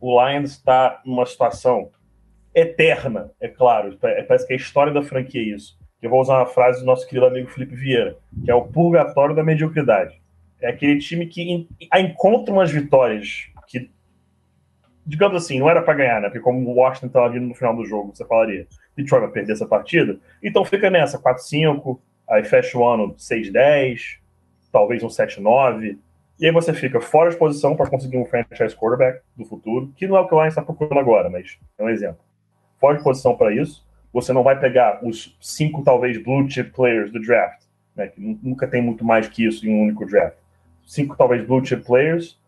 o 0.00 0.20
Lions 0.20 0.50
está 0.52 1.00
numa 1.04 1.24
situação 1.24 1.90
eterna, 2.54 3.30
é 3.40 3.48
claro. 3.48 3.96
Parece 4.00 4.46
que 4.46 4.52
é 4.52 4.56
a 4.56 4.58
história 4.58 4.92
da 4.92 5.02
franquia 5.02 5.54
isso. 5.54 5.78
Eu 6.02 6.10
vou 6.10 6.20
usar 6.20 6.38
uma 6.38 6.46
frase 6.46 6.80
do 6.80 6.86
nosso 6.86 7.06
querido 7.06 7.26
amigo 7.26 7.48
Felipe 7.48 7.76
Vieira, 7.76 8.16
que 8.44 8.50
é 8.50 8.54
o 8.54 8.66
purgatório 8.66 9.34
da 9.34 9.44
mediocridade. 9.44 10.20
É 10.60 10.68
aquele 10.68 10.98
time 10.98 11.26
que 11.26 11.68
encontra 11.94 12.52
umas 12.52 12.70
vitórias 12.70 13.48
que 13.68 13.90
digamos 15.06 15.36
assim, 15.36 15.60
não 15.60 15.70
era 15.70 15.80
para 15.80 15.94
ganhar, 15.94 16.20
né? 16.20 16.28
Porque 16.28 16.40
como 16.40 16.68
o 16.68 16.74
Washington 16.74 17.06
estava 17.06 17.28
vindo 17.28 17.46
no 17.46 17.54
final 17.54 17.76
do 17.76 17.84
jogo, 17.84 18.12
você 18.12 18.26
falaria, 18.26 18.66
Detroit 18.96 19.22
vai 19.22 19.30
perder 19.30 19.52
essa 19.52 19.66
partida. 19.66 20.18
Então 20.42 20.64
fica 20.64 20.90
nessa, 20.90 21.22
4-5, 21.22 22.00
aí 22.28 22.42
fecha 22.42 22.76
o 22.76 22.84
ano 22.84 23.14
6-10, 23.14 24.18
talvez 24.72 25.04
um 25.04 25.08
7-9. 25.08 25.96
E 26.38 26.46
aí 26.46 26.52
você 26.52 26.74
fica 26.74 27.00
fora 27.00 27.30
de 27.30 27.36
posição 27.36 27.74
para 27.74 27.88
conseguir 27.88 28.18
um 28.18 28.26
franchise 28.26 28.76
quarterback 28.76 29.22
do 29.34 29.44
futuro, 29.44 29.92
que 29.96 30.06
não 30.06 30.16
é 30.16 30.20
o 30.20 30.28
que 30.28 30.34
o 30.34 30.38
Lions 30.38 30.52
está 30.52 30.62
procurando 30.62 30.98
agora, 30.98 31.30
mas 31.30 31.58
é 31.78 31.82
um 31.82 31.88
exemplo. 31.88 32.18
Fora 32.78 32.98
de 32.98 33.02
posição 33.02 33.34
para 33.36 33.54
isso, 33.54 33.86
você 34.12 34.32
não 34.32 34.42
vai 34.42 34.58
pegar 34.58 35.00
os 35.02 35.36
cinco, 35.40 35.82
talvez, 35.82 36.22
blue 36.22 36.48
chip 36.48 36.70
players 36.72 37.10
do 37.10 37.20
draft, 37.20 37.62
né? 37.94 38.08
Que 38.08 38.20
nunca 38.42 38.66
tem 38.66 38.82
muito 38.82 39.04
mais 39.04 39.28
que 39.28 39.46
isso 39.46 39.66
em 39.66 39.70
um 39.70 39.82
único 39.82 40.06
draft. 40.06 40.36
Cinco, 40.86 41.16
talvez, 41.16 41.44
blue 41.46 41.64
chip 41.64 41.84
players, 41.84 42.38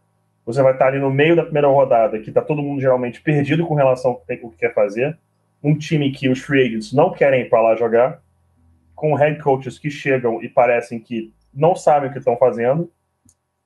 você 0.44 0.62
vai 0.62 0.72
estar 0.72 0.86
ali 0.86 0.98
no 0.98 1.10
meio 1.10 1.36
da 1.36 1.42
primeira 1.42 1.68
rodada, 1.68 2.18
que 2.20 2.30
está 2.30 2.40
todo 2.40 2.62
mundo 2.62 2.80
geralmente 2.80 3.20
perdido 3.20 3.66
com 3.66 3.74
relação 3.74 4.12
ao 4.12 4.50
que 4.50 4.56
quer 4.56 4.72
fazer. 4.72 5.18
Um 5.62 5.76
time 5.76 6.10
que 6.10 6.28
os 6.28 6.40
free 6.40 6.66
agents 6.66 6.92
não 6.92 7.12
querem 7.12 7.42
ir 7.42 7.50
para 7.50 7.60
lá 7.60 7.76
jogar, 7.76 8.22
com 8.94 9.14
head 9.14 9.42
coaches 9.42 9.78
que 9.78 9.90
chegam 9.90 10.42
e 10.42 10.48
parecem 10.48 11.00
que 11.00 11.32
não 11.52 11.74
sabem 11.74 12.08
o 12.08 12.12
que 12.12 12.18
estão 12.18 12.36
fazendo. 12.36 12.90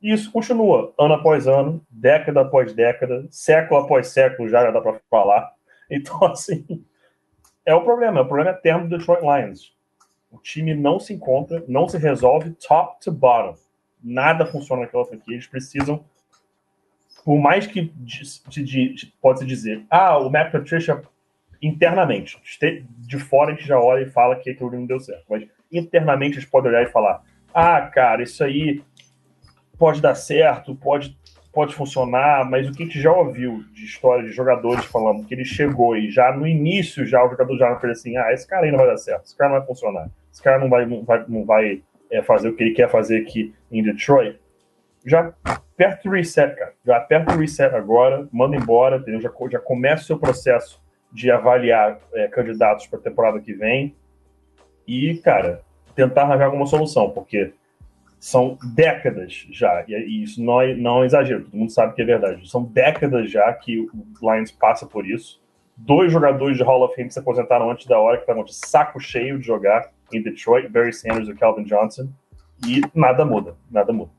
E 0.02 0.12
isso 0.12 0.30
continua 0.32 0.92
ano 0.98 1.14
após 1.14 1.46
ano, 1.46 1.84
década 1.88 2.40
após 2.40 2.74
década, 2.74 3.26
século 3.30 3.80
após 3.80 4.08
século, 4.08 4.48
já, 4.48 4.70
dá 4.70 4.80
para 4.80 5.00
falar. 5.10 5.52
Então, 5.94 6.24
assim, 6.24 6.64
é 7.66 7.74
o 7.74 7.84
problema. 7.84 8.22
O 8.22 8.26
problema 8.26 8.50
é 8.50 8.54
termo 8.54 8.88
do 8.88 8.96
Detroit 8.96 9.20
Lions. 9.20 9.76
O 10.30 10.38
time 10.38 10.72
não 10.72 10.98
se 10.98 11.12
encontra, 11.12 11.62
não 11.68 11.86
se 11.86 11.98
resolve 11.98 12.52
top 12.52 12.98
to 13.04 13.12
bottom. 13.12 13.56
Nada 14.02 14.46
funciona 14.46 14.82
naquela 14.82 15.04
franquia. 15.04 15.34
Eles 15.34 15.46
precisam 15.46 16.02
por 17.24 17.38
mais 17.38 17.66
que 17.66 17.92
de, 17.96 18.22
de, 18.48 18.94
de, 18.94 19.06
pode-se 19.20 19.46
dizer, 19.46 19.84
ah, 19.88 20.18
o 20.18 20.30
Matt 20.30 20.50
Patricia 20.50 21.00
internamente, 21.60 22.36
de 22.98 23.18
fora 23.18 23.52
a 23.52 23.54
gente 23.54 23.66
já 23.66 23.78
olha 23.78 24.02
e 24.02 24.10
fala 24.10 24.36
que 24.36 24.50
aquilo 24.50 24.72
não 24.72 24.84
deu 24.84 24.98
certo, 24.98 25.24
mas 25.30 25.46
internamente 25.70 26.38
a 26.38 26.40
gente 26.40 26.50
pode 26.50 26.66
olhar 26.66 26.82
e 26.82 26.90
falar, 26.90 27.22
ah, 27.54 27.82
cara, 27.82 28.22
isso 28.22 28.42
aí 28.42 28.82
pode 29.82 30.00
dar 30.00 30.14
certo, 30.14 30.76
pode, 30.76 31.18
pode 31.52 31.74
funcionar, 31.74 32.48
mas 32.48 32.68
o 32.68 32.72
que 32.72 32.84
a 32.84 32.86
gente 32.86 33.00
já 33.00 33.10
ouviu 33.10 33.64
de 33.74 33.84
história 33.84 34.22
de 34.22 34.30
jogadores 34.30 34.84
falando 34.84 35.26
que 35.26 35.34
ele 35.34 35.44
chegou 35.44 35.96
e 35.96 36.08
já 36.08 36.30
no 36.30 36.46
início 36.46 37.04
já 37.04 37.20
o 37.26 37.28
jogador 37.28 37.58
já 37.58 37.74
fez 37.80 37.98
assim, 37.98 38.16
ah, 38.16 38.32
esse 38.32 38.46
cara 38.46 38.64
aí 38.64 38.70
não 38.70 38.78
vai 38.78 38.86
dar 38.86 38.96
certo, 38.96 39.24
esse 39.24 39.36
cara 39.36 39.50
não 39.50 39.58
vai 39.58 39.66
funcionar, 39.66 40.08
esse 40.32 40.40
cara 40.40 40.60
não 40.60 40.70
vai, 40.70 40.86
não 40.86 41.02
vai, 41.02 41.24
não 41.26 41.44
vai 41.44 41.82
é, 42.12 42.22
fazer 42.22 42.48
o 42.48 42.54
que 42.54 42.62
ele 42.62 42.74
quer 42.74 42.88
fazer 42.88 43.22
aqui 43.22 43.52
em 43.72 43.82
Detroit, 43.82 44.38
já 45.04 45.34
aperta 45.42 46.08
o 46.08 46.12
reset, 46.12 46.54
cara. 46.54 46.74
Já 46.86 46.96
aperta 46.98 47.34
o 47.34 47.38
reset 47.38 47.74
agora, 47.74 48.28
manda 48.30 48.54
embora, 48.54 48.98
entendeu? 48.98 49.20
Já, 49.20 49.30
já 49.50 49.58
começa 49.58 50.04
o 50.04 50.06
seu 50.06 50.16
processo 50.16 50.80
de 51.12 51.28
avaliar 51.28 51.98
é, 52.14 52.28
candidatos 52.28 52.86
para 52.86 53.00
a 53.00 53.02
temporada 53.02 53.40
que 53.40 53.52
vem 53.52 53.96
e, 54.86 55.16
cara, 55.16 55.60
tentar 55.96 56.22
arranjar 56.22 56.44
alguma 56.44 56.66
solução, 56.66 57.10
porque 57.10 57.52
são 58.22 58.56
décadas 58.76 59.48
já, 59.50 59.84
e 59.88 60.22
isso 60.22 60.40
não 60.40 60.60
é, 60.62 60.76
não 60.76 61.02
é 61.02 61.06
exagero, 61.06 61.42
todo 61.42 61.56
mundo 61.56 61.72
sabe 61.72 61.92
que 61.92 62.02
é 62.02 62.04
verdade. 62.04 62.48
São 62.48 62.62
décadas 62.62 63.28
já 63.28 63.52
que 63.52 63.80
o 63.80 63.90
Lions 64.22 64.52
passa 64.52 64.86
por 64.86 65.04
isso. 65.04 65.40
Dois 65.76 66.12
jogadores 66.12 66.56
de 66.56 66.62
Hall 66.62 66.84
of 66.84 66.94
Fame 66.94 67.10
se 67.10 67.18
aposentaram 67.18 67.68
antes 67.68 67.84
da 67.84 67.98
hora, 67.98 68.18
que 68.18 68.22
estavam 68.22 68.44
de 68.44 68.54
saco 68.54 69.00
cheio 69.00 69.40
de 69.40 69.44
jogar 69.44 69.90
em 70.12 70.22
Detroit, 70.22 70.68
Barry 70.68 70.92
Sanders 70.92 71.28
e 71.28 71.34
Calvin 71.34 71.64
Johnson, 71.64 72.10
e 72.64 72.80
nada 72.94 73.24
muda, 73.24 73.56
nada 73.68 73.92
muda. 73.92 74.12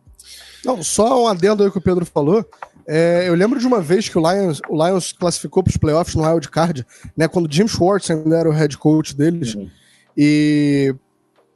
Não, 0.66 0.84
só 0.84 1.24
um 1.24 1.28
adendo 1.28 1.64
aí 1.64 1.72
que 1.72 1.78
o 1.78 1.82
Pedro 1.82 2.06
falou. 2.06 2.46
É, 2.86 3.30
eu 3.30 3.36
lembro 3.36 3.58
de 3.58 3.66
uma 3.66 3.80
vez 3.80 4.10
que 4.10 4.18
o 4.18 4.22
Lions, 4.22 4.60
o 4.68 4.86
Lions 4.86 5.14
classificou 5.14 5.64
para 5.64 5.72
os 5.72 5.78
playoffs 5.78 6.14
no 6.14 6.30
wild 6.30 6.50
card, 6.50 6.86
né? 7.16 7.30
Quando 7.30 7.48
o 7.48 7.52
Jim 7.52 7.70
Schwartz 7.70 8.12
ainda 8.12 8.38
era 8.38 8.50
o 8.50 8.52
head 8.52 8.78
coach 8.78 9.16
deles. 9.16 9.56
Uhum. 9.56 9.70
E, 10.18 10.94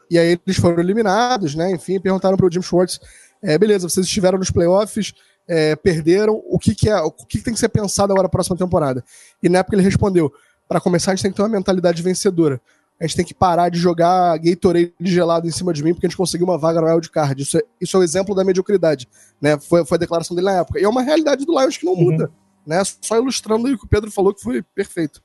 e 0.10 0.18
aí 0.18 0.40
eles 0.46 0.58
foram 0.58 0.80
eliminados, 0.80 1.56
né? 1.56 1.72
Enfim, 1.72 2.00
perguntaram 2.00 2.38
para 2.38 2.46
o 2.46 2.52
Jim 2.52 2.62
Schwartz: 2.62 3.00
é, 3.42 3.58
beleza, 3.58 3.90
vocês 3.90 4.06
estiveram 4.06 4.38
nos 4.38 4.52
playoffs, 4.52 5.14
é, 5.48 5.76
perderam, 5.76 6.42
o 6.48 6.58
que, 6.58 6.76
que 6.76 6.90
é, 6.90 6.98
o 7.00 7.12
que, 7.12 7.38
que 7.38 7.44
tem 7.44 7.54
que 7.54 7.60
ser 7.60 7.70
pensado 7.70 8.12
agora 8.12 8.26
na 8.26 8.30
próxima 8.30 8.58
temporada? 8.58 9.04
E 9.42 9.50
na 9.50 9.60
época 9.60 9.76
ele 9.76 9.84
respondeu: 9.84 10.32
para 10.68 10.80
começar, 10.82 11.12
a 11.12 11.16
gente 11.16 11.24
tem 11.24 11.32
que 11.32 11.38
ter 11.38 11.44
uma 11.44 11.50
mentalidade 11.50 12.02
vencedora 12.02 12.62
a 13.00 13.06
gente 13.06 13.16
tem 13.16 13.26
que 13.26 13.34
parar 13.34 13.70
de 13.70 13.78
jogar 13.78 14.38
Gatorade 14.40 14.94
gelado 15.02 15.48
em 15.48 15.52
cima 15.52 15.72
de 15.72 15.84
mim 15.84 15.94
porque 15.94 16.08
a 16.08 16.10
gente 16.10 16.18
conseguiu 16.18 16.48
uma 16.48 16.58
vaga 16.58 16.82
no 16.82 16.88
wildcard. 16.88 17.42
Isso 17.42 17.58
é, 17.58 17.62
isso 17.80 17.96
é 17.96 18.00
o 18.00 18.04
exemplo 18.04 18.34
da 18.34 18.44
mediocridade, 18.44 19.08
né? 19.40 19.60
Foi, 19.60 19.86
foi 19.86 19.98
a 19.98 20.00
declaração 20.00 20.36
dele 20.36 20.48
na 20.48 20.58
época. 20.58 20.80
E 20.80 20.84
é 20.84 20.90
uma 20.90 21.04
realidade 21.04 21.46
do 21.46 21.60
Lions 21.60 21.78
que 21.78 21.86
não 21.86 21.94
uhum. 21.94 22.12
muda, 22.12 22.32
né? 22.66 22.82
Só 23.02 23.18
ilustrando 23.18 23.68
o 23.68 23.78
que 23.78 23.86
o 23.86 23.88
Pedro 23.88 24.10
falou 24.10 24.34
que 24.34 24.42
foi 24.42 24.64
perfeito. 24.64 25.22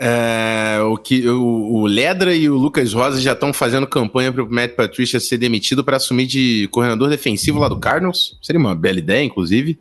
É, 0.00 0.78
o 0.82 0.96
que 0.96 1.28
o, 1.28 1.42
o, 1.42 1.86
Ledra 1.86 2.32
e 2.32 2.48
o 2.48 2.56
Lucas 2.56 2.92
Rosa 2.92 3.20
já 3.20 3.32
estão 3.32 3.52
fazendo 3.52 3.84
campanha 3.84 4.32
para 4.32 4.44
o 4.44 4.48
Matt 4.48 4.76
Patricia 4.76 5.18
ser 5.18 5.38
demitido 5.38 5.82
para 5.82 5.96
assumir 5.96 6.26
de 6.26 6.68
coordenador 6.70 7.10
defensivo 7.10 7.58
lá 7.58 7.68
do 7.68 7.80
Cardinals. 7.80 8.38
Seria 8.40 8.60
uma 8.60 8.76
bela 8.76 8.98
ideia, 8.98 9.24
inclusive. 9.24 9.76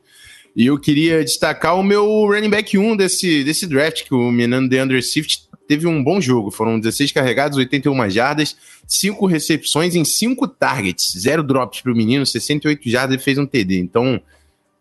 E 0.55 0.65
eu 0.65 0.79
queria 0.79 1.23
destacar 1.23 1.77
o 1.79 1.83
meu 1.83 2.25
running 2.25 2.49
back 2.49 2.75
1 2.75 2.97
desse, 2.97 3.43
desse 3.43 3.67
draft, 3.67 4.05
que 4.05 4.13
o 4.15 4.31
menino 4.31 4.67
DeAndre 4.67 5.03
Swift 5.03 5.47
teve 5.67 5.85
um 5.85 6.03
bom 6.03 6.19
jogo. 6.19 6.49
Foram 6.49 6.79
16 6.79 7.11
carregados, 7.11 7.55
81 7.59 8.09
jardas, 8.09 8.57
5 8.87 9.23
recepções 9.27 9.93
em 9.93 10.03
5 10.03 10.47
targets, 10.47 11.13
0 11.15 11.43
drops 11.43 11.81
para 11.81 11.91
o 11.91 11.95
menino, 11.95 12.25
68 12.25 12.89
jardas 12.89 13.21
e 13.21 13.23
fez 13.23 13.37
um 13.37 13.45
TD. 13.45 13.77
Então, 13.77 14.19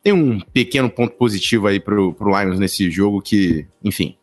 tem 0.03 0.15
um 0.15 0.41
pequeno 0.41 0.89
ponto 0.89 1.15
positivo 1.17 1.67
aí 1.67 1.79
pro, 1.79 2.15
pro 2.15 2.41
Lions 2.41 2.59
nesse 2.59 2.91
jogo 2.91 3.21
que, 3.21 3.67
enfim. 3.85 4.17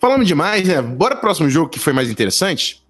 Falando 0.00 0.24
demais, 0.24 0.66
né? 0.66 0.80
Bora 0.80 1.14
pro 1.16 1.22
próximo 1.22 1.50
jogo 1.50 1.70
que 1.70 1.78
foi 1.78 1.92
mais 1.92 2.10
interessante. 2.10 2.82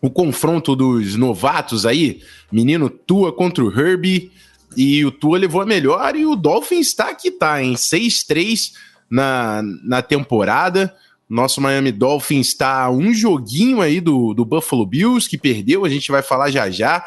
O 0.00 0.10
confronto 0.10 0.76
dos 0.76 1.16
novatos 1.16 1.86
aí, 1.86 2.22
menino 2.50 2.90
Tua 2.90 3.32
contra 3.32 3.64
o 3.64 3.70
Herbie. 3.70 4.30
E 4.76 5.04
o 5.04 5.10
Tua 5.10 5.38
levou 5.38 5.60
a 5.60 5.66
melhor 5.66 6.16
e 6.16 6.24
o 6.26 6.34
Dolphins 6.34 6.88
está 6.88 7.14
que 7.14 7.30
tá, 7.30 7.62
em 7.62 7.74
6-3 7.74 8.72
na, 9.10 9.62
na 9.84 10.02
temporada. 10.02 10.94
Nosso 11.28 11.60
Miami 11.60 11.92
Dolphins 11.92 12.48
está 12.48 12.90
um 12.90 13.12
joguinho 13.14 13.80
aí 13.80 14.00
do, 14.00 14.34
do 14.34 14.44
Buffalo 14.44 14.84
Bills, 14.84 15.28
que 15.28 15.38
perdeu, 15.38 15.84
a 15.84 15.88
gente 15.88 16.10
vai 16.10 16.22
falar 16.22 16.50
já 16.50 16.70
já, 16.70 17.02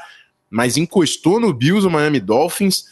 mas 0.49 0.77
encostou 0.77 1.39
no 1.39 1.53
Bills 1.53 1.85
o 1.85 1.91
Miami 1.91 2.19
Dolphins. 2.19 2.85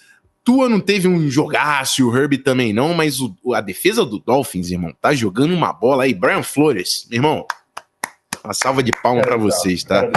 Tua 0.44 0.68
não 0.68 0.80
teve 0.80 1.08
um 1.08 1.30
jogaço, 1.30 2.08
o 2.08 2.16
Herbie 2.16 2.38
também 2.38 2.74
não, 2.74 2.94
mas 2.94 3.22
o, 3.22 3.34
a 3.54 3.62
defesa 3.62 4.06
do 4.06 4.20
Dolphins, 4.20 4.72
irmão, 4.72 4.94
tá 5.02 5.14
jogando 5.14 5.54
uma 5.54 5.72
bola 5.72 6.04
aí. 6.04 6.14
Brian 6.14 6.44
Flores, 6.44 7.08
irmão, 7.10 7.46
uma 8.44 8.54
salva 8.54 8.84
de 8.84 8.92
palma 8.92 9.22
para 9.22 9.38
vocês, 9.38 9.84
tá? 9.86 10.10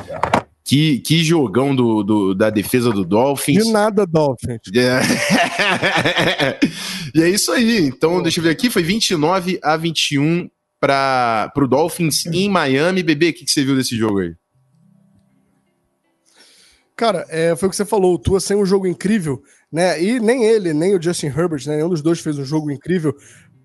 Que, 0.65 0.99
que 0.99 1.23
jogão 1.23 1.77
do, 1.77 2.03
do, 2.03 2.35
da 2.35 2.51
defesa 2.51 2.91
do 2.91 3.05
Dolphins. 3.05 3.65
De 3.65 3.73
nada, 3.73 4.05
Dolphins. 4.05 4.61
É. 4.75 5.01
e 7.15 7.23
é 7.23 7.29
isso 7.29 7.53
aí. 7.53 7.87
Então, 7.87 8.21
deixa 8.21 8.41
eu 8.41 8.45
ver 8.45 8.51
aqui. 8.51 8.69
Foi 8.69 8.83
29 8.83 9.61
a 9.63 9.77
21 9.77 10.51
para 10.81 11.53
o 11.57 11.69
Dolphins 11.69 12.27
em 12.27 12.49
Miami. 12.51 13.05
Bebê, 13.05 13.29
o 13.29 13.33
que, 13.33 13.45
que 13.45 13.51
você 13.53 13.65
viu 13.65 13.77
desse 13.77 13.97
jogo 13.97 14.19
aí? 14.19 14.35
Cara, 16.97 17.27
é, 17.29 17.55
foi 17.55 17.69
o 17.69 17.71
que 17.71 17.77
você 17.77 17.85
falou. 17.85 18.15
O 18.15 18.19
Tua 18.19 18.41
sem 18.41 18.57
um 18.57 18.67
jogo 18.67 18.89
incrível, 18.89 19.43
né? 19.77 20.03
E 20.03 20.19
nem 20.19 20.43
ele, 20.43 20.73
nem 20.73 20.97
o 20.97 21.03
Justin 21.03 21.27
Herbert, 21.27 21.67
né? 21.67 21.77
Nenhum 21.77 21.91
dos 21.91 22.01
dois 22.01 22.19
fez 22.19 22.39
um 22.39 22.45
jogo 22.47 22.71
incrível. 22.71 23.15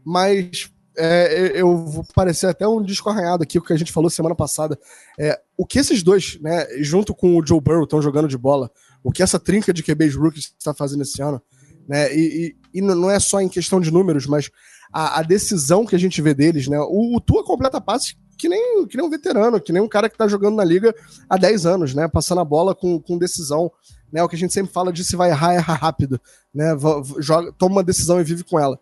Mas 0.04 0.70
é, 0.98 1.54
eu 1.56 1.86
vou 1.86 2.06
parecer 2.14 2.48
até 2.48 2.68
um 2.68 2.84
disco 2.84 3.10
arranhado 3.10 3.44
aqui, 3.44 3.58
o 3.58 3.62
que 3.62 3.72
a 3.72 3.78
gente 3.78 3.94
falou 3.94 4.10
semana 4.10 4.36
passada. 4.36 4.78
É, 5.18 5.40
o 5.58 5.66
que 5.66 5.80
esses 5.80 6.04
dois, 6.04 6.38
né, 6.42 6.68
junto 6.82 7.16
com 7.16 7.38
o 7.38 7.48
Joe 7.48 7.62
Burrow, 7.62 7.86
estão 7.86 8.02
jogando 8.02 8.28
de 8.28 8.38
bola, 8.38 8.70
o 9.02 9.10
que 9.10 9.24
essa 9.24 9.40
trinca 9.40 9.72
de 9.72 9.82
QBs 9.82 10.14
rookies 10.18 10.54
está 10.60 10.74
fazendo 10.74 11.04
esse 11.04 11.22
ano, 11.22 11.42
né, 11.88 12.14
e, 12.14 12.56
e, 12.74 12.80
e, 12.80 12.82
não 12.82 13.10
é 13.10 13.18
só 13.18 13.40
em 13.40 13.48
questão 13.48 13.80
de 13.80 13.90
números, 13.90 14.28
mas 14.28 14.52
a, 14.92 15.20
a 15.20 15.24
decisão 15.24 15.86
que 15.86 15.96
a 15.96 16.00
gente 16.00 16.22
vê 16.22 16.34
deles, 16.34 16.68
né, 16.68 16.78
o, 16.78 17.16
o 17.16 17.22
Tua 17.22 17.42
completa 17.46 17.80
passe 17.80 18.18
que 18.38 18.50
nem, 18.50 18.86
que 18.86 18.98
nem 18.98 19.06
um 19.06 19.10
veterano, 19.10 19.62
que 19.62 19.72
nem 19.72 19.82
um 19.82 19.88
cara 19.88 20.10
que 20.10 20.16
está 20.16 20.28
jogando 20.28 20.56
na 20.56 20.64
liga 20.64 20.94
há 21.30 21.38
10 21.38 21.66
anos, 21.66 21.94
né, 21.94 22.10
passando 22.10 22.42
a 22.42 22.46
bola 22.46 22.76
com, 22.76 23.00
com 23.00 23.18
decisão, 23.18 23.72
né, 24.12 24.24
o 24.24 24.30
que 24.30 24.36
a 24.36 24.40
gente 24.40 24.54
sempre 24.54 24.74
fala 24.74 24.92
de 24.92 25.04
se 25.04 25.16
vai 25.16 25.30
errar, 25.30 25.54
erra 25.54 25.74
rápido, 25.74 26.20
né, 26.54 26.76
joga, 27.20 27.52
toma 27.54 27.76
uma 27.76 27.84
decisão 27.84 28.20
e 28.20 28.24
vive 28.24 28.44
com 28.44 28.60
ela. 28.60 28.80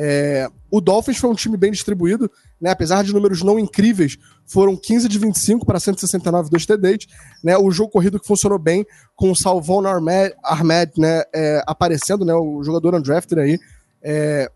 É, 0.00 0.48
o 0.70 0.80
Dolphins 0.80 1.16
foi 1.16 1.28
um 1.28 1.34
time 1.34 1.56
bem 1.56 1.72
distribuído, 1.72 2.30
né? 2.60 2.70
Apesar 2.70 3.02
de 3.02 3.12
números 3.12 3.42
não 3.42 3.58
incríveis, 3.58 4.16
foram 4.46 4.76
15 4.76 5.08
de 5.08 5.18
25 5.18 5.66
para 5.66 5.80
169 5.80 6.50
dos 6.50 6.64
TDs, 6.64 7.08
né? 7.42 7.58
O 7.58 7.68
jogo 7.72 7.90
corrido 7.90 8.20
que 8.20 8.26
funcionou 8.26 8.60
bem, 8.60 8.86
com 9.16 9.32
o 9.32 9.34
Salvon 9.34 9.84
Ahmed, 9.84 10.36
Ahmed 10.44 10.92
né, 10.96 11.24
é, 11.34 11.64
aparecendo, 11.66 12.24
né? 12.24 12.32
O 12.32 12.62
jogador 12.62 12.94
undrafted 12.94 13.40
aí, 13.40 13.58
é, 14.00 14.48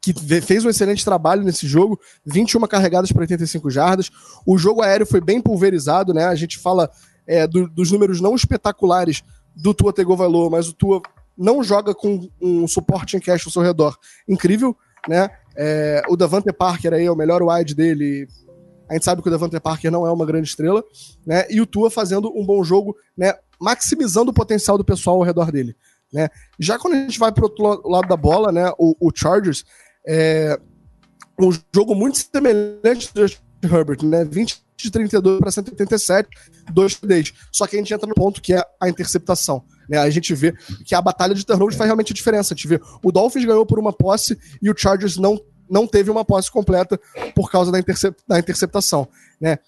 que 0.00 0.14
fez 0.40 0.64
um 0.64 0.70
excelente 0.70 1.04
trabalho 1.04 1.42
nesse 1.42 1.66
jogo, 1.66 1.98
21 2.24 2.60
carregadas 2.68 3.10
para 3.10 3.22
85 3.22 3.70
jardas. 3.70 4.08
O 4.46 4.56
jogo 4.56 4.82
aéreo 4.82 5.04
foi 5.04 5.20
bem 5.20 5.40
pulverizado, 5.40 6.14
né? 6.14 6.26
A 6.26 6.34
gente 6.36 6.56
fala 6.58 6.88
é, 7.26 7.44
do, 7.44 7.68
dos 7.68 7.90
números 7.90 8.20
não 8.20 8.36
espetaculares 8.36 9.24
do 9.54 9.74
Tua 9.74 9.92
Tagovailoa, 9.92 10.50
mas 10.50 10.68
o 10.68 10.72
Tua 10.72 11.02
não 11.36 11.62
joga 11.62 11.94
com 11.94 12.28
um 12.40 12.68
suporte 12.68 13.16
em 13.16 13.20
cash 13.20 13.46
ao 13.46 13.52
seu 13.52 13.62
redor 13.62 13.96
incrível, 14.28 14.76
né? 15.08 15.30
É, 15.56 16.02
o 16.08 16.16
Davante 16.16 16.52
Parker 16.52 16.92
aí 16.92 17.06
é 17.06 17.10
o 17.10 17.16
melhor 17.16 17.42
wide 17.42 17.74
dele. 17.74 18.28
A 18.88 18.94
gente 18.94 19.04
sabe 19.04 19.22
que 19.22 19.28
o 19.28 19.30
Davante 19.30 19.58
Parker 19.58 19.90
não 19.90 20.06
é 20.06 20.12
uma 20.12 20.26
grande 20.26 20.48
estrela, 20.48 20.84
né? 21.26 21.46
E 21.48 21.60
o 21.60 21.66
Tua 21.66 21.90
fazendo 21.90 22.30
um 22.36 22.44
bom 22.44 22.62
jogo, 22.62 22.96
né? 23.16 23.34
Maximizando 23.60 24.30
o 24.30 24.34
potencial 24.34 24.76
do 24.76 24.84
pessoal 24.84 25.16
ao 25.16 25.22
redor 25.22 25.50
dele, 25.50 25.74
né? 26.12 26.28
Já 26.58 26.78
quando 26.78 26.94
a 26.94 26.96
gente 26.98 27.18
vai 27.18 27.32
para 27.32 27.44
outro 27.44 27.88
lado 27.88 28.08
da 28.08 28.16
bola, 28.16 28.52
né? 28.52 28.70
O, 28.78 28.94
o 29.00 29.10
Chargers 29.14 29.64
é 30.06 30.58
um 31.40 31.50
jogo 31.74 31.94
muito 31.94 32.18
semelhante 32.18 33.12
do 33.14 33.24
Herbert, 33.62 34.04
né? 34.04 34.24
20 34.24 34.62
de 34.82 34.90
32 34.90 35.38
para 35.40 35.50
187, 35.50 36.28
dois 36.72 36.94
TDs. 36.94 37.32
Só 37.52 37.66
que 37.66 37.76
a 37.76 37.78
gente 37.78 37.92
entra 37.92 38.06
no 38.06 38.14
ponto 38.14 38.40
que 38.40 38.54
é 38.54 38.64
a 38.80 38.88
interceptação. 38.88 39.62
Né? 39.88 39.98
A 39.98 40.08
gente 40.08 40.32
vê 40.34 40.54
que 40.84 40.94
a 40.94 41.02
batalha 41.02 41.34
de 41.34 41.44
turnovers 41.44 41.76
faz 41.76 41.88
realmente 41.88 42.12
a 42.12 42.14
diferença. 42.14 42.54
A 42.54 42.56
gente 42.56 42.68
vê 42.68 42.80
o 43.02 43.10
Dolphins 43.10 43.44
ganhou 43.44 43.66
por 43.66 43.78
uma 43.78 43.92
posse 43.92 44.38
e 44.62 44.70
o 44.70 44.76
Chargers 44.76 45.16
não, 45.16 45.40
não 45.68 45.86
teve 45.86 46.10
uma 46.10 46.24
posse 46.24 46.50
completa 46.50 46.98
por 47.34 47.50
causa 47.50 47.72
da, 47.72 47.78
intercep 47.78 48.16
da 48.26 48.38
interceptação. 48.38 49.08
Né? 49.40 49.58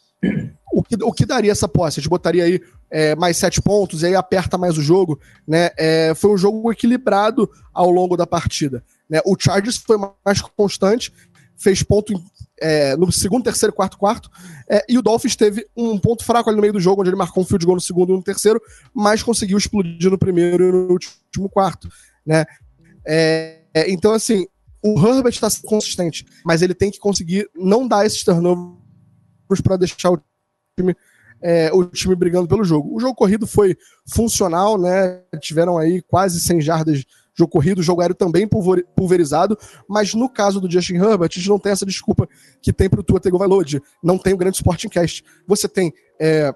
O 0.72 0.82
que, 0.82 0.96
o 1.02 1.12
que 1.12 1.26
daria 1.26 1.50
essa 1.50 1.66
posse? 1.66 1.98
A 1.98 2.00
gente 2.00 2.08
botaria 2.08 2.44
aí 2.44 2.60
é, 2.88 3.16
mais 3.16 3.36
sete 3.36 3.60
pontos 3.60 4.02
e 4.02 4.06
aí 4.06 4.14
aperta 4.14 4.56
mais 4.56 4.78
o 4.78 4.82
jogo. 4.82 5.18
Né? 5.46 5.70
É, 5.76 6.14
foi 6.14 6.30
um 6.30 6.38
jogo 6.38 6.70
equilibrado 6.70 7.50
ao 7.74 7.90
longo 7.90 8.16
da 8.16 8.26
partida. 8.26 8.84
Né? 9.10 9.20
O 9.26 9.36
Chargers 9.38 9.76
foi 9.76 9.98
mais 10.24 10.40
constante, 10.40 11.12
fez 11.56 11.82
ponto 11.82 12.14
é, 12.62 12.96
no 12.96 13.10
segundo, 13.10 13.42
terceiro, 13.42 13.72
quarto, 13.72 13.98
quarto. 13.98 14.30
É, 14.70 14.84
e 14.88 14.96
o 14.96 15.02
Dolphins 15.02 15.34
teve 15.34 15.66
um 15.76 15.98
ponto 15.98 16.24
fraco 16.24 16.48
ali 16.48 16.56
no 16.56 16.62
meio 16.62 16.72
do 16.72 16.80
jogo, 16.80 17.00
onde 17.00 17.10
ele 17.10 17.16
marcou 17.16 17.42
um 17.42 17.46
field 17.46 17.66
goal 17.66 17.76
no 17.76 17.80
segundo 17.80 18.12
e 18.12 18.16
no 18.16 18.22
terceiro, 18.22 18.60
mas 18.94 19.22
conseguiu 19.22 19.58
explodir 19.58 20.10
no 20.10 20.18
primeiro 20.18 20.64
e 20.64 20.72
no 20.72 20.92
último 20.92 21.48
quarto. 21.50 21.88
Né? 22.24 22.44
É, 23.04 23.62
é 23.74 23.90
então, 23.90 24.12
assim, 24.12 24.46
o 24.82 24.98
Herbert 24.98 25.32
está 25.32 25.48
consistente, 25.64 26.24
mas 26.44 26.62
ele 26.62 26.74
tem 26.74 26.90
que 26.90 26.98
conseguir 26.98 27.50
não 27.54 27.86
dar 27.86 28.06
esses 28.06 28.22
turnovers 28.22 29.60
para 29.62 29.76
deixar 29.76 30.10
o 30.10 30.20
time, 30.78 30.96
é, 31.42 31.70
o 31.72 31.84
time 31.84 32.14
brigando 32.14 32.48
pelo 32.48 32.64
jogo. 32.64 32.94
O 32.94 33.00
jogo 33.00 33.14
corrido 33.14 33.46
foi 33.46 33.76
funcional, 34.08 34.78
né? 34.78 35.20
Tiveram 35.40 35.76
aí 35.78 36.00
quase 36.02 36.40
100 36.40 36.60
jardas 36.60 37.04
jogo 37.34 37.50
corrido, 37.50 37.82
jogo 37.82 38.00
aéreo 38.00 38.14
também 38.14 38.48
pulverizado, 38.94 39.58
mas 39.88 40.14
no 40.14 40.28
caso 40.28 40.60
do 40.60 40.70
Justin 40.70 40.96
Herbert, 40.96 41.30
a 41.32 41.34
gente 41.34 41.48
não 41.48 41.58
tem 41.58 41.72
essa 41.72 41.86
desculpa 41.86 42.28
que 42.60 42.72
tem 42.72 42.88
pro 42.88 43.02
Tua 43.02 43.20
Tagovailoa, 43.20 43.64
de 43.64 43.80
não 44.02 44.18
tem 44.18 44.32
o 44.32 44.36
um 44.36 44.38
grande 44.38 44.56
suporte 44.56 44.86
em 44.86 44.90
cast. 44.90 45.24
Você 45.46 45.68
tem 45.68 45.92
é, 46.20 46.54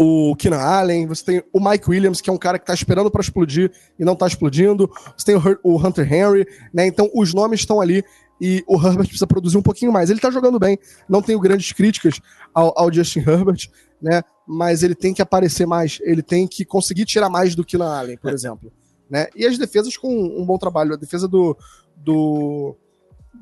o 0.00 0.36
Keenan 0.36 0.60
Allen, 0.60 1.06
você 1.06 1.24
tem 1.24 1.42
o 1.52 1.58
Mike 1.58 1.90
Williams, 1.90 2.20
que 2.20 2.30
é 2.30 2.32
um 2.32 2.38
cara 2.38 2.58
que 2.58 2.64
tá 2.64 2.72
esperando 2.72 3.10
para 3.10 3.20
explodir 3.20 3.72
e 3.98 4.04
não 4.04 4.14
tá 4.14 4.26
explodindo, 4.26 4.88
você 5.16 5.26
tem 5.26 5.36
o, 5.36 5.58
o 5.64 5.76
Hunter 5.84 6.12
Henry, 6.12 6.46
né? 6.72 6.86
Então 6.86 7.10
os 7.12 7.34
nomes 7.34 7.60
estão 7.60 7.80
ali 7.80 8.04
e 8.40 8.62
o 8.68 8.76
Herbert 8.76 9.06
precisa 9.06 9.26
produzir 9.26 9.58
um 9.58 9.62
pouquinho 9.62 9.92
mais. 9.92 10.08
Ele 10.08 10.20
tá 10.20 10.30
jogando 10.30 10.58
bem, 10.58 10.78
não 11.08 11.20
tenho 11.20 11.40
grandes 11.40 11.72
críticas 11.72 12.20
ao, 12.54 12.72
ao 12.78 12.92
Justin 12.92 13.20
Herbert, 13.20 13.68
né? 14.00 14.22
Mas 14.46 14.84
ele 14.84 14.94
tem 14.94 15.12
que 15.12 15.20
aparecer 15.20 15.66
mais, 15.66 15.98
ele 16.02 16.22
tem 16.22 16.46
que 16.46 16.64
conseguir 16.64 17.04
tirar 17.04 17.28
mais 17.28 17.56
do 17.56 17.64
Keenan 17.64 17.92
Allen, 17.92 18.16
por 18.16 18.32
exemplo. 18.32 18.72
Né? 19.10 19.28
E 19.34 19.46
as 19.46 19.58
defesas 19.58 19.96
com 19.96 20.08
um 20.08 20.44
bom 20.44 20.58
trabalho. 20.58 20.94
A 20.94 20.96
defesa 20.96 21.26
do, 21.26 21.56
do, 21.96 22.76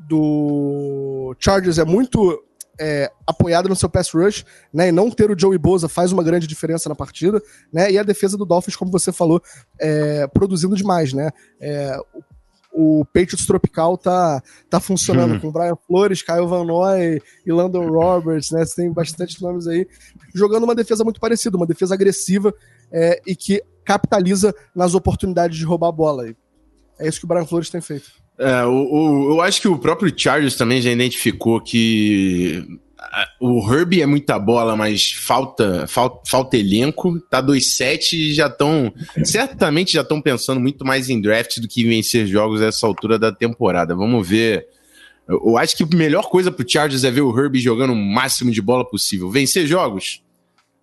do 0.09 1.35
Chargers 1.39 1.79
é 1.79 1.85
muito 1.85 2.43
é, 2.79 3.11
apoiada 3.27 3.69
no 3.69 3.77
seu 3.77 3.89
pass 3.89 4.11
rush, 4.11 4.45
né? 4.73 4.89
E 4.89 4.93
não 4.93 5.11
ter 5.11 5.31
o 5.31 5.39
Joey 5.39 5.59
Bosa 5.59 5.89
faz 5.89 6.13
uma 6.13 6.23
grande 6.23 6.47
diferença 6.47 6.89
na 6.89 6.95
partida, 6.95 7.41
né? 7.73 7.91
E 7.91 7.99
a 7.99 8.03
defesa 8.03 8.37
do 8.37 8.45
Dolphins, 8.45 8.77
como 8.77 8.91
você 8.91 9.13
falou, 9.13 9.43
é, 9.81 10.27
produzindo 10.29 10.77
demais, 10.77 11.13
né? 11.13 11.31
É, 11.61 11.99
o, 12.15 13.01
o 13.01 13.05
Patriots 13.07 13.47
Tropical 13.47 13.97
tá, 13.97 14.43
tá 14.69 14.79
funcionando 14.79 15.35
hum. 15.35 15.41
com 15.41 15.53
Brian 15.53 15.77
Flores, 15.87 16.23
Kyle 16.23 16.47
Van 16.47 16.65
Noy 16.65 17.23
e 17.47 17.53
Landon 17.53 17.89
Roberts, 17.89 18.51
né? 18.51 18.65
Você 18.65 18.83
tem 18.83 18.93
bastante 18.93 19.41
nomes 19.43 19.67
aí 19.67 19.89
jogando 20.35 20.65
uma 20.65 20.75
defesa 20.75 21.03
muito 21.03 21.19
parecida, 21.19 21.57
uma 21.57 21.67
defesa 21.67 21.95
agressiva 21.95 22.55
é, 22.93 23.21
e 23.27 23.35
que 23.35 23.63
capitaliza 23.87 24.55
nas 24.75 24.95
oportunidades 24.95 25.57
de 25.57 25.65
roubar 25.65 25.89
a 25.89 25.93
bola. 25.93 26.35
É 26.99 27.09
isso 27.09 27.21
que 27.21 27.25
o 27.25 27.29
Brian 27.29 27.47
Flores 27.47 27.71
tem 27.71 27.81
feito. 27.81 28.11
É, 28.39 28.65
o, 28.65 28.71
o, 28.71 29.31
eu 29.31 29.41
acho 29.41 29.63
que 29.63 29.69
o 29.69 29.79
próprio 29.79 30.13
Chargers 30.15 30.57
também 30.57 30.83
já 30.83 30.91
identificou 30.91 31.61
que 31.61 32.67
o 33.41 33.73
Herbie 33.73 34.03
é 34.03 34.07
muita 34.07 34.39
bola, 34.39 34.77
mas 34.77 35.13
falta 35.13 35.87
falta, 35.87 36.21
falta 36.29 36.57
elenco. 36.57 37.19
Tá 37.31 37.43
2-7 37.43 38.13
e 38.13 38.35
já 38.35 38.47
estão. 38.47 38.93
Certamente 39.25 39.93
já 39.93 40.03
estão 40.03 40.21
pensando 40.21 40.61
muito 40.61 40.85
mais 40.85 41.09
em 41.09 41.21
draft 41.21 41.59
do 41.61 41.69
que 41.69 41.83
em 41.83 41.89
vencer 41.89 42.27
jogos 42.27 42.61
nessa 42.61 42.87
altura 42.87 43.19
da 43.19 43.33
temporada. 43.33 43.95
Vamos 43.95 44.27
ver. 44.29 44.67
Eu 45.29 45.57
acho 45.57 45.77
que 45.77 45.83
a 45.83 45.97
melhor 45.97 46.29
coisa 46.29 46.53
pro 46.53 46.69
Chargers 46.69 47.05
é 47.05 47.11
ver 47.11 47.23
o 47.23 47.37
Herbie 47.37 47.59
jogando 47.59 47.93
o 47.93 47.97
máximo 47.97 48.51
de 48.51 48.63
bola 48.63 48.85
possível. 48.89 49.31
Vencer 49.31 49.67
jogos? 49.67 50.23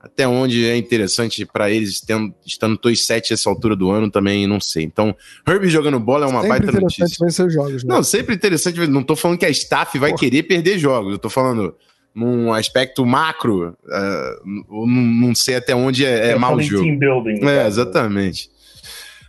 Até 0.04 0.28
onde 0.28 0.66
é 0.66 0.76
interessante 0.76 1.46
para 1.46 1.72
eles, 1.72 2.02
tendo, 2.02 2.36
estando 2.46 2.78
2-7 2.78 3.32
essa 3.32 3.50
altura 3.50 3.74
do 3.74 3.90
ano, 3.90 4.12
também 4.12 4.46
não 4.46 4.60
sei. 4.60 4.84
Então, 4.84 5.16
Herbie 5.48 5.70
jogando 5.70 5.98
bola 5.98 6.26
é 6.26 6.30
uma 6.30 6.42
sempre 6.42 6.60
baita 6.60 6.82
notícia. 6.82 7.26
Vencer 7.26 7.50
jogos, 7.50 7.86
né? 7.86 7.96
Não, 7.96 8.04
sempre 8.04 8.36
interessante. 8.36 8.86
Não 8.86 9.02
tô 9.02 9.16
falando 9.16 9.38
que 9.38 9.46
a 9.46 9.50
staff 9.50 9.98
vai 9.98 10.10
Porra. 10.10 10.20
querer 10.20 10.44
perder 10.44 10.78
jogos. 10.78 11.14
Eu 11.14 11.20
tô 11.20 11.30
falando 11.30 11.74
num 12.14 12.52
aspecto 12.52 13.06
macro, 13.06 13.78
uh, 13.86 14.86
não 14.86 15.34
sei 15.34 15.56
até 15.56 15.74
onde 15.74 16.06
é, 16.06 16.32
é 16.32 16.36
mau 16.36 16.60
jogo. 16.60 16.84
Team 16.84 17.00
building, 17.00 17.40
é, 17.40 17.46
né? 17.46 17.68
exatamente. 17.68 18.50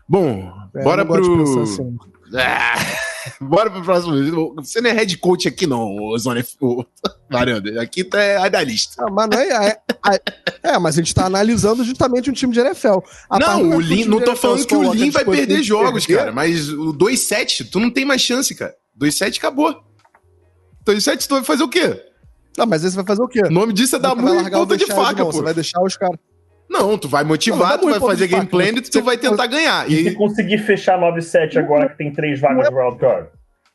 Bom, 0.09 0.53
é, 0.75 0.83
bora 0.83 1.07
pro. 1.07 1.63
Assim. 1.63 1.97
Ah, 2.35 2.75
bora 3.41 3.71
pro 3.71 3.83
próximo. 3.83 4.55
Você 4.57 4.81
não 4.81 4.91
é 4.91 4.93
head 4.93 5.17
coach 5.19 5.49
aqui, 5.49 5.67
não, 5.67 6.17
Zone 6.19 6.45
Varanda. 7.31 7.81
Aqui 7.83 8.05
tá 8.05 8.21
é 8.21 8.37
analista. 8.37 9.05
Ah, 9.05 9.11
mas 9.11 9.29
não 9.29 9.39
é, 9.39 9.69
é, 9.69 9.81
é, 10.13 10.21
é, 10.75 10.79
mas 10.79 10.95
a 10.95 10.99
gente 10.99 11.15
tá 11.15 11.27
analisando 11.27 11.85
justamente 11.85 12.31
um 12.31 12.33
time 12.33 12.53
de 12.53 12.61
NFL. 12.61 12.99
A 13.29 13.39
não, 13.39 13.77
o 13.77 13.81
Lin, 13.81 14.05
não 14.05 14.21
tô 14.21 14.37
falando 14.37 14.67
que 14.67 14.75
o 14.75 14.93
Lin 14.93 15.11
vai 15.11 15.25
perder 15.25 15.63
jogos, 15.63 16.07
perder. 16.07 16.21
cara. 16.21 16.33
Mas 16.33 16.69
o 16.69 16.93
2-7, 16.93 17.69
tu 17.71 17.81
não 17.81 17.91
tem 17.91 18.05
mais 18.05 18.21
chance, 18.21 18.55
cara. 18.55 18.75
2-7 18.99 19.39
acabou. 19.39 19.83
2-7, 20.87 21.27
tu 21.27 21.35
vai 21.35 21.45
fazer 21.45 21.63
o 21.63 21.69
quê? 21.69 22.01
Não, 22.57 22.67
mas 22.67 22.85
aí 22.85 22.91
você 22.91 22.97
vai 22.97 23.05
fazer 23.05 23.23
o 23.23 23.29
quê? 23.29 23.43
O 23.43 23.51
nome 23.51 23.73
disso 23.73 23.97
é 23.97 23.99
dar 23.99 24.15
muito 24.15 24.51
ponta 24.51 24.77
de 24.77 24.87
faca, 24.87 25.23
mão, 25.23 25.27
pô. 25.27 25.33
Você 25.33 25.43
vai 25.43 25.55
deixar 25.55 25.83
os 25.83 25.97
caras. 25.97 26.19
Não, 26.79 26.99
tu 26.99 27.09
vai 27.09 27.23
Não, 27.23 27.29
motivar, 27.29 27.73
dá 27.73 27.79
tu 27.79 27.91
vai 27.91 28.01
fazer 28.01 28.27
de 28.27 28.29
game 28.29 28.43
faca, 28.43 28.51
plan 28.51 28.73
né? 28.73 28.79
e 28.79 28.83
tu 28.83 29.03
vai 29.03 29.17
tentar 29.17 29.47
ganhar. 29.47 29.91
E 29.91 30.01
E 30.01 30.05
se 30.11 30.15
conseguir 30.15 30.59
fechar 30.59 30.99
9-7 30.99 31.57
agora 31.57 31.89
que 31.89 31.97
tem 31.97 32.13
três 32.13 32.41
vagas 32.41 32.69
de 32.69 32.75
wildcard? 32.75 33.29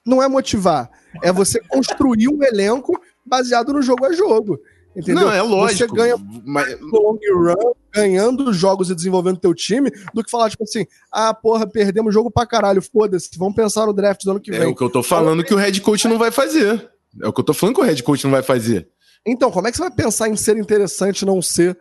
Não 0.05 0.21
é 0.21 0.27
motivar. 0.27 0.89
É 1.23 1.31
você 1.31 1.59
construir 1.67 2.27
um 2.27 2.43
elenco 2.43 2.99
baseado 3.25 3.73
no 3.73 3.81
jogo 3.81 4.05
a 4.05 4.13
jogo. 4.13 4.59
Entendeu? 4.95 5.25
não, 5.25 5.31
é 5.31 5.41
lógico. 5.41 5.95
Você 5.95 5.95
ganha 5.95 6.15
mas, 6.45 6.79
no 6.81 6.87
long 7.01 7.17
run, 7.33 7.73
ganhando 7.93 8.51
jogos 8.51 8.89
e 8.89 8.95
desenvolvendo 8.95 9.39
teu 9.39 9.53
time, 9.53 9.91
do 10.13 10.23
que 10.23 10.31
falar, 10.31 10.49
tipo 10.49 10.63
assim, 10.63 10.85
ah, 11.11 11.33
porra, 11.33 11.67
perdemos 11.67 12.13
jogo 12.13 12.31
pra 12.31 12.45
caralho, 12.45 12.81
foda-se, 12.81 13.29
vamos 13.37 13.55
pensar 13.55 13.85
no 13.85 13.93
draft 13.93 14.23
do 14.23 14.31
ano 14.31 14.39
que 14.39 14.51
é 14.51 14.59
vem. 14.59 14.67
o 14.67 14.75
que 14.75 14.83
eu 14.83 14.89
tô 14.89 15.03
falando 15.03 15.43
que 15.43 15.53
o 15.53 15.57
head 15.57 15.79
coach 15.81 16.07
não 16.07 16.17
vai 16.17 16.31
fazer. 16.31 16.89
É 17.21 17.27
o 17.27 17.33
que 17.33 17.39
eu 17.39 17.45
tô 17.45 17.53
falando 17.53 17.75
que 17.75 17.81
o 17.81 17.85
head 17.85 18.01
coach 18.03 18.23
não 18.23 18.31
vai 18.31 18.43
fazer. 18.43 18.87
Então, 19.25 19.51
como 19.51 19.67
é 19.67 19.71
que 19.71 19.77
você 19.77 19.83
vai 19.83 19.91
pensar 19.91 20.27
em 20.27 20.35
ser 20.35 20.57
interessante 20.57 21.21
e 21.21 21.25
não 21.25 21.41
ser 21.41 21.77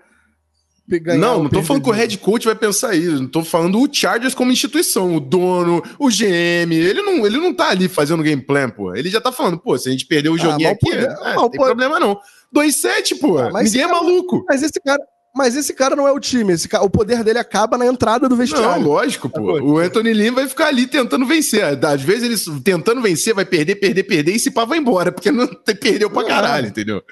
ganhar 0.89 1.19
não, 1.19 1.43
não 1.43 1.51
tô 1.51 1.63
falando 1.63 1.83
que 1.83 1.91
o 1.91 1.93
head 1.93 2.17
coach 2.19 2.47
vai 2.47 2.55
pensar 2.55 2.95
isso. 2.95 3.21
Não 3.23 3.29
tô 3.29 3.45
falando 3.45 3.81
o 3.81 3.89
Chargers 3.93 4.35
como 4.35 4.51
instituição, 4.53 5.15
o 5.17 5.21
dono, 5.21 5.83
o 5.99 6.09
GM. 6.09 6.73
Ele 6.73 7.03
não, 7.03 7.27
ele 7.27 7.37
não 7.39 7.53
tá 7.53 7.69
ali 7.71 7.89
fazendo 7.89 8.23
game 8.23 8.41
plan, 8.41 8.71
pô. 8.71 8.95
Ele 8.95 9.11
já 9.11 9.21
tá 9.21 9.31
falando, 9.31 9.59
pô, 9.59 9.77
se 9.77 9.89
a 9.89 9.93
gente 9.93 10.07
perder 10.07 10.31
o 10.31 10.35
Ah, 10.35 10.39
joguinho 10.39 10.69
mas 10.71 10.79
aqui, 10.79 10.93
é, 10.93 11.35
não 11.35 11.49
tem 11.51 11.59
poder- 11.61 11.65
problema 11.67 12.01
não. 12.01 12.19
2-7, 12.55 13.19
pô. 13.21 13.39
Ah, 13.39 13.51
mas 13.53 13.65
Ninguém 13.73 13.83
é 13.87 13.89
cara- 13.89 14.03
maluco. 14.03 14.45
Mas 14.49 14.63
esse 14.63 14.81
cara, 14.81 15.03
mas 15.39 15.57
esse 15.57 15.73
cara 15.73 15.95
não 15.97 16.07
é 16.07 16.13
o 16.13 16.19
time, 16.21 16.53
esse 16.53 16.69
cara, 16.69 16.85
o 16.85 16.91
poder 16.91 17.23
dele 17.25 17.39
acaba 17.39 17.79
na 17.79 17.87
entrada 17.87 18.29
do 18.29 18.33
Não, 18.33 18.37
vestiário. 18.37 18.83
lógico, 18.83 19.31
pô. 19.31 19.61
O 19.61 19.79
Anthony 19.79 20.13
Lynn 20.13 20.35
vai 20.35 20.49
ficar 20.49 20.67
ali 20.67 20.87
tentando 20.87 21.25
vencer. 21.25 21.63
Às 21.65 22.03
vezes 22.03 22.25
ele 22.49 22.61
tentando 22.61 23.01
vencer, 23.01 23.33
vai 23.33 23.45
perder, 23.45 23.77
perder, 23.77 24.03
perder 24.03 24.33
e 24.35 24.39
se 24.39 24.51
pá 24.51 24.65
vai 24.65 24.79
embora, 24.79 25.13
porque 25.13 25.31
não 25.31 25.47
perdeu 25.81 26.11
pra 26.11 26.23
É. 26.23 26.27
caralho, 26.27 26.67
entendeu? 26.67 27.03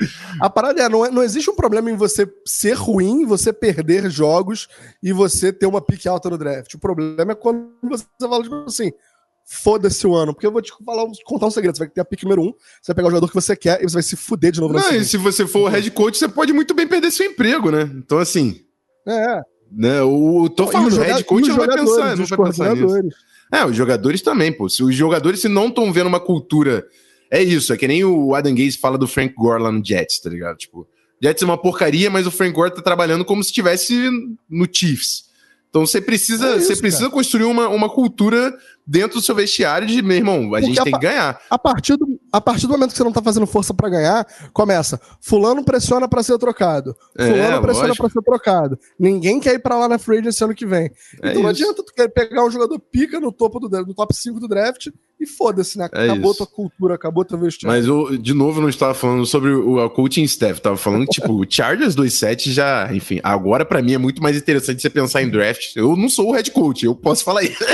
A 0.41 0.51
parada 0.51 0.83
é, 0.83 0.89
não, 0.89 1.07
é- 1.07 1.11
não 1.11 1.23
existe 1.23 1.49
um 1.49 1.55
problema 1.57 1.91
em 1.91 1.97
você 1.97 2.29
ser 2.45 2.73
ruim, 2.75 3.25
você 3.25 3.53
perder 3.53 4.11
jogos 4.11 4.67
e 5.03 5.13
você 5.13 5.53
ter 5.53 5.67
uma 5.67 5.81
pique 5.81 6.09
alta 6.09 6.29
no 6.29 6.37
draft. 6.37 6.75
O 6.75 6.79
problema 6.79 7.33
é 7.33 7.35
quando 7.35 7.69
você 7.83 8.05
fala, 8.21 8.43
tipo 8.43 8.65
assim, 8.67 8.93
foda-se 9.47 10.05
o 10.07 10.15
ano. 10.15 10.35
Porque 10.35 10.47
eu 10.47 10.53
vou 10.53 10.61
te 10.61 10.73
falar, 10.85 11.07
contar 11.25 11.47
um 11.47 11.51
segredo. 11.51 11.77
Você 11.77 11.85
vai 11.85 11.89
ter 11.89 12.01
a 12.01 12.05
pique 12.05 12.25
número 12.25 12.43
um, 12.43 12.53
você 12.53 12.89
vai 12.89 12.97
pegar 12.97 13.09
o 13.09 13.11
jogador 13.13 13.29
que 13.29 13.35
você 13.35 13.57
quer 13.57 13.81
e 13.81 13.89
você 13.89 13.95
vai 13.95 14.03
se 14.03 14.17
fuder 14.17 14.51
de 14.51 14.61
novo 14.61 14.75
no 14.75 14.81
Não, 14.81 14.93
e 14.93 15.05
se 15.05 15.17
você 15.17 15.47
for 15.47 15.61
o 15.61 15.69
head 15.69 15.89
coach, 15.93 16.19
você 16.19 16.29
pode 16.29 16.53
muito 16.53 16.75
bem 16.75 16.87
perder 16.87 17.13
seu 17.13 17.27
emprego, 17.27 17.71
né? 17.71 17.89
Então, 17.95 18.19
assim, 18.19 18.61
É. 19.07 19.41
né? 19.71 20.03
O, 20.03 20.49
tô 20.49 20.67
falando, 20.67 20.93
o 20.93 21.01
head 21.01 21.23
coach 21.25 21.49
não 21.49 21.57
vai 21.57 21.69
pensar, 21.69 22.17
não 22.17 22.27
vai 22.27 22.39
pensar 22.39 22.75
nisso. 22.75 23.09
É, 23.53 23.65
os 23.65 23.77
jogadores 23.77 24.21
também, 24.21 24.53
pô. 24.53 24.69
Se 24.69 24.83
os 24.83 24.95
jogadores 24.95 25.41
se 25.41 25.49
não 25.49 25.69
estão 25.69 25.93
vendo 25.93 26.09
uma 26.09 26.21
cultura. 26.21 26.85
É 27.31 27.43
isso, 27.43 27.73
é 27.73 27.77
que 27.77 27.89
nem 27.89 28.05
o 28.05 28.35
Adam 28.37 28.55
Gaze 28.55 28.79
fala 28.79 28.97
do 28.97 29.07
Frank 29.09 29.35
Gore 29.35 29.61
lá 29.63 29.73
no 29.73 29.85
Jets, 29.85 30.21
tá 30.21 30.31
ligado? 30.31 30.57
Tipo, 30.59 30.87
Jets 31.21 31.43
é 31.43 31.47
uma 31.47 31.59
porcaria, 31.61 32.09
mas 32.09 32.25
o 32.25 32.31
Frank 32.31 32.53
Gore 32.53 32.73
tá 32.75 32.81
trabalhando 32.81 33.25
como 33.25 33.43
se 33.43 33.51
estivesse 33.51 34.09
no 34.49 34.67
Chiefs. 34.73 35.25
Então 35.69 35.85
você 35.85 36.01
precisa, 36.01 36.55
É 36.55 36.57
isso, 36.57 36.69
você 36.69 36.77
precisa 36.77 37.11
construir 37.11 37.45
uma, 37.45 37.69
uma 37.69 37.89
cultura 37.89 38.57
dentro 38.87 39.19
do 39.19 39.25
seu 39.25 39.35
vestiário 39.35 39.87
de, 39.87 40.01
meu 40.01 40.17
irmão, 40.17 40.37
a 40.55 40.61
Porque 40.61 40.67
gente 40.67 40.81
a 40.81 40.85
tem 40.85 40.93
que 40.93 41.01
ganhar. 41.01 41.41
A 41.51 41.59
partir, 41.59 41.97
do, 41.97 42.07
a 42.31 42.41
partir 42.41 42.67
do 42.67 42.73
momento 42.73 42.91
que 42.93 42.97
você 42.97 43.05
não 43.05 43.13
tá 43.13 43.23
fazendo 43.23 43.47
força 43.47 43.75
pra 43.75 43.89
ganhar, 43.89 44.27
começa. 44.53 45.01
Fulano 45.21 45.65
pressiona 45.65 46.09
pra 46.09 46.23
ser 46.23 46.39
trocado. 46.39 46.97
É, 47.19 47.27
Fulano 47.27 47.63
pressiona 47.63 47.89
lógico. 47.89 48.09
pra 48.09 48.13
ser 48.13 48.25
trocado. 48.25 48.79
Ninguém 48.99 49.41
quer 49.41 49.55
ir 49.55 49.59
pra 49.59 49.77
lá 49.77 49.89
na 49.89 49.99
free 49.99 50.19
agency 50.19 50.45
ano 50.45 50.55
que 50.55 50.67
vem. 50.67 50.91
É 51.23 51.31
então 51.31 51.43
não 51.43 51.51
adianta 51.51 51.83
tu 51.83 51.93
querer 51.93 52.11
pegar 52.11 52.45
um 52.45 52.51
jogador 52.51 52.79
pica 52.79 53.19
no 53.19 53.33
topo 53.33 53.59
do 53.59 53.69
no 53.85 53.95
top 53.95 54.15
5 54.15 54.39
do 54.39 54.49
draft 54.49 54.89
e 55.19 55.27
foda-se, 55.27 55.79
né? 55.79 55.89
É 55.93 56.05
Acabou 56.05 56.31
isso. 56.31 56.39
tua 56.39 56.47
cultura, 56.47 56.95
acabou 56.95 57.25
teu 57.25 57.39
vestiário. 57.39 57.77
Mas 57.77 57.87
eu, 57.87 58.19
de 58.19 58.35
novo, 58.35 58.61
não 58.61 58.69
estava 58.69 58.93
falando 58.93 59.25
sobre 59.25 59.51
o, 59.51 59.83
o 59.83 59.91
coaching 59.91 60.25
staff, 60.25 60.61
tava 60.61 60.77
falando 60.77 61.07
que, 61.07 61.21
tipo, 61.21 61.33
o 61.33 61.47
Chargers 61.49 61.97
2-7 61.97 62.51
já, 62.51 62.93
enfim, 62.93 63.19
agora 63.23 63.65
pra 63.65 63.81
mim 63.81 63.95
é 63.95 63.99
muito 63.99 64.23
mais 64.23 64.37
interessante 64.37 64.83
você 64.83 64.91
pensar 64.91 65.23
em 65.23 65.31
draft. 65.31 65.75
Eu 65.75 65.97
não 65.97 66.09
sou 66.09 66.31
o 66.31 66.33
head 66.33 66.51
coach, 66.51 66.85
eu 66.85 66.95
posso 66.95 67.25
falar 67.25 67.43
isso. 67.45 67.65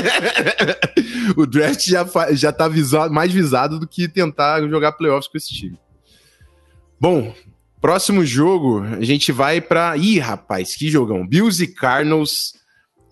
o 1.35 1.45
draft 1.45 1.85
já, 1.85 2.05
já 2.31 2.51
tá 2.51 2.67
visado, 2.67 3.13
mais 3.13 3.31
visado 3.31 3.77
do 3.77 3.87
que 3.87 4.07
tentar 4.07 4.61
jogar 4.67 4.93
playoffs 4.93 5.29
com 5.29 5.37
esse 5.37 5.49
time. 5.49 5.77
Bom, 6.99 7.33
próximo 7.81 8.25
jogo, 8.25 8.81
a 8.83 9.03
gente 9.03 9.33
vai 9.33 9.59
pra. 9.59 9.97
Ih, 9.97 10.17
rapaz, 10.19 10.75
que 10.75 10.89
jogão. 10.89 11.27
Bills 11.27 11.61
e 11.61 11.67
Cardinals. 11.67 12.53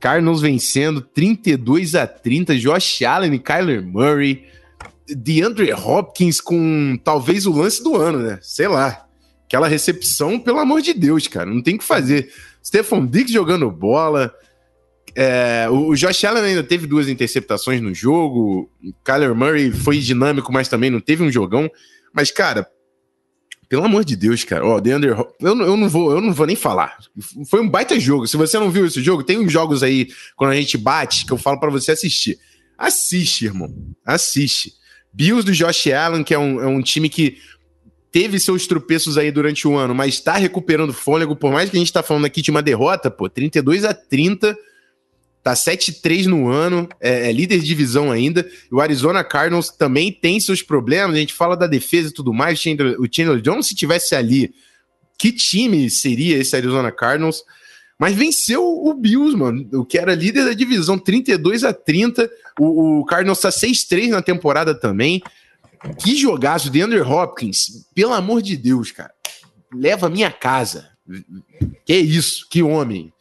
Cardinals 0.01 0.41
vencendo 0.41 0.99
32 0.99 1.93
a 1.95 2.07
30. 2.07 2.57
Josh 2.57 3.03
Allen 3.03 3.35
e 3.35 3.39
Kyler 3.39 3.85
Murray. 3.85 4.45
DeAndre 5.07 5.71
Hopkins 5.73 6.41
com 6.41 6.97
talvez 7.03 7.45
o 7.45 7.53
lance 7.53 7.83
do 7.83 7.95
ano, 7.95 8.19
né? 8.19 8.39
Sei 8.41 8.67
lá. 8.67 9.05
Aquela 9.45 9.67
recepção, 9.67 10.39
pelo 10.39 10.59
amor 10.59 10.81
de 10.81 10.93
Deus, 10.93 11.27
cara. 11.27 11.49
Não 11.49 11.61
tem 11.61 11.75
o 11.75 11.77
que 11.77 11.83
fazer. 11.83 12.31
Stephon 12.65 13.05
Diggs 13.05 13.31
jogando 13.31 13.69
bola. 13.69 14.33
É, 15.15 15.67
o 15.69 15.89
o 15.89 15.95
Josh 15.95 16.23
Allen 16.23 16.43
ainda 16.43 16.63
teve 16.63 16.87
duas 16.87 17.07
interceptações 17.07 17.79
no 17.79 17.93
jogo. 17.93 18.71
O 18.83 18.93
Kyler 19.03 19.35
Murray 19.35 19.71
foi 19.71 19.99
dinâmico, 19.99 20.51
mas 20.51 20.67
também 20.67 20.89
não 20.89 20.99
teve 20.99 21.23
um 21.23 21.31
jogão. 21.31 21.69
Mas, 22.13 22.31
cara, 22.31 22.67
pelo 23.71 23.85
amor 23.85 24.03
de 24.03 24.17
Deus, 24.17 24.43
cara. 24.43 24.65
Ó, 24.65 24.81
DeAndre 24.81 25.11
Hop- 25.11 25.33
eu, 25.39 25.55
não- 25.55 25.65
eu 25.65 25.77
não 25.77 25.87
vou, 25.87 26.11
eu 26.11 26.19
não 26.19 26.33
vou 26.33 26.45
nem 26.45 26.57
falar. 26.57 26.97
Foi 27.49 27.61
um 27.61 27.69
baita 27.69 27.97
jogo. 27.97 28.27
Se 28.27 28.35
você 28.35 28.59
não 28.59 28.69
viu 28.69 28.85
esse 28.85 29.01
jogo, 29.01 29.23
tem 29.23 29.37
uns 29.39 29.49
jogos 29.49 29.81
aí 29.81 30.09
quando 30.35 30.51
a 30.51 30.55
gente 30.57 30.77
bate 30.77 31.25
que 31.25 31.31
eu 31.31 31.37
falo 31.37 31.57
pra 31.57 31.69
você 31.69 31.91
assistir. 31.93 32.37
Assiste, 32.77 33.45
irmão. 33.45 33.73
Assiste. 34.05 34.73
Bills 35.13 35.45
do 35.45 35.53
Josh 35.53 35.87
Allen, 35.87 36.21
que 36.21 36.33
é 36.33 36.37
um, 36.37 36.59
é 36.61 36.67
um 36.67 36.81
time 36.81 37.07
que 37.07 37.37
teve 38.11 38.41
seus 38.41 38.67
tropeços 38.67 39.17
aí 39.17 39.31
durante 39.31 39.65
o 39.65 39.77
ano, 39.77 39.95
mas 39.95 40.19
tá 40.19 40.33
recuperando 40.35 40.91
fôlego, 40.91 41.33
por 41.33 41.49
mais 41.53 41.69
que 41.69 41.77
a 41.77 41.79
gente 41.79 41.93
tá 41.93 42.03
falando 42.03 42.25
aqui 42.25 42.41
de 42.41 42.51
uma 42.51 42.61
derrota, 42.61 43.09
pô, 43.09 43.29
32 43.29 43.85
a 43.85 43.93
30, 43.93 44.53
tá 45.43 45.53
7-3 45.53 46.25
no 46.25 46.47
ano, 46.47 46.87
é, 46.99 47.29
é 47.29 47.31
líder 47.31 47.59
de 47.59 47.65
divisão 47.65 48.11
ainda. 48.11 48.47
O 48.71 48.79
Arizona 48.79 49.23
Cardinals 49.23 49.69
também 49.69 50.11
tem 50.11 50.39
seus 50.39 50.61
problemas, 50.61 51.15
a 51.15 51.19
gente 51.19 51.33
fala 51.33 51.55
da 51.55 51.67
defesa 51.67 52.09
e 52.09 52.13
tudo 52.13 52.33
mais. 52.33 52.59
Chandler, 52.59 52.99
o 52.99 53.07
Chandler 53.11 53.41
Jones, 53.41 53.67
se 53.67 53.75
tivesse 53.75 54.15
ali, 54.15 54.53
que 55.17 55.31
time 55.31 55.89
seria 55.89 56.37
esse 56.37 56.55
Arizona 56.55 56.91
Cardinals? 56.91 57.43
Mas 57.99 58.15
venceu 58.15 58.63
o 58.63 58.93
Bills, 58.95 59.37
mano, 59.37 59.67
o 59.73 59.85
que 59.85 59.97
era 59.97 60.15
líder 60.15 60.45
da 60.45 60.53
divisão, 60.53 60.97
32 60.97 61.63
a 61.63 61.71
30. 61.71 62.27
O, 62.59 63.01
o 63.01 63.05
Cardinals 63.05 63.39
tá 63.39 63.49
6-3 63.49 64.09
na 64.09 64.21
temporada 64.23 64.73
também. 64.73 65.21
Que 65.99 66.15
jogaço, 66.15 66.71
DeAndre 66.71 67.01
Hopkins, 67.01 67.87
pelo 67.93 68.13
amor 68.13 68.41
de 68.41 68.57
Deus, 68.57 68.91
cara. 68.91 69.11
Leva 69.73 70.09
minha 70.09 70.31
casa. 70.31 70.89
Que 71.85 71.95
isso, 71.95 72.47
que 72.49 72.63
homem. 72.63 73.13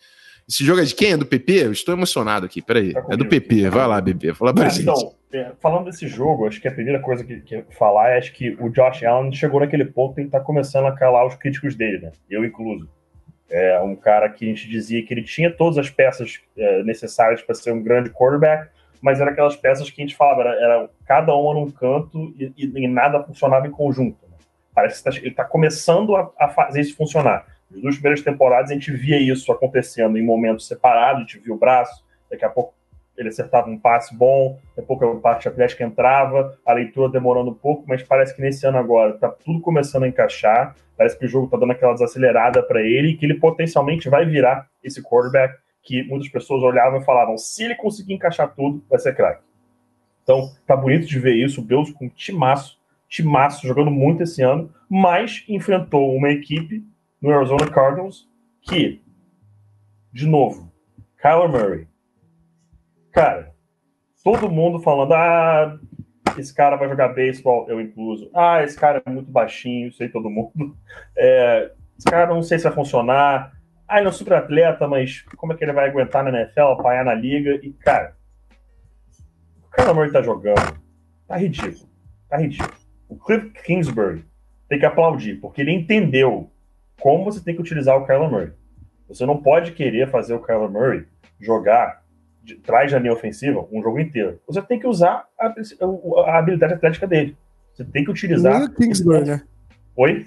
Esse 0.51 0.65
jogo 0.65 0.81
é 0.81 0.85
de 0.85 0.95
quem? 0.95 1.13
É 1.13 1.17
do 1.17 1.25
PP? 1.25 1.67
Eu 1.67 1.73
estou 1.73 1.95
emocionado 1.95 2.45
aqui, 2.45 2.61
peraí. 2.61 2.93
Tá 2.93 3.05
É 3.09 3.17
do. 3.17 3.25
PP, 3.27 3.71
vai 3.71 3.87
lá, 3.87 4.01
bebê, 4.01 4.35
fala 4.35 4.53
pra 4.53 4.67
Ah, 4.67 4.69
gente. 4.69 4.83
então, 4.83 5.15
é, 5.33 5.53
falando 5.61 5.85
desse 5.85 6.09
jogo, 6.09 6.47
acho 6.49 6.61
que 6.61 6.67
a 6.67 6.73
primeira 6.73 6.99
coisa 6.99 7.23
que, 7.23 7.41
que 7.41 7.65
falar 7.71 8.11
é 8.11 8.19
acho 8.19 8.33
que 8.33 8.57
o 8.61 8.69
Josh 8.69 9.05
Allen 9.05 9.33
chegou 9.33 9.61
naquele 9.61 9.85
ponto 9.85 10.21
em 10.21 10.25
que 10.25 10.31
tá 10.31 10.41
começando 10.41 10.87
a 10.87 10.93
calar 10.93 11.25
os 11.25 11.37
críticos 11.37 11.77
dele, 11.77 11.99
né? 11.99 12.13
Eu 12.29 12.45
incluso. 12.45 12.89
É 13.49 13.81
um 13.81 13.95
cara 13.97 14.29
que 14.29 14.45
a 14.45 14.49
gente 14.49 14.69
dizia 14.69 15.05
que 15.05 15.13
ele 15.15 15.23
tinha 15.23 15.51
todas 15.53 15.79
as 15.79 15.89
peças 15.91 16.41
é, 16.57 16.83
necessárias 16.83 17.43
para 17.43 17.55
ser 17.55 17.73
um 17.73 17.83
grande 17.83 18.11
quarterback, 18.11 18.69
mas 19.01 19.21
eram 19.21 19.33
aquelas 19.33 19.57
peças 19.57 19.89
que 19.91 20.01
a 20.03 20.05
gente 20.05 20.17
falava, 20.17 20.43
era, 20.43 20.53
era 20.55 20.91
cada 21.07 21.35
uma 21.35 21.55
num 21.55 21.71
canto 21.71 22.33
e, 22.39 22.53
e- 22.57 22.73
e 22.85 22.89
nada 22.89 23.23
funcionava 23.23 23.67
em 23.67 23.71
conjunto. 23.71 24.19
né? 24.29 24.37
Parece 24.75 25.03
que 25.03 25.11
tá- 25.11 25.17
ele 25.17 25.29
está 25.29 25.45
começando 25.45 26.15
a, 26.17 26.31
a 26.39 26.49
fazer 26.49 26.81
isso 26.81 26.97
funcionar. 26.97 27.45
Nas 27.71 27.81
duas 27.81 27.95
primeiras 27.95 28.23
temporadas 28.23 28.71
a 28.71 28.75
gente 28.75 28.91
via 28.91 29.19
isso 29.19 29.51
acontecendo 29.53 30.19
em 30.19 30.25
momentos 30.25 30.67
separados, 30.67 31.19
a 31.19 31.21
gente 31.21 31.39
via 31.39 31.55
o 31.55 31.59
braço, 31.59 32.05
daqui 32.31 32.45
a 32.45 32.49
pouco 32.49 32.75
ele 33.17 33.29
acertava 33.29 33.69
um 33.69 33.79
passe 33.79 34.17
bom, 34.17 34.59
daqui 34.69 34.81
a 34.81 34.83
pouco 34.83 35.05
a 35.05 35.21
parte 35.21 35.47
atlética 35.47 35.85
entrava, 35.85 36.59
a 36.65 36.73
leitura 36.73 37.11
demorando 37.11 37.51
um 37.51 37.55
pouco, 37.55 37.85
mas 37.87 38.03
parece 38.03 38.35
que 38.35 38.41
nesse 38.41 38.67
ano 38.67 38.79
agora 38.79 39.15
está 39.15 39.29
tudo 39.29 39.61
começando 39.61 40.05
a 40.05 40.09
encaixar, 40.09 40.75
parece 40.97 41.19
que 41.19 41.27
o 41.27 41.29
jogo 41.29 41.45
está 41.45 41.59
dando 41.59 41.73
aquela 41.73 41.93
desacelerada 41.93 42.63
para 42.63 42.81
ele 42.81 43.09
e 43.09 43.17
que 43.17 43.27
ele 43.27 43.35
potencialmente 43.35 44.09
vai 44.09 44.25
virar 44.25 44.67
esse 44.83 45.03
quarterback 45.03 45.59
que 45.83 46.03
muitas 46.05 46.29
pessoas 46.29 46.63
olhavam 46.63 47.01
e 47.01 47.05
falavam, 47.05 47.37
se 47.37 47.65
ele 47.65 47.75
conseguir 47.75 48.15
encaixar 48.15 48.55
tudo, 48.55 48.83
vai 48.89 48.99
ser 48.99 49.15
craque. 49.15 49.43
Então, 50.23 50.51
tá 50.67 50.77
bonito 50.77 51.07
de 51.07 51.19
ver 51.19 51.35
isso, 51.35 51.61
o 51.61 51.65
Bills 51.65 51.93
com 51.95 52.07
um 52.07 52.09
timaço, 52.09 52.79
timaço, 53.09 53.67
jogando 53.67 53.91
muito 53.91 54.23
esse 54.23 54.43
ano, 54.43 54.73
mas 54.89 55.45
enfrentou 55.49 56.15
uma 56.15 56.31
equipe 56.31 56.85
no 57.21 57.33
Arizona 57.33 57.71
Cardinals 57.71 58.29
que, 58.63 59.03
de 60.13 60.27
novo, 60.27 60.73
Kyler 61.21 61.49
Murray, 61.49 61.89
cara, 63.13 63.55
todo 64.23 64.51
mundo 64.51 64.81
falando, 64.81 65.13
ah, 65.13 65.79
esse 66.39 66.55
cara 66.55 66.77
vai 66.77 66.89
jogar 66.89 67.09
beisebol, 67.09 67.69
eu 67.69 67.81
incluso. 67.81 68.31
Ah, 68.35 68.63
esse 68.63 68.79
cara 68.79 69.03
é 69.05 69.11
muito 69.11 69.31
baixinho, 69.31 69.93
sei 69.93 70.09
todo 70.09 70.31
mundo. 70.31 70.53
É, 71.17 71.73
esse 71.99 72.07
cara 72.09 72.33
não 72.33 72.43
sei 72.43 72.59
se 72.59 72.65
vai 72.65 72.73
funcionar. 72.73 73.53
Ah, 73.87 73.99
ele 73.99 74.07
é 74.07 74.11
um 74.11 74.13
super 74.13 74.35
atleta, 74.35 74.89
mas 74.89 75.23
como 75.37 75.53
é 75.53 75.57
que 75.57 75.65
ele 75.65 75.73
vai 75.73 75.89
aguentar 75.89 76.25
na 76.25 76.31
NFL, 76.31 76.61
apanhar 76.61 77.05
na 77.05 77.13
liga? 77.13 77.61
E, 77.63 77.73
cara, 77.73 78.17
o 79.65 79.71
Kyler 79.71 79.95
Murray 79.95 80.13
tá 80.13 80.23
jogando. 80.23 80.81
Tá 81.27 81.37
ridículo. 81.37 81.91
Tá 82.29 82.37
ridículo. 82.39 82.73
o 83.09 83.17
Cliff 83.19 83.51
Kingsbury 83.65 84.25
tem 84.69 84.79
que 84.79 84.87
aplaudir, 84.87 85.41
porque 85.41 85.61
ele 85.61 85.73
entendeu 85.73 86.51
como 87.01 87.25
você 87.25 87.41
tem 87.41 87.55
que 87.55 87.61
utilizar 87.61 87.97
o 87.97 88.07
Kyler 88.07 88.31
Murray. 88.31 88.53
Você 89.09 89.27
não 89.27 89.37
pode 89.43 89.73
querer 89.73 90.09
fazer 90.11 90.35
o 90.35 90.41
Kyler 90.41 90.71
Murray 90.71 91.05
jogar 91.41 92.03
de 92.43 92.55
trás 92.55 92.91
da 92.93 92.99
linha 92.99 93.13
ofensiva 93.13 93.67
um 93.73 93.83
jogo 93.83 93.99
inteiro. 93.99 94.41
Você 94.47 94.63
tem 94.63 94.79
que 94.79 94.87
usar 94.87 95.27
a, 95.39 95.53
a, 96.27 96.39
habilidade 96.39 96.75
atlética 96.75 97.07
dele. 97.07 97.37
Você 97.73 97.85
tem 97.85 98.05
que 98.05 98.11
utilizar. 98.11 98.59
Nem 98.59 98.69
o 98.69 98.75
Kingsbury, 98.75 99.25
né? 99.25 99.43
Oi? 99.97 100.25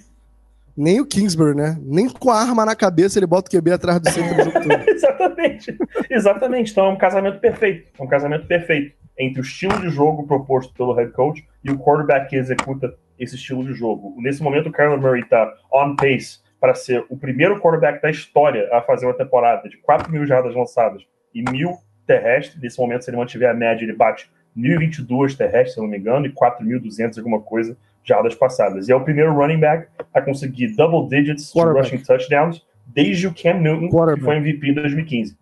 Nem 0.76 1.00
o 1.00 1.06
Kingsbury, 1.06 1.56
né? 1.56 1.78
Nem 1.82 2.10
com 2.10 2.32
a 2.32 2.40
arma 2.40 2.66
na 2.66 2.76
cabeça 2.76 3.20
ele 3.20 3.28
bota 3.28 3.48
o 3.48 3.60
QB 3.60 3.72
atrás 3.72 4.00
do 4.00 4.10
centro 4.10 4.36
do 4.36 4.44
jogo 4.44 4.62
todo. 4.62 4.90
Exatamente. 4.90 5.78
Exatamente. 6.10 6.72
Então 6.72 6.86
é 6.88 6.90
um 6.90 6.98
casamento 6.98 7.40
perfeito. 7.40 7.92
É 7.98 8.04
um 8.04 8.08
casamento 8.08 8.48
perfeito 8.48 8.96
entre 9.18 9.42
o 9.42 9.44
estilo 9.44 9.80
de 9.80 9.90
jogo 9.90 10.26
proposto 10.26 10.74
pelo 10.74 10.94
head 10.94 11.12
coach 11.12 11.46
e 11.64 11.72
o 11.72 11.78
quarterback 11.78 12.30
que 12.30 12.36
executa 12.36 12.94
esse 13.20 13.36
estilo 13.36 13.64
de 13.64 13.74
jogo. 13.74 14.16
Nesse 14.18 14.42
momento, 14.42 14.70
o 14.70 14.72
Kyler 14.72 15.00
Murray 15.00 15.22
está 15.22 15.54
on 15.72 15.96
pace 15.96 16.40
para 16.64 16.76
ser 16.76 17.06
o 17.10 17.18
primeiro 17.18 17.60
quarterback 17.60 18.02
da 18.02 18.10
história 18.10 18.70
a 18.72 18.82
fazer 18.82 19.06
uma 19.06 19.14
temporada 19.14 19.68
de 19.68 19.76
4 19.80 20.10
mil 20.10 20.26
jardas 20.26 20.56
lançadas 20.56 21.06
e 21.36 21.44
mil 21.52 21.74
terrestres. 22.08 22.62
Nesse 22.62 22.80
momento, 22.80 23.04
se 23.04 23.10
ele 23.10 23.18
mantiver 23.18 23.50
a 23.50 23.54
média, 23.54 23.84
ele 23.84 23.92
bate 23.92 24.32
1.022 24.58 25.36
terrestres, 25.36 25.74
se 25.74 25.82
não 25.82 25.90
me 25.90 25.98
engano, 25.98 26.26
e 26.26 26.32
4.200 26.32 27.18
alguma 27.18 27.42
coisa 27.42 27.76
jardas 28.02 28.34
passadas. 28.34 28.88
E 28.88 28.94
é 28.94 28.96
o 28.96 29.04
primeiro 29.04 29.34
running 29.34 29.60
back 29.60 29.90
a 30.14 30.22
conseguir 30.22 30.74
double 30.74 31.10
digits 31.10 31.52
de 31.52 31.60
rushing 31.62 31.98
touchdowns 31.98 32.66
desde 32.88 33.28
o 33.28 33.34
Cam 33.34 33.60
Newton, 33.60 33.90
que 34.16 34.22
foi 34.22 34.38
MVP 34.38 34.70
em 34.70 34.74
2015. 34.74 35.38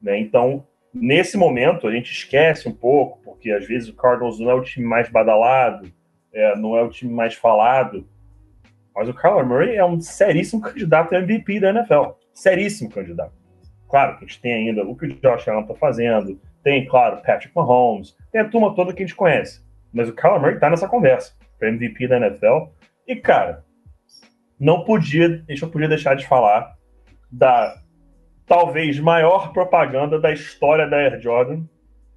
Né? 0.00 0.18
Então, 0.20 0.64
nesse 0.90 1.36
momento, 1.36 1.86
a 1.86 1.92
gente 1.92 2.10
esquece 2.10 2.66
um 2.66 2.72
pouco, 2.72 3.18
porque 3.22 3.50
às 3.50 3.66
vezes 3.66 3.90
o 3.90 3.94
Cardinals 3.94 4.40
não 4.40 4.50
é 4.50 4.54
o 4.54 4.62
time 4.62 4.86
mais 4.86 5.10
badalado, 5.10 5.92
é, 6.32 6.56
não 6.56 6.74
é 6.78 6.82
o 6.82 6.88
time 6.88 7.12
mais 7.12 7.34
falado, 7.34 8.08
mas 8.96 9.10
o 9.10 9.14
Kyler 9.14 9.44
Murray 9.44 9.76
é 9.76 9.84
um 9.84 10.00
seríssimo 10.00 10.62
candidato 10.62 11.14
a 11.14 11.18
MVP 11.18 11.60
da 11.60 11.68
NFL. 11.68 12.12
Seríssimo 12.32 12.90
candidato. 12.90 13.34
Claro 13.88 14.16
que 14.16 14.24
a 14.24 14.26
gente 14.26 14.40
tem 14.40 14.54
ainda 14.54 14.82
o 14.84 14.96
que 14.96 15.04
o 15.04 15.08
Josh 15.20 15.46
Allen 15.46 15.62
está 15.62 15.74
fazendo, 15.74 16.40
tem, 16.64 16.86
claro, 16.86 17.22
Patrick 17.22 17.54
Mahomes, 17.54 18.16
tem 18.32 18.40
a 18.40 18.48
turma 18.48 18.74
toda 18.74 18.92
que 18.94 19.02
a 19.02 19.06
gente 19.06 19.14
conhece. 19.14 19.62
Mas 19.92 20.08
o 20.08 20.14
Kyler 20.14 20.40
Murray 20.40 20.54
está 20.54 20.70
nessa 20.70 20.88
conversa 20.88 21.34
para 21.58 21.68
MVP 21.68 22.08
da 22.08 22.16
NFL. 22.16 22.70
E, 23.06 23.14
cara, 23.16 23.64
não 24.58 24.82
podia, 24.82 25.44
a 25.46 25.52
gente 25.52 25.62
não 25.62 25.70
podia 25.70 25.88
deixar 25.88 26.16
de 26.16 26.26
falar 26.26 26.74
da 27.30 27.76
talvez 28.46 28.98
maior 28.98 29.52
propaganda 29.52 30.18
da 30.18 30.32
história 30.32 30.88
da 30.88 30.96
Air 30.96 31.20
Jordan 31.20 31.64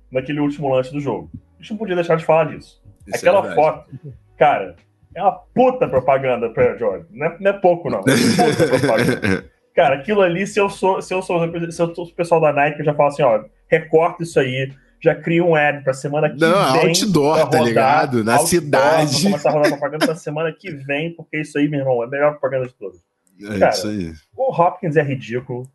naquele 0.10 0.40
último 0.40 0.70
lance 0.70 0.94
do 0.94 1.00
jogo. 1.02 1.30
A 1.58 1.62
gente 1.62 1.72
não 1.72 1.78
podia 1.78 1.96
deixar 1.96 2.16
de 2.16 2.24
falar 2.24 2.46
disso. 2.46 2.82
Isso 3.06 3.16
é 3.16 3.30
Aquela 3.30 3.52
é 3.52 3.56
foto, 3.56 3.92
cara, 4.38 4.76
é 5.16 5.22
uma 5.22 5.32
puta 5.32 5.88
propaganda 5.88 6.51
Air 6.55 6.78
Jordan. 6.78 7.05
Não 7.12 7.28
é, 7.28 7.38
não 7.39 7.51
é 7.51 7.53
pouco, 7.53 7.89
não. 7.89 7.99
É 7.99 8.03
puta 8.03 8.68
propaganda. 8.80 9.45
Cara, 9.76 9.95
aquilo 9.95 10.22
ali, 10.22 10.45
se 10.45 10.60
eu 10.60 10.70
sou, 10.70 11.01
se 11.01 11.14
eu 11.14 11.22
sou, 11.22 11.39
se 11.72 11.82
eu 11.82 11.95
sou 11.95 12.05
o 12.05 12.14
pessoal 12.14 12.41
da 12.41 12.51
Nike, 12.51 12.80
eu 12.80 12.86
já 12.86 12.93
falo 12.93 13.10
assim, 13.10 13.24
ó, 13.24 13.43
recorta 13.68 14.24
isso 14.24 14.39
aí, 14.39 14.74
já 15.01 15.16
cria 15.16 15.43
um 15.43 15.55
ad 15.55 15.84
pra 15.84 15.93
semana 15.93 16.30
que 16.30 16.38
Não, 16.39 16.74
vem. 16.74 16.89
outdoor, 16.89 17.38
tá 17.38 17.43
rodar, 17.43 17.60
tá 17.60 17.66
ligado? 17.66 18.24
Na 18.24 18.34
outdoor, 18.34 18.49
cidade. 18.49 19.24
começar 19.24 19.49
a 19.49 19.53
rodar 19.53 19.70
propaganda 19.72 20.05
pra 20.05 20.16
semana 20.16 20.51
que 20.51 20.72
vem, 20.72 21.14
porque 21.14 21.39
isso 21.39 21.57
aí, 21.57 21.70
meu 21.70 21.80
irmão, 21.80 22.03
é 22.03 22.07
a 22.07 22.10
melhor 22.10 22.32
propaganda 22.32 22.68
de 22.68 22.74
todas. 22.74 22.99
É 23.41 23.57
Cara, 23.60 23.72
isso 23.72 23.88
aí. 23.88 24.14
O 24.36 24.51
Hopkins 24.51 24.97
é 24.97 25.01
ridículo. 25.01 25.70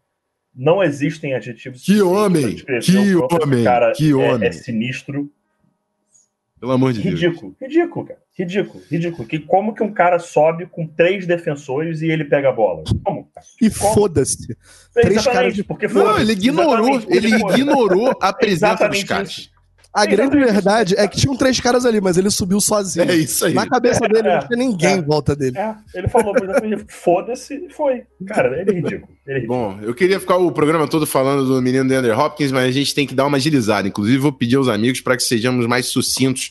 Não 0.55 0.83
existem 0.83 1.35
adjetivos. 1.35 1.83
Que 1.83 2.01
homem! 2.03 2.57
Que 2.83 3.17
homem! 3.17 3.65
Cara 3.65 3.93
que 3.93 4.11
é, 4.11 4.15
homem! 4.15 4.49
É 4.49 4.53
sinistro. 4.53 5.31
Pelo 6.61 6.73
amor 6.73 6.93
de 6.93 7.01
ridículo, 7.01 7.57
Deus. 7.59 7.73
Ridículo, 7.73 8.07
cara. 8.07 8.21
Ridículo, 8.37 8.83
ridículo. 8.91 9.29
Que, 9.29 9.39
como 9.39 9.73
que 9.73 9.83
um 9.83 9.93
cara 9.93 10.19
sobe 10.19 10.67
com 10.67 10.87
três 10.87 11.25
defensores 11.25 12.03
e 12.03 12.09
ele 12.09 12.25
pega 12.25 12.49
a 12.49 12.53
bola? 12.53 12.83
Como? 13.05 13.29
E 13.63 13.71
foda-se. 13.71 14.57
Três 14.93 15.25
caras 15.25 15.55
de... 15.55 15.63
porque 15.63 15.87
Não, 15.87 16.19
ele 16.19 16.33
ignorou, 16.33 17.01
ele 17.09 17.29
ignorou 17.29 18.13
a 18.21 18.33
presença 18.33 18.89
dos 18.89 19.05
caras. 19.05 19.31
Isso. 19.31 19.55
A 19.95 20.05
grande 20.07 20.37
verdade 20.37 20.97
é 20.99 21.07
que 21.07 21.17
tinham 21.17 21.37
três 21.37 21.61
caras 21.61 21.87
ali, 21.87 22.01
mas 22.01 22.19
ele 22.19 22.29
subiu 22.29 22.61
sozinho. 22.61 23.09
É 23.09 23.15
isso 23.15 23.47
aí. 23.47 23.55
Na 23.55 23.65
cabeça 23.69 24.01
dele 24.09 24.27
É, 24.27 24.41
não 24.41 24.49
tinha 24.49 24.59
ninguém 24.59 24.95
é. 24.95 24.97
em 24.97 25.03
volta 25.03 25.37
dele. 25.37 25.57
É, 25.57 25.77
ele 25.95 26.09
falou, 26.09 26.35
foda-se 26.89 27.55
e 27.55 27.71
foi. 27.73 28.03
Cara, 28.27 28.61
ele 28.61 28.73
é 28.73 28.75
ridículo. 28.75 29.09
Ele 29.25 29.37
é 29.37 29.41
ridículo. 29.43 29.59
Bom, 29.61 29.79
eu 29.81 29.95
queria 29.95 30.19
ficar 30.19 30.37
o 30.39 30.51
programa 30.51 30.89
todo 30.89 31.07
falando 31.07 31.47
do 31.47 31.63
menino 31.63 31.89
DeAndre 31.89 32.11
Hopkins, 32.11 32.51
mas 32.51 32.65
a 32.69 32.73
gente 32.73 32.93
tem 32.93 33.07
que 33.07 33.15
dar 33.15 33.27
uma 33.27 33.37
agilizada. 33.37 33.87
Inclusive, 33.87 34.19
vou 34.19 34.33
pedir 34.33 34.57
aos 34.57 34.67
amigos 34.67 35.01
para 35.01 35.17
que 35.17 35.23
sejamos 35.23 35.65
mais 35.69 35.87
sucintos 35.87 36.51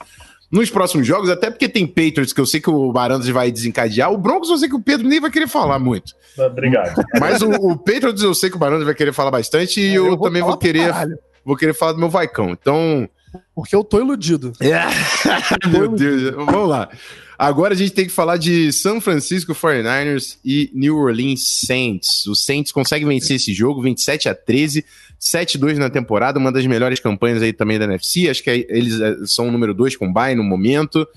nos 0.53 0.69
próximos 0.69 1.07
jogos, 1.07 1.31
até 1.31 1.49
porque 1.49 1.67
tem 1.67 1.87
Patriots 1.87 2.31
que 2.31 2.39
eu 2.39 2.45
sei 2.45 2.61
que 2.61 2.69
o 2.69 2.91
Barandas 2.91 3.27
vai 3.29 3.51
desencadear. 3.51 4.11
O 4.13 4.17
Broncos 4.19 4.51
eu 4.51 4.57
sei 4.57 4.69
que 4.69 4.75
o 4.75 4.81
Pedro 4.81 5.07
nem 5.07 5.19
vai 5.19 5.31
querer 5.31 5.47
falar 5.47 5.79
muito. 5.79 6.13
Obrigado. 6.37 7.03
Mas 7.19 7.41
o, 7.41 7.49
o 7.49 7.75
Patriots 7.77 8.21
eu 8.21 8.35
sei 8.35 8.51
que 8.51 8.55
o 8.55 8.59
Barandas 8.59 8.85
vai 8.85 8.93
querer 8.93 9.13
falar 9.13 9.31
bastante 9.31 9.81
e 9.81 9.95
eu, 9.95 10.05
É, 10.05 10.09
Eu 10.09 10.17
vou 10.17 10.27
também 10.27 10.43
vou 10.43 10.55
querer, 10.55 10.89
caralho. 10.91 11.17
vou 11.43 11.57
querer 11.57 11.73
falar 11.73 11.93
do 11.93 11.99
meu 11.99 12.09
Vaicão. 12.09 12.51
Então, 12.51 13.09
Porque 13.55 13.75
eu 13.75 13.83
tô 13.83 13.99
iludido. 13.99 14.53
meu 15.71 15.87
Deus, 15.89 16.35
vamos 16.35 16.69
lá. 16.69 16.87
Agora 17.35 17.73
a 17.73 17.77
gente 17.77 17.91
tem 17.91 18.05
que 18.05 18.11
falar 18.11 18.37
de 18.37 18.71
San 18.71 19.01
Francisco 19.01 19.55
49ers 19.55 20.37
e 20.45 20.69
New 20.73 20.97
Orleans 20.97 21.41
Saints. 21.65 22.27
Os 22.27 22.45
Saints 22.45 22.71
conseguem 22.71 23.07
vencer 23.07 23.37
esse 23.37 23.51
jogo 23.53 23.81
27 23.81 24.29
a 24.29 24.35
13, 24.35 24.85
7-2 25.23 25.77
na 25.77 25.89
temporada, 25.89 26.37
uma 26.39 26.51
das 26.51 26.65
melhores 26.65 26.99
campanhas 26.99 27.41
aí 27.41 27.53
também 27.53 27.79
da 27.79 27.85
NFC. 27.85 28.29
Acho 28.29 28.43
que 28.43 28.49
eles 28.69 28.99
eh, 28.99 29.15
são 29.25 29.47
o 29.47 29.51
número 29.51 29.73
2 29.73 29.95
com 29.95 30.11
bye 30.11 30.35
no 30.35 30.43
momento. 30.43 31.07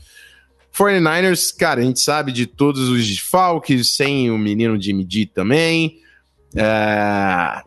49ers, 0.77 1.55
cara, 1.57 1.81
a 1.81 1.85
gente 1.85 2.01
sabe 2.01 2.31
de 2.33 2.47
todos 2.47 2.89
os 2.89 3.07
desfalques, 3.07 3.97
sem 3.97 4.31
o 4.31 4.37
menino 4.39 4.81
Jimmy 4.81 5.07
G 5.09 5.27
também. 5.27 5.99
É, 6.55 7.63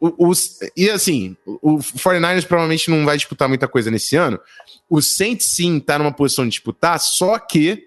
o- 0.00 0.32
e 0.76 0.88
assim, 0.90 1.36
o 1.44 1.78
49ers 1.78 2.44
provavelmente 2.46 2.90
não 2.90 3.04
vai 3.04 3.16
disputar 3.16 3.48
muita 3.48 3.66
coisa 3.66 3.90
nesse 3.90 4.16
ano. 4.16 4.38
O 4.88 5.02
Saints 5.02 5.46
sim 5.46 5.80
tá 5.80 5.98
numa 5.98 6.12
posição 6.12 6.44
de 6.44 6.50
disputar, 6.52 6.98
só 7.00 7.38
que 7.38 7.84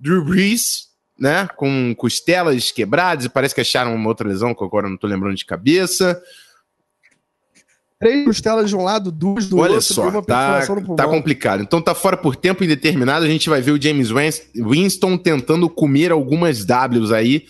Drew 0.00 0.24
Brees, 0.24 0.88
né, 1.18 1.46
com 1.56 1.94
costelas 1.96 2.70
quebradas, 2.72 3.28
parece 3.28 3.54
que 3.54 3.60
acharam 3.60 3.94
uma 3.94 4.08
outra 4.08 4.26
lesão 4.26 4.54
que 4.54 4.64
agora 4.64 4.88
não 4.88 4.96
tô 4.96 5.06
lembrando 5.06 5.36
de 5.36 5.44
cabeça. 5.44 6.20
Três 8.02 8.24
costelas 8.24 8.68
de 8.68 8.76
um 8.76 8.82
lado, 8.82 9.12
duas 9.12 9.48
do 9.48 9.58
Olha 9.58 9.74
outro. 9.74 9.94
só, 9.94 10.08
uma 10.08 10.22
tá, 10.22 10.66
tá 10.96 11.06
complicado. 11.06 11.62
Então 11.62 11.80
tá 11.80 11.94
fora 11.94 12.16
por 12.16 12.34
tempo 12.34 12.64
indeterminado. 12.64 13.24
A 13.24 13.28
gente 13.28 13.48
vai 13.48 13.60
ver 13.60 13.70
o 13.70 13.80
James 13.80 14.10
Wins- 14.10 14.42
Winston 14.56 15.16
tentando 15.16 15.68
comer 15.70 16.10
algumas 16.10 16.64
Ws 16.64 17.12
aí. 17.12 17.46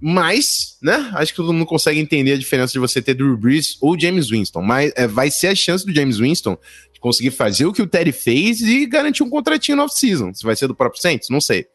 Mas, 0.00 0.76
né? 0.82 1.10
Acho 1.14 1.32
que 1.32 1.36
todo 1.38 1.52
mundo 1.52 1.66
consegue 1.66 1.98
entender 1.98 2.32
a 2.34 2.38
diferença 2.38 2.72
de 2.72 2.78
você 2.78 3.00
ter 3.02 3.14
Drew 3.14 3.36
Brees 3.36 3.76
ou 3.80 3.98
James 3.98 4.28
Winston. 4.30 4.62
Mas 4.62 4.92
é, 4.94 5.06
vai 5.06 5.30
ser 5.30 5.48
a 5.48 5.54
chance 5.54 5.84
do 5.84 5.92
James 5.94 6.18
Winston 6.18 6.56
de 6.92 7.00
conseguir 7.00 7.30
fazer 7.30 7.66
o 7.66 7.72
que 7.72 7.82
o 7.82 7.86
Terry 7.86 8.12
fez 8.12 8.60
e 8.60 8.86
garantir 8.86 9.22
um 9.22 9.30
contratinho 9.30 9.76
no 9.76 9.84
off-season. 9.84 10.32
Se 10.34 10.44
vai 10.44 10.54
ser 10.54 10.68
do 10.68 10.74
próprio 10.74 11.00
Saints, 11.00 11.28
não 11.30 11.40
sei. 11.40 11.66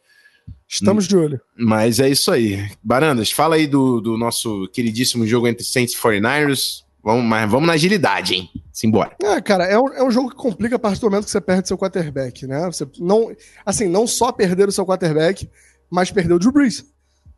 Estamos 0.70 1.08
de 1.08 1.18
olho. 1.18 1.42
Mas 1.58 2.00
é 2.00 2.10
isso 2.10 2.32
aí. 2.32 2.70
Barandas, 2.82 3.32
fala 3.32 3.56
aí 3.56 3.68
do, 3.68 4.00
do 4.00 4.18
nosso 4.18 4.70
queridíssimo 4.72 5.28
jogo 5.28 5.48
entre 5.48 5.66
Saints 5.66 5.94
e 5.94 5.98
49ers. 5.98 6.84
Vamos, 7.04 7.26
mas 7.26 7.50
vamos 7.50 7.68
na 7.68 7.74
agilidade, 7.74 8.36
hein? 8.36 8.50
Simbora. 8.72 9.16
É, 9.22 9.42
cara, 9.42 9.66
é 9.66 9.78
um, 9.78 9.88
é 9.90 10.04
um 10.04 10.12
jogo 10.12 10.30
que 10.30 10.36
complica 10.36 10.76
a 10.76 10.80
partir 10.80 11.02
do 11.02 11.10
momento 11.10 11.26
que 11.26 11.32
você 11.32 11.42
perde 11.42 11.68
seu 11.68 11.78
quarterback, 11.78 12.46
né? 12.46 12.66
Você 12.68 12.88
não, 13.00 13.36
assim, 13.66 13.88
não 13.88 14.06
só 14.06 14.32
perder 14.32 14.68
o 14.68 14.72
seu 14.72 14.86
quarterback, 14.86 15.50
mas 15.90 16.12
perder 16.12 16.36
o 16.36 16.40
Drew 16.40 16.52
Brees. 16.52 16.86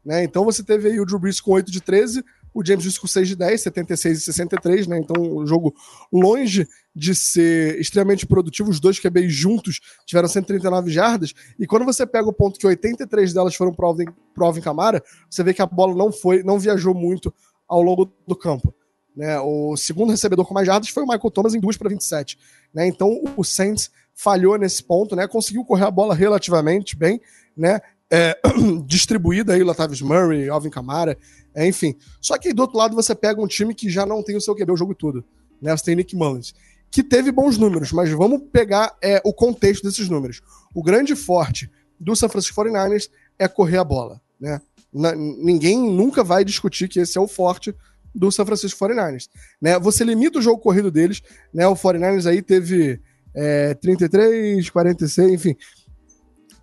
Né? 0.05 0.23
Então 0.23 0.43
você 0.43 0.61
teve 0.63 0.89
aí 0.89 0.99
o 0.99 1.05
Drew 1.05 1.17
Brees 1.17 1.39
com 1.39 1.51
8 1.51 1.71
de 1.71 1.81
13, 1.81 2.23
o 2.53 2.63
James 2.63 2.83
Winston 2.83 3.01
com 3.01 3.07
6 3.07 3.27
de 3.29 3.35
10, 3.37 3.61
76 3.61 4.17
e 4.17 4.21
63, 4.21 4.87
né? 4.87 4.99
Então 4.99 5.15
um 5.23 5.47
jogo 5.47 5.73
longe 6.11 6.67
de 6.95 7.15
ser 7.15 7.79
extremamente 7.79 8.27
produtivo. 8.27 8.69
Os 8.69 8.79
dois 8.79 8.99
QBs 8.99 9.33
juntos 9.33 9.79
tiveram 10.05 10.27
139 10.27 10.91
jardas. 10.91 11.33
E 11.57 11.65
quando 11.65 11.85
você 11.85 12.05
pega 12.05 12.27
o 12.27 12.33
ponto 12.33 12.59
que 12.59 12.67
83 12.67 13.33
delas 13.33 13.55
foram 13.55 13.73
pro 13.73 13.87
Alvin, 13.87 14.05
pro 14.35 14.45
Alvin 14.45 14.61
Kamara, 14.61 15.01
você 15.29 15.41
vê 15.41 15.53
que 15.53 15.61
a 15.61 15.65
bola 15.65 15.95
não 15.95 16.11
foi, 16.11 16.43
não 16.43 16.59
viajou 16.59 16.93
muito 16.93 17.33
ao 17.67 17.81
longo 17.81 18.13
do 18.27 18.35
campo. 18.35 18.75
Né? 19.15 19.39
O 19.39 19.75
segundo 19.77 20.11
recebedor 20.11 20.45
com 20.45 20.53
mais 20.53 20.67
jardas 20.67 20.89
foi 20.89 21.03
o 21.03 21.07
Michael 21.07 21.31
Thomas 21.31 21.53
em 21.53 21.59
2 21.59 21.77
para 21.77 21.89
27. 21.89 22.37
Né? 22.73 22.87
Então 22.87 23.21
o 23.37 23.43
Saints 23.43 23.91
falhou 24.13 24.57
nesse 24.57 24.83
ponto, 24.83 25.15
né? 25.15 25.27
conseguiu 25.27 25.63
correr 25.63 25.85
a 25.85 25.91
bola 25.91 26.13
relativamente 26.15 26.95
bem, 26.95 27.21
né? 27.55 27.79
É, 28.11 28.39
distribuída 28.85 29.53
aí, 29.53 29.63
Latavius 29.63 30.01
Murray, 30.01 30.47
Alvin 30.47 30.69
Kamara, 30.69 31.17
é, 31.55 31.67
enfim. 31.67 31.95
Só 32.21 32.37
que 32.37 32.53
do 32.53 32.61
outro 32.61 32.77
lado 32.77 32.95
você 32.95 33.15
pega 33.15 33.41
um 33.41 33.47
time 33.47 33.73
que 33.73 33.89
já 33.89 34.05
não 34.05 34.21
tem 34.21 34.35
o 34.35 34.41
seu 34.41 34.55
QB 34.55 34.71
o 34.71 34.77
jogo 34.77 34.93
todo. 34.93 35.23
Né? 35.61 35.75
Você 35.75 35.85
tem 35.85 35.95
Nick 35.95 36.15
Mullins, 36.15 36.53
que 36.91 37.01
teve 37.01 37.31
bons 37.31 37.57
números, 37.57 37.91
mas 37.91 38.09
vamos 38.11 38.41
pegar 38.51 38.95
é, 39.01 39.19
o 39.23 39.33
contexto 39.33 39.83
desses 39.83 40.09
números. 40.09 40.41
O 40.75 40.83
grande 40.83 41.15
forte 41.15 41.71
do 41.99 42.15
San 42.15 42.29
Francisco 42.29 42.61
49ers 42.61 43.09
é 43.39 43.47
correr 43.47 43.77
a 43.77 43.83
bola. 43.83 44.21
Né? 44.39 44.61
Na- 44.93 45.15
ninguém 45.15 45.79
nunca 45.79 46.23
vai 46.23 46.45
discutir 46.45 46.87
que 46.87 46.99
esse 46.99 47.17
é 47.17 47.21
o 47.21 47.27
forte 47.27 47.73
do 48.13 48.31
San 48.31 48.45
Francisco 48.45 48.85
49ers. 48.85 49.27
Né? 49.61 49.79
Você 49.79 50.03
limita 50.03 50.39
o 50.39 50.41
jogo 50.41 50.59
corrido 50.59 50.91
deles, 50.91 51.21
né? 51.53 51.67
O 51.67 51.75
49ers 51.75 52.29
aí 52.29 52.41
teve 52.41 53.01
é, 53.33 53.73
33, 53.75 54.69
46, 54.69 55.31
enfim. 55.31 55.55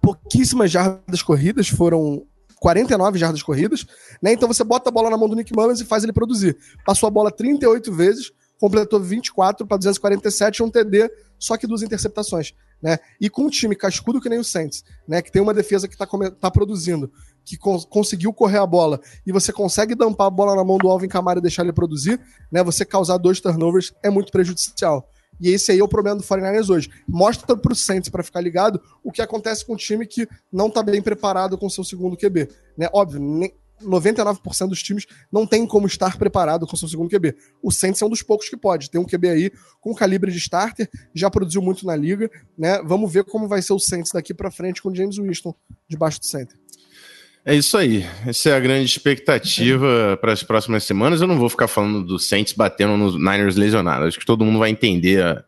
pouquíssimas 0.01 0.71
jardas 0.71 1.23
corridas, 1.23 1.69
foram 1.69 2.25
49 2.61 3.19
jardas 3.19 3.43
corridas, 3.43 3.87
né? 4.23 4.33
Então 4.33 4.47
você 4.47 4.63
bota 4.63 4.91
a 4.91 4.93
bola 4.93 5.11
na 5.11 5.17
mão 5.17 5.29
do 5.29 5.35
Nick 5.35 5.55
Mullins 5.55 5.81
e 5.81 5.85
faz 5.85 6.05
ele 6.05 6.13
produzir. 6.13 6.57
Passou 6.85 7.07
a 7.07 7.11
bola 7.11 7.31
38 7.33 7.93
vezes, 7.93 8.31
completou 8.61 9.01
24 9.01 9.67
para 9.67 9.79
247, 9.79 10.63
um 10.63 10.71
TD, 10.71 11.11
só 11.39 11.57
que 11.57 11.67
duas 11.67 11.83
interceptações, 11.83 12.53
né? 12.83 12.99
E 13.19 13.31
com 13.31 13.45
um 13.45 13.51
time 13.51 13.75
cascudo 13.75 14.21
que 14.21 14.29
nem 14.29 14.39
o 14.39 14.45
Saints, 14.45 14.85
né? 15.09 15.23
Que 15.23 15.33
tem 15.33 15.41
uma 15.41 15.55
defesa 15.55 15.89
que 15.89 15.95
está 15.95 16.07
tá 16.39 16.51
produzindo, 16.51 17.11
que 17.45 17.57
cons 17.57 17.85
conseguiu 17.85 18.33
correr 18.33 18.59
a 18.59 18.67
bola 18.67 19.01
e 19.27 19.33
você 19.33 19.53
consegue 19.53 19.95
dampar 19.95 20.27
a 20.27 20.31
bola 20.31 20.55
na 20.55 20.65
mão 20.65 20.79
do 20.79 20.89
Alvin 20.89 21.09
Kamara 21.09 21.39
e 21.39 21.43
deixar 21.43 21.63
ele 21.63 21.73
produzir, 21.73 22.21
né? 22.51 22.63
Você 22.63 22.85
causar 22.85 23.19
dois 23.19 23.41
turnovers 23.41 23.93
é 24.03 24.11
muito 24.11 24.31
prejudicial. 24.31 25.09
E 25.41 25.49
esse 25.49 25.73
aí 25.73 25.79
é 25.79 25.83
o 25.83 25.89
problema 25.89 26.19
do 26.19 26.23
49ers 26.23 26.69
hoje. 26.69 26.91
Mostra 27.09 27.57
pro 27.57 27.75
Saints 27.75 28.11
para 28.11 28.23
ficar 28.23 28.41
ligado 28.41 28.81
o 29.03 29.11
que 29.11 29.23
acontece 29.23 29.65
com 29.65 29.73
um 29.73 29.77
time 29.77 30.07
que 30.07 30.29
não 30.53 30.71
tá 30.71 30.83
bem 30.83 31.01
preparado 31.01 31.57
com 31.57 31.69
seu 31.71 31.83
segundo 31.83 32.17
QB, 32.17 32.49
né? 32.77 32.89
Óbvio, 32.93 33.21
nem 33.21 33.53
99% 33.83 34.69
dos 34.69 34.83
times 34.83 35.07
não 35.33 35.47
tem 35.47 35.67
como 35.67 35.87
estar 35.87 36.19
preparado 36.19 36.67
com 36.67 36.77
seu 36.77 36.89
segundo 36.89 37.09
QB. 37.09 37.35
O 37.63 37.71
Saints 37.73 38.03
é 38.03 38.07
um 38.07 38.11
dos 38.11 38.23
poucos 38.23 38.49
que 38.49 38.57
pode. 38.57 38.91
Tem 38.91 39.01
um 39.01 39.07
QB 39.07 39.29
aí 39.29 39.53
com 39.81 39.95
calibre 39.95 40.31
de 40.31 40.39
starter, 40.39 40.89
já 41.15 41.31
produziu 41.31 41.63
muito 41.63 41.87
na 41.87 41.97
liga, 41.97 42.31
né? 42.57 42.83
Vamos 42.85 43.11
ver 43.13 43.25
como 43.25 43.49
vai 43.49 43.63
ser 43.63 43.73
o 43.73 43.79
Saints 43.79 44.13
daqui 44.13 44.35
para 44.35 44.51
frente 44.51 44.83
com 44.83 44.91
o 44.91 44.95
James 44.95 45.17
Winston 45.17 45.55
debaixo 45.89 46.21
do 46.21 46.27
center. 46.27 46.59
É 47.51 47.57
isso 47.57 47.77
aí. 47.77 48.07
Essa 48.25 48.51
é 48.51 48.55
a 48.55 48.61
grande 48.61 48.85
expectativa 48.85 50.17
para 50.21 50.33
as 50.33 50.41
próximas 50.41 50.85
semanas. 50.85 51.21
Eu 51.21 51.27
não 51.27 51.37
vou 51.37 51.49
ficar 51.49 51.67
falando 51.67 52.05
do 52.05 52.17
Saints 52.17 52.53
batendo 52.53 52.97
nos 52.97 53.17
Niners 53.17 53.57
lesionados. 53.57 54.07
Acho 54.07 54.21
que 54.21 54.25
todo 54.25 54.45
mundo 54.45 54.61
vai 54.61 54.71
entender 54.71 55.21
a 55.21 55.43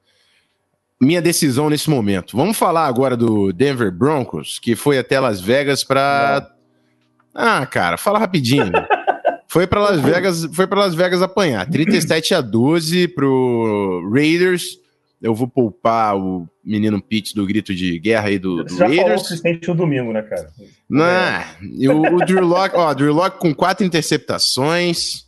minha 1.01 1.23
decisão 1.23 1.71
nesse 1.71 1.89
momento. 1.89 2.37
Vamos 2.37 2.59
falar 2.59 2.89
agora 2.89 3.17
do 3.17 3.53
Denver 3.53 3.93
Broncos, 3.93 4.59
que 4.59 4.75
foi 4.75 4.99
até 4.99 5.21
Las 5.21 5.41
Vegas 5.41 5.85
para 5.85 6.51
Ah, 7.33 7.65
cara, 7.67 7.97
fala 7.97 8.19
rapidinho. 8.19 8.73
foi 9.47 9.69
para 9.69 9.81
Las 9.81 10.01
Vegas, 10.01 10.45
foi 10.53 10.67
para 10.67 10.81
Las 10.81 10.97
Vegas 10.97 11.23
apanhar. 11.23 11.71
37 11.71 12.35
a 12.35 12.41
12 12.41 13.07
pro 13.15 14.11
Raiders 14.13 14.77
eu 15.23 15.35
vou 15.35 15.47
poupar 15.47 16.17
o 16.17 16.49
menino 16.65 17.01
Pitts 17.01 17.33
do 17.33 17.47
grito 17.47 17.73
de 17.73 17.99
guerra 17.99 18.29
aí 18.29 18.39
do, 18.39 18.65
do 18.65 18.77
já 18.77 18.87
Raiders. 18.87 19.23
falou 19.23 19.39
sente 19.39 19.71
o 19.71 19.75
domingo, 19.75 20.13
né, 20.13 20.21
cara? 20.23 20.51
Não, 20.91 21.05
é. 21.05 21.47
o, 21.89 22.17
o 22.17 22.27
Drew 22.27 22.45
Locke, 22.45 22.77
ó, 22.77 22.93
Drew 22.93 23.15
Locke 23.15 23.39
com 23.39 23.55
quatro 23.55 23.87
interceptações, 23.87 25.25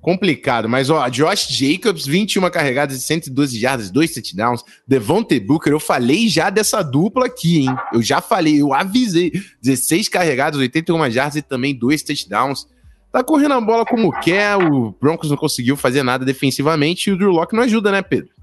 complicado, 0.00 0.68
mas 0.68 0.90
ó, 0.90 1.08
Josh 1.08 1.48
Jacobs, 1.48 2.06
21 2.06 2.50
carregadas 2.50 2.98
de 2.98 3.02
112 3.04 3.58
jardas, 3.58 3.90
dois 3.90 4.12
touchdowns, 4.12 4.62
Devontae 4.86 5.40
Booker, 5.40 5.72
eu 5.72 5.80
falei 5.80 6.28
já 6.28 6.50
dessa 6.50 6.82
dupla 6.82 7.26
aqui, 7.26 7.60
hein? 7.60 7.74
Eu 7.94 8.02
já 8.02 8.20
falei, 8.20 8.60
eu 8.60 8.74
avisei, 8.74 9.32
16 9.62 10.08
carregadas, 10.10 10.60
81 10.60 11.10
jardas 11.10 11.36
e 11.36 11.42
também 11.42 11.74
dois 11.74 12.02
touchdowns. 12.02 12.66
Tá 13.10 13.24
correndo 13.24 13.54
a 13.54 13.60
bola 13.60 13.84
como 13.86 14.12
quer, 14.20 14.56
o 14.56 14.94
Broncos 15.00 15.30
não 15.30 15.36
conseguiu 15.36 15.76
fazer 15.76 16.02
nada 16.02 16.24
defensivamente 16.24 17.08
e 17.08 17.12
o 17.12 17.16
Drew 17.16 17.32
Locke 17.32 17.56
não 17.56 17.62
ajuda, 17.62 17.90
né, 17.90 18.02
Pedro? 18.02 18.39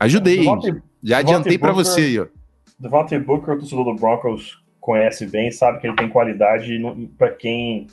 Ajudei. 0.00 0.38
Devontae, 0.38 0.82
Já 1.02 1.18
adiantei 1.18 1.58
para 1.58 1.72
você 1.72 2.00
aí, 2.00 2.20
ó. 2.20 2.26
Devontae 2.78 3.18
Booker, 3.18 3.54
o 3.54 3.58
torcedor 3.58 3.84
do 3.84 3.94
Broncos 3.94 4.62
conhece 4.80 5.26
bem, 5.26 5.50
sabe 5.50 5.80
que 5.80 5.86
ele 5.86 5.96
tem 5.96 6.08
qualidade. 6.08 6.78
Para 7.16 7.30
quem 7.30 7.86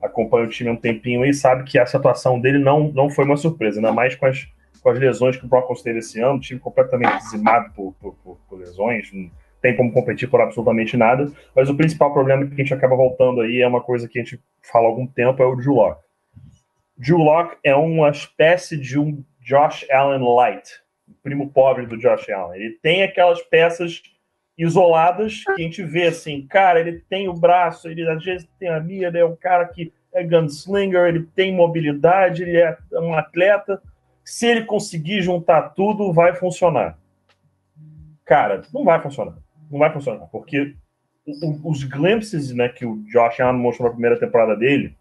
acompanha 0.00 0.46
o 0.46 0.48
time 0.48 0.70
há 0.70 0.72
um 0.72 0.76
tempinho 0.76 1.24
e 1.24 1.34
sabe 1.34 1.64
que 1.64 1.78
essa 1.78 1.98
atuação 1.98 2.40
dele 2.40 2.58
não, 2.58 2.92
não 2.92 3.10
foi 3.10 3.24
uma 3.24 3.36
surpresa, 3.36 3.78
ainda 3.78 3.92
mais 3.92 4.14
com 4.14 4.26
as, 4.26 4.46
com 4.80 4.90
as 4.90 4.98
lesões 4.98 5.36
que 5.36 5.44
o 5.44 5.48
Broncos 5.48 5.82
teve 5.82 5.98
esse 5.98 6.20
ano, 6.20 6.36
o 6.36 6.40
time 6.40 6.60
completamente 6.60 7.18
dizimado 7.18 7.72
por, 7.74 7.94
por, 8.00 8.14
por, 8.14 8.38
por 8.48 8.58
lesões, 8.58 9.10
não 9.12 9.30
tem 9.60 9.76
como 9.76 9.92
competir 9.92 10.30
por 10.30 10.40
absolutamente 10.40 10.96
nada. 10.96 11.30
Mas 11.54 11.68
o 11.68 11.76
principal 11.76 12.12
problema 12.12 12.46
que 12.46 12.54
a 12.54 12.56
gente 12.56 12.72
acaba 12.74 12.94
voltando 12.94 13.40
aí 13.40 13.60
é 13.60 13.66
uma 13.66 13.80
coisa 13.80 14.08
que 14.08 14.18
a 14.18 14.22
gente 14.22 14.40
fala 14.62 14.86
há 14.86 14.88
algum 14.88 15.06
tempo, 15.06 15.42
é 15.42 15.46
o 15.46 15.56
Drew 15.56 15.74
Locke. 15.74 16.02
Drew 16.96 17.18
Locke 17.18 17.56
é 17.64 17.74
uma 17.74 18.10
espécie 18.10 18.76
de 18.76 18.98
um 18.98 19.24
Josh 19.40 19.86
Allen 19.90 20.22
light 20.22 20.68
primo 21.22 21.50
pobre 21.50 21.86
do 21.86 21.98
Josh 21.98 22.28
Allen. 22.30 22.60
Ele 22.60 22.78
tem 22.82 23.02
aquelas 23.02 23.40
peças 23.42 24.02
isoladas 24.56 25.44
que 25.44 25.52
a 25.52 25.58
gente 25.58 25.84
vê 25.84 26.08
assim, 26.08 26.46
cara, 26.46 26.80
ele 26.80 27.04
tem 27.08 27.28
o 27.28 27.34
braço, 27.34 27.88
ele 27.88 28.08
às 28.08 28.24
vezes 28.24 28.48
tem 28.58 28.68
a 28.68 28.80
mira, 28.80 29.08
ele 29.08 29.18
é 29.18 29.24
um 29.24 29.36
cara 29.36 29.66
que 29.66 29.92
é 30.12 30.24
gunslinger, 30.24 31.06
ele 31.06 31.28
tem 31.34 31.54
mobilidade, 31.54 32.42
ele 32.42 32.56
é 32.56 32.76
um 32.94 33.14
atleta. 33.14 33.80
Se 34.24 34.46
ele 34.46 34.64
conseguir 34.64 35.22
juntar 35.22 35.70
tudo, 35.70 36.12
vai 36.12 36.34
funcionar. 36.34 36.98
Cara, 38.24 38.62
não 38.74 38.84
vai 38.84 39.00
funcionar. 39.00 39.38
Não 39.70 39.78
vai 39.78 39.92
funcionar, 39.92 40.26
porque 40.26 40.74
os 41.62 41.84
glimpses 41.84 42.52
né, 42.52 42.68
que 42.68 42.86
o 42.86 43.02
Josh 43.04 43.40
Allen 43.40 43.60
mostrou 43.60 43.88
na 43.88 43.92
primeira 43.92 44.18
temporada 44.18 44.56
dele 44.56 44.96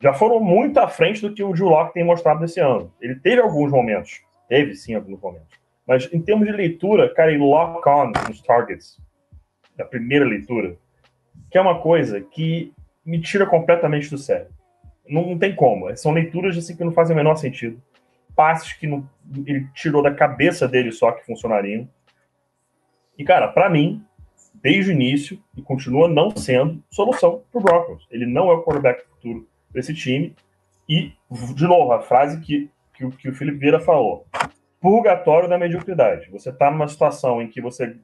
já 0.00 0.12
foram 0.12 0.40
muito 0.40 0.78
à 0.78 0.88
frente 0.88 1.20
do 1.20 1.32
que 1.32 1.42
o 1.42 1.52
Drew 1.52 1.68
Locke 1.68 1.94
tem 1.94 2.04
mostrado 2.04 2.40
nesse 2.40 2.60
ano. 2.60 2.92
Ele 3.00 3.16
teve 3.16 3.40
alguns 3.40 3.70
momentos 3.70 4.22
Teve 4.48 4.74
sim 4.74 4.94
alguns 4.94 5.20
momentos. 5.20 5.58
Mas 5.86 6.10
em 6.12 6.20
termos 6.20 6.46
de 6.46 6.52
leitura, 6.52 7.12
cara, 7.12 7.32
e 7.32 7.38
lock 7.38 7.86
on 7.88 8.12
nos 8.28 8.40
targets 8.40 8.98
da 9.76 9.84
primeira 9.84 10.24
leitura, 10.24 10.76
que 11.50 11.58
é 11.58 11.60
uma 11.60 11.80
coisa 11.80 12.20
que 12.20 12.72
me 13.04 13.20
tira 13.20 13.46
completamente 13.46 14.08
do 14.10 14.18
sério. 14.18 14.48
Não, 15.06 15.26
não 15.26 15.38
tem 15.38 15.54
como. 15.54 15.94
São 15.96 16.12
leituras 16.12 16.56
assim 16.56 16.76
que 16.76 16.84
não 16.84 16.92
fazem 16.92 17.14
o 17.14 17.16
menor 17.16 17.36
sentido. 17.36 17.80
Passes 18.34 18.72
que 18.72 18.86
não, 18.86 19.08
ele 19.46 19.68
tirou 19.74 20.02
da 20.02 20.14
cabeça 20.14 20.66
dele 20.66 20.90
só 20.90 21.12
que 21.12 21.26
funcionariam. 21.26 21.88
E, 23.16 23.24
cara, 23.24 23.48
para 23.48 23.68
mim, 23.68 24.02
desde 24.54 24.90
o 24.90 24.94
início, 24.94 25.38
e 25.56 25.62
continua 25.62 26.08
não 26.08 26.34
sendo 26.34 26.82
solução 26.90 27.42
pro 27.52 27.60
Broncos. 27.60 28.06
Ele 28.10 28.26
não 28.26 28.50
é 28.50 28.54
o 28.54 28.62
quarterback 28.62 29.06
futuro 29.08 29.46
desse 29.70 29.94
time. 29.94 30.34
E, 30.88 31.12
de 31.54 31.64
novo, 31.64 31.92
a 31.92 32.00
frase 32.00 32.40
que 32.40 32.70
que, 32.94 33.08
que 33.16 33.28
o 33.28 33.34
Felipe 33.34 33.58
Vieira 33.58 33.80
falou. 33.80 34.26
Purgatório 34.80 35.48
da 35.48 35.58
mediocridade. 35.58 36.30
Você 36.30 36.50
está 36.50 36.70
numa 36.70 36.88
situação 36.88 37.42
em 37.42 37.48
que 37.48 37.60
você 37.60 37.96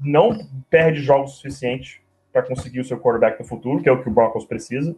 não 0.00 0.38
perde 0.70 1.00
jogos 1.00 1.36
suficientes 1.36 2.00
para 2.32 2.42
conseguir 2.42 2.80
o 2.80 2.84
seu 2.84 2.98
quarterback 2.98 3.40
no 3.40 3.46
futuro, 3.46 3.82
que 3.82 3.88
é 3.88 3.92
o 3.92 4.02
que 4.02 4.08
o 4.08 4.12
Broncos 4.12 4.44
precisa, 4.44 4.96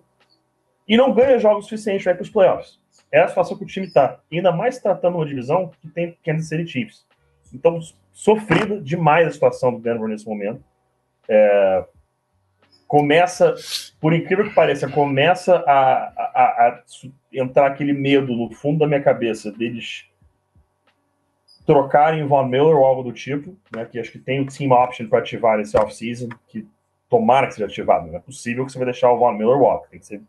e 0.86 0.96
não 0.96 1.12
ganha 1.12 1.38
jogos 1.38 1.64
suficientes 1.64 2.05
para 2.05 2.12
ir 2.12 2.16
para 2.16 2.22
os 2.22 2.30
playoffs. 2.30 2.80
É 3.12 3.20
a 3.20 3.28
situação 3.28 3.57
que 3.57 3.64
o 3.64 3.66
time 3.66 3.86
está. 3.86 4.20
Ainda 4.30 4.53
mais 4.53 4.78
tratando 4.78 5.16
uma 5.16 5.26
divisão 5.26 5.70
que 5.80 5.88
tem 5.88 6.16
Kansas 6.24 6.48
City 6.48 6.66
Chiefs. 6.66 7.07
Então, 7.53 7.80
sofrida 8.12 8.80
demais 8.80 9.26
a 9.26 9.30
situação 9.30 9.72
do 9.72 9.80
Denver 9.80 10.09
nesse 10.09 10.26
momento. 10.26 10.62
É, 11.28 11.84
começa, 12.91 13.55
por 14.01 14.12
incrível 14.12 14.49
que 14.49 14.53
pareça, 14.53 14.88
começa 14.88 15.59
a, 15.59 15.93
a, 16.18 16.43
a, 16.66 16.82
entrar 17.32 17.68
aquele 17.68 17.93
medo 17.93 18.34
no 18.34 18.51
fundo 18.51 18.80
da 18.80 18.86
minha 18.88 19.01
cabeça 19.01 19.53
deles 19.53 20.07
trocarem 21.64 22.24
o 22.24 22.28
Von 22.28 22.47
Miller 22.47 22.74
ou 22.74 22.84
algo 22.84 23.05
do 23.05 23.12
tipo, 23.12 23.57
né, 23.72 23.84
que 23.84 23.97
acho 23.97 24.11
que 24.11 24.18
tem 24.18 24.41
o 24.41 24.47
team 24.47 24.72
option 24.72 25.07
para 25.09 25.20
ativar 25.20 25.57
nesse 25.57 25.76
off-season, 25.76 26.30
que 26.49 26.66
tomara 27.09 27.47
que 27.47 27.55
seja 27.55 27.66
ativado. 27.66 28.09
Não 28.09 28.16
é 28.16 28.20
possível 28.20 28.66
que 28.66 28.72
você 28.72 28.78
vai 28.78 28.86
deixar 28.86 29.12
o 29.12 29.18
Von 29.20 29.34
Miller 29.34 29.57
walk, 29.57 29.88
tem 29.88 30.01
que 30.01 30.07
ser 30.07 30.20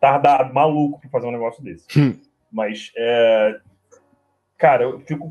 tardado, 0.00 0.54
maluco 0.54 0.98
para 1.02 1.10
fazer 1.10 1.26
um 1.26 1.32
negócio 1.32 1.62
desse. 1.62 1.86
Hum. 2.00 2.18
Mas, 2.50 2.90
é, 2.96 3.60
cara, 4.56 4.84
eu 4.84 5.00
fico 5.00 5.30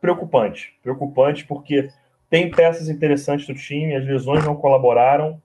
preocupante, 0.00 0.76
preocupante 0.82 1.46
porque 1.46 1.90
tem 2.28 2.50
peças 2.50 2.88
interessantes 2.88 3.46
do 3.46 3.54
time, 3.54 3.94
as 3.94 4.04
lesões 4.04 4.44
não 4.44 4.56
colaboraram, 4.56 5.40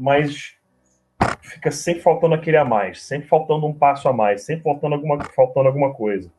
mas 0.00 0.54
fica 1.42 1.70
sempre 1.70 2.02
faltando 2.02 2.34
aquele 2.34 2.56
a 2.56 2.64
mais, 2.64 3.02
sempre 3.02 3.28
faltando 3.28 3.66
um 3.66 3.74
passo 3.74 4.08
a 4.08 4.12
mais, 4.14 4.42
sempre 4.42 4.64
faltando 4.64 4.94
alguma, 4.94 5.22
faltando 5.24 5.68
alguma 5.68 5.92
coisa. 5.92 6.32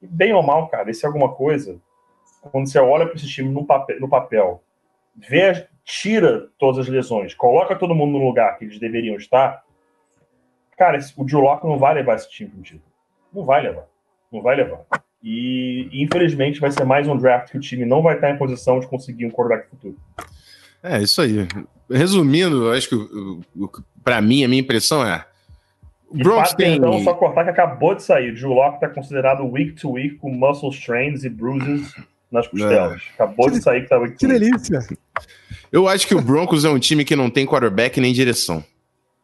E 0.00 0.06
bem 0.06 0.32
ou 0.32 0.44
mal, 0.44 0.68
cara, 0.68 0.88
esse 0.88 1.04
é 1.04 1.08
alguma 1.08 1.32
coisa, 1.34 1.80
quando 2.52 2.70
você 2.70 2.78
olha 2.78 3.04
para 3.04 3.16
esse 3.16 3.26
time 3.26 3.48
no 3.48 3.66
papel, 3.66 3.98
no 3.98 4.08
papel 4.08 4.62
vê, 5.16 5.66
tira 5.84 6.48
todas 6.56 6.78
as 6.78 6.88
lesões, 6.88 7.34
coloca 7.34 7.74
todo 7.74 7.96
mundo 7.96 8.12
no 8.12 8.24
lugar 8.24 8.56
que 8.56 8.64
eles 8.64 8.78
deveriam 8.78 9.16
estar, 9.16 9.64
cara, 10.78 10.96
esse, 10.96 11.12
o 11.16 11.24
Drew 11.24 11.42
não 11.64 11.78
vai 11.78 11.94
levar 11.94 12.14
esse 12.14 12.30
time 12.30 12.48
para 12.48 12.62
título. 12.62 12.92
Não 13.32 13.44
vai 13.44 13.60
levar. 13.60 13.86
Não 14.30 14.40
vai 14.40 14.54
levar. 14.54 14.84
E, 15.20 15.90
infelizmente, 15.92 16.60
vai 16.60 16.70
ser 16.70 16.84
mais 16.84 17.08
um 17.08 17.16
draft 17.16 17.50
que 17.50 17.58
o 17.58 17.60
time 17.60 17.84
não 17.84 18.02
vai 18.02 18.14
estar 18.14 18.30
em 18.30 18.38
posição 18.38 18.78
de 18.78 18.86
conseguir 18.86 19.26
um 19.26 19.30
quarterback 19.30 19.68
futuro. 19.68 19.96
É, 20.82 21.02
isso 21.02 21.20
aí. 21.20 21.46
Resumindo, 21.90 22.70
acho 22.70 22.88
que 22.88 22.96
para 24.04 24.20
mim, 24.20 24.44
a 24.44 24.48
minha 24.48 24.60
impressão 24.60 25.06
é. 25.06 25.24
O 26.08 26.18
Broncos 26.18 26.54
tem. 26.54 26.76
Então, 26.76 27.02
só 27.04 27.14
cortar 27.14 27.44
que 27.44 27.50
acabou 27.50 27.94
de 27.94 28.02
sair. 28.02 28.32
O 28.32 28.34
Drew 28.34 28.52
Locke 28.52 28.76
está 28.76 28.88
considerado 28.88 29.44
week 29.44 29.72
to 29.74 29.92
week 29.92 30.16
com 30.16 30.30
muscle 30.32 30.70
strains 30.70 31.22
e 31.22 31.28
bruises 31.28 31.94
nas 32.30 32.48
costelas. 32.48 33.00
É. 33.00 33.14
Acabou 33.14 33.46
que, 33.46 33.52
de 33.52 33.62
sair 33.62 33.82
que 33.82 33.88
tá 33.88 33.98
week 33.98 34.14
to 34.14 34.18
Que 34.18 34.26
delícia. 34.26 34.80
Eu 35.70 35.86
acho 35.86 36.06
que 36.06 36.14
o 36.14 36.20
Broncos 36.20 36.64
é 36.64 36.68
um 36.68 36.78
time 36.78 37.04
que 37.04 37.14
não 37.14 37.30
tem 37.30 37.46
quarterback 37.46 38.00
nem 38.00 38.12
direção. 38.12 38.64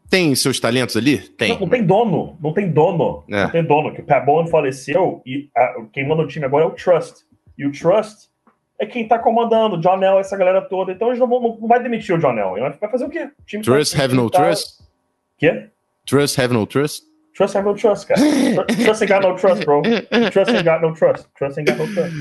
Tem 0.09 0.33
seus 0.37 0.61
talentos 0.61 0.97
ali? 0.97 1.19
Tem. 1.19 1.49
Não, 1.49 1.61
não 1.61 1.69
tem 1.69 1.85
dono. 1.85 2.39
Não 2.41 2.53
tem 2.53 2.71
dono. 2.71 3.25
É. 3.29 3.43
Não 3.43 3.51
tem 3.51 3.65
dono. 3.65 3.93
Que 3.93 4.01
o 4.01 4.05
Pat 4.05 4.25
Bowen 4.25 4.47
faleceu 4.47 5.21
e 5.27 5.49
a, 5.57 5.75
quem 5.93 6.07
manda 6.07 6.23
o 6.23 6.29
time 6.29 6.47
agora 6.47 6.65
é 6.65 6.69
o 6.69 6.71
Trust. 6.71 7.25
E 7.59 7.67
o 7.67 7.73
Trust 7.73 8.29
é 8.79 8.87
quem 8.87 9.07
tá 9.09 9.19
comandando, 9.19 9.79
John 9.79 10.03
L, 10.03 10.19
essa 10.19 10.37
galera 10.37 10.63
toda. 10.63 10.93
Então 10.93 11.09
eles 11.09 11.19
não, 11.19 11.27
vão, 11.27 11.59
não 11.61 11.69
vai 11.69 11.83
demitir 11.83 12.15
o 12.15 12.19
John 12.19 12.39
L. 12.39 12.61
Vai 12.81 12.91
fazer 12.91 13.05
o 13.05 13.11
quê? 13.11 13.29
O 13.55 13.63
trust 13.63 13.97
tá, 13.97 14.05
have 14.05 14.15
no 14.15 14.31
tá... 14.31 14.43
trust? 14.43 14.83
Quê? 15.39 15.69
Trust 16.07 16.41
have 16.41 16.53
no 16.53 16.67
trust? 16.67 17.05
Trust 17.37 17.57
have 17.57 17.67
no 17.67 17.75
trust, 17.75 18.07
cara. 18.07 18.21
Trust 18.83 19.03
ain't 19.03 19.13
got 19.13 19.23
no 19.23 19.37
trust, 19.37 19.65
bro. 19.67 19.83
Trust 20.33 20.51
ain't 20.53 20.65
got 20.65 20.81
no 20.81 20.95
trust. 20.95 21.27
Trust 21.37 21.59
ain't 21.59 21.71
got 21.71 21.79
no 21.79 21.93
trust. 21.93 22.15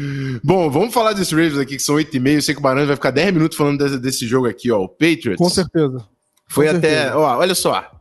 Bom, 0.43 0.70
vamos 0.70 0.93
falar 0.93 1.14
desse 1.14 1.34
Ravens 1.34 1.58
aqui, 1.58 1.78
que 1.78 1.82
são 1.82 1.95
8 1.95 2.18
e 2.18 2.20
meio. 2.20 2.38
Eu 2.38 2.41
sei 2.41 2.53
que 2.53 2.60
o 2.60 2.64
Barão 2.64 2.86
vai 2.86 2.95
ficar 2.95 3.12
10 3.12 3.34
minutos 3.34 3.58
falando 3.58 3.78
desse, 3.78 3.97
desse 3.97 4.28
jogo 4.28 4.47
aqui, 4.47 4.72
ó. 4.72 4.82
O 4.82 4.89
Patriots. 4.89 5.38
Com 5.38 5.49
certeza. 5.49 6.06
Foi 6.49 6.66
Com 6.66 6.78
até. 6.78 6.89
Certeza. 6.89 7.18
Ó, 7.18 7.38
olha 7.38 7.56
só. 7.56 7.91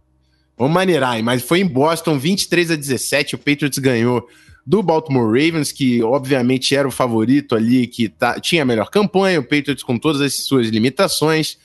Vamos 0.58 0.74
maneirar, 0.74 1.22
mas 1.22 1.42
foi 1.42 1.60
em 1.60 1.66
Boston, 1.66 2.18
23 2.18 2.72
a 2.72 2.76
17. 2.76 3.36
O 3.36 3.38
Patriots 3.38 3.78
ganhou 3.78 4.26
do 4.66 4.82
Baltimore 4.82 5.26
Ravens, 5.26 5.72
que 5.72 6.02
obviamente 6.02 6.74
era 6.74 6.88
o 6.88 6.90
favorito 6.90 7.54
ali, 7.54 7.86
que 7.86 8.08
tá, 8.08 8.40
tinha 8.40 8.62
a 8.62 8.66
melhor 8.66 8.90
campanha. 8.90 9.40
O 9.40 9.44
Patriots 9.44 9.82
com 9.82 9.98
todas 9.98 10.20
as 10.20 10.34
suas 10.36 10.68
limitações 10.68 11.58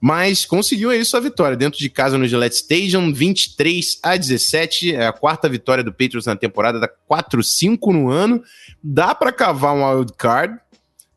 mas 0.00 0.44
conseguiu 0.44 0.90
aí 0.90 1.04
sua 1.04 1.20
vitória 1.20 1.56
dentro 1.56 1.78
de 1.78 1.88
casa 1.88 2.18
no 2.18 2.26
Gillette 2.26 2.56
Stadium, 2.56 3.12
23 3.12 3.98
a 4.02 4.16
17, 4.16 4.94
é 4.94 5.06
a 5.06 5.12
quarta 5.12 5.48
vitória 5.48 5.82
do 5.82 5.90
Patriots 5.90 6.26
na 6.26 6.36
temporada, 6.36 6.78
dá 6.78 6.88
4-5 7.10 7.92
no 7.92 8.10
ano, 8.10 8.42
dá 8.82 9.14
para 9.14 9.32
cavar 9.32 9.74
um 9.74 9.84
wild 9.84 10.12
card, 10.16 10.58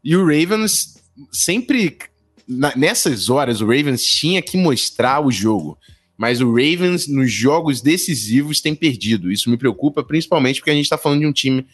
e 0.03 0.15
o 0.15 0.21
Ravens 0.21 0.97
sempre, 1.32 1.97
nessas 2.47 3.30
horas, 3.30 3.59
o 3.59 3.65
Ravens 3.65 4.03
tinha 4.03 4.41
que 4.41 4.57
mostrar 4.57 5.19
o 5.19 5.32
jogo, 5.32 5.77
mas 6.20 6.41
o 6.41 6.49
Ravens 6.51 7.07
nos 7.07 7.32
jogos 7.32 7.80
decisivos 7.80 8.59
tem 8.59 8.76
perdido, 8.76 9.32
isso 9.32 9.49
me 9.49 9.55
preocupa 9.55 10.03
principalmente 10.03 10.59
porque 10.59 10.70
a 10.70 10.74
gente 10.74 10.84
está 10.84 10.97
falando 10.97 11.22
de 11.22 11.26
um 11.26 11.32
time 11.32 11.65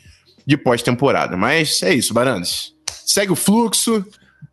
de 0.45 0.55
pós-temporada, 0.55 1.35
mas 1.35 1.81
é 1.81 1.91
isso, 1.95 2.13
Barandas. 2.13 2.71
Segue 3.03 3.31
o 3.31 3.35
fluxo, 3.35 4.05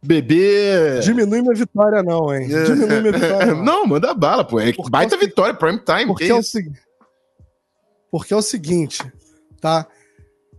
Bebê. 0.02 1.00
Diminui 1.02 1.42
minha 1.42 1.54
vitória, 1.54 2.02
não, 2.02 2.34
hein? 2.34 2.50
É. 2.50 2.64
Diminui 2.64 3.00
minha 3.02 3.12
vitória. 3.12 3.52
Não, 3.54 3.62
não 3.62 3.86
manda 3.86 4.14
bala, 4.14 4.42
pô. 4.42 4.58
É 4.58 4.72
baita 4.88 5.14
é 5.14 5.18
vitória, 5.18 5.52
prime 5.52 5.78
time. 5.78 6.06
Porque 6.06 6.24
é, 6.24 6.34
o 6.34 6.42
seguinte. 6.42 6.80
porque 8.10 8.32
é 8.32 8.36
o 8.36 8.42
seguinte, 8.42 9.02
tá? 9.60 9.86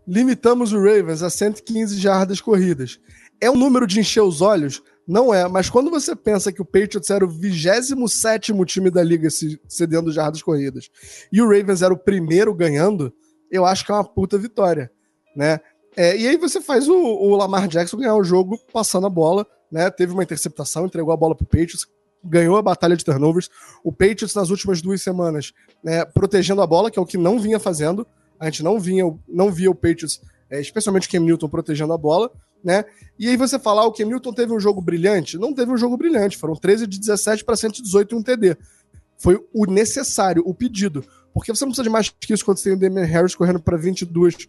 Limitamos 0.08 0.74
o 0.74 0.78
Ravens 0.78 1.24
a 1.24 1.30
115 1.30 1.98
jardas 1.98 2.40
corridas. 2.40 3.00
É 3.42 3.50
um 3.50 3.56
número 3.58 3.88
de 3.88 4.00
encher 4.00 4.22
os 4.22 4.42
olhos? 4.42 4.84
Não 5.08 5.34
é, 5.34 5.48
mas 5.50 5.70
quando 5.70 5.90
você 5.92 6.16
pensa 6.16 6.52
que 6.52 6.62
o 6.62 6.66
Patriots 6.66 7.10
era 7.10 7.26
o 7.26 7.30
27 7.30 8.54
time 8.66 8.90
da 8.90 9.04
liga 9.04 9.28
cedendo 9.68 10.12
jardas 10.12 10.42
corridas 10.42 10.90
e 11.32 11.42
o 11.42 11.46
Ravens 11.46 11.82
era 11.82 11.94
o 11.94 11.98
primeiro 11.98 12.54
ganhando, 12.54 13.14
eu 13.52 13.66
acho 13.66 13.86
que 13.86 13.92
é 13.92 13.96
uma 13.96 14.04
puta 14.04 14.38
vitória, 14.38 14.90
né? 15.36 15.60
É, 15.96 16.18
e 16.18 16.28
aí 16.28 16.38
você 16.38 16.60
faz 16.60 16.88
o, 16.88 16.96
o, 16.96 17.36
Lamar 17.36 17.68
Jackson 17.68 17.98
ganhar 17.98 18.16
o 18.16 18.24
jogo 18.24 18.58
passando 18.72 19.06
a 19.06 19.10
bola, 19.10 19.46
né? 19.72 19.92
Teve 19.92 20.14
uma 20.14 20.24
interceptação, 20.24 20.86
entregou 20.86 21.14
a 21.14 21.18
bola 21.18 21.36
pro 21.36 21.46
Patriots, 21.46 21.86
ganhou 22.24 22.58
a 22.58 22.62
batalha 22.62 22.96
de 22.96 23.04
turnovers. 23.04 23.50
O 23.84 23.92
Patriots 23.92 24.34
nas 24.34 24.50
últimas 24.50 24.82
duas 24.82 25.02
semanas, 25.02 25.54
né, 25.84 26.06
protegendo 26.06 26.62
a 26.62 26.68
bola, 26.68 26.90
que 26.90 26.98
é 26.98 27.02
o 27.02 27.06
que 27.06 27.18
não 27.18 27.40
vinha 27.40 27.60
fazendo. 27.60 28.08
A 28.40 28.46
gente 28.46 28.64
não 28.64 28.80
vinha, 28.80 29.04
não 29.28 29.52
via 29.52 29.70
o 29.70 29.76
Patriots, 29.76 30.22
é, 30.50 30.60
especialmente 30.60 31.08
o 31.08 31.12
Cam 31.12 31.20
Newton 31.20 31.50
protegendo 31.50 31.94
a 31.94 31.98
bola, 31.98 32.32
né? 32.64 32.86
E 33.20 33.28
aí 33.28 33.38
você 33.38 33.60
falar, 33.60 33.86
o 33.86 33.92
Cam 33.92 34.06
Newton 34.06 34.34
teve 34.34 34.54
um 34.54 34.60
jogo 34.60 34.82
brilhante? 34.82 35.38
Não 35.38 35.54
teve 35.54 35.72
um 35.72 35.78
jogo 35.78 35.98
brilhante, 35.98 36.38
foram 36.38 36.56
13 36.56 36.88
de 36.88 37.00
17 37.00 37.44
para 37.44 37.56
118 37.56 38.16
e 38.16 38.18
um 38.18 38.24
TD. 38.24 38.58
Foi 39.18 39.40
o 39.54 39.66
necessário, 39.66 40.44
o 40.46 40.54
pedido. 40.54 41.06
Porque 41.34 41.54
você 41.54 41.66
não 41.66 41.72
precisa 41.72 41.84
de 41.84 41.90
mais 41.90 42.10
que 42.10 42.34
isso 42.34 42.46
quando 42.46 42.58
você 42.58 42.70
tem 42.70 42.74
o 42.74 42.80
Damian 42.80 43.06
Harris 43.06 43.36
correndo 43.36 43.60
para 43.60 43.76
22 43.76 44.48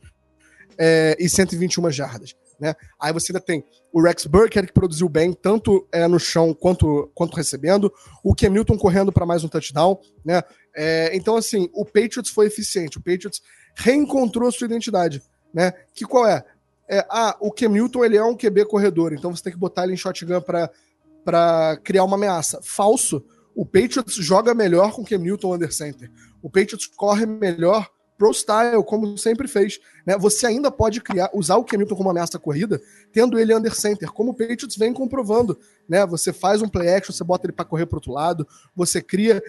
é, 0.79 1.17
e 1.19 1.29
121 1.29 1.91
jardas. 1.91 2.35
Né? 2.61 2.75
Aí 3.01 3.13
você 3.13 3.33
ainda 3.33 3.41
tem 3.41 3.65
o 3.93 4.03
Rex 4.03 4.27
Burkhead, 4.27 4.67
que 4.67 4.73
produziu 4.73 5.09
bem, 5.09 5.33
tanto 5.33 5.87
é, 5.93 6.07
no 6.07 6.19
chão 6.19 6.55
quanto, 6.55 7.11
quanto 7.15 7.37
recebendo, 7.37 7.93
o 8.23 8.35
Cam 8.35 8.51
Newton 8.51 8.77
correndo 8.77 9.13
para 9.13 9.27
mais 9.27 9.45
um 9.45 9.49
touchdown. 9.49 9.99
Né? 10.25 10.43
É, 10.75 11.17
então, 11.17 11.37
assim, 11.37 11.69
o 11.73 11.85
Patriots 11.85 12.31
foi 12.31 12.47
eficiente, 12.47 12.99
o 12.99 13.03
Patriots 13.03 13.41
reencontrou 13.77 14.51
sua 14.53 14.67
identidade. 14.67 15.23
Né? 15.53 15.73
Que 15.95 16.05
qual 16.05 16.27
é? 16.27 16.45
É 16.89 17.05
ah, 17.09 17.37
o 17.41 17.53
Newton 17.69 18.05
ele 18.05 18.17
é 18.17 18.25
um 18.25 18.37
QB 18.37 18.67
corredor, 18.67 19.13
então 19.13 19.35
você 19.35 19.43
tem 19.43 19.53
que 19.53 19.59
botar 19.59 19.85
ele 19.85 19.95
em 19.95 19.97
shotgun 19.97 20.41
para 20.41 21.77
criar 21.83 22.05
uma 22.05 22.17
ameaça. 22.17 22.61
Falso. 22.63 23.25
O 23.55 23.65
Patriots 23.65 24.15
joga 24.17 24.53
melhor 24.53 24.93
com 24.93 25.03
o 25.03 25.19
Newton 25.19 25.55
under 25.55 25.73
center. 25.73 26.11
O 26.43 26.51
Patriots 26.51 26.87
corre 26.87 27.25
melhor 27.25 27.89
pro 28.19 28.33
style, 28.33 28.83
como 28.85 29.17
sempre 29.17 29.47
fez. 29.47 29.79
Né? 30.07 30.17
Você 30.19 30.47
ainda 30.47 30.71
pode 30.71 31.01
criar, 31.01 31.31
usar 31.33 31.57
o 31.57 31.67
Hamilton 31.73 31.97
como 31.97 32.11
ameaça 32.11 32.39
corrida, 32.39 32.81
tendo 33.13 33.39
ele 33.39 33.55
under 33.55 33.75
center, 33.75 34.11
como 34.13 34.31
o 34.31 34.35
Patriots 34.35 34.77
vem 34.77 34.93
comprovando. 34.93 35.59
Né? 35.89 36.05
Você 36.07 36.33
faz 36.33 36.63
um 36.63 36.69
play 36.69 36.95
action, 36.95 37.15
você 37.15 37.25
bota 37.25 37.47
ele 37.47 37.53
para 37.53 37.65
correr 37.65 37.87
para 37.87 37.97
outro 37.97 38.13
lado, 38.13 38.47
você 38.75 39.01
cria 39.01 39.43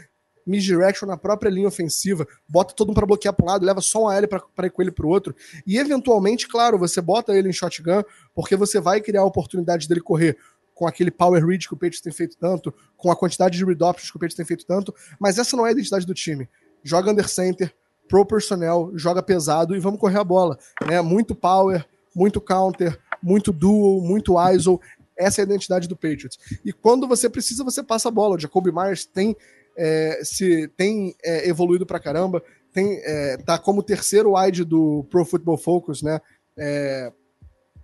misdirection 0.45 1.07
na 1.07 1.17
própria 1.17 1.49
linha 1.49 1.67
ofensiva, 1.67 2.27
bota 2.47 2.73
todo 2.73 2.87
mundo 2.87 2.95
para 2.95 3.05
bloquear 3.05 3.33
para 3.33 3.45
um 3.45 3.47
lado, 3.49 3.65
leva 3.65 3.81
só 3.81 4.03
um 4.03 4.07
AL 4.07 4.27
para 4.55 4.67
ir 4.67 4.69
com 4.69 4.81
ele 4.81 4.91
para 4.91 5.05
o 5.05 5.09
outro. 5.09 5.35
E 5.65 5.77
eventualmente, 5.77 6.47
claro, 6.47 6.77
você 6.77 7.01
bota 7.01 7.33
ele 7.33 7.49
em 7.49 7.53
shotgun, 7.53 8.03
porque 8.33 8.55
você 8.55 8.79
vai 8.79 9.01
criar 9.01 9.21
a 9.21 9.25
oportunidade 9.25 9.87
dele 9.87 10.01
correr 10.01 10.37
com 10.73 10.85
aquele 10.85 11.09
power 11.09 11.45
read 11.45 11.67
que 11.67 11.73
o 11.73 11.77
Patriots 11.77 12.01
tem 12.01 12.11
feito 12.11 12.37
tanto, 12.37 12.73
com 12.97 13.09
a 13.09 13.15
quantidade 13.15 13.57
de 13.57 13.63
read 13.63 13.81
options 13.81 14.11
que 14.11 14.17
o 14.17 14.19
Patriots 14.19 14.35
tem 14.35 14.45
feito 14.45 14.65
tanto, 14.65 14.93
mas 15.19 15.37
essa 15.37 15.55
não 15.55 15.65
é 15.65 15.69
a 15.69 15.71
identidade 15.71 16.05
do 16.05 16.13
time. 16.13 16.49
Joga 16.83 17.11
under 17.11 17.27
center, 17.29 17.73
pro 18.07 18.25
personnel, 18.25 18.91
joga 18.95 19.21
pesado 19.21 19.75
e 19.75 19.79
vamos 19.79 19.99
correr 19.99 20.19
a 20.19 20.23
bola. 20.23 20.57
Né? 20.85 21.01
Muito 21.01 21.35
power, 21.35 21.85
muito 22.15 22.39
counter, 22.39 22.99
muito 23.21 23.51
dual, 23.51 24.01
muito 24.01 24.35
ISO. 24.51 24.79
Essa 25.17 25.41
é 25.41 25.43
a 25.43 25.45
identidade 25.45 25.87
do 25.87 25.95
Patriots. 25.95 26.37
E 26.63 26.73
quando 26.73 27.07
você 27.07 27.29
precisa, 27.29 27.63
você 27.63 27.81
passa 27.81 28.09
a 28.09 28.11
bola. 28.11 28.35
O 28.35 28.39
Jacoby 28.39 28.71
Myers 28.71 29.05
tem, 29.05 29.35
é, 29.78 30.21
se, 30.23 30.67
tem 30.69 31.15
é, 31.23 31.47
evoluído 31.47 31.86
pra 31.86 31.99
caramba, 31.99 32.43
tem, 32.73 32.99
é, 33.03 33.38
tá 33.38 33.57
como 33.57 33.84
terceiro 33.84 34.36
wide 34.36 34.63
do 34.63 35.05
Pro 35.09 35.26
Football 35.26 35.57
Focus, 35.57 36.01
né? 36.01 36.19
É, 36.57 37.11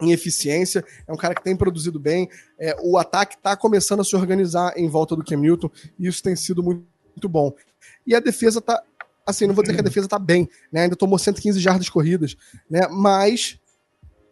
em 0.02 0.12
eficiência, 0.12 0.84
é 1.08 1.14
um 1.14 1.18
cara 1.18 1.36
que 1.36 1.44
tem 1.44 1.56
produzido 1.56 2.00
bem. 2.00 2.28
É, 2.60 2.76
o 2.82 2.98
ataque 2.98 3.36
está 3.36 3.56
começando 3.56 4.00
a 4.00 4.04
se 4.04 4.16
organizar 4.16 4.74
em 4.76 4.88
volta 4.90 5.16
do 5.16 5.24
Newton, 5.38 5.70
e 6.00 6.08
isso 6.08 6.24
tem 6.24 6.36
sido 6.36 6.64
muito, 6.64 6.84
muito 7.08 7.30
bom. 7.30 7.54
E 8.06 8.16
a 8.16 8.20
defesa 8.20 8.60
está 8.60 8.82
assim, 9.26 9.46
não 9.46 9.54
vou 9.54 9.64
dizer 9.64 9.76
que 9.76 9.82
a 9.82 9.84
defesa 9.84 10.08
tá 10.08 10.20
bem, 10.20 10.50
né? 10.72 10.84
Ainda 10.84 10.96
tomou 10.96 11.18
115 11.20 11.60
jardas 11.60 11.90
corridas, 11.90 12.36
né? 12.70 12.88
Mas 12.90 13.60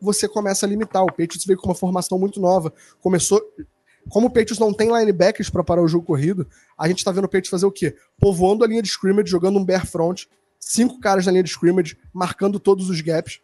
você 0.01 0.27
começa 0.27 0.65
a 0.65 0.69
limitar. 0.69 1.03
O 1.03 1.07
Patriots 1.07 1.45
veio 1.45 1.59
com 1.59 1.67
uma 1.67 1.75
formação 1.75 2.17
muito 2.17 2.39
nova. 2.39 2.73
Começou. 2.99 3.41
Como 4.09 4.27
o 4.27 4.29
Patriots 4.29 4.59
não 4.59 4.73
tem 4.73 4.89
linebackers 4.89 5.49
para 5.49 5.63
parar 5.63 5.81
o 5.81 5.87
jogo 5.87 6.05
corrido, 6.05 6.47
a 6.77 6.87
gente 6.87 7.03
tá 7.03 7.11
vendo 7.11 7.25
o 7.25 7.27
Patriots 7.27 7.49
fazer 7.49 7.65
o 7.65 7.71
quê? 7.71 7.95
Povoando 8.19 8.63
a 8.63 8.67
linha 8.67 8.81
de 8.81 8.89
scrimmage, 8.89 9.29
jogando 9.29 9.59
um 9.59 9.65
bare 9.65 9.85
front, 9.85 10.23
cinco 10.59 10.99
caras 10.99 11.25
na 11.25 11.31
linha 11.31 11.43
de 11.43 11.49
scrimmage, 11.49 11.97
marcando 12.13 12.59
todos 12.59 12.89
os 12.89 13.01
gaps 13.01 13.39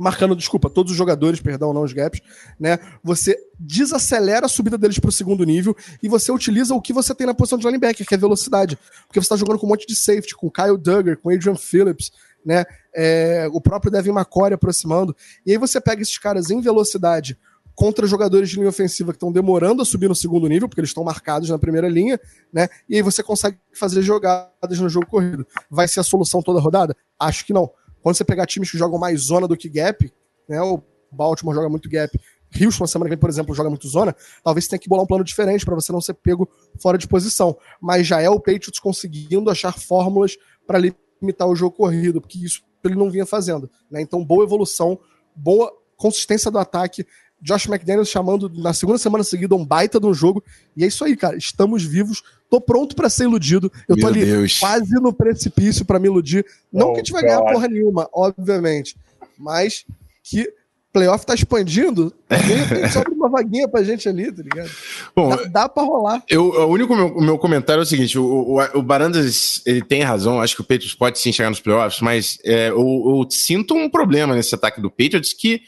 marcando, 0.00 0.34
desculpa, 0.34 0.70
todos 0.70 0.92
os 0.92 0.96
jogadores, 0.96 1.40
perdão, 1.40 1.74
não 1.74 1.82
os 1.82 1.92
gaps, 1.92 2.22
né? 2.58 2.78
Você 3.04 3.36
desacelera 3.58 4.46
a 4.46 4.48
subida 4.48 4.78
deles 4.78 4.98
para 4.98 5.10
o 5.10 5.12
segundo 5.12 5.44
nível 5.44 5.76
e 6.02 6.08
você 6.08 6.32
utiliza 6.32 6.74
o 6.74 6.80
que 6.80 6.90
você 6.90 7.14
tem 7.14 7.26
na 7.26 7.34
posição 7.34 7.58
de 7.58 7.66
linebacker, 7.66 8.06
que 8.06 8.14
é 8.14 8.18
velocidade. 8.18 8.78
Porque 9.06 9.20
você 9.20 9.26
está 9.26 9.36
jogando 9.36 9.58
com 9.58 9.66
um 9.66 9.68
monte 9.68 9.86
de 9.86 9.94
safety, 9.94 10.34
com 10.34 10.50
Kyle 10.50 10.78
Duggar, 10.78 11.18
com 11.18 11.28
Adrian 11.28 11.54
Phillips, 11.54 12.10
né? 12.44 12.64
É, 12.94 13.46
o 13.52 13.60
próprio 13.60 13.92
Devin 13.92 14.10
McCoy 14.10 14.54
aproximando. 14.54 15.14
E 15.44 15.52
aí 15.52 15.58
você 15.58 15.78
pega 15.78 16.00
esses 16.00 16.16
caras 16.16 16.50
em 16.50 16.62
velocidade 16.62 17.38
contra 17.80 18.06
jogadores 18.06 18.50
de 18.50 18.56
linha 18.56 18.68
ofensiva 18.68 19.10
que 19.10 19.16
estão 19.16 19.32
demorando 19.32 19.80
a 19.80 19.86
subir 19.86 20.06
no 20.06 20.14
segundo 20.14 20.46
nível, 20.46 20.68
porque 20.68 20.82
eles 20.82 20.90
estão 20.90 21.02
marcados 21.02 21.48
na 21.48 21.58
primeira 21.58 21.88
linha, 21.88 22.20
né? 22.52 22.68
E 22.86 22.96
aí 22.96 23.00
você 23.00 23.22
consegue 23.22 23.56
fazer 23.72 24.02
jogadas 24.02 24.78
no 24.78 24.86
jogo 24.86 25.06
corrido. 25.06 25.46
Vai 25.70 25.88
ser 25.88 26.00
a 26.00 26.02
solução 26.02 26.42
toda 26.42 26.60
rodada? 26.60 26.94
Acho 27.18 27.42
que 27.46 27.54
não. 27.54 27.70
Quando 28.02 28.16
você 28.16 28.22
pegar 28.22 28.44
times 28.44 28.70
que 28.70 28.76
jogam 28.76 28.98
mais 28.98 29.22
zona 29.22 29.48
do 29.48 29.56
que 29.56 29.66
gap, 29.66 30.12
né? 30.46 30.60
O 30.60 30.82
Baltimore 31.10 31.54
joga 31.54 31.70
muito 31.70 31.88
gap. 31.88 32.20
Houston, 32.62 32.84
na 32.84 32.86
semana 32.86 33.08
que 33.08 33.16
vem, 33.16 33.18
por 33.18 33.30
exemplo, 33.30 33.54
joga 33.54 33.70
muito 33.70 33.88
zona, 33.88 34.14
talvez 34.44 34.64
você 34.64 34.70
tenha 34.70 34.80
que 34.80 34.88
bolar 34.88 35.04
um 35.04 35.06
plano 35.06 35.24
diferente 35.24 35.64
para 35.64 35.74
você 35.74 35.90
não 35.90 36.02
ser 36.02 36.12
pego 36.12 36.46
fora 36.82 36.98
de 36.98 37.08
posição. 37.08 37.56
Mas 37.80 38.06
já 38.06 38.20
é 38.20 38.28
o 38.28 38.38
Patriots 38.38 38.78
conseguindo 38.78 39.48
achar 39.48 39.72
fórmulas 39.72 40.36
para 40.66 40.78
limitar 40.78 41.48
o 41.48 41.56
jogo 41.56 41.74
corrido, 41.74 42.20
porque 42.20 42.44
isso 42.44 42.60
ele 42.84 42.94
não 42.94 43.10
vinha 43.10 43.24
fazendo. 43.24 43.70
Né? 43.90 44.02
Então, 44.02 44.22
boa 44.22 44.44
evolução, 44.44 45.00
boa 45.34 45.72
consistência 45.96 46.50
do 46.50 46.58
ataque. 46.58 47.06
Josh 47.42 47.66
McDaniels 47.66 48.08
chamando 48.08 48.48
na 48.48 48.72
segunda 48.72 48.98
semana 48.98 49.24
seguida 49.24 49.54
um 49.54 49.64
baita 49.64 49.98
de 49.98 50.06
um 50.06 50.14
jogo. 50.14 50.42
E 50.76 50.84
é 50.84 50.86
isso 50.86 51.04
aí, 51.04 51.16
cara. 51.16 51.36
Estamos 51.36 51.82
vivos. 51.82 52.22
Tô 52.48 52.60
pronto 52.60 52.94
para 52.94 53.08
ser 53.08 53.24
iludido. 53.24 53.70
Eu 53.88 53.96
Meu 53.96 54.04
tô 54.04 54.08
ali 54.08 54.24
Deus. 54.24 54.58
quase 54.58 54.94
no 54.94 55.12
precipício 55.12 55.84
para 55.84 55.98
me 55.98 56.08
iludir. 56.08 56.44
Não 56.72 56.88
oh, 56.88 56.92
que 56.92 57.00
a 57.00 57.02
gente 57.02 57.12
vai 57.12 57.22
God. 57.22 57.30
ganhar 57.30 57.52
porra 57.52 57.68
nenhuma, 57.68 58.08
obviamente. 58.12 58.96
Mas 59.38 59.84
que 60.22 60.52
playoff 60.92 61.24
tá 61.24 61.34
expandindo, 61.34 62.12
tem 62.28 62.88
só 62.90 63.02
uma 63.12 63.28
vaguinha 63.28 63.68
pra 63.68 63.82
gente 63.82 64.08
ali, 64.08 64.30
tá 64.32 64.42
ligado? 64.42 64.70
Bom, 65.14 65.28
dá, 65.28 65.44
dá 65.44 65.68
pra 65.68 65.82
rolar. 65.82 66.22
Eu, 66.28 66.50
o 66.50 66.66
único 66.66 66.94
meu, 66.94 67.14
meu 67.20 67.38
comentário 67.38 67.80
é 67.80 67.82
o 67.82 67.86
seguinte: 67.86 68.18
o, 68.18 68.24
o, 68.24 68.78
o, 68.78 68.82
Barandas 68.82 69.62
ele 69.64 69.82
tem 69.82 70.02
razão, 70.02 70.40
acho 70.40 70.54
que 70.54 70.60
o 70.60 70.64
Patriots 70.64 70.94
pode 70.94 71.18
sim 71.18 71.32
chegar 71.32 71.50
nos 71.50 71.60
playoffs, 71.60 72.00
mas 72.00 72.38
é, 72.44 72.70
eu, 72.70 72.78
eu, 72.78 73.26
sinto 73.30 73.74
um 73.74 73.88
problema 73.88 74.34
nesse 74.34 74.54
ataque 74.54 74.80
do 74.80 74.90
Patriots 74.90 75.32
que 75.32 75.62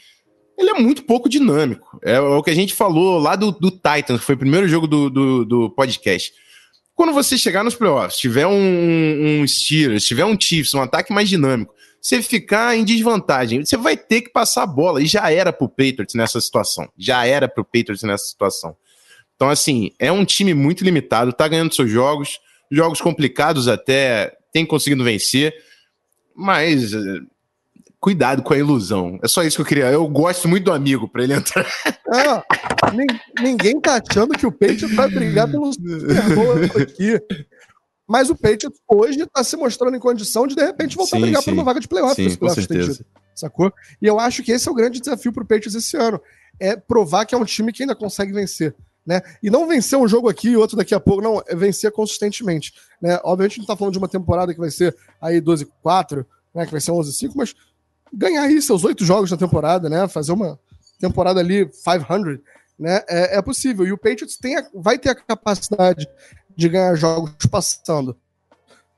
ele 0.57 0.69
é 0.69 0.73
muito 0.73 1.03
pouco 1.03 1.29
dinâmico. 1.29 1.99
É, 2.03 2.13
é 2.13 2.19
o 2.19 2.43
que 2.43 2.49
a 2.49 2.55
gente 2.55 2.73
falou 2.73 3.19
lá 3.19 3.35
do, 3.35 3.51
do 3.51 3.71
Titans, 3.71 4.19
que 4.19 4.25
foi 4.25 4.35
o 4.35 4.39
primeiro 4.39 4.67
jogo 4.67 4.87
do, 4.87 5.09
do, 5.09 5.45
do 5.45 5.69
podcast. 5.71 6.31
Quando 6.95 7.13
você 7.13 7.37
chegar 7.37 7.63
nos 7.63 7.75
playoffs, 7.75 8.19
tiver 8.19 8.45
um, 8.45 9.41
um 9.41 9.47
Steelers, 9.47 10.05
tiver 10.05 10.25
um 10.25 10.39
Chiefs, 10.39 10.73
um 10.73 10.81
ataque 10.81 11.11
mais 11.11 11.27
dinâmico, 11.27 11.73
você 11.99 12.21
ficar 12.21 12.77
em 12.77 12.83
desvantagem, 12.83 13.65
você 13.65 13.77
vai 13.77 13.97
ter 13.97 14.21
que 14.21 14.29
passar 14.29 14.63
a 14.63 14.67
bola. 14.67 15.01
E 15.01 15.05
já 15.05 15.31
era 15.31 15.51
pro 15.51 15.69
Patriots 15.69 16.13
nessa 16.13 16.39
situação. 16.39 16.87
Já 16.97 17.25
era 17.25 17.47
pro 17.47 17.63
Patriots 17.63 18.03
nessa 18.03 18.25
situação. 18.25 18.75
Então, 19.35 19.49
assim, 19.49 19.91
é 19.97 20.11
um 20.11 20.23
time 20.23 20.53
muito 20.53 20.83
limitado, 20.83 21.33
tá 21.33 21.47
ganhando 21.47 21.73
seus 21.73 21.89
jogos, 21.89 22.39
jogos 22.71 23.01
complicados 23.01 23.67
até, 23.67 24.35
tem 24.51 24.65
conseguido 24.65 25.03
vencer, 25.03 25.53
mas 26.35 26.93
eh, 26.93 27.19
cuidado 28.03 28.43
com 28.43 28.53
a 28.53 28.57
ilusão. 28.57 29.17
É 29.23 29.29
só 29.29 29.43
isso 29.43 29.55
que 29.55 29.61
eu 29.61 29.65
queria. 29.65 29.85
Eu 29.85 30.05
gosto 30.09 30.45
muito 30.45 30.65
do 30.65 30.73
amigo 30.73 31.07
para 31.07 31.23
ele 31.23 31.35
entrar. 31.35 31.65
É, 31.85 33.41
ninguém 33.41 33.79
tá 33.79 34.01
achando 34.05 34.37
que 34.37 34.45
o 34.45 34.51
Patriots 34.51 34.93
vai 34.93 35.09
brigar 35.09 35.49
pelo 35.49 35.71
Super 35.71 36.35
Bowl 36.35 36.53
aqui. 36.81 37.17
Mas 38.05 38.29
o 38.29 38.35
Patriots 38.35 38.77
hoje 38.91 39.21
está 39.21 39.41
se 39.41 39.55
mostrando 39.55 39.95
em 39.95 40.01
condição 40.01 40.45
de, 40.45 40.53
de 40.53 40.61
repente, 40.65 40.97
voltar 40.97 41.15
sim, 41.15 41.23
a 41.23 41.25
brigar 41.25 41.41
sim. 41.41 41.51
por 41.51 41.53
uma 41.53 41.63
vaga 41.63 41.79
de 41.79 41.87
playoff. 41.87 42.15
Sim, 42.15 42.35
com 42.35 42.49
certeza. 42.49 43.05
sacou? 43.33 43.71
E 44.01 44.05
eu 44.05 44.19
acho 44.19 44.43
que 44.43 44.51
esse 44.51 44.67
é 44.67 44.71
o 44.71 44.75
grande 44.75 44.99
desafio 44.99 45.31
para 45.31 45.43
o 45.43 45.47
Patriots 45.47 45.73
esse 45.73 45.95
ano. 45.95 46.19
É 46.59 46.75
provar 46.75 47.25
que 47.25 47.33
é 47.33 47.37
um 47.37 47.45
time 47.45 47.71
que 47.71 47.83
ainda 47.83 47.95
consegue 47.95 48.33
vencer 48.33 48.75
né? 49.05 49.21
E 49.41 49.49
não 49.49 49.67
vencer 49.67 49.99
um 49.99 50.07
jogo 50.07 50.29
aqui 50.29 50.49
e 50.49 50.55
outro 50.55 50.77
daqui 50.77 50.95
a 50.95 50.99
pouco, 50.99 51.21
não, 51.21 51.43
é 51.45 51.53
vencer 51.53 51.91
consistentemente, 51.91 52.73
né? 53.01 53.19
Obviamente 53.25 53.53
a 53.53 53.55
gente 53.55 53.67
tá 53.67 53.75
falando 53.75 53.91
de 53.91 53.97
uma 53.97 54.07
temporada 54.07 54.53
que 54.53 54.59
vai 54.61 54.71
ser 54.71 54.95
aí 55.21 55.41
12-4, 55.41 56.25
né? 56.55 56.65
Que 56.65 56.71
vai 56.71 56.79
ser 56.79 56.91
11-5, 56.91 57.33
mas 57.35 57.53
ganhar 58.13 58.43
aí 58.43 58.61
seus 58.61 58.83
oito 58.83 59.03
jogos 59.05 59.29
da 59.29 59.37
temporada, 59.37 59.89
né? 59.89 60.07
Fazer 60.07 60.31
uma 60.31 60.59
temporada 60.99 61.39
ali 61.39 61.65
500, 61.65 62.39
né? 62.77 63.01
É, 63.07 63.37
é 63.37 63.41
possível. 63.41 63.85
E 63.85 63.91
o 63.91 63.97
Patriots 63.97 64.37
tem 64.37 64.57
a, 64.57 64.65
vai 64.73 64.97
ter 64.97 65.09
a 65.09 65.15
capacidade 65.15 66.07
de 66.55 66.69
ganhar 66.69 66.95
jogos 66.95 67.33
passando. 67.49 68.15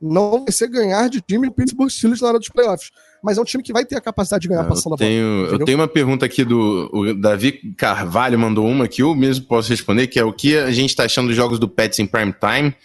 Não 0.01 0.43
vai 0.43 0.51
ser 0.51 0.67
ganhar 0.67 1.09
de 1.09 1.21
time 1.21 1.47
do 1.47 1.53
Pittsburgh 1.53 1.89
Steelers 1.89 2.21
na 2.21 2.27
hora 2.27 2.39
dos 2.39 2.49
playoffs 2.49 2.91
mas 3.25 3.39
é 3.39 3.41
um 3.41 3.43
time 3.43 3.63
que 3.63 3.73
vai 3.73 3.83
ter 3.83 3.95
a 3.95 4.01
capacidade 4.01 4.43
de 4.43 4.49
ganhar 4.49 4.61
eu 4.61 4.69
passando 4.69 4.95
tenho, 4.97 5.25
a 5.25 5.45
bola. 5.45 5.55
Eu 5.55 5.65
tenho 5.65 5.79
uma 5.79 5.87
pergunta 5.87 6.27
aqui 6.27 6.45
do 6.45 6.87
o 6.93 7.11
Davi 7.15 7.53
Carvalho, 7.75 8.37
mandou 8.37 8.67
uma 8.67 8.87
que 8.87 9.01
eu 9.01 9.15
mesmo 9.15 9.45
posso 9.45 9.67
responder, 9.71 10.05
que 10.05 10.19
é 10.19 10.23
o 10.23 10.31
que 10.31 10.55
a 10.55 10.71
gente 10.71 10.91
está 10.91 11.05
achando 11.05 11.29
dos 11.29 11.35
jogos 11.35 11.57
do 11.57 11.67
Pets 11.67 11.97
em 11.97 12.05
prime 12.05 12.31
time. 12.33 12.75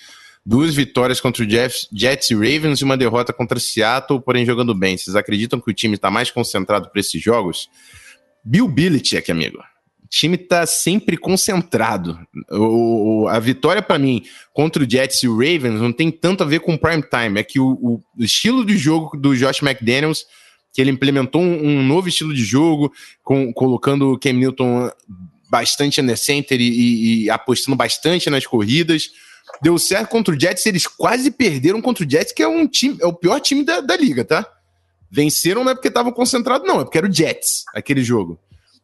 Duas 0.44 0.74
vitórias 0.74 1.20
contra 1.20 1.44
o 1.44 1.48
Jets, 1.48 1.86
Jets 1.92 2.30
e 2.30 2.34
Ravens 2.34 2.80
e 2.80 2.84
uma 2.84 2.96
derrota 2.96 3.32
contra 3.32 3.60
Seattle, 3.60 4.20
porém 4.22 4.46
jogando 4.46 4.74
bem. 4.74 4.96
Vocês 4.96 5.14
acreditam 5.14 5.60
que 5.60 5.70
o 5.70 5.74
time 5.74 5.96
está 5.96 6.10
mais 6.10 6.30
concentrado 6.30 6.88
para 6.88 7.00
esses 7.00 7.22
jogos? 7.22 7.68
Bill 8.42 8.66
Belichick, 8.66 9.30
amigo. 9.30 9.58
O 10.02 10.08
time 10.08 10.36
está 10.36 10.64
sempre 10.64 11.18
concentrado. 11.18 12.18
O, 12.50 13.28
a 13.28 13.38
vitória 13.38 13.82
para 13.82 13.98
mim 13.98 14.24
contra 14.54 14.82
o 14.82 14.90
Jets 14.90 15.22
e 15.22 15.28
o 15.28 15.36
Ravens 15.36 15.78
não 15.78 15.92
tem 15.92 16.10
tanto 16.10 16.42
a 16.42 16.46
ver 16.46 16.60
com 16.60 16.76
prime 16.76 17.02
time. 17.02 17.38
É 17.38 17.44
que 17.44 17.60
o, 17.60 18.00
o 18.16 18.24
estilo 18.24 18.64
de 18.64 18.78
jogo 18.78 19.16
do 19.18 19.36
Josh 19.36 19.62
McDaniels, 19.62 20.24
que 20.72 20.80
ele 20.80 20.90
implementou 20.90 21.42
um, 21.42 21.66
um 21.66 21.82
novo 21.82 22.08
estilo 22.08 22.32
de 22.32 22.42
jogo, 22.42 22.90
com, 23.22 23.52
colocando 23.52 24.10
o 24.10 24.18
Cam 24.18 24.32
Newton 24.32 24.90
bastante 25.50 26.00
under 26.00 26.16
center 26.16 26.58
e, 26.58 26.64
e, 26.64 27.24
e 27.24 27.30
apostando 27.30 27.76
bastante 27.76 28.30
nas 28.30 28.46
corridas 28.46 29.10
deu 29.62 29.78
certo 29.78 30.08
contra 30.08 30.34
o 30.34 30.40
Jets, 30.40 30.66
eles 30.66 30.86
quase 30.86 31.30
perderam 31.30 31.80
contra 31.80 32.04
o 32.04 32.10
Jets, 32.10 32.32
que 32.32 32.42
é 32.42 32.48
um 32.48 32.66
time, 32.66 32.98
é 33.00 33.06
o 33.06 33.12
pior 33.12 33.40
time 33.40 33.64
da, 33.64 33.80
da 33.80 33.96
liga, 33.96 34.24
tá? 34.24 34.46
Venceram 35.10 35.64
não 35.64 35.72
é 35.72 35.74
porque 35.74 35.88
estavam 35.88 36.12
concentrados, 36.12 36.66
não, 36.66 36.80
é 36.80 36.84
porque 36.84 36.98
era 36.98 37.06
o 37.06 37.12
Jets, 37.12 37.64
aquele 37.74 38.02
jogo. 38.02 38.38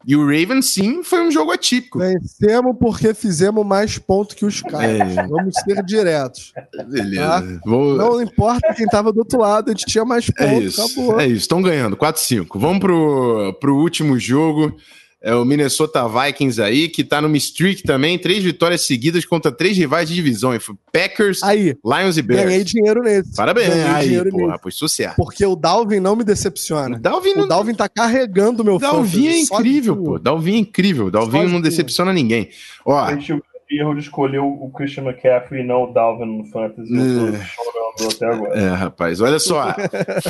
E 0.06 0.14
o 0.14 0.24
Ravens, 0.24 0.66
sim, 0.66 1.02
foi 1.02 1.20
um 1.20 1.32
jogo 1.32 1.50
atípico. 1.50 1.98
Vencemos 1.98 2.76
porque 2.78 3.12
fizemos 3.12 3.66
mais 3.66 3.98
pontos 3.98 4.36
que 4.36 4.46
os 4.46 4.62
caras. 4.62 5.00
É. 5.00 5.26
Vamos 5.26 5.52
ser 5.64 5.82
diretos. 5.84 6.52
Beleza. 6.88 7.22
Tá? 7.22 7.60
Vou... 7.64 7.96
Não 7.96 8.22
importa 8.22 8.72
quem 8.72 8.86
tava 8.86 9.12
do 9.12 9.18
outro 9.18 9.40
lado, 9.40 9.68
a 9.68 9.72
gente 9.72 9.86
tinha 9.86 10.04
mais 10.04 10.26
pontos. 10.26 10.44
É 10.44 10.58
isso, 10.58 10.80
acabou. 10.80 11.20
É 11.20 11.26
isso, 11.26 11.38
estão 11.38 11.60
ganhando, 11.60 11.96
4-5. 11.96 12.46
Vamos 12.54 12.78
pro, 12.78 13.52
pro 13.60 13.76
último 13.76 14.16
jogo. 14.16 14.76
É 15.26 15.34
o 15.34 15.44
Minnesota 15.44 16.06
Vikings 16.06 16.62
aí, 16.62 16.88
que 16.88 17.02
tá 17.02 17.20
numa 17.20 17.36
streak 17.36 17.82
também, 17.82 18.16
três 18.16 18.44
vitórias 18.44 18.82
seguidas 18.82 19.24
contra 19.24 19.50
três 19.50 19.76
rivais 19.76 20.08
de 20.08 20.14
divisão. 20.14 20.56
Packers, 20.92 21.42
aí, 21.42 21.76
Lions 21.84 22.16
e 22.16 22.22
Bears. 22.22 22.44
Ganhei 22.44 22.62
dinheiro 22.62 23.02
nesse. 23.02 23.34
Parabéns, 23.34 23.70
ganhei 23.70 23.84
aí, 23.86 24.06
dinheiro 24.06 24.30
porra, 24.30 24.46
nesse. 24.52 24.78
pois 24.78 24.92
certo. 24.92 25.16
Porque 25.16 25.44
o 25.44 25.56
Dalvin 25.56 25.98
não 25.98 26.14
me 26.14 26.22
decepciona. 26.22 26.96
O 26.96 27.00
Dalvin, 27.00 27.34
não... 27.34 27.42
o 27.42 27.48
Dalvin 27.48 27.74
tá 27.74 27.88
carregando 27.88 28.62
o 28.62 28.64
meu 28.64 28.78
Dalvin 28.78 29.26
é 29.26 29.40
incrível, 29.40 29.96
pô. 29.96 30.16
Dalvin 30.16 30.54
é 30.54 30.58
incrível. 30.58 31.10
Dalvin 31.10 31.48
não 31.48 31.60
decepciona 31.60 32.12
ninguém. 32.12 32.48
Ó, 32.84 33.04
erro 33.70 33.94
de 33.94 34.00
escolher 34.00 34.38
o 34.38 34.70
Christian 34.74 35.04
McCaffrey 35.04 35.62
e 35.62 35.66
não 35.66 35.84
o 35.84 35.92
Dalvin 35.92 36.38
no 36.38 36.44
Fantasy. 36.46 36.92
É. 36.94 38.06
até 38.06 38.26
agora. 38.26 38.58
É, 38.58 38.68
rapaz, 38.70 39.20
olha 39.20 39.38
só. 39.38 39.74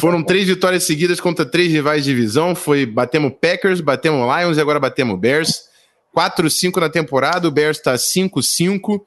Foram 0.01 0.23
três 0.23 0.47
vitórias 0.47 0.85
seguidas 0.85 1.21
contra 1.21 1.45
três 1.45 1.71
rivais 1.71 2.05
de 2.05 2.11
divisão. 2.11 2.55
Foi 2.55 2.87
batemos 2.87 3.33
Packers, 3.41 3.81
batemos 3.81 4.21
Lions 4.37 4.57
e 4.57 4.61
agora 4.61 4.81
batemos 4.81 5.19
Bears. 5.19 5.67
4-5 6.17 6.81
na 6.81 6.89
temporada, 6.89 7.47
o 7.47 7.51
Bears 7.51 7.79
tá 7.79 7.95
5-5. 7.95 9.03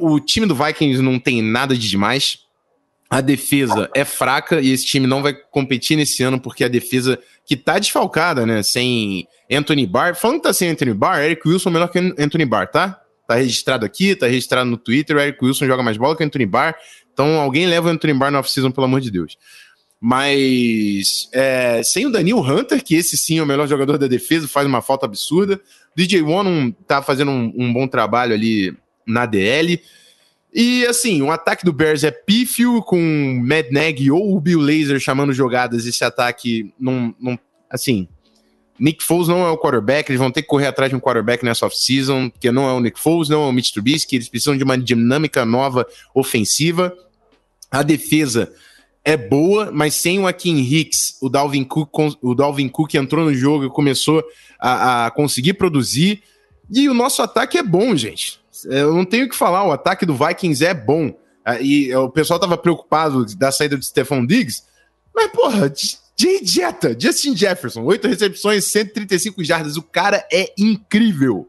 O 0.00 0.20
time 0.20 0.46
do 0.46 0.54
Vikings 0.54 1.00
não 1.00 1.18
tem 1.18 1.40
nada 1.40 1.74
de 1.74 1.88
demais. 1.88 2.40
A 3.08 3.22
defesa 3.22 3.88
é 3.94 4.04
fraca 4.04 4.60
e 4.60 4.70
esse 4.70 4.84
time 4.84 5.06
não 5.06 5.22
vai 5.22 5.32
competir 5.32 5.96
nesse 5.96 6.22
ano 6.22 6.38
porque 6.38 6.62
a 6.62 6.68
defesa 6.68 7.18
que 7.46 7.56
tá 7.56 7.78
desfalcada, 7.78 8.44
né? 8.44 8.62
Sem 8.62 9.26
Anthony 9.50 9.86
Barr. 9.86 10.14
Falando 10.14 10.38
que 10.38 10.42
tá 10.42 10.52
sem 10.52 10.68
Anthony 10.68 10.92
Barr, 10.92 11.22
Eric 11.22 11.48
Wilson 11.48 11.70
é 11.70 11.72
melhor 11.72 11.88
que 11.88 11.98
Anthony 11.98 12.44
Barr, 12.44 12.66
tá? 12.66 13.00
Tá 13.28 13.34
registrado 13.34 13.84
aqui, 13.84 14.16
tá 14.16 14.26
registrado 14.26 14.70
no 14.70 14.78
Twitter. 14.78 15.14
O 15.14 15.20
Eric 15.20 15.44
Wilson 15.44 15.66
joga 15.66 15.82
mais 15.82 15.98
bola 15.98 16.16
que 16.16 16.22
o 16.22 16.26
Anthony 16.26 16.46
Barr. 16.46 16.74
Então 17.12 17.38
alguém 17.38 17.66
leva 17.66 17.88
o 17.88 17.90
Anthony 17.90 18.14
Barr 18.14 18.32
no 18.32 18.38
off-season, 18.38 18.70
pelo 18.70 18.86
amor 18.86 19.02
de 19.02 19.10
Deus. 19.10 19.36
Mas 20.00 21.28
é, 21.34 21.82
sem 21.82 22.06
o 22.06 22.10
Daniel 22.10 22.38
Hunter, 22.38 22.82
que 22.82 22.94
esse 22.94 23.18
sim 23.18 23.38
é 23.38 23.42
o 23.42 23.46
melhor 23.46 23.68
jogador 23.68 23.98
da 23.98 24.06
defesa, 24.06 24.48
faz 24.48 24.66
uma 24.66 24.80
falta 24.80 25.04
absurda. 25.04 25.60
DJ 25.94 26.22
One 26.22 26.74
tá 26.86 27.02
fazendo 27.02 27.30
um, 27.30 27.52
um, 27.54 27.70
bom 27.70 27.86
trabalho 27.86 28.32
ali 28.32 28.74
na 29.06 29.26
DL. 29.26 29.78
E 30.54 30.86
assim, 30.86 31.20
o 31.20 31.30
ataque 31.30 31.66
do 31.66 31.72
Bears 31.72 32.04
é 32.04 32.10
pífio, 32.10 32.80
com 32.80 32.98
Mad 33.44 33.66
Nag 33.70 34.10
ou 34.10 34.34
o 34.34 34.40
Bill 34.40 34.60
Laser 34.60 34.98
chamando 34.98 35.34
jogadas. 35.34 35.84
Esse 35.84 36.02
ataque 36.02 36.72
não, 36.80 37.14
não 37.20 37.38
assim, 37.68 38.08
Nick 38.78 39.02
Foles 39.02 39.28
não 39.28 39.46
é 39.46 39.50
o 39.50 39.58
quarterback, 39.58 40.10
eles 40.10 40.20
vão 40.20 40.30
ter 40.30 40.42
que 40.42 40.48
correr 40.48 40.66
atrás 40.66 40.90
de 40.90 40.96
um 40.96 41.00
quarterback 41.00 41.44
nessa 41.44 41.66
off-season, 41.66 42.30
porque 42.30 42.52
não 42.52 42.68
é 42.68 42.72
o 42.72 42.80
Nick 42.80 42.98
Foles, 42.98 43.28
não 43.28 43.44
é 43.44 43.46
o 43.48 43.52
Mitch 43.52 43.72
Trubisky, 43.72 44.16
eles 44.16 44.28
precisam 44.28 44.56
de 44.56 44.62
uma 44.62 44.78
dinâmica 44.78 45.44
nova 45.44 45.86
ofensiva. 46.14 46.96
A 47.70 47.82
defesa 47.82 48.52
é 49.04 49.16
boa, 49.16 49.70
mas 49.72 49.94
sem 49.94 50.18
o 50.18 50.26
Akin 50.26 50.58
Hicks, 50.58 51.18
o 51.20 51.28
Dalvin 51.28 51.64
Cook, 51.64 52.16
o 52.22 52.34
Dalvin 52.34 52.68
Cook 52.68 52.94
entrou 52.94 53.24
no 53.24 53.34
jogo 53.34 53.64
e 53.64 53.70
começou 53.70 54.22
a, 54.60 55.06
a 55.06 55.10
conseguir 55.10 55.54
produzir. 55.54 56.22
E 56.70 56.88
o 56.88 56.94
nosso 56.94 57.22
ataque 57.22 57.58
é 57.58 57.62
bom, 57.62 57.96
gente. 57.96 58.40
Eu 58.66 58.94
não 58.94 59.04
tenho 59.04 59.26
o 59.26 59.28
que 59.28 59.36
falar, 59.36 59.64
o 59.64 59.72
ataque 59.72 60.04
do 60.04 60.14
Vikings 60.14 60.64
é 60.64 60.74
bom. 60.74 61.14
Ah, 61.44 61.60
e 61.60 61.94
o 61.94 62.10
pessoal 62.10 62.36
estava 62.36 62.58
preocupado 62.58 63.24
da 63.36 63.50
saída 63.50 63.78
de 63.78 63.86
Stephon 63.86 64.26
Diggs, 64.26 64.62
mas, 65.14 65.32
porra, 65.32 65.72
Jay 66.20 66.40
Jetta, 66.42 66.96
Justin 66.98 67.36
Jefferson, 67.36 67.84
8 67.84 68.08
recepções, 68.08 68.64
135 68.64 69.44
jardas. 69.44 69.76
O 69.76 69.82
cara 69.82 70.26
é 70.32 70.52
incrível. 70.58 71.48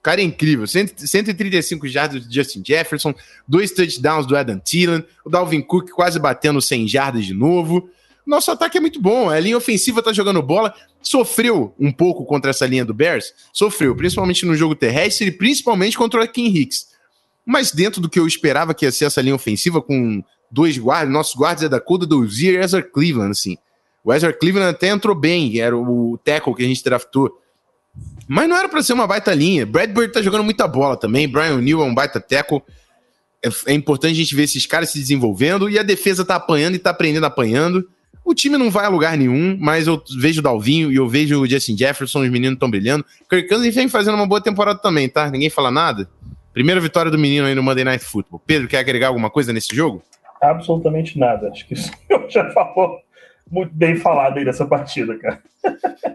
O 0.00 0.02
cara 0.02 0.20
é 0.20 0.24
incrível. 0.24 0.66
135 0.66 1.88
jardas 1.88 2.26
do 2.26 2.32
Justin 2.32 2.62
Jefferson, 2.66 3.14
dois 3.48 3.72
touchdowns 3.72 4.26
do 4.26 4.36
Adam 4.36 4.58
Thielen, 4.58 5.02
o 5.24 5.30
Dalvin 5.30 5.62
Cook 5.62 5.90
quase 5.90 6.18
batendo 6.18 6.60
100 6.60 6.88
jardas 6.88 7.24
de 7.24 7.32
novo. 7.32 7.88
Nosso 8.26 8.50
ataque 8.50 8.76
é 8.76 8.80
muito 8.80 9.00
bom. 9.00 9.30
A 9.30 9.40
linha 9.40 9.56
ofensiva 9.56 10.02
tá 10.02 10.12
jogando 10.12 10.42
bola. 10.42 10.74
Sofreu 11.02 11.74
um 11.78 11.90
pouco 11.90 12.26
contra 12.26 12.50
essa 12.50 12.66
linha 12.66 12.84
do 12.84 12.92
Bears. 12.92 13.32
Sofreu, 13.50 13.96
principalmente 13.96 14.44
no 14.44 14.54
jogo 14.54 14.74
terrestre 14.74 15.28
e 15.28 15.32
principalmente 15.32 15.96
contra 15.96 16.22
o 16.22 16.28
Kim 16.28 16.46
Hicks. 16.46 16.88
Mas 17.46 17.72
dentro 17.72 18.00
do 18.00 18.10
que 18.10 18.20
eu 18.20 18.26
esperava 18.26 18.74
que 18.74 18.84
ia 18.84 18.92
ser 18.92 19.06
essa 19.06 19.22
linha 19.22 19.34
ofensiva 19.34 19.80
com 19.80 20.22
dois 20.50 20.76
guardas, 20.76 21.12
nossos 21.12 21.34
guardas 21.34 21.64
é 21.64 21.68
da 21.68 21.80
Coda 21.80 22.06
do 22.06 22.28
Zier 22.28 22.54
e 22.54 22.62
Ezra 22.62 22.82
Cleveland, 22.82 23.32
assim. 23.32 23.56
O 24.04 24.12
Ezra 24.12 24.32
Cleveland 24.32 24.70
até 24.70 24.88
entrou 24.88 25.14
bem, 25.14 25.60
era 25.60 25.76
o 25.76 26.18
tackle 26.24 26.54
que 26.54 26.64
a 26.64 26.66
gente 26.66 26.82
draftou. 26.82 27.30
Mas 28.26 28.48
não 28.48 28.56
era 28.56 28.68
para 28.68 28.82
ser 28.82 28.92
uma 28.94 29.06
baita 29.06 29.34
linha. 29.34 29.66
Bradbury 29.66 30.10
tá 30.10 30.22
jogando 30.22 30.44
muita 30.44 30.66
bola 30.66 30.96
também. 30.96 31.28
Brian 31.28 31.56
O'Neill 31.56 31.82
é 31.82 31.84
um 31.84 31.94
baita 31.94 32.20
tackle. 32.20 32.62
É, 33.44 33.48
é, 33.66 33.74
importante 33.74 34.12
a 34.12 34.16
gente 34.16 34.34
ver 34.34 34.44
esses 34.44 34.66
caras 34.66 34.90
se 34.90 34.98
desenvolvendo. 34.98 35.68
E 35.68 35.78
a 35.78 35.82
defesa 35.82 36.24
tá 36.24 36.36
apanhando 36.36 36.74
e 36.74 36.78
tá 36.78 36.90
aprendendo 36.90 37.26
apanhando. 37.26 37.88
O 38.24 38.34
time 38.34 38.56
não 38.56 38.70
vai 38.70 38.86
a 38.86 38.88
lugar 38.88 39.16
nenhum, 39.16 39.56
mas 39.60 39.88
eu 39.88 40.02
vejo 40.18 40.40
o 40.40 40.42
Dalvinho 40.42 40.92
e 40.92 40.96
eu 40.96 41.08
vejo 41.08 41.40
o 41.40 41.46
Justin 41.46 41.76
Jefferson, 41.76 42.22
os 42.22 42.30
meninos 42.30 42.54
estão 42.54 42.70
brilhando. 42.70 43.04
Kirk 43.28 43.48
Cousins 43.48 43.74
vem 43.74 43.88
fazendo 43.88 44.14
uma 44.14 44.26
boa 44.26 44.40
temporada 44.40 44.78
também, 44.78 45.08
tá? 45.08 45.28
Ninguém 45.28 45.50
fala 45.50 45.72
nada. 45.72 46.08
Primeira 46.52 46.80
vitória 46.80 47.10
do 47.10 47.18
menino 47.18 47.46
aí 47.46 47.54
no 47.54 47.62
Monday 47.62 47.82
Night 47.82 48.04
Football. 48.04 48.40
Pedro, 48.46 48.68
quer 48.68 48.78
agregar 48.78 49.08
alguma 49.08 49.28
coisa 49.28 49.52
nesse 49.52 49.74
jogo? 49.74 50.02
Absolutamente 50.40 51.18
nada. 51.18 51.48
Acho 51.48 51.66
que 51.66 51.74
o 51.74 51.76
senhor 51.76 52.26
já 52.30 52.48
falou 52.52 53.00
muito 53.52 53.74
bem 53.74 53.96
falado 53.96 54.38
aí 54.38 54.44
dessa 54.44 54.66
partida, 54.66 55.16
cara. 55.18 55.42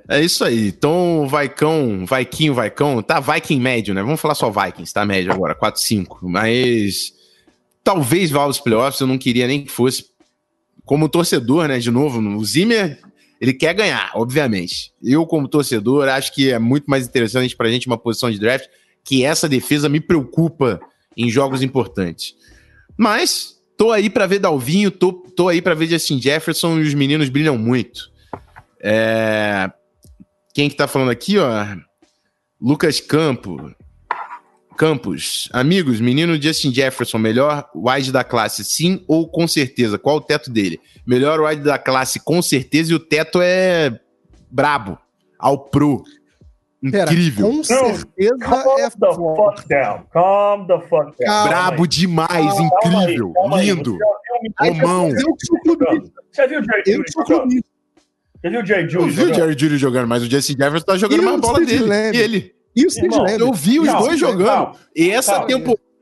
É 0.10 0.20
isso 0.20 0.44
aí. 0.44 0.70
Então, 0.70 1.28
Vaicão, 1.28 2.06
Vaikinho, 2.06 2.54
Vaicão, 2.54 3.02
tá 3.04 3.20
Viking 3.20 3.60
médio, 3.60 3.94
né? 3.94 4.02
Vamos 4.02 4.20
falar 4.20 4.34
só 4.34 4.50
Vikings, 4.50 4.92
tá 4.92 5.06
médio 5.06 5.32
agora, 5.32 5.54
4-5. 5.54 6.18
Mas 6.24 7.14
talvez 7.84 8.32
vá 8.32 8.42
aos 8.42 8.60
playoffs, 8.60 9.00
eu 9.00 9.08
não 9.08 9.18
queria 9.18 9.46
nem 9.46 9.64
que 9.64 9.72
fosse. 9.72 10.06
Como 10.84 11.08
torcedor, 11.08 11.68
né? 11.68 11.78
De 11.78 11.92
novo, 11.92 12.20
o 12.20 12.44
Zimmer, 12.44 13.00
ele 13.40 13.54
quer 13.54 13.74
ganhar, 13.74 14.12
obviamente. 14.16 14.92
Eu, 15.04 15.26
como 15.26 15.48
torcedor, 15.48 16.08
acho 16.08 16.34
que 16.34 16.52
é 16.52 16.58
muito 16.58 16.86
mais 16.86 17.06
interessante 17.06 17.56
pra 17.56 17.70
gente 17.70 17.88
uma 17.88 17.98
posição 17.98 18.32
de 18.32 18.40
draft, 18.40 18.68
que 19.04 19.24
essa 19.24 19.48
defesa 19.48 19.88
me 19.88 20.00
preocupa 20.00 20.80
em 21.16 21.30
jogos 21.30 21.62
importantes. 21.62 22.34
Mas, 22.98 23.57
tô 23.78 23.92
aí 23.92 24.10
para 24.10 24.26
ver 24.26 24.40
Dalvinho, 24.40 24.90
tô, 24.90 25.14
tô 25.14 25.48
aí 25.48 25.62
para 25.62 25.76
ver 25.76 25.88
Justin 25.88 26.20
Jefferson 26.20 26.80
e 26.80 26.82
os 26.82 26.94
meninos 26.94 27.30
brilham 27.30 27.58
muito. 27.58 28.12
É... 28.82 29.72
Quem 30.54 30.70
que 30.70 30.76
tá 30.76 30.88
falando 30.88 31.12
aqui, 31.12 31.38
ó? 31.38 31.48
Lucas 32.60 33.00
Campo. 33.00 33.72
Campos. 34.76 35.50
Amigos, 35.54 36.00
menino 36.00 36.40
Justin 36.42 36.74
Jefferson, 36.74 37.18
melhor 37.18 37.68
wide 37.76 38.12
da 38.12 38.24
classe, 38.24 38.64
sim 38.64 39.04
ou 39.08 39.28
com 39.28 39.48
certeza? 39.48 39.98
Qual 39.98 40.18
o 40.18 40.22
teto 40.22 40.52
dele? 40.52 40.80
Melhor 41.06 41.40
wide 41.42 41.64
da 41.64 41.80
classe, 41.80 42.20
com 42.20 42.42
certeza, 42.42 42.92
e 42.92 42.96
o 42.96 43.00
teto 43.00 43.40
é 43.42 44.00
brabo. 44.52 44.98
Ao 45.40 45.58
pro. 45.58 46.04
Pera, 46.92 47.12
Incrível. 47.12 47.50
com 47.52 47.64
certeza 47.64 48.38
Calm 48.40 48.78
é 48.78 48.90
the 48.90 49.14
fuck 49.16 49.68
down. 49.68 50.04
Calm 50.14 50.68
the 50.68 50.80
fuck 50.88 51.18
down. 51.18 51.48
Brabo 51.48 51.88
demais, 51.88 52.30
Calma 52.30 52.62
incrível, 53.04 53.34
calma 53.34 53.62
lindo. 53.64 53.98
Você 54.60 54.70
Romão. 54.70 55.10
Eu. 55.10 55.16
Você 56.32 56.48
viu 56.48 56.60
o 56.60 56.64
Jerry 56.64 56.84
Eu 56.86 56.98
Judy 56.98 57.12
jogando? 57.14 57.50
Já 58.44 58.50
viu 58.52 58.62
o 58.62 58.66
Jerry 58.66 58.84
Eu 58.84 58.90
Judy 58.90 59.10
vi 59.10 59.10
o 59.10 59.12
jogando? 59.26 59.36
Jerry 59.36 59.60
Judy 59.60 59.78
jogando, 59.78 60.08
mas 60.08 60.22
o 60.24 60.30
Justin 60.30 60.54
Jefferson 60.54 60.86
tá 60.86 60.98
jogando 60.98 61.24
mais 61.24 61.42
bola 61.42 61.60
dele. 61.66 61.92
E 62.14 62.18
ele. 62.22 62.56
E 62.76 62.86
o 62.86 62.92
Lamb? 63.24 63.40
Eu 63.42 63.54
vi 63.54 63.80
os 63.80 63.92
dois 63.92 64.20
jogando. 64.20 64.78
E 64.96 65.10
essa 65.10 65.32
Calma. 65.34 65.48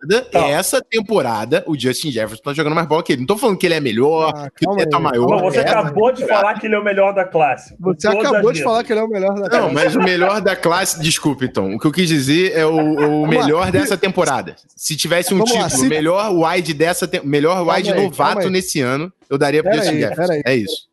Temporada, 0.07 0.30
Calma. 0.32 0.49
essa 0.49 0.82
temporada, 0.82 1.64
o 1.68 1.80
Justin 1.80 2.11
Jefferson 2.11 2.44
tá 2.44 2.53
jogando 2.53 2.73
mais 2.76 2.88
bola 2.88 3.03
que 3.03 3.14
ele. 3.14 3.22
Não 3.22 3.27
tô 3.27 3.38
falando 3.38 3.57
que 3.57 3.65
ele 3.65 3.73
é 3.76 3.80
melhor, 3.80 4.32
Ah, 4.36 4.49
que 4.49 4.65
teto 4.65 4.94
é 4.94 4.98
aí. 4.98 5.02
maior. 5.03 5.30
Não, 5.30 5.40
você 5.40 5.60
acabou 5.60 6.11
de 6.11 6.26
falar 6.27 6.60
que 6.60 6.68
ele 6.68 6.76
é 6.76 6.80
o 6.80 6.84
melhor 6.84 7.14
da 7.14 7.26
classe. 7.26 7.76
Você 7.80 8.07
acabou 8.07 8.52
de 8.53 8.64
falar 8.64 8.84
que 8.84 8.94
ele 8.94 8.99
é 8.99 9.03
o 9.03 9.07
melhor 9.07 9.34
da 9.36 9.41
Não, 9.41 9.69
classe. 9.69 9.73
mas 9.73 9.95
o 9.95 9.99
melhor 9.99 10.41
da 10.41 10.56
classe, 10.56 10.99
desculpa 11.02 11.45
então. 11.45 11.73
O 11.76 11.80
que 11.80 11.88
eu 11.88 11.91
quis 11.91 12.07
dizer 12.07 12.53
é 12.56 12.65
o, 12.65 12.76
o 12.76 13.22
lá. 13.23 13.27
melhor 13.27 13.72
dessa 13.72 13.98
temporada. 13.98 14.56
Se 14.76 14.95
tivesse 14.95 15.34
um 15.34 15.38
Vamos 15.38 15.53
lá, 15.53 15.64
título, 15.68 15.82
se- 15.84 15.90
melhor 15.90 16.32
wide 16.34 16.73
dessa 16.73 17.07
te... 17.07 17.19
melhor 17.26 17.68
wide 17.68 17.91
aí, 17.91 18.03
novato 18.03 18.40
aí. 18.41 18.49
nesse 18.49 18.82
ano, 18.82 19.11
eu 19.30 19.38
daria 19.38 19.61
pro 19.64 19.72
Pera 19.72 19.84
Justin 19.84 19.98
aí, 19.98 20.02
Jefferson. 20.10 20.41
É 20.45 20.56
isso. 20.56 20.88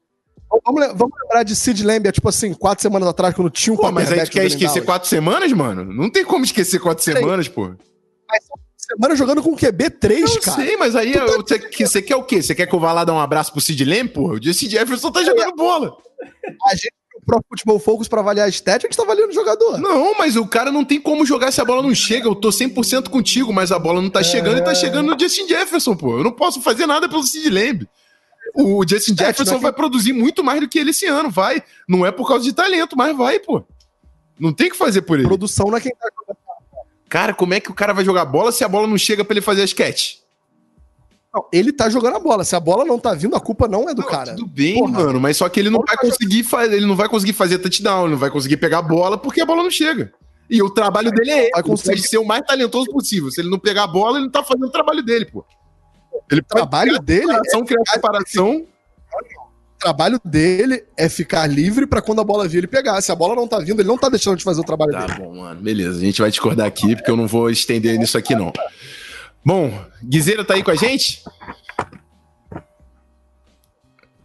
Vamos, 0.67 0.87
vamos 0.95 1.15
lembrar 1.23 1.45
de 1.45 1.57
Sid 1.57 1.83
Lamb, 1.83 2.13
tipo 2.13 2.29
assim, 2.29 2.53
quatro 2.53 2.83
semanas 2.83 3.09
atrás, 3.09 3.35
quando 3.35 3.49
tinha 3.49 3.73
um 3.73 3.77
Pô, 3.79 3.91
mas 3.91 4.13
a 4.13 4.17
gente 4.17 4.31
quer 4.31 4.45
esquecer 4.45 4.83
quatro 4.85 5.09
semanas, 5.09 5.51
mano? 5.53 5.83
Não 5.83 6.11
tem 6.11 6.25
como 6.27 6.45
esquecer 6.45 6.79
quatro 6.79 7.03
Peraí. 7.03 7.23
semanas, 7.23 7.49
pô. 7.49 7.71
Semana 8.95 9.17
jogando 9.17 9.43
com 9.43 9.57
QB3, 9.57 10.21
Eu 10.21 10.41
cara. 10.41 10.57
sei, 10.57 10.77
mas 10.77 10.95
aí 10.97 11.15
eu- 11.15 11.27
você, 11.43 11.59
que- 11.59 11.87
você 11.87 12.03
quer 12.03 12.17
o 12.17 12.23
quê? 12.25 12.43
Você 12.43 12.55
quer 12.55 12.67
que 12.67 12.75
eu 12.75 12.81
vá 12.81 12.93
lá 12.93 13.05
dar 13.05 13.13
um 13.15 13.21
abraço 13.21 13.53
pro 13.53 13.61
Sid 13.61 13.85
Lamb, 13.85 14.09
porra? 14.11 14.35
O 14.35 14.43
Justin 14.43 14.69
Jefferson 14.71 15.11
tá 15.11 15.23
jogando 15.25 15.55
bola. 15.57 15.97
A 16.67 16.75
gente, 16.75 16.93
o 17.17 17.25
Pro 17.25 17.41
Football 17.49 17.79
Focus, 17.79 18.09
pra 18.09 18.21
avaliar 18.21 18.47
a 18.47 18.49
estética, 18.49 18.87
a 18.87 18.91
gente 18.91 18.97
tá 18.97 19.03
avaliando 19.03 19.31
o 19.31 19.35
jogador. 19.35 19.79
Não, 19.79 20.17
mas 20.19 20.37
o 20.37 20.47
cara 20.47 20.71
não 20.71 20.85
tem 20.85 21.01
como 21.01 21.25
jogar 21.25 21.51
se 21.53 21.61
a 21.61 21.65
bola 21.65 21.83
não 21.83 21.95
chega. 21.95 22.27
Eu 22.29 22.35
tô 22.35 22.51
100% 22.53 23.09
contigo, 23.11 23.53
mas 23.53 23.73
a 23.73 23.79
bola 23.79 24.01
não 24.03 24.11
tá 24.11 24.23
chegando 24.23 24.59
e 24.59 24.65
tá 24.65 24.75
chegando 24.75 25.13
no 25.15 25.19
Justin 25.19 25.49
Jefferson, 25.49 25.97
pô. 25.97 26.19
Eu 26.19 26.25
não 26.25 26.33
posso 26.33 26.61
fazer 26.61 26.87
nada 26.87 27.09
pelo 27.09 27.23
Sid 27.23 27.49
Lamb. 27.51 27.89
O 28.55 28.85
Justin 28.87 29.15
É, 29.19 29.27
Jefferson 29.27 29.53
não 29.53 29.59
é 29.61 29.63
vai 29.63 29.73
produzir 29.73 30.13
muito 30.13 30.45
mais 30.45 30.61
do 30.61 30.69
que 30.69 30.79
ele 30.79 30.91
esse 30.91 31.07
ano, 31.07 31.31
vai. 31.31 31.63
Não 31.89 32.05
é 32.05 32.11
por 32.13 32.29
causa 32.29 32.45
de 32.45 32.53
talento, 32.53 32.97
mas 32.97 33.17
vai, 33.17 33.39
pô. 33.39 33.65
Não 34.39 34.53
tem 34.53 34.67
o 34.69 34.71
que 34.73 34.77
fazer 34.77 35.03
por 35.03 35.19
ele. 35.19 35.27
Produção 35.29 35.69
não 35.69 35.77
é 35.77 35.81
quem 35.81 35.93
tá 35.93 36.09
jogando. 36.21 36.37
Cara, 37.13 37.35
como 37.35 37.53
é 37.53 37.61
que 37.61 37.71
o 37.71 37.75
cara 37.75 37.93
vai 37.93 38.03
jogar 38.07 38.25
bola 38.25 38.51
se 38.51 38.65
a 38.65 38.69
bola 38.69 38.87
não 38.87 38.97
chega 38.97 39.23
pra 39.23 39.35
ele 39.35 39.43
fazer 39.43 39.63
as 39.63 39.75
catch? 39.75 40.15
Não, 41.35 41.45
ele 41.53 41.71
tá 41.71 41.91
jogando 41.91 42.17
a 42.17 42.19
bola. 42.19 42.43
Se 42.43 42.57
a 42.57 42.61
bola 42.61 42.87
não 42.87 42.99
tá 42.99 43.13
vindo, 43.13 43.37
a 43.37 43.41
culpa 43.41 43.69
não 43.69 43.87
é 43.87 43.93
do 43.95 44.01
Não, 44.01 44.09
cara. 44.09 44.35
Tudo 44.35 44.47
bem, 44.47 44.79
Porra. 44.79 44.93
mano, 45.05 45.21
mas 45.21 45.37
só 45.37 45.47
que 45.47 45.61
ele 45.61 45.69
não 45.69 45.81
Porra, 45.81 45.95
vai 45.95 46.11
conseguir 46.11 46.43
fazer, 46.43 46.75
ele 46.75 46.87
não 46.87 46.97
vai 46.97 47.11
conseguir 47.11 47.35
fazer 47.35 47.59
touchdown, 47.59 48.05
ele 48.05 48.13
não 48.13 48.19
vai 48.19 48.31
conseguir 48.31 48.57
pegar 48.57 48.79
a 48.79 48.83
bola 48.83 49.19
porque 49.19 49.43
a 49.43 49.45
bola 49.45 49.63
não 49.63 49.71
chega. 49.71 50.11
E 50.49 50.63
o 50.63 50.71
trabalho 50.71 51.11
dele 51.11 51.31
é 51.33 51.51
Vai 51.51 51.63
conseguir. 51.63 52.01
ser 52.01 52.17
o 52.17 52.25
mais 52.25 52.41
talentoso 52.47 52.87
possível. 52.91 53.31
Se 53.31 53.43
ele 53.43 53.51
não 53.51 53.59
pegar 53.59 53.83
a 53.85 53.89
bola, 53.89 54.17
ele 54.17 54.25
não 54.25 54.33
tá 54.33 54.43
fazendo 54.43 54.69
o 54.69 54.71
trabalho 54.73 55.03
dele, 55.03 55.27
pô. 55.27 55.45
Ele 56.31 56.41
O 56.41 56.45
trabalho 56.45 56.99
dele, 56.99 57.25
é, 57.31 57.35
separação, 57.35 57.65
criar 57.67 57.85
separação. 57.93 58.67
o 59.37 59.42
trabalho 59.83 60.21
dele 60.25 60.85
é 60.97 61.09
ficar 61.09 61.47
livre 61.47 61.87
pra 61.87 62.01
quando 62.01 62.21
a 62.21 62.25
bola 62.25 62.47
vir 62.49 62.59
ele 62.59 62.67
pegar. 62.67 63.01
Se 63.01 63.11
a 63.11 63.15
bola 63.17 63.35
não 63.35 63.49
tá 63.49 63.59
vindo, 63.59 63.81
ele 63.81 63.89
não 63.89 63.99
tá 63.99 64.09
deixando 64.09 64.37
de 64.37 64.45
fazer 64.45 64.61
o 64.61 64.65
trabalho 64.65 64.93
Tá 64.93 65.07
dele. 65.07 65.19
bom, 65.19 65.37
mano. 65.37 65.61
Beleza, 65.61 65.99
a 65.99 66.01
gente 66.05 66.21
vai 66.21 66.31
discordar 66.31 66.67
aqui 66.67 66.95
porque 66.97 67.11
eu 67.11 67.17
não 67.17 67.27
vou 67.27 67.51
estender 67.51 67.99
nisso 67.99 68.17
aqui, 68.17 68.35
não. 68.35 68.53
Bom, 69.45 69.73
Guizeira 70.05 70.45
tá 70.45 70.55
aí 70.55 70.63
com 70.63 70.71
a 70.71 70.77
gente? 70.77 71.23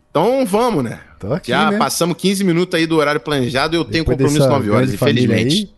Então 0.09 0.45
vamos, 0.45 0.83
né? 0.83 0.99
Tô 1.19 1.33
aqui, 1.33 1.49
Já 1.49 1.71
né? 1.71 1.77
passamos 1.77 2.17
15 2.17 2.43
minutos 2.43 2.75
aí 2.79 2.85
do 2.85 2.97
horário 2.97 3.19
planejado 3.21 3.75
e 3.75 3.77
eu 3.77 3.83
tenho 3.85 4.03
Depois 4.03 4.17
compromisso 4.17 4.39
dessa 4.39 4.49
9 4.49 4.69
horas, 4.69 4.93
infelizmente. 4.93 5.73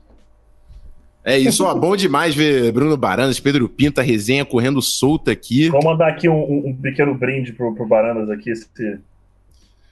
É 1.23 1.37
isso, 1.37 1.63
ó. 1.65 1.75
Bom 1.75 1.95
demais 1.95 2.33
ver 2.33 2.71
Bruno 2.71 2.95
Baranas, 2.97 3.39
Pedro 3.39 3.67
Pinta, 3.69 4.01
resenha 4.01 4.45
correndo 4.45 4.81
solta 4.81 5.31
aqui. 5.31 5.69
Vou 5.69 5.83
mandar 5.83 6.07
aqui 6.09 6.27
um, 6.29 6.33
um- 6.37 6.69
um 6.69 6.75
pequeno 6.75 7.13
brinde 7.13 7.53
pro, 7.53 7.73
pro 7.75 7.85
Baranas 7.87 8.29
aqui. 8.29 8.49
Esse... 8.49 8.67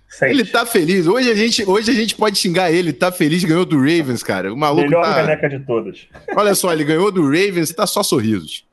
Sente. 0.08 0.32
Ele 0.32 0.46
tá 0.46 0.66
feliz. 0.66 1.06
Hoje 1.06 1.30
a, 1.30 1.36
gente, 1.36 1.70
hoje 1.70 1.92
a 1.92 1.94
gente 1.94 2.16
pode 2.16 2.38
xingar 2.38 2.72
ele. 2.72 2.94
Tá 2.94 3.12
feliz, 3.12 3.44
ganhou 3.44 3.66
do 3.66 3.78
Ravens, 3.78 4.24
cara. 4.24 4.54
O 4.54 4.58
maluco 4.58 4.84
Melhor 4.84 5.04
tá... 5.04 5.16
caneca 5.16 5.50
de 5.50 5.60
todas. 5.60 6.08
Olha 6.36 6.56
só, 6.56 6.72
ele 6.72 6.86
ganhou 6.86 7.12
do 7.12 7.24
Ravens 7.24 7.70
e 7.70 7.76
tá 7.76 7.86
só 7.86 8.02
sorrisos. 8.02 8.66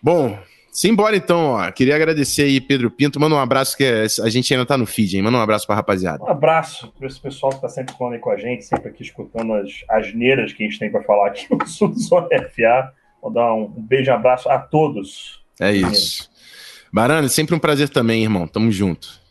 Bom, 0.00 0.38
simbora 0.70 1.16
então, 1.16 1.54
ó. 1.54 1.70
Queria 1.72 1.96
agradecer 1.96 2.42
aí, 2.42 2.60
Pedro 2.60 2.90
Pinto. 2.90 3.18
Manda 3.18 3.34
um 3.34 3.38
abraço, 3.38 3.76
que 3.76 3.84
a 3.84 4.28
gente 4.28 4.52
ainda 4.54 4.64
tá 4.64 4.78
no 4.78 4.86
feed, 4.86 5.16
hein? 5.16 5.22
Manda 5.22 5.38
um 5.38 5.42
abraço 5.42 5.66
pra 5.66 5.74
rapaziada. 5.74 6.22
Um 6.22 6.28
abraço 6.28 6.92
para 6.96 7.08
esse 7.08 7.20
pessoal 7.20 7.52
que 7.52 7.60
tá 7.60 7.68
sempre 7.68 7.94
falando 7.96 8.14
aí 8.14 8.20
com 8.20 8.30
a 8.30 8.36
gente, 8.36 8.64
sempre 8.64 8.90
aqui 8.90 9.02
escutando 9.02 9.54
as 9.54 9.70
asneiras 9.88 10.52
que 10.52 10.62
a 10.62 10.66
gente 10.66 10.78
tem 10.78 10.90
para 10.90 11.02
falar 11.02 11.28
aqui 11.28 11.46
no 11.50 11.66
Sul 11.66 11.92
Zona 11.98 12.28
FA. 12.48 12.92
Vou 13.20 13.32
dar 13.32 13.52
um, 13.54 13.64
um 13.64 13.82
beijo 13.82 14.10
e 14.10 14.14
abraço 14.14 14.48
a 14.48 14.58
todos. 14.58 15.42
É 15.60 15.72
isso. 15.72 16.30
Barana, 16.92 17.28
sempre 17.28 17.54
um 17.54 17.58
prazer 17.58 17.88
também, 17.88 18.22
irmão. 18.22 18.46
Tamo 18.46 18.70
junto. 18.70 19.21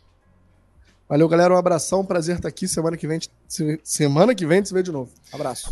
Valeu, 1.12 1.28
galera. 1.28 1.52
Um 1.52 1.58
abração. 1.58 2.02
Prazer 2.02 2.36
estar 2.36 2.48
aqui. 2.48 2.66
Semana 2.66 2.96
que 2.96 3.06
vem, 3.06 3.20
se- 3.46 3.78
semana 3.84 4.34
que 4.34 4.46
vem 4.46 4.64
se 4.64 4.72
vê 4.72 4.82
de 4.82 4.90
novo. 4.90 5.10
Abraço. 5.30 5.70